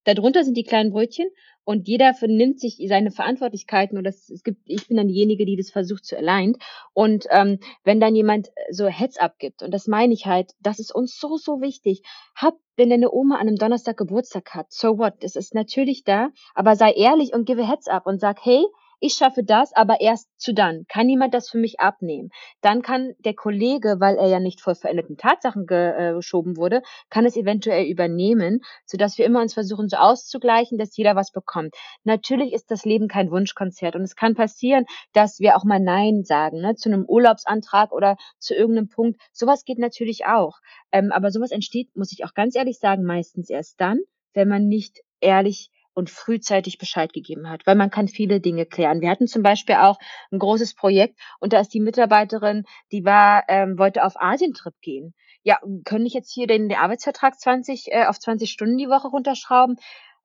Darunter 0.04 0.44
sind 0.44 0.56
die 0.56 0.64
kleinen 0.64 0.92
Brötchen 0.92 1.28
und 1.64 1.88
jeder 1.88 2.14
nimmt 2.26 2.60
sich 2.60 2.78
seine 2.88 3.10
Verantwortlichkeiten 3.10 3.96
und 3.96 4.04
das, 4.04 4.28
es 4.28 4.42
gibt, 4.44 4.60
ich 4.66 4.88
bin 4.88 4.96
dann 4.96 5.08
diejenige, 5.08 5.46
die 5.46 5.56
das 5.56 5.70
versucht 5.70 6.04
zu 6.04 6.16
alignen. 6.16 6.58
Und 6.92 7.26
ähm, 7.30 7.58
wenn 7.84 8.00
dann 8.00 8.14
jemand 8.14 8.50
so 8.70 8.86
Heads 8.86 9.18
abgibt, 9.18 9.62
und 9.62 9.72
das 9.72 9.86
meine 9.86 10.12
ich 10.12 10.26
halt, 10.26 10.52
das 10.60 10.78
ist 10.78 10.94
uns 10.94 11.18
so, 11.18 11.36
so 11.36 11.60
wichtig. 11.60 12.02
Hab, 12.34 12.54
wenn 12.76 12.90
deine 12.90 13.12
Oma 13.12 13.36
an 13.36 13.48
einem 13.48 13.56
Donnerstag 13.56 13.96
Geburtstag 13.96 14.54
hat, 14.54 14.72
so 14.72 14.98
what, 14.98 15.14
das 15.20 15.36
ist 15.36 15.54
natürlich 15.54 16.04
da, 16.04 16.30
aber 16.54 16.76
sei 16.76 16.92
ehrlich 16.92 17.32
und 17.32 17.46
give 17.46 17.62
a 17.62 17.68
Heads 17.68 17.88
up 17.88 18.06
und 18.06 18.20
sag, 18.20 18.38
hey, 18.44 18.64
ich 19.04 19.16
schaffe 19.16 19.44
das, 19.44 19.74
aber 19.74 20.00
erst 20.00 20.30
zu 20.38 20.54
dann. 20.54 20.86
Kann 20.88 21.06
niemand 21.06 21.34
das 21.34 21.50
für 21.50 21.58
mich 21.58 21.78
abnehmen? 21.78 22.30
Dann 22.62 22.80
kann 22.80 23.12
der 23.18 23.34
Kollege, 23.34 23.96
weil 24.00 24.16
er 24.16 24.28
ja 24.28 24.40
nicht 24.40 24.62
vor 24.62 24.74
veränderten 24.74 25.18
Tatsachen 25.18 25.66
geschoben 25.66 26.56
wurde, 26.56 26.80
kann 27.10 27.26
es 27.26 27.36
eventuell 27.36 27.84
übernehmen, 27.84 28.60
sodass 28.86 29.18
wir 29.18 29.26
immer 29.26 29.42
uns 29.42 29.52
versuchen, 29.52 29.90
so 29.90 29.98
auszugleichen, 29.98 30.78
dass 30.78 30.96
jeder 30.96 31.16
was 31.16 31.32
bekommt. 31.32 31.74
Natürlich 32.04 32.54
ist 32.54 32.70
das 32.70 32.86
Leben 32.86 33.06
kein 33.06 33.30
Wunschkonzert 33.30 33.94
und 33.94 34.04
es 34.04 34.16
kann 34.16 34.34
passieren, 34.34 34.86
dass 35.12 35.38
wir 35.38 35.58
auch 35.58 35.64
mal 35.64 35.80
Nein 35.80 36.24
sagen, 36.24 36.62
ne, 36.62 36.74
zu 36.74 36.88
einem 36.88 37.04
Urlaubsantrag 37.04 37.92
oder 37.92 38.16
zu 38.38 38.54
irgendeinem 38.54 38.88
Punkt. 38.88 39.20
Sowas 39.32 39.66
geht 39.66 39.78
natürlich 39.78 40.24
auch. 40.24 40.60
Ähm, 40.92 41.12
aber 41.12 41.30
sowas 41.30 41.50
entsteht, 41.50 41.94
muss 41.94 42.10
ich 42.10 42.24
auch 42.24 42.32
ganz 42.32 42.56
ehrlich 42.56 42.78
sagen, 42.78 43.04
meistens 43.04 43.50
erst 43.50 43.78
dann, 43.82 43.98
wenn 44.32 44.48
man 44.48 44.66
nicht 44.66 45.02
ehrlich 45.20 45.68
und 45.94 46.10
frühzeitig 46.10 46.78
Bescheid 46.78 47.12
gegeben 47.12 47.48
hat, 47.48 47.66
weil 47.66 47.76
man 47.76 47.90
kann 47.90 48.08
viele 48.08 48.40
Dinge 48.40 48.66
klären. 48.66 49.00
Wir 49.00 49.10
hatten 49.10 49.26
zum 49.26 49.42
Beispiel 49.42 49.76
auch 49.76 49.98
ein 50.30 50.38
großes 50.38 50.74
Projekt 50.74 51.18
und 51.40 51.52
da 51.52 51.60
ist 51.60 51.72
die 51.72 51.80
Mitarbeiterin, 51.80 52.64
die 52.92 53.04
war, 53.04 53.44
ähm, 53.48 53.78
wollte 53.78 54.04
auf 54.04 54.20
Asientrip 54.20 54.74
gehen. 54.80 55.14
Ja, 55.42 55.58
können 55.84 56.06
ich 56.06 56.14
jetzt 56.14 56.32
hier 56.32 56.46
den, 56.46 56.68
den 56.68 56.78
Arbeitsvertrag 56.78 57.38
20 57.38 57.92
äh, 57.92 58.06
auf 58.06 58.18
20 58.18 58.50
Stunden 58.50 58.78
die 58.78 58.88
Woche 58.88 59.08
runterschrauben? 59.08 59.76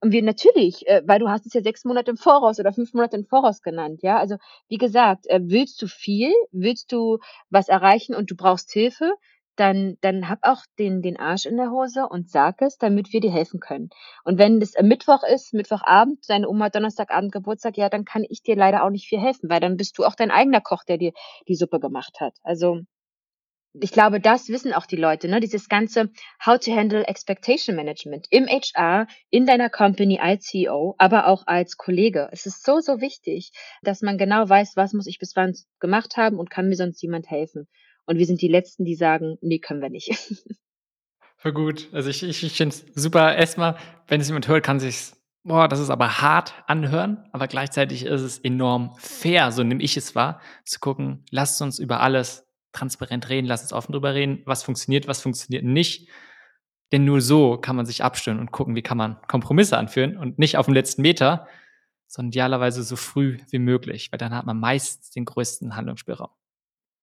Und 0.02 0.14
wir 0.14 0.24
natürlich, 0.24 0.88
äh, 0.88 1.02
weil 1.06 1.20
du 1.20 1.30
hast 1.30 1.46
es 1.46 1.54
ja 1.54 1.62
sechs 1.62 1.84
Monate 1.84 2.12
im 2.12 2.18
Voraus 2.18 2.60
oder 2.60 2.72
fünf 2.72 2.94
Monate 2.94 3.18
im 3.18 3.26
Voraus 3.26 3.62
genannt, 3.62 4.02
ja. 4.02 4.18
Also 4.18 4.38
wie 4.70 4.78
gesagt, 4.78 5.28
äh, 5.28 5.42
willst 5.44 5.82
du 5.82 5.88
viel, 5.88 6.32
willst 6.52 6.92
du 6.94 7.20
was 7.50 7.68
erreichen 7.68 8.16
und 8.16 8.32
du 8.32 8.36
brauchst 8.36 8.72
Hilfe, 8.72 9.14
dann, 9.60 9.98
dann 10.02 10.30
hab 10.30 10.40
auch 10.44 10.64
den, 10.78 11.02
den 11.02 11.18
Arsch 11.20 11.46
in 11.46 11.58
der 11.58 11.72
Hose 11.72 12.08
und 12.08 12.30
sag 12.30 12.62
es, 12.62 12.78
damit 12.78 13.12
wir 13.12 13.20
dir 13.20 13.32
helfen 13.32 13.60
können. 13.60 13.90
Und 14.24 14.38
wenn 14.38 14.62
es 14.62 14.74
Mittwoch 14.82 15.24
ist, 15.24 15.54
Mittwochabend, 15.54 16.20
deine 16.30 16.48
Oma 16.48 16.66
hat 16.66 16.76
Donnerstagabend 16.76 17.32
Geburtstag, 17.32 17.78
ja, 17.78 17.90
dann 17.90 18.06
kann 18.06 18.26
ich 18.30 18.42
dir 18.42 18.56
leider 18.56 18.84
auch 18.84 18.90
nicht 18.90 19.08
viel 19.08 19.20
helfen, 19.20 19.50
weil 19.50 19.60
dann 19.60 19.78
bist 19.78 19.98
du 19.98 20.06
auch 20.06 20.16
dein 20.16 20.32
eigener 20.32 20.62
Koch, 20.62 20.84
der 20.84 20.98
dir 20.98 21.12
die 21.48 21.56
Suppe 21.56 21.80
gemacht 21.80 22.20
hat. 22.20 22.38
Also, 22.44 22.82
ich 23.74 23.92
glaube, 23.92 24.20
das 24.20 24.50
wissen 24.50 24.74
auch 24.74 24.88
die 24.88 24.96
Leute, 24.96 25.28
ne? 25.28 25.40
Dieses 25.40 25.70
ganze 25.70 26.10
How 26.44 26.60
to 26.60 26.72
Handle 26.72 27.06
Expectation 27.06 27.76
Management 27.76 28.26
im 28.32 28.48
HR, 28.48 29.06
in 29.30 29.46
deiner 29.46 29.70
Company 29.70 30.20
als 30.20 30.46
CEO, 30.46 30.96
aber 30.98 31.28
auch 31.28 31.44
als 31.46 31.78
Kollege. 31.78 32.30
Es 32.32 32.46
ist 32.48 32.66
so, 32.66 32.80
so 32.80 33.00
wichtig, 33.00 33.52
dass 33.84 34.02
man 34.02 34.18
genau 34.18 34.50
weiß, 34.50 34.76
was 34.76 34.94
muss 34.94 35.06
ich 35.06 35.20
bis 35.20 35.36
wann 35.36 35.54
gemacht 35.80 36.18
haben 36.18 36.40
und 36.40 36.50
kann 36.50 36.68
mir 36.68 36.76
sonst 36.76 37.02
jemand 37.04 37.30
helfen. 37.30 37.68
Und 38.10 38.18
wir 38.18 38.26
sind 38.26 38.42
die 38.42 38.48
Letzten, 38.48 38.86
die 38.86 38.96
sagen, 38.96 39.38
nee, 39.42 39.60
können 39.60 39.84
wir 39.84 39.92
nicht. 39.92 40.10
Voll 41.38 41.54
gut. 41.54 41.88
Also 41.92 42.10
ich, 42.10 42.24
ich, 42.24 42.44
ich 42.44 42.54
finde 42.54 42.76
es 42.76 42.86
super. 42.96 43.36
Erstmal, 43.36 43.78
wenn 44.08 44.20
es 44.20 44.28
jemand 44.28 44.48
hört, 44.48 44.66
kann 44.66 44.80
sich 44.80 45.12
boah, 45.44 45.68
das 45.68 45.80
ist 45.80 45.92
aber 45.92 46.22
hart 46.22 46.54
anhören, 46.66 47.24
aber 47.32 47.48
gleichzeitig 47.48 48.06
ist 48.06 48.22
es 48.22 48.40
enorm 48.40 48.96
fair, 48.98 49.52
so 49.52 49.64
nehme 49.64 49.82
ich 49.84 49.96
es 49.96 50.16
wahr, 50.16 50.42
zu 50.66 50.80
gucken, 50.80 51.24
lasst 51.32 51.62
uns 51.62 51.80
über 51.80 52.02
alles 52.02 52.48
transparent 52.72 53.30
reden, 53.30 53.48
lasst 53.48 53.66
uns 53.66 53.74
offen 53.74 53.94
drüber 53.94 54.14
reden, 54.14 54.42
was 54.46 54.64
funktioniert, 54.64 55.08
was 55.08 55.22
funktioniert 55.22 55.64
nicht. 55.64 56.10
Denn 56.92 57.06
nur 57.06 57.22
so 57.22 57.58
kann 57.58 57.76
man 57.76 57.86
sich 57.86 58.04
abstimmen 58.04 58.40
und 58.40 58.52
gucken, 58.52 58.76
wie 58.76 58.82
kann 58.82 58.98
man 58.98 59.22
Kompromisse 59.28 59.78
anführen 59.78 60.18
und 60.18 60.40
nicht 60.40 60.58
auf 60.58 60.66
dem 60.66 60.74
letzten 60.74 61.04
Meter, 61.04 61.48
sondern 62.08 62.30
idealerweise 62.30 62.82
so 62.84 62.96
früh 62.96 63.38
wie 63.52 63.60
möglich, 63.60 64.12
weil 64.12 64.18
dann 64.18 64.36
hat 64.36 64.46
man 64.46 64.60
meist 64.60 65.16
den 65.16 65.26
größten 65.26 65.76
Handlungsspielraum. 65.76 66.30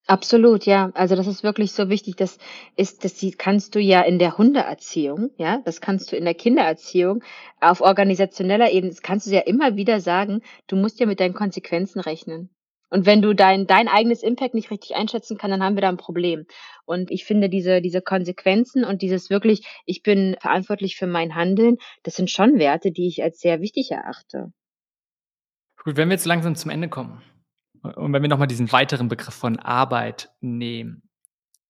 Absolut, 0.08 0.66
ja. 0.66 0.92
Also 0.94 1.16
das 1.16 1.26
ist 1.26 1.42
wirklich 1.42 1.72
so 1.72 1.88
wichtig. 1.88 2.14
Das 2.16 2.38
ist, 2.76 3.04
das 3.04 3.20
kannst 3.38 3.74
du 3.74 3.80
ja 3.80 4.02
in 4.02 4.20
der 4.20 4.38
Hundeerziehung, 4.38 5.30
ja, 5.36 5.60
das 5.64 5.80
kannst 5.80 6.12
du 6.12 6.16
in 6.16 6.24
der 6.24 6.34
Kindererziehung 6.34 7.24
auf 7.60 7.80
organisationeller 7.80 8.70
Ebene, 8.70 8.92
das 8.92 9.02
kannst 9.02 9.26
du 9.26 9.32
ja 9.32 9.40
immer 9.40 9.74
wieder 9.74 10.00
sagen, 10.00 10.42
du 10.68 10.76
musst 10.76 11.00
ja 11.00 11.06
mit 11.06 11.18
deinen 11.18 11.34
Konsequenzen 11.34 12.00
rechnen. 12.00 12.50
Und 12.88 13.04
wenn 13.04 13.20
du 13.20 13.34
dein, 13.34 13.66
dein 13.66 13.88
eigenes 13.88 14.22
Impact 14.22 14.54
nicht 14.54 14.70
richtig 14.70 14.94
einschätzen 14.94 15.38
kannst, 15.38 15.52
dann 15.52 15.62
haben 15.64 15.74
wir 15.74 15.82
da 15.82 15.88
ein 15.88 15.96
Problem. 15.96 16.46
Und 16.84 17.10
ich 17.10 17.24
finde 17.24 17.48
diese, 17.48 17.80
diese 17.80 18.00
Konsequenzen 18.00 18.84
und 18.84 19.02
dieses 19.02 19.28
wirklich, 19.28 19.66
ich 19.86 20.04
bin 20.04 20.36
verantwortlich 20.40 20.96
für 20.96 21.08
mein 21.08 21.34
Handeln, 21.34 21.78
das 22.04 22.14
sind 22.14 22.30
schon 22.30 22.60
Werte, 22.60 22.92
die 22.92 23.08
ich 23.08 23.24
als 23.24 23.40
sehr 23.40 23.60
wichtig 23.60 23.90
erachte. 23.90 24.52
Gut, 25.82 25.96
wenn 25.96 26.08
wir 26.08 26.14
jetzt 26.14 26.26
langsam 26.26 26.54
zum 26.54 26.70
Ende 26.70 26.88
kommen. 26.88 27.22
Und 27.94 28.12
wenn 28.12 28.22
wir 28.22 28.28
nochmal 28.28 28.48
diesen 28.48 28.72
weiteren 28.72 29.08
Begriff 29.08 29.34
von 29.34 29.58
Arbeit 29.58 30.30
nehmen, 30.40 31.02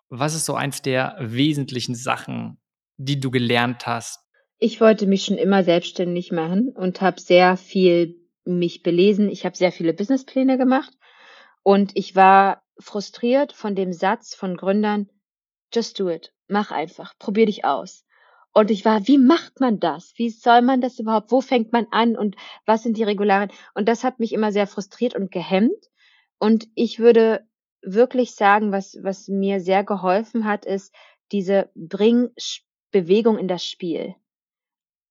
was 0.08 0.34
ist 0.34 0.44
so 0.44 0.54
eins 0.54 0.82
der 0.82 1.16
wesentlichen 1.20 1.94
Sachen, 1.94 2.58
die 2.96 3.20
du 3.20 3.30
gelernt 3.30 3.86
hast? 3.86 4.20
Ich 4.58 4.80
wollte 4.80 5.06
mich 5.06 5.24
schon 5.24 5.36
immer 5.36 5.64
selbstständig 5.64 6.32
machen 6.32 6.70
und 6.70 7.00
habe 7.00 7.20
sehr 7.20 7.56
viel 7.56 8.16
mich 8.44 8.82
belesen. 8.82 9.28
Ich 9.28 9.44
habe 9.44 9.56
sehr 9.56 9.72
viele 9.72 9.92
Businesspläne 9.92 10.56
gemacht 10.56 10.92
und 11.62 11.92
ich 11.94 12.14
war 12.14 12.62
frustriert 12.78 13.52
von 13.52 13.74
dem 13.74 13.92
Satz 13.92 14.34
von 14.34 14.56
Gründern, 14.56 15.08
just 15.74 15.98
do 15.98 16.08
it, 16.08 16.32
mach 16.48 16.70
einfach, 16.70 17.14
probier 17.18 17.46
dich 17.46 17.64
aus. 17.64 18.04
Und 18.52 18.70
ich 18.70 18.86
war, 18.86 19.06
wie 19.06 19.18
macht 19.18 19.60
man 19.60 19.80
das? 19.80 20.14
Wie 20.16 20.30
soll 20.30 20.62
man 20.62 20.80
das 20.80 20.98
überhaupt? 20.98 21.30
Wo 21.30 21.42
fängt 21.42 21.72
man 21.72 21.86
an 21.90 22.16
und 22.16 22.36
was 22.64 22.82
sind 22.82 22.96
die 22.96 23.02
Regularien? 23.02 23.50
Und 23.74 23.86
das 23.86 24.02
hat 24.02 24.18
mich 24.18 24.32
immer 24.32 24.50
sehr 24.50 24.66
frustriert 24.66 25.14
und 25.14 25.30
gehemmt. 25.30 25.90
Und 26.38 26.68
ich 26.74 26.98
würde 26.98 27.46
wirklich 27.82 28.34
sagen, 28.34 28.72
was, 28.72 28.98
was 29.02 29.28
mir 29.28 29.60
sehr 29.60 29.84
geholfen 29.84 30.44
hat, 30.44 30.64
ist 30.64 30.94
diese 31.32 31.70
Bring 31.74 32.30
Bewegung 32.90 33.38
in 33.38 33.48
das 33.48 33.64
Spiel. 33.64 34.14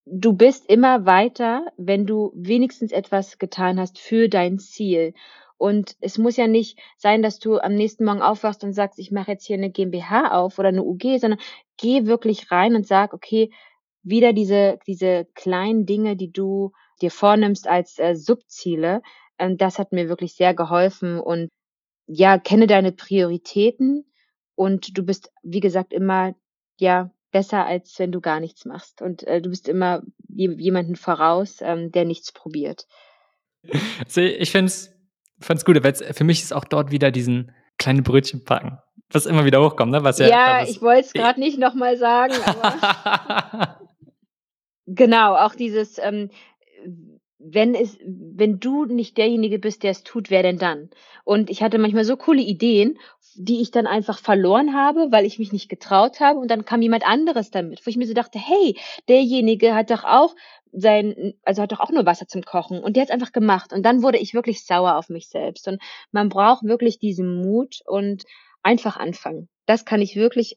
Du 0.06 0.34
bist 0.34 0.70
immer 0.70 1.06
weiter, 1.06 1.66
wenn 1.78 2.06
du 2.06 2.32
wenigstens 2.36 2.92
etwas 2.92 3.38
getan 3.38 3.80
hast 3.80 4.00
für 4.00 4.30
dein 4.30 4.60
Ziel. 4.60 5.14
Und 5.58 5.96
es 6.00 6.18
muss 6.18 6.38
ja 6.38 6.48
nicht 6.48 6.80
sein, 6.98 7.22
dass 7.22 7.40
du 7.40 7.58
am 7.60 7.76
nächsten 7.76 8.06
Morgen 8.06 8.22
aufwachst 8.22 8.64
und 8.64 8.74
sagst, 8.74 9.00
ich 9.00 9.12
mache 9.12 9.32
jetzt 9.32 9.46
hier 9.46 9.58
eine 9.58 9.72
GmbH 9.72 10.32
auf 10.32 10.60
oder 10.60 10.70
eine 10.70 10.84
UG, 10.84 11.20
sondern 11.20 11.40
geh 11.78 12.06
wirklich 12.06 12.52
rein 12.52 12.76
und 12.76 12.86
sag, 12.86 13.14
okay, 13.14 13.52
wieder 14.04 14.34
diese, 14.34 14.80
diese 14.86 15.26
kleinen 15.34 15.86
Dinge, 15.86 16.16
die 16.16 16.32
du 16.32 16.72
dir 17.02 17.12
vornimmst 17.12 17.68
als 17.68 17.98
äh, 17.98 18.16
Subziele, 18.16 19.02
ähm, 19.38 19.58
das 19.58 19.80
hat 19.80 19.92
mir 19.92 20.10
wirklich 20.10 20.34
sehr 20.34 20.54
geholfen 20.54 21.20
und 21.20 21.50
ja, 22.08 22.38
kenne 22.38 22.68
deine 22.68 22.92
Prioritäten 22.92 24.06
und 24.56 24.98
du 24.98 25.04
bist, 25.04 25.32
wie 25.44 25.60
gesagt, 25.60 25.94
immer, 25.94 26.36
ja, 26.80 27.12
besser, 27.32 27.66
als 27.66 28.00
wenn 28.00 28.14
du 28.14 28.22
gar 28.22 28.40
nichts 28.40 28.64
machst. 28.64 29.02
Und 29.02 29.24
äh, 29.28 29.42
du 29.42 29.50
bist 29.50 29.68
immer 29.68 30.04
jemanden 30.30 30.96
voraus, 30.96 31.58
ähm, 31.62 31.92
der 31.92 32.06
nichts 32.06 32.32
probiert. 32.32 32.88
Also 34.06 34.22
ich 34.22 34.52
finde 34.52 34.68
es 34.68 35.66
gut, 35.66 35.84
weil 35.84 35.96
für 35.96 36.24
mich 36.24 36.42
ist 36.42 36.54
auch 36.54 36.64
dort 36.64 36.92
wieder 36.92 37.12
diesen 37.12 37.52
kleinen 37.78 38.04
Brötchen 38.04 38.46
packen, 38.46 38.78
was 39.10 39.26
immer 39.26 39.44
wieder 39.44 39.62
hochkommt. 39.62 39.92
Ne? 39.92 40.04
Was 40.04 40.20
ja, 40.20 40.28
ja 40.28 40.64
ich 40.64 40.82
wollte 40.82 41.08
es 41.08 41.14
gerade 41.14 41.40
nicht 41.40 41.60
nochmal 41.60 41.98
sagen, 41.98 42.36
aber 42.46 43.80
genau, 44.86 45.36
auch 45.36 45.56
dieses, 45.56 45.98
ähm, 45.98 46.30
wenn 47.48 47.76
es, 47.76 47.98
wenn 48.04 48.60
du 48.60 48.86
nicht 48.86 49.18
derjenige 49.18 49.60
bist, 49.60 49.84
der 49.84 49.92
es 49.92 50.04
tut, 50.04 50.30
wer 50.30 50.42
denn 50.42 50.58
dann? 50.58 50.90
Und 51.24 51.50
ich 51.50 51.62
hatte 51.62 51.78
manchmal 51.78 52.06
so 52.06 52.18
coole 52.18 52.42
Ideen, 52.42 52.98
die 53.36 53.62
ich 53.62 53.72
dann 53.72 53.86
einfach 53.86 54.18
verloren 54.20 54.74
habe, 54.74 55.12
weil 55.12 55.26
ich 55.26 55.40
mich 55.40 55.52
nicht 55.52 55.70
getraut 55.70 56.20
habe 56.20 56.40
und 56.40 56.50
dann 56.50 56.66
kam 56.66 56.82
jemand 56.82 57.06
anderes 57.06 57.52
damit, 57.52 57.86
wo 57.86 57.90
ich 57.90 57.98
mir 57.98 58.08
so 58.08 58.14
dachte, 58.14 58.40
hey, 58.40 58.78
derjenige 59.08 59.76
hat 59.76 59.92
doch 59.92 60.04
auch 60.04 60.36
sein, 60.72 61.34
also 61.44 61.62
hat 61.62 61.72
doch 61.72 61.82
auch 61.82 61.92
nur 61.92 62.06
Wasser 62.06 62.28
zum 62.28 62.44
Kochen 62.44 62.80
und 62.80 62.96
der 62.96 63.02
hat 63.02 63.10
es 63.10 63.14
einfach 63.14 63.32
gemacht 63.32 63.74
und 63.74 63.84
dann 63.84 64.02
wurde 64.02 64.18
ich 64.18 64.34
wirklich 64.34 64.66
sauer 64.66 64.96
auf 64.96 65.10
mich 65.10 65.28
selbst 65.30 65.68
und 65.68 65.82
man 66.12 66.30
braucht 66.30 66.64
wirklich 66.64 66.98
diesen 67.00 67.42
Mut 67.42 67.80
und 67.86 68.24
einfach 68.64 68.98
anfangen. 68.98 69.50
Das 69.66 69.86
kann 69.86 70.02
ich 70.02 70.16
wirklich, 70.16 70.56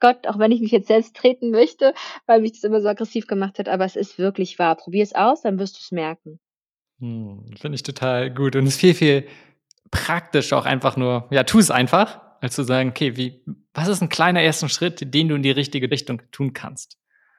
Gott, 0.00 0.26
auch 0.26 0.38
wenn 0.38 0.52
ich 0.52 0.60
mich 0.60 0.70
jetzt 0.70 0.88
selbst 0.88 1.16
treten 1.16 1.50
möchte, 1.50 1.94
weil 2.26 2.40
mich 2.40 2.52
das 2.52 2.64
immer 2.64 2.80
so 2.80 2.88
aggressiv 2.88 3.26
gemacht 3.26 3.58
hat, 3.58 3.68
aber 3.68 3.84
es 3.84 3.96
ist 3.96 4.18
wirklich 4.18 4.58
wahr. 4.58 4.76
Probier 4.76 5.02
es 5.02 5.14
aus, 5.14 5.42
dann 5.42 5.58
wirst 5.58 5.76
du 5.76 5.80
es 5.80 5.92
merken. 5.92 6.38
Hm, 7.00 7.44
Finde 7.60 7.76
ich 7.76 7.82
total 7.82 8.32
gut. 8.32 8.56
Und 8.56 8.66
es 8.66 8.74
ist 8.74 8.80
viel, 8.80 8.94
viel 8.94 9.24
praktisch 9.90 10.52
auch 10.52 10.66
einfach 10.66 10.96
nur, 10.96 11.28
ja, 11.30 11.44
tu 11.44 11.58
es 11.58 11.70
einfach, 11.70 12.20
als 12.40 12.54
zu 12.54 12.62
sagen, 12.62 12.90
okay, 12.90 13.16
wie, 13.16 13.42
was 13.74 13.88
ist 13.88 14.02
ein 14.02 14.08
kleiner 14.08 14.42
erster 14.42 14.68
Schritt, 14.68 15.14
den 15.14 15.28
du 15.28 15.34
in 15.34 15.42
die 15.42 15.50
richtige 15.50 15.90
Richtung 15.90 16.22
tun 16.30 16.52
kannst? 16.52 16.98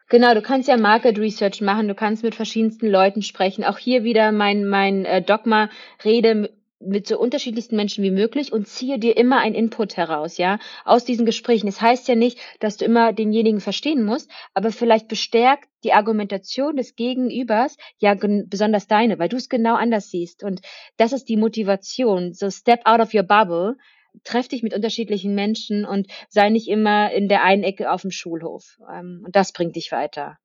Genau, 0.10 0.34
du 0.34 0.42
kannst 0.42 0.68
ja 0.68 0.76
Market 0.76 1.20
Research 1.20 1.62
machen, 1.62 1.88
du 1.88 1.94
kannst 1.94 2.24
mit 2.24 2.34
verschiedensten 2.34 2.88
Leuten 2.88 3.22
sprechen. 3.22 3.64
Auch 3.64 3.78
hier 3.78 4.04
wieder 4.04 4.32
mein, 4.32 4.66
mein 4.66 5.06
äh, 5.06 5.22
Dogma, 5.22 5.70
rede 6.04 6.50
mit 6.80 7.08
so 7.08 7.20
unterschiedlichsten 7.20 7.76
Menschen 7.76 8.04
wie 8.04 8.12
möglich 8.12 8.54
und 8.54 8.68
ziehe 8.68 9.00
dir 9.00 9.18
immer 9.18 9.40
ein 9.40 9.54
Input 9.54 9.98
heraus, 9.98 10.38
ja, 10.38 10.60
aus 10.86 11.04
diesen 11.04 11.26
Gesprächen. 11.26 11.68
Es 11.68 11.76
das 11.76 11.82
heißt 11.82 12.08
ja 12.08 12.16
nicht, 12.16 12.40
dass 12.60 12.78
du 12.78 12.86
immer 12.86 13.14
denjenigen 13.14 13.60
verstehen 13.60 14.04
musst, 14.04 14.30
aber 14.54 14.72
vielleicht 14.72 15.08
bestärkt 15.08 15.68
die 15.84 15.94
Argumentation 15.94 16.78
des 16.78 16.96
Gegenübers 16.96 17.78
ja 17.98 18.16
besonders 18.16 18.88
deine, 18.88 19.20
weil 19.20 19.30
du 19.30 19.38
es 19.38 19.50
genau 19.50 19.76
anders 19.76 20.10
siehst. 20.10 20.44
Und 20.44 20.62
das 20.98 21.14
ist 21.14 21.30
die 21.30 21.38
Motivation. 21.38 22.34
So 22.34 22.50
step 22.50 22.82
out 22.86 23.02
of 23.02 23.14
your 23.14 23.24
bubble 23.24 23.76
treff 24.24 24.48
dich 24.48 24.64
mit 24.64 24.74
unterschiedlichen 24.74 25.36
Menschen 25.36 25.86
und 25.86 26.08
sei 26.30 26.50
nicht 26.50 26.68
immer 26.68 27.12
in 27.12 27.28
der 27.28 27.44
einen 27.44 27.64
Ecke 27.64 27.92
auf 27.92 28.02
dem 28.02 28.12
Schulhof. 28.12 28.78
Ähm, 28.92 29.24
und 29.26 29.36
das 29.36 29.52
bringt 29.52 29.76
dich 29.76 29.92
weiter. 29.92 30.38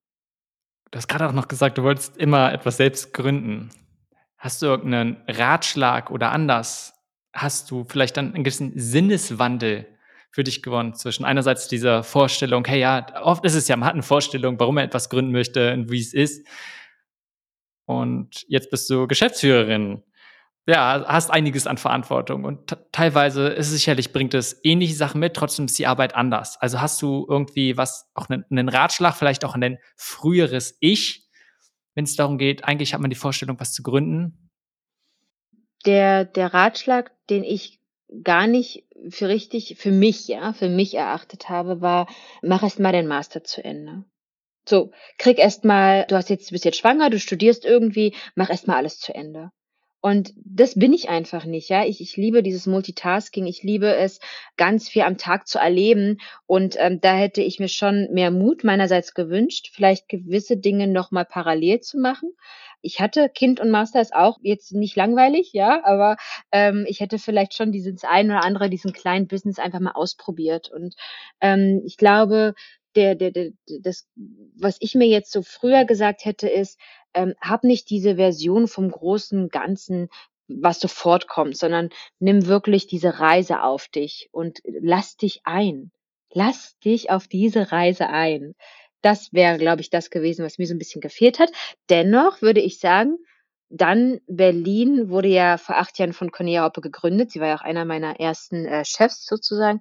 Du 0.91 0.99
hast 0.99 1.09
gerade 1.09 1.29
auch 1.29 1.33
noch 1.33 1.49
gesagt, 1.49 1.79
du 1.79 1.83
wolltest 1.83 2.17
immer 2.17 2.53
etwas 2.53 2.77
selbst 2.77 3.13
gründen. 3.13 3.71
Hast 4.45 4.61
du 4.61 4.67
irgendeinen 4.67 5.23
Ratschlag 5.27 6.11
oder 6.11 6.31
anders? 6.31 6.93
Hast 7.33 7.71
du 7.71 7.87
vielleicht 7.89 8.19
dann 8.19 8.35
einen 8.35 8.45
gewissen 8.45 8.79
Sinneswandel 8.79 9.87
für 10.33 10.45
dich 10.45 10.63
gewonnen 10.63 10.93
zwischen 10.93 11.25
einerseits 11.25 11.67
dieser 11.67 12.03
Vorstellung, 12.03 12.63
hey 12.67 12.79
ja, 12.79 13.07
oft 13.23 13.43
ist 13.47 13.55
es 13.55 13.69
ja, 13.69 13.77
man 13.79 13.87
hat 13.87 13.95
eine 13.95 14.03
Vorstellung, 14.03 14.61
warum 14.61 14.77
er 14.77 14.85
etwas 14.85 15.09
gründen 15.09 15.33
möchte 15.33 15.73
und 15.73 15.91
wie 15.91 15.99
es 15.99 16.13
ist. 16.13 16.47
Und 17.87 18.45
jetzt 18.47 18.69
bist 18.69 18.91
du 18.91 19.07
Geschäftsführerin 19.07 20.03
ja, 20.67 21.05
hast 21.07 21.31
einiges 21.31 21.67
an 21.67 21.79
Verantwortung 21.79 22.45
und 22.45 22.77
teilweise 22.93 23.49
ist 23.49 23.69
es 23.69 23.73
sicherlich, 23.73 24.13
bringt 24.13 24.35
es 24.35 24.61
ähnliche 24.63 24.95
Sachen 24.95 25.21
mit, 25.21 25.35
trotzdem 25.35 25.67
ist 25.67 25.79
die 25.79 25.87
Arbeit 25.87 26.15
anders. 26.15 26.59
Also 26.61 26.83
hast 26.83 27.01
du 27.01 27.27
irgendwie 27.29 27.79
was, 27.79 28.11
auch 28.15 28.29
einen, 28.29 28.45
einen 28.51 28.69
Ratschlag, 28.69 29.15
vielleicht 29.15 29.45
auch 29.45 29.55
an 29.55 29.63
ein 29.63 29.79
früheres 29.97 30.77
Ich, 30.81 31.24
wenn 31.95 32.05
es 32.05 32.17
darum 32.17 32.39
geht, 32.39 32.65
eigentlich 32.65 32.95
hat 32.95 33.01
man 33.01 33.11
die 33.11 33.17
Vorstellung, 33.17 33.59
was 33.59 33.73
zu 33.73 33.83
gründen? 33.83 34.51
Der, 35.87 36.25
der 36.25 36.55
Ratschlag, 36.55 37.13
den 37.29 37.45
ich 37.45 37.81
gar 38.23 38.47
nicht 38.47 38.85
für 39.09 39.29
richtig, 39.29 39.77
für 39.79 39.91
mich, 39.91 40.29
ja, 40.29 40.53
für 40.53 40.69
mich 40.69 40.95
erachtet 40.95 41.49
habe, 41.49 41.81
war, 41.81 42.09
mach 42.43 42.63
erst 42.63 42.79
mal 42.79 42.93
den 42.93 43.07
Master 43.07 43.45
zu 43.45 43.63
Ende. 43.63 44.05
So, 44.67 44.93
krieg 45.19 45.39
erst 45.39 45.65
mal, 45.65 46.07
du 46.09 46.17
hast 46.17 46.31
jetzt, 46.31 46.51
du 46.51 46.53
bist 46.53 46.65
jetzt 46.65 46.79
schwanger, 46.79 47.11
du 47.11 47.19
studierst 47.19 47.65
irgendwie, 47.65 48.15
mach 48.35 48.49
erst 48.49 48.67
mal 48.67 48.77
alles 48.77 48.99
zu 48.99 49.15
Ende. 49.15 49.51
Und 50.05 50.35
das 50.37 50.75
bin 50.75 50.93
ich 50.93 51.09
einfach 51.09 51.47
nicht, 51.47 51.71
ja. 51.71 51.87
Ich, 51.87 52.03
ich 52.03 52.19
liebe 52.19 52.43
dieses 52.43 52.67
Multitasking, 52.67 53.47
ich 53.47 53.63
liebe 53.63 53.97
es, 53.97 54.21
ganz 54.59 54.87
viel 54.87 55.01
am 55.01 55.17
Tag 55.17 55.49
zu 55.49 55.59
erleben. 55.59 56.19
Und 56.45 56.77
ähm, 56.79 57.01
da 57.01 57.15
hätte 57.15 57.41
ich 57.41 57.59
mir 57.59 57.69
schon 57.69 58.09
mehr 58.13 58.31
Mut 58.31 58.65
meinerseits 58.65 59.15
gewünscht, 59.15 59.71
vielleicht 59.73 60.11
gewisse 60.11 60.59
Dinge 60.59 60.89
nochmal 60.89 61.25
parallel 61.25 61.81
zu 61.81 61.97
machen. 61.99 62.33
Ich 62.83 63.01
hatte 63.01 63.31
Kind 63.31 63.61
und 63.61 63.71
Master 63.71 64.03
ist 64.03 64.15
auch 64.15 64.37
jetzt 64.43 64.75
nicht 64.75 64.95
langweilig, 64.95 65.55
ja, 65.55 65.83
aber 65.87 66.19
ähm, 66.53 66.85
ich 66.87 67.01
hätte 67.01 67.19
vielleicht 67.19 67.55
schon 67.55 67.73
dieses 67.73 68.05
ein 68.05 68.27
oder 68.27 68.45
andere, 68.45 68.69
diesen 68.69 68.93
kleinen 68.93 69.27
Business 69.27 69.59
einfach 69.59 69.81
mal 69.81 69.93
ausprobiert. 69.93 70.71
Und 70.71 70.95
ähm, 71.41 71.81
ich 71.87 71.97
glaube, 71.97 72.53
der, 72.95 73.15
der, 73.15 73.31
der, 73.31 73.53
das, 73.81 74.07
was 74.55 74.77
ich 74.81 74.95
mir 74.95 75.09
jetzt 75.09 75.33
so 75.33 75.41
früher 75.41 75.87
gesagt 75.87 76.27
hätte, 76.27 76.47
ist, 76.47 76.79
ähm, 77.15 77.35
hab 77.41 77.65
nicht 77.65 77.91
diese 77.91 78.17
Version 78.17 78.69
vom 78.69 78.91
großen 78.91 79.49
Ganzen, 79.49 80.09
was 80.49 80.81
sofort 80.81 81.27
kommt, 81.29 81.57
sondern 81.57 81.91
nimm 82.19 82.47
wirklich 82.47 82.87
diese 82.87 83.19
Reise 83.19 83.63
auf 83.63 83.89
dich 83.89 84.29
und 84.33 84.61
lass 84.65 85.17
dich 85.17 85.41
ein. 85.45 85.91
Lass 86.33 86.79
dich 86.81 87.11
auf 87.11 87.29
diese 87.29 87.73
Reise 87.73 88.09
ein. 88.09 88.55
Das 89.03 89.33
wäre, 89.33 89.59
glaube 89.59 89.81
ich, 89.81 89.91
das 89.91 90.11
gewesen, 90.11 90.45
was 90.45 90.59
mir 90.59 90.67
so 90.67 90.75
ein 90.75 90.79
bisschen 90.79 91.01
gefehlt 91.01 91.39
hat. 91.39 91.51
Dennoch 91.91 92.43
würde 92.43 92.61
ich 92.61 92.79
sagen, 92.81 93.19
dann 93.69 94.21
Berlin 94.27 95.09
wurde 95.11 95.29
ja 95.29 95.59
vor 95.59 95.77
acht 95.77 95.99
Jahren 95.99 96.13
von 96.13 96.31
Cornelia 96.31 96.65
Hoppe 96.65 96.81
gegründet. 96.81 97.31
Sie 97.31 97.41
war 97.41 97.49
ja 97.49 97.57
auch 97.57 97.63
einer 97.63 97.85
meiner 97.85 98.21
ersten 98.21 98.67
äh, 98.67 98.85
Chefs 98.85 99.27
sozusagen 99.27 99.81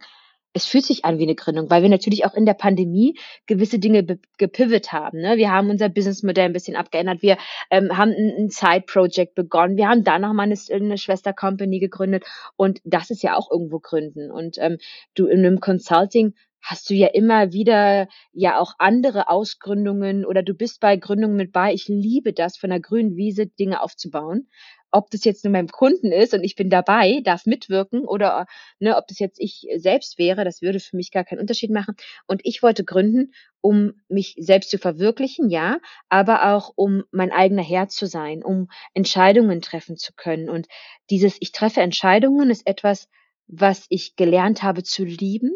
es 0.53 0.65
fühlt 0.65 0.85
sich 0.85 1.03
an 1.03 1.17
wie 1.17 1.23
eine 1.23 1.35
Gründung, 1.35 1.69
weil 1.69 1.81
wir 1.81 1.89
natürlich 1.89 2.25
auch 2.25 2.35
in 2.35 2.45
der 2.45 2.53
Pandemie 2.53 3.17
gewisse 3.47 3.80
Dinge 3.80 4.05
gepivot 4.38 4.91
haben. 4.91 5.19
Ne? 5.19 5.38
Wir 5.38 5.51
haben 5.51 5.69
unser 5.69 5.89
Businessmodell 5.89 6.45
ein 6.45 6.53
bisschen 6.53 6.75
abgeändert. 6.75 7.21
Wir 7.21 7.38
ähm, 7.71 7.97
haben 7.97 8.11
ein, 8.11 8.34
ein 8.38 8.49
Side-Project 8.49 9.34
begonnen. 9.35 9.77
Wir 9.77 9.89
haben 9.89 10.03
dann 10.03 10.21
nochmal 10.21 10.45
eine, 10.45 10.57
eine 10.71 10.97
Schwester-Company 10.97 11.80
gegründet. 11.80 12.25
Und 12.55 12.80
das 12.84 13.09
ist 13.09 13.23
ja 13.23 13.35
auch 13.35 13.49
irgendwo 13.49 13.80
Gründen. 13.80 14.31
Und 14.31 14.57
ähm, 14.59 14.77
du 15.15 15.25
in 15.25 15.39
einem 15.39 15.59
Consulting 15.59 16.35
hast 16.61 16.89
du 16.89 16.93
ja 16.93 17.07
immer 17.07 17.51
wieder 17.51 18.07
ja 18.31 18.57
auch 18.57 18.75
andere 18.77 19.30
Ausgründungen 19.30 20.25
oder 20.25 20.43
du 20.43 20.53
bist 20.53 20.80
bei 20.80 20.95
Gründungen 20.95 21.35
mit 21.35 21.51
bei. 21.51 21.73
Ich 21.73 21.89
liebe 21.89 22.31
das, 22.31 22.57
von 22.57 22.69
der 22.69 22.80
grünen 22.80 23.17
Wiese 23.17 23.47
Dinge 23.47 23.81
aufzubauen 23.81 24.47
ob 24.93 25.09
das 25.09 25.25
jetzt 25.25 25.43
nur 25.43 25.51
meinem 25.51 25.69
Kunden 25.69 26.11
ist 26.11 26.33
und 26.35 26.43
ich 26.43 26.55
bin 26.55 26.69
dabei, 26.69 27.21
darf 27.23 27.47
mitwirken 27.47 28.05
oder 28.05 28.45
ne, 28.79 28.95
ob 28.95 29.07
das 29.07 29.17
jetzt 29.17 29.39
ich 29.39 29.67
selbst 29.77 30.19
wäre, 30.19 30.45
das 30.45 30.61
würde 30.61 30.79
für 30.79 30.95
mich 30.95 31.11
gar 31.11 31.23
keinen 31.23 31.39
Unterschied 31.39 31.71
machen. 31.71 31.95
Und 32.27 32.41
ich 32.43 32.61
wollte 32.61 32.83
gründen, 32.83 33.33
um 33.59 33.93
mich 34.07 34.35
selbst 34.37 34.69
zu 34.69 34.77
verwirklichen, 34.77 35.49
ja, 35.49 35.79
aber 36.09 36.53
auch 36.53 36.71
um 36.75 37.03
mein 37.11 37.31
eigener 37.31 37.63
Herr 37.63 37.87
zu 37.87 38.05
sein, 38.05 38.43
um 38.43 38.67
Entscheidungen 38.93 39.61
treffen 39.61 39.97
zu 39.97 40.13
können. 40.15 40.47
Und 40.47 40.67
dieses 41.09 41.37
Ich 41.39 41.51
treffe 41.51 41.81
Entscheidungen 41.81 42.51
ist 42.51 42.67
etwas, 42.67 43.09
was 43.47 43.87
ich 43.89 44.15
gelernt 44.15 44.61
habe 44.61 44.83
zu 44.83 45.03
lieben 45.03 45.51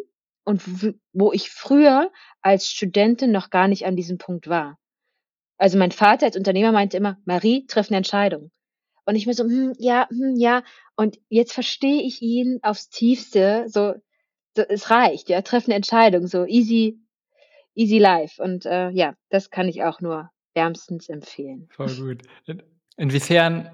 und 0.45 0.63
wo 1.13 1.31
ich 1.31 1.51
früher 1.51 2.11
als 2.41 2.67
Studentin 2.67 3.31
noch 3.31 3.51
gar 3.51 3.67
nicht 3.67 3.85
an 3.85 3.95
diesem 3.95 4.17
Punkt 4.17 4.47
war. 4.47 4.79
Also 5.59 5.77
mein 5.77 5.91
Vater 5.91 6.25
als 6.25 6.37
Unternehmer 6.37 6.71
meinte 6.71 6.97
immer, 6.97 7.17
Marie, 7.25 7.67
triff 7.67 7.89
eine 7.89 7.97
Entscheidung. 7.97 8.51
Und 9.07 9.15
ich 9.15 9.25
mir 9.25 9.33
so, 9.33 9.45
hm, 9.45 9.73
ja, 9.79 10.07
hm, 10.09 10.35
ja. 10.35 10.63
Und 10.97 11.17
jetzt 11.29 11.53
verstehe 11.53 12.03
ich 12.03 12.21
ihn 12.21 12.59
aufs 12.61 12.89
Tiefste. 12.89 13.63
So, 13.67 13.93
so 14.53 14.63
es 14.67 14.89
reicht, 14.89 15.29
ja, 15.29 15.41
treffen 15.41 15.71
Entscheidung, 15.71 16.27
so 16.27 16.45
easy, 16.45 16.99
easy 17.73 17.99
life. 17.99 18.43
Und 18.43 18.65
äh, 18.65 18.89
ja, 18.89 19.15
das 19.29 19.49
kann 19.49 19.69
ich 19.69 19.83
auch 19.83 20.01
nur 20.01 20.29
wärmstens 20.53 21.07
empfehlen. 21.07 21.69
Voll 21.71 21.95
gut. 21.95 22.23
Inwiefern 22.97 23.71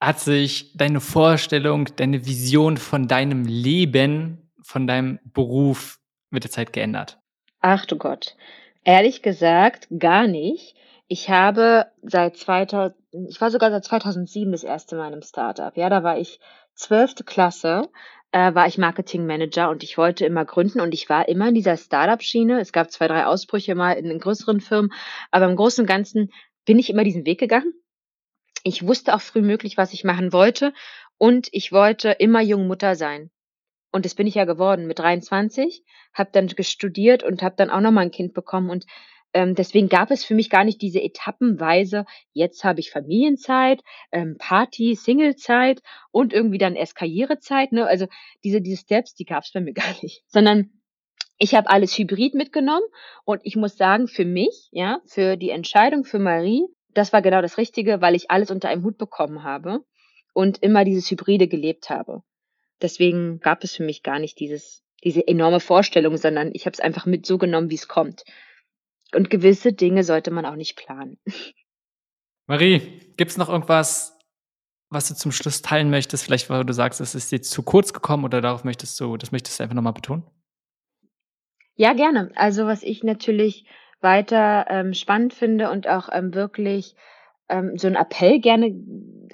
hat 0.00 0.18
sich 0.18 0.72
deine 0.78 1.00
Vorstellung, 1.00 1.88
deine 1.96 2.24
Vision 2.24 2.78
von 2.78 3.08
deinem 3.08 3.44
Leben, 3.44 4.50
von 4.62 4.86
deinem 4.86 5.18
Beruf 5.34 6.00
mit 6.30 6.44
der 6.44 6.50
Zeit 6.50 6.72
geändert? 6.72 7.18
Ach 7.60 7.84
du 7.84 7.98
Gott. 7.98 8.34
Ehrlich 8.82 9.20
gesagt, 9.20 9.88
gar 9.98 10.26
nicht. 10.26 10.74
Ich 11.12 11.28
habe 11.28 11.88
seit 12.00 12.38
2000, 12.38 12.96
ich 13.28 13.38
war 13.38 13.50
sogar 13.50 13.70
seit 13.70 13.84
2007 13.84 14.50
das 14.50 14.64
erste 14.64 14.96
Mal 14.96 15.08
in 15.08 15.12
einem 15.12 15.22
Startup. 15.22 15.76
Ja, 15.76 15.90
da 15.90 16.02
war 16.02 16.16
ich 16.16 16.40
zwölfte 16.74 17.22
Klasse, 17.22 17.90
äh, 18.30 18.54
war 18.54 18.66
ich 18.66 18.78
Marketing 18.78 19.26
Manager 19.26 19.68
und 19.68 19.82
ich 19.82 19.98
wollte 19.98 20.24
immer 20.24 20.46
gründen 20.46 20.80
und 20.80 20.94
ich 20.94 21.10
war 21.10 21.28
immer 21.28 21.48
in 21.48 21.54
dieser 21.54 21.76
Startup-Schiene. 21.76 22.60
Es 22.60 22.72
gab 22.72 22.90
zwei, 22.90 23.08
drei 23.08 23.26
Ausbrüche 23.26 23.74
mal 23.74 23.92
in 23.92 24.08
den 24.08 24.20
größeren 24.20 24.62
Firmen, 24.62 24.90
aber 25.30 25.44
im 25.44 25.56
Großen 25.56 25.82
und 25.82 25.86
Ganzen 25.86 26.32
bin 26.64 26.78
ich 26.78 26.88
immer 26.88 27.04
diesen 27.04 27.26
Weg 27.26 27.38
gegangen. 27.38 27.74
Ich 28.64 28.86
wusste 28.86 29.14
auch 29.14 29.20
früh 29.20 29.42
möglich, 29.42 29.76
was 29.76 29.92
ich 29.92 30.04
machen 30.04 30.32
wollte 30.32 30.72
und 31.18 31.50
ich 31.52 31.72
wollte 31.72 32.08
immer 32.12 32.40
jung 32.40 32.66
Mutter 32.66 32.94
sein. 32.94 33.30
Und 33.90 34.06
das 34.06 34.14
bin 34.14 34.26
ich 34.26 34.36
ja 34.36 34.46
geworden 34.46 34.86
mit 34.86 34.98
23, 34.98 35.84
habe 36.14 36.30
dann 36.32 36.46
gestudiert 36.46 37.22
und 37.22 37.42
habe 37.42 37.56
dann 37.58 37.68
auch 37.68 37.80
noch 37.80 37.90
mal 37.90 38.00
ein 38.00 38.10
Kind 38.10 38.32
bekommen 38.32 38.70
und 38.70 38.86
ähm, 39.34 39.54
deswegen 39.54 39.88
gab 39.88 40.10
es 40.10 40.24
für 40.24 40.34
mich 40.34 40.50
gar 40.50 40.64
nicht 40.64 40.82
diese 40.82 41.02
etappenweise, 41.02 42.04
jetzt 42.32 42.64
habe 42.64 42.80
ich 42.80 42.90
Familienzeit, 42.90 43.82
ähm, 44.10 44.36
Party, 44.38 44.94
Singlezeit 44.94 45.80
und 46.10 46.32
irgendwie 46.32 46.58
dann 46.58 46.76
erst 46.76 46.96
Karrierezeit. 46.96 47.72
Ne? 47.72 47.86
Also 47.86 48.06
diese, 48.44 48.60
diese 48.60 48.82
Steps, 48.82 49.14
die 49.14 49.24
gab 49.24 49.44
es 49.44 49.52
bei 49.52 49.60
mir 49.60 49.72
gar 49.74 49.94
nicht. 50.02 50.22
Sondern 50.26 50.70
ich 51.38 51.54
habe 51.54 51.70
alles 51.70 51.96
hybrid 51.98 52.34
mitgenommen 52.34 52.86
und 53.24 53.40
ich 53.44 53.56
muss 53.56 53.76
sagen, 53.76 54.06
für 54.06 54.24
mich, 54.24 54.68
ja, 54.70 55.00
für 55.06 55.36
die 55.36 55.50
Entscheidung 55.50 56.04
für 56.04 56.18
Marie, 56.18 56.66
das 56.94 57.12
war 57.12 57.22
genau 57.22 57.40
das 57.40 57.58
Richtige, 57.58 58.00
weil 58.00 58.14
ich 58.14 58.30
alles 58.30 58.50
unter 58.50 58.68
einem 58.68 58.84
Hut 58.84 58.98
bekommen 58.98 59.42
habe 59.42 59.82
und 60.34 60.62
immer 60.62 60.84
dieses 60.84 61.10
Hybride 61.10 61.48
gelebt 61.48 61.90
habe. 61.90 62.22
Deswegen 62.82 63.40
gab 63.40 63.64
es 63.64 63.74
für 63.74 63.82
mich 63.82 64.02
gar 64.02 64.18
nicht 64.18 64.38
dieses, 64.40 64.82
diese 65.02 65.26
enorme 65.26 65.60
Vorstellung, 65.60 66.16
sondern 66.16 66.50
ich 66.52 66.66
habe 66.66 66.74
es 66.74 66.80
einfach 66.80 67.06
mit 67.06 67.24
so 67.24 67.38
genommen, 67.38 67.70
wie 67.70 67.76
es 67.76 67.88
kommt. 67.88 68.24
Und 69.14 69.30
gewisse 69.30 69.72
Dinge 69.72 70.04
sollte 70.04 70.30
man 70.30 70.46
auch 70.46 70.56
nicht 70.56 70.76
planen. 70.76 71.18
Marie, 72.46 73.00
gibt's 73.16 73.36
noch 73.36 73.48
irgendwas, 73.48 74.18
was 74.90 75.08
du 75.08 75.14
zum 75.14 75.32
Schluss 75.32 75.62
teilen 75.62 75.90
möchtest? 75.90 76.24
Vielleicht, 76.24 76.50
weil 76.50 76.64
du 76.64 76.72
sagst, 76.72 77.00
es 77.00 77.14
ist 77.14 77.32
jetzt 77.32 77.50
zu 77.50 77.62
kurz 77.62 77.92
gekommen 77.92 78.24
oder 78.24 78.40
darauf 78.40 78.64
möchtest 78.64 78.98
du, 79.00 79.16
das 79.16 79.32
möchtest 79.32 79.58
du 79.58 79.62
einfach 79.62 79.76
nochmal 79.76 79.92
betonen? 79.92 80.24
Ja, 81.74 81.94
gerne. 81.94 82.30
Also 82.34 82.66
was 82.66 82.82
ich 82.82 83.02
natürlich 83.02 83.64
weiter 84.00 84.66
ähm, 84.68 84.94
spannend 84.94 85.32
finde 85.32 85.70
und 85.70 85.88
auch 85.88 86.08
ähm, 86.12 86.34
wirklich 86.34 86.96
ähm, 87.48 87.76
so 87.78 87.88
'n 87.88 87.96
Appell 87.96 88.40
gerne 88.40 88.74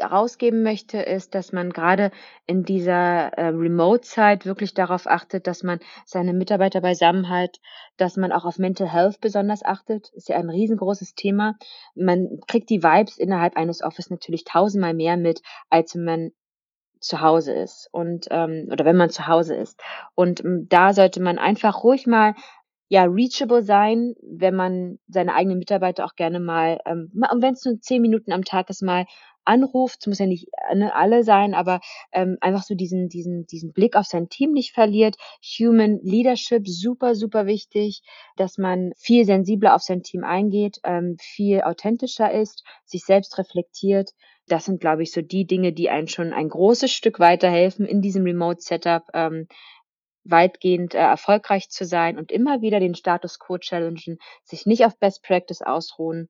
rausgeben 0.00 0.62
möchte, 0.62 0.98
ist, 0.98 1.34
dass 1.34 1.52
man 1.52 1.70
gerade 1.72 2.12
in 2.46 2.64
dieser, 2.64 3.32
äh, 3.36 3.48
Remote-Zeit 3.48 4.46
wirklich 4.46 4.74
darauf 4.74 5.06
achtet, 5.08 5.46
dass 5.48 5.62
man 5.64 5.80
seine 6.06 6.32
Mitarbeiter 6.34 6.80
beisammen 6.80 7.28
hat, 7.28 7.58
dass 7.96 8.16
man 8.16 8.30
auch 8.32 8.44
auf 8.44 8.58
Mental 8.58 8.92
Health 8.92 9.20
besonders 9.20 9.64
achtet. 9.64 10.10
Ist 10.14 10.28
ja 10.28 10.36
ein 10.36 10.50
riesengroßes 10.50 11.14
Thema. 11.16 11.56
Man 11.96 12.38
kriegt 12.46 12.70
die 12.70 12.82
Vibes 12.84 13.18
innerhalb 13.18 13.56
eines 13.56 13.82
Office 13.82 14.10
natürlich 14.10 14.44
tausendmal 14.44 14.94
mehr 14.94 15.16
mit, 15.16 15.42
als 15.70 15.94
wenn 15.96 16.04
man 16.04 16.30
zu 17.00 17.20
Hause 17.20 17.52
ist 17.54 17.88
und, 17.92 18.26
ähm 18.30 18.68
oder 18.72 18.84
wenn 18.84 18.96
man 18.96 19.10
zu 19.10 19.26
Hause 19.28 19.54
ist. 19.56 19.80
Und, 20.16 20.40
hm, 20.40 20.68
da 20.68 20.92
sollte 20.94 21.20
man 21.22 21.38
einfach 21.38 21.84
ruhig 21.84 22.06
mal 22.08 22.34
ja, 22.88 23.04
reachable 23.04 23.62
sein, 23.62 24.14
wenn 24.22 24.54
man 24.54 24.98
seine 25.08 25.34
eigenen 25.34 25.58
Mitarbeiter 25.58 26.04
auch 26.04 26.14
gerne 26.16 26.40
mal, 26.40 26.78
ähm, 26.86 27.10
und 27.32 27.42
wenn 27.42 27.54
es 27.54 27.64
nur 27.64 27.80
10 27.80 28.00
Minuten 28.02 28.32
am 28.32 28.44
Tag 28.44 28.70
ist, 28.70 28.82
mal 28.82 29.04
anruft. 29.44 29.98
Es 30.00 30.06
muss 30.06 30.18
ja 30.18 30.26
nicht, 30.26 30.48
äh, 30.70 30.74
ne, 30.74 30.94
alle 30.94 31.24
sein, 31.24 31.54
aber, 31.54 31.80
ähm, 32.12 32.36
einfach 32.40 32.62
so 32.62 32.74
diesen 32.74 33.08
diesen 33.08 33.46
diesen 33.46 33.72
Blick 33.72 33.96
auf 33.96 34.04
sein 34.06 34.28
Team 34.28 34.52
nicht 34.52 34.72
verliert. 34.72 35.16
Human 35.58 35.98
Leadership, 36.02 36.68
super, 36.68 37.14
super 37.14 37.46
wichtig, 37.46 38.02
dass 38.36 38.58
man 38.58 38.92
viel 38.96 39.24
sensibler 39.24 39.74
auf 39.74 39.82
sein 39.82 40.02
Team 40.02 40.22
eingeht, 40.24 40.78
ähm, 40.84 41.16
viel 41.18 41.62
authentischer 41.62 42.30
ist, 42.30 42.62
sich 42.84 43.04
selbst 43.04 43.38
reflektiert. 43.38 44.10
Das 44.48 44.64
sind, 44.66 44.80
glaube 44.80 45.02
ich, 45.02 45.12
so 45.12 45.20
die 45.22 45.46
Dinge, 45.46 45.72
die 45.72 45.90
einen 45.90 46.08
schon 46.08 46.32
ein 46.32 46.48
großes 46.48 46.90
Stück 46.92 47.18
weiterhelfen 47.20 47.86
in 47.86 48.00
diesem 48.02 48.24
Remote 48.24 48.60
Setup, 48.60 49.02
ähm, 49.14 49.46
weitgehend 50.30 50.94
äh, 50.94 50.98
erfolgreich 50.98 51.70
zu 51.70 51.84
sein 51.84 52.18
und 52.18 52.32
immer 52.32 52.60
wieder 52.60 52.80
den 52.80 52.94
Status 52.94 53.38
quo 53.38 53.58
challengen, 53.58 54.18
sich 54.44 54.66
nicht 54.66 54.84
auf 54.84 54.98
Best 54.98 55.22
Practice 55.22 55.62
ausruhen. 55.62 56.28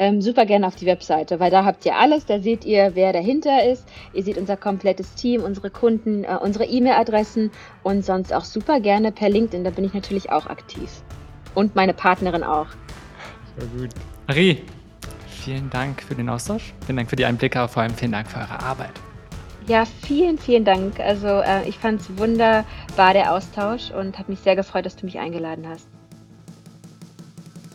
Ähm, 0.00 0.20
super 0.20 0.46
gerne 0.46 0.66
auf 0.66 0.76
die 0.76 0.86
Webseite, 0.86 1.40
weil 1.40 1.50
da 1.50 1.64
habt 1.64 1.84
ihr 1.84 1.96
alles. 1.96 2.26
Da 2.26 2.40
seht 2.40 2.64
ihr, 2.64 2.92
wer 2.94 3.12
dahinter 3.12 3.64
ist. 3.64 3.84
Ihr 4.12 4.22
seht 4.22 4.36
unser 4.36 4.56
komplettes 4.56 5.14
Team, 5.14 5.42
unsere 5.42 5.70
Kunden, 5.70 6.24
äh, 6.24 6.36
unsere 6.40 6.66
E-Mail-Adressen 6.66 7.50
und 7.82 8.04
sonst 8.04 8.32
auch 8.32 8.44
super 8.44 8.80
gerne 8.80 9.10
per 9.10 9.28
LinkedIn. 9.28 9.64
Da 9.64 9.70
bin 9.70 9.84
ich 9.84 9.94
natürlich 9.94 10.30
auch 10.30 10.46
aktiv. 10.46 11.02
Und 11.54 11.74
meine 11.74 11.94
Partnerin 11.94 12.44
auch. 12.44 12.68
Sehr 13.56 13.66
gut. 13.76 13.90
Marie, 14.28 14.62
vielen 15.26 15.70
Dank 15.70 16.02
für 16.02 16.14
den 16.14 16.28
Austausch. 16.28 16.74
Vielen 16.86 16.96
Dank 16.96 17.10
für 17.10 17.16
die 17.16 17.24
Einblicke, 17.24 17.58
aber 17.58 17.68
vor 17.68 17.82
allem 17.82 17.94
vielen 17.94 18.12
Dank 18.12 18.28
für 18.28 18.38
eure 18.38 18.60
Arbeit. 18.60 18.92
Ja, 19.68 19.84
vielen, 19.84 20.38
vielen 20.38 20.64
Dank. 20.64 20.98
Also 20.98 21.26
äh, 21.26 21.68
ich 21.68 21.78
fand 21.78 22.00
es 22.00 22.16
wunderbar, 22.16 23.12
der 23.12 23.32
Austausch 23.32 23.90
und 23.90 24.18
habe 24.18 24.32
mich 24.32 24.40
sehr 24.40 24.56
gefreut, 24.56 24.86
dass 24.86 24.96
du 24.96 25.04
mich 25.04 25.18
eingeladen 25.18 25.68
hast. 25.68 25.86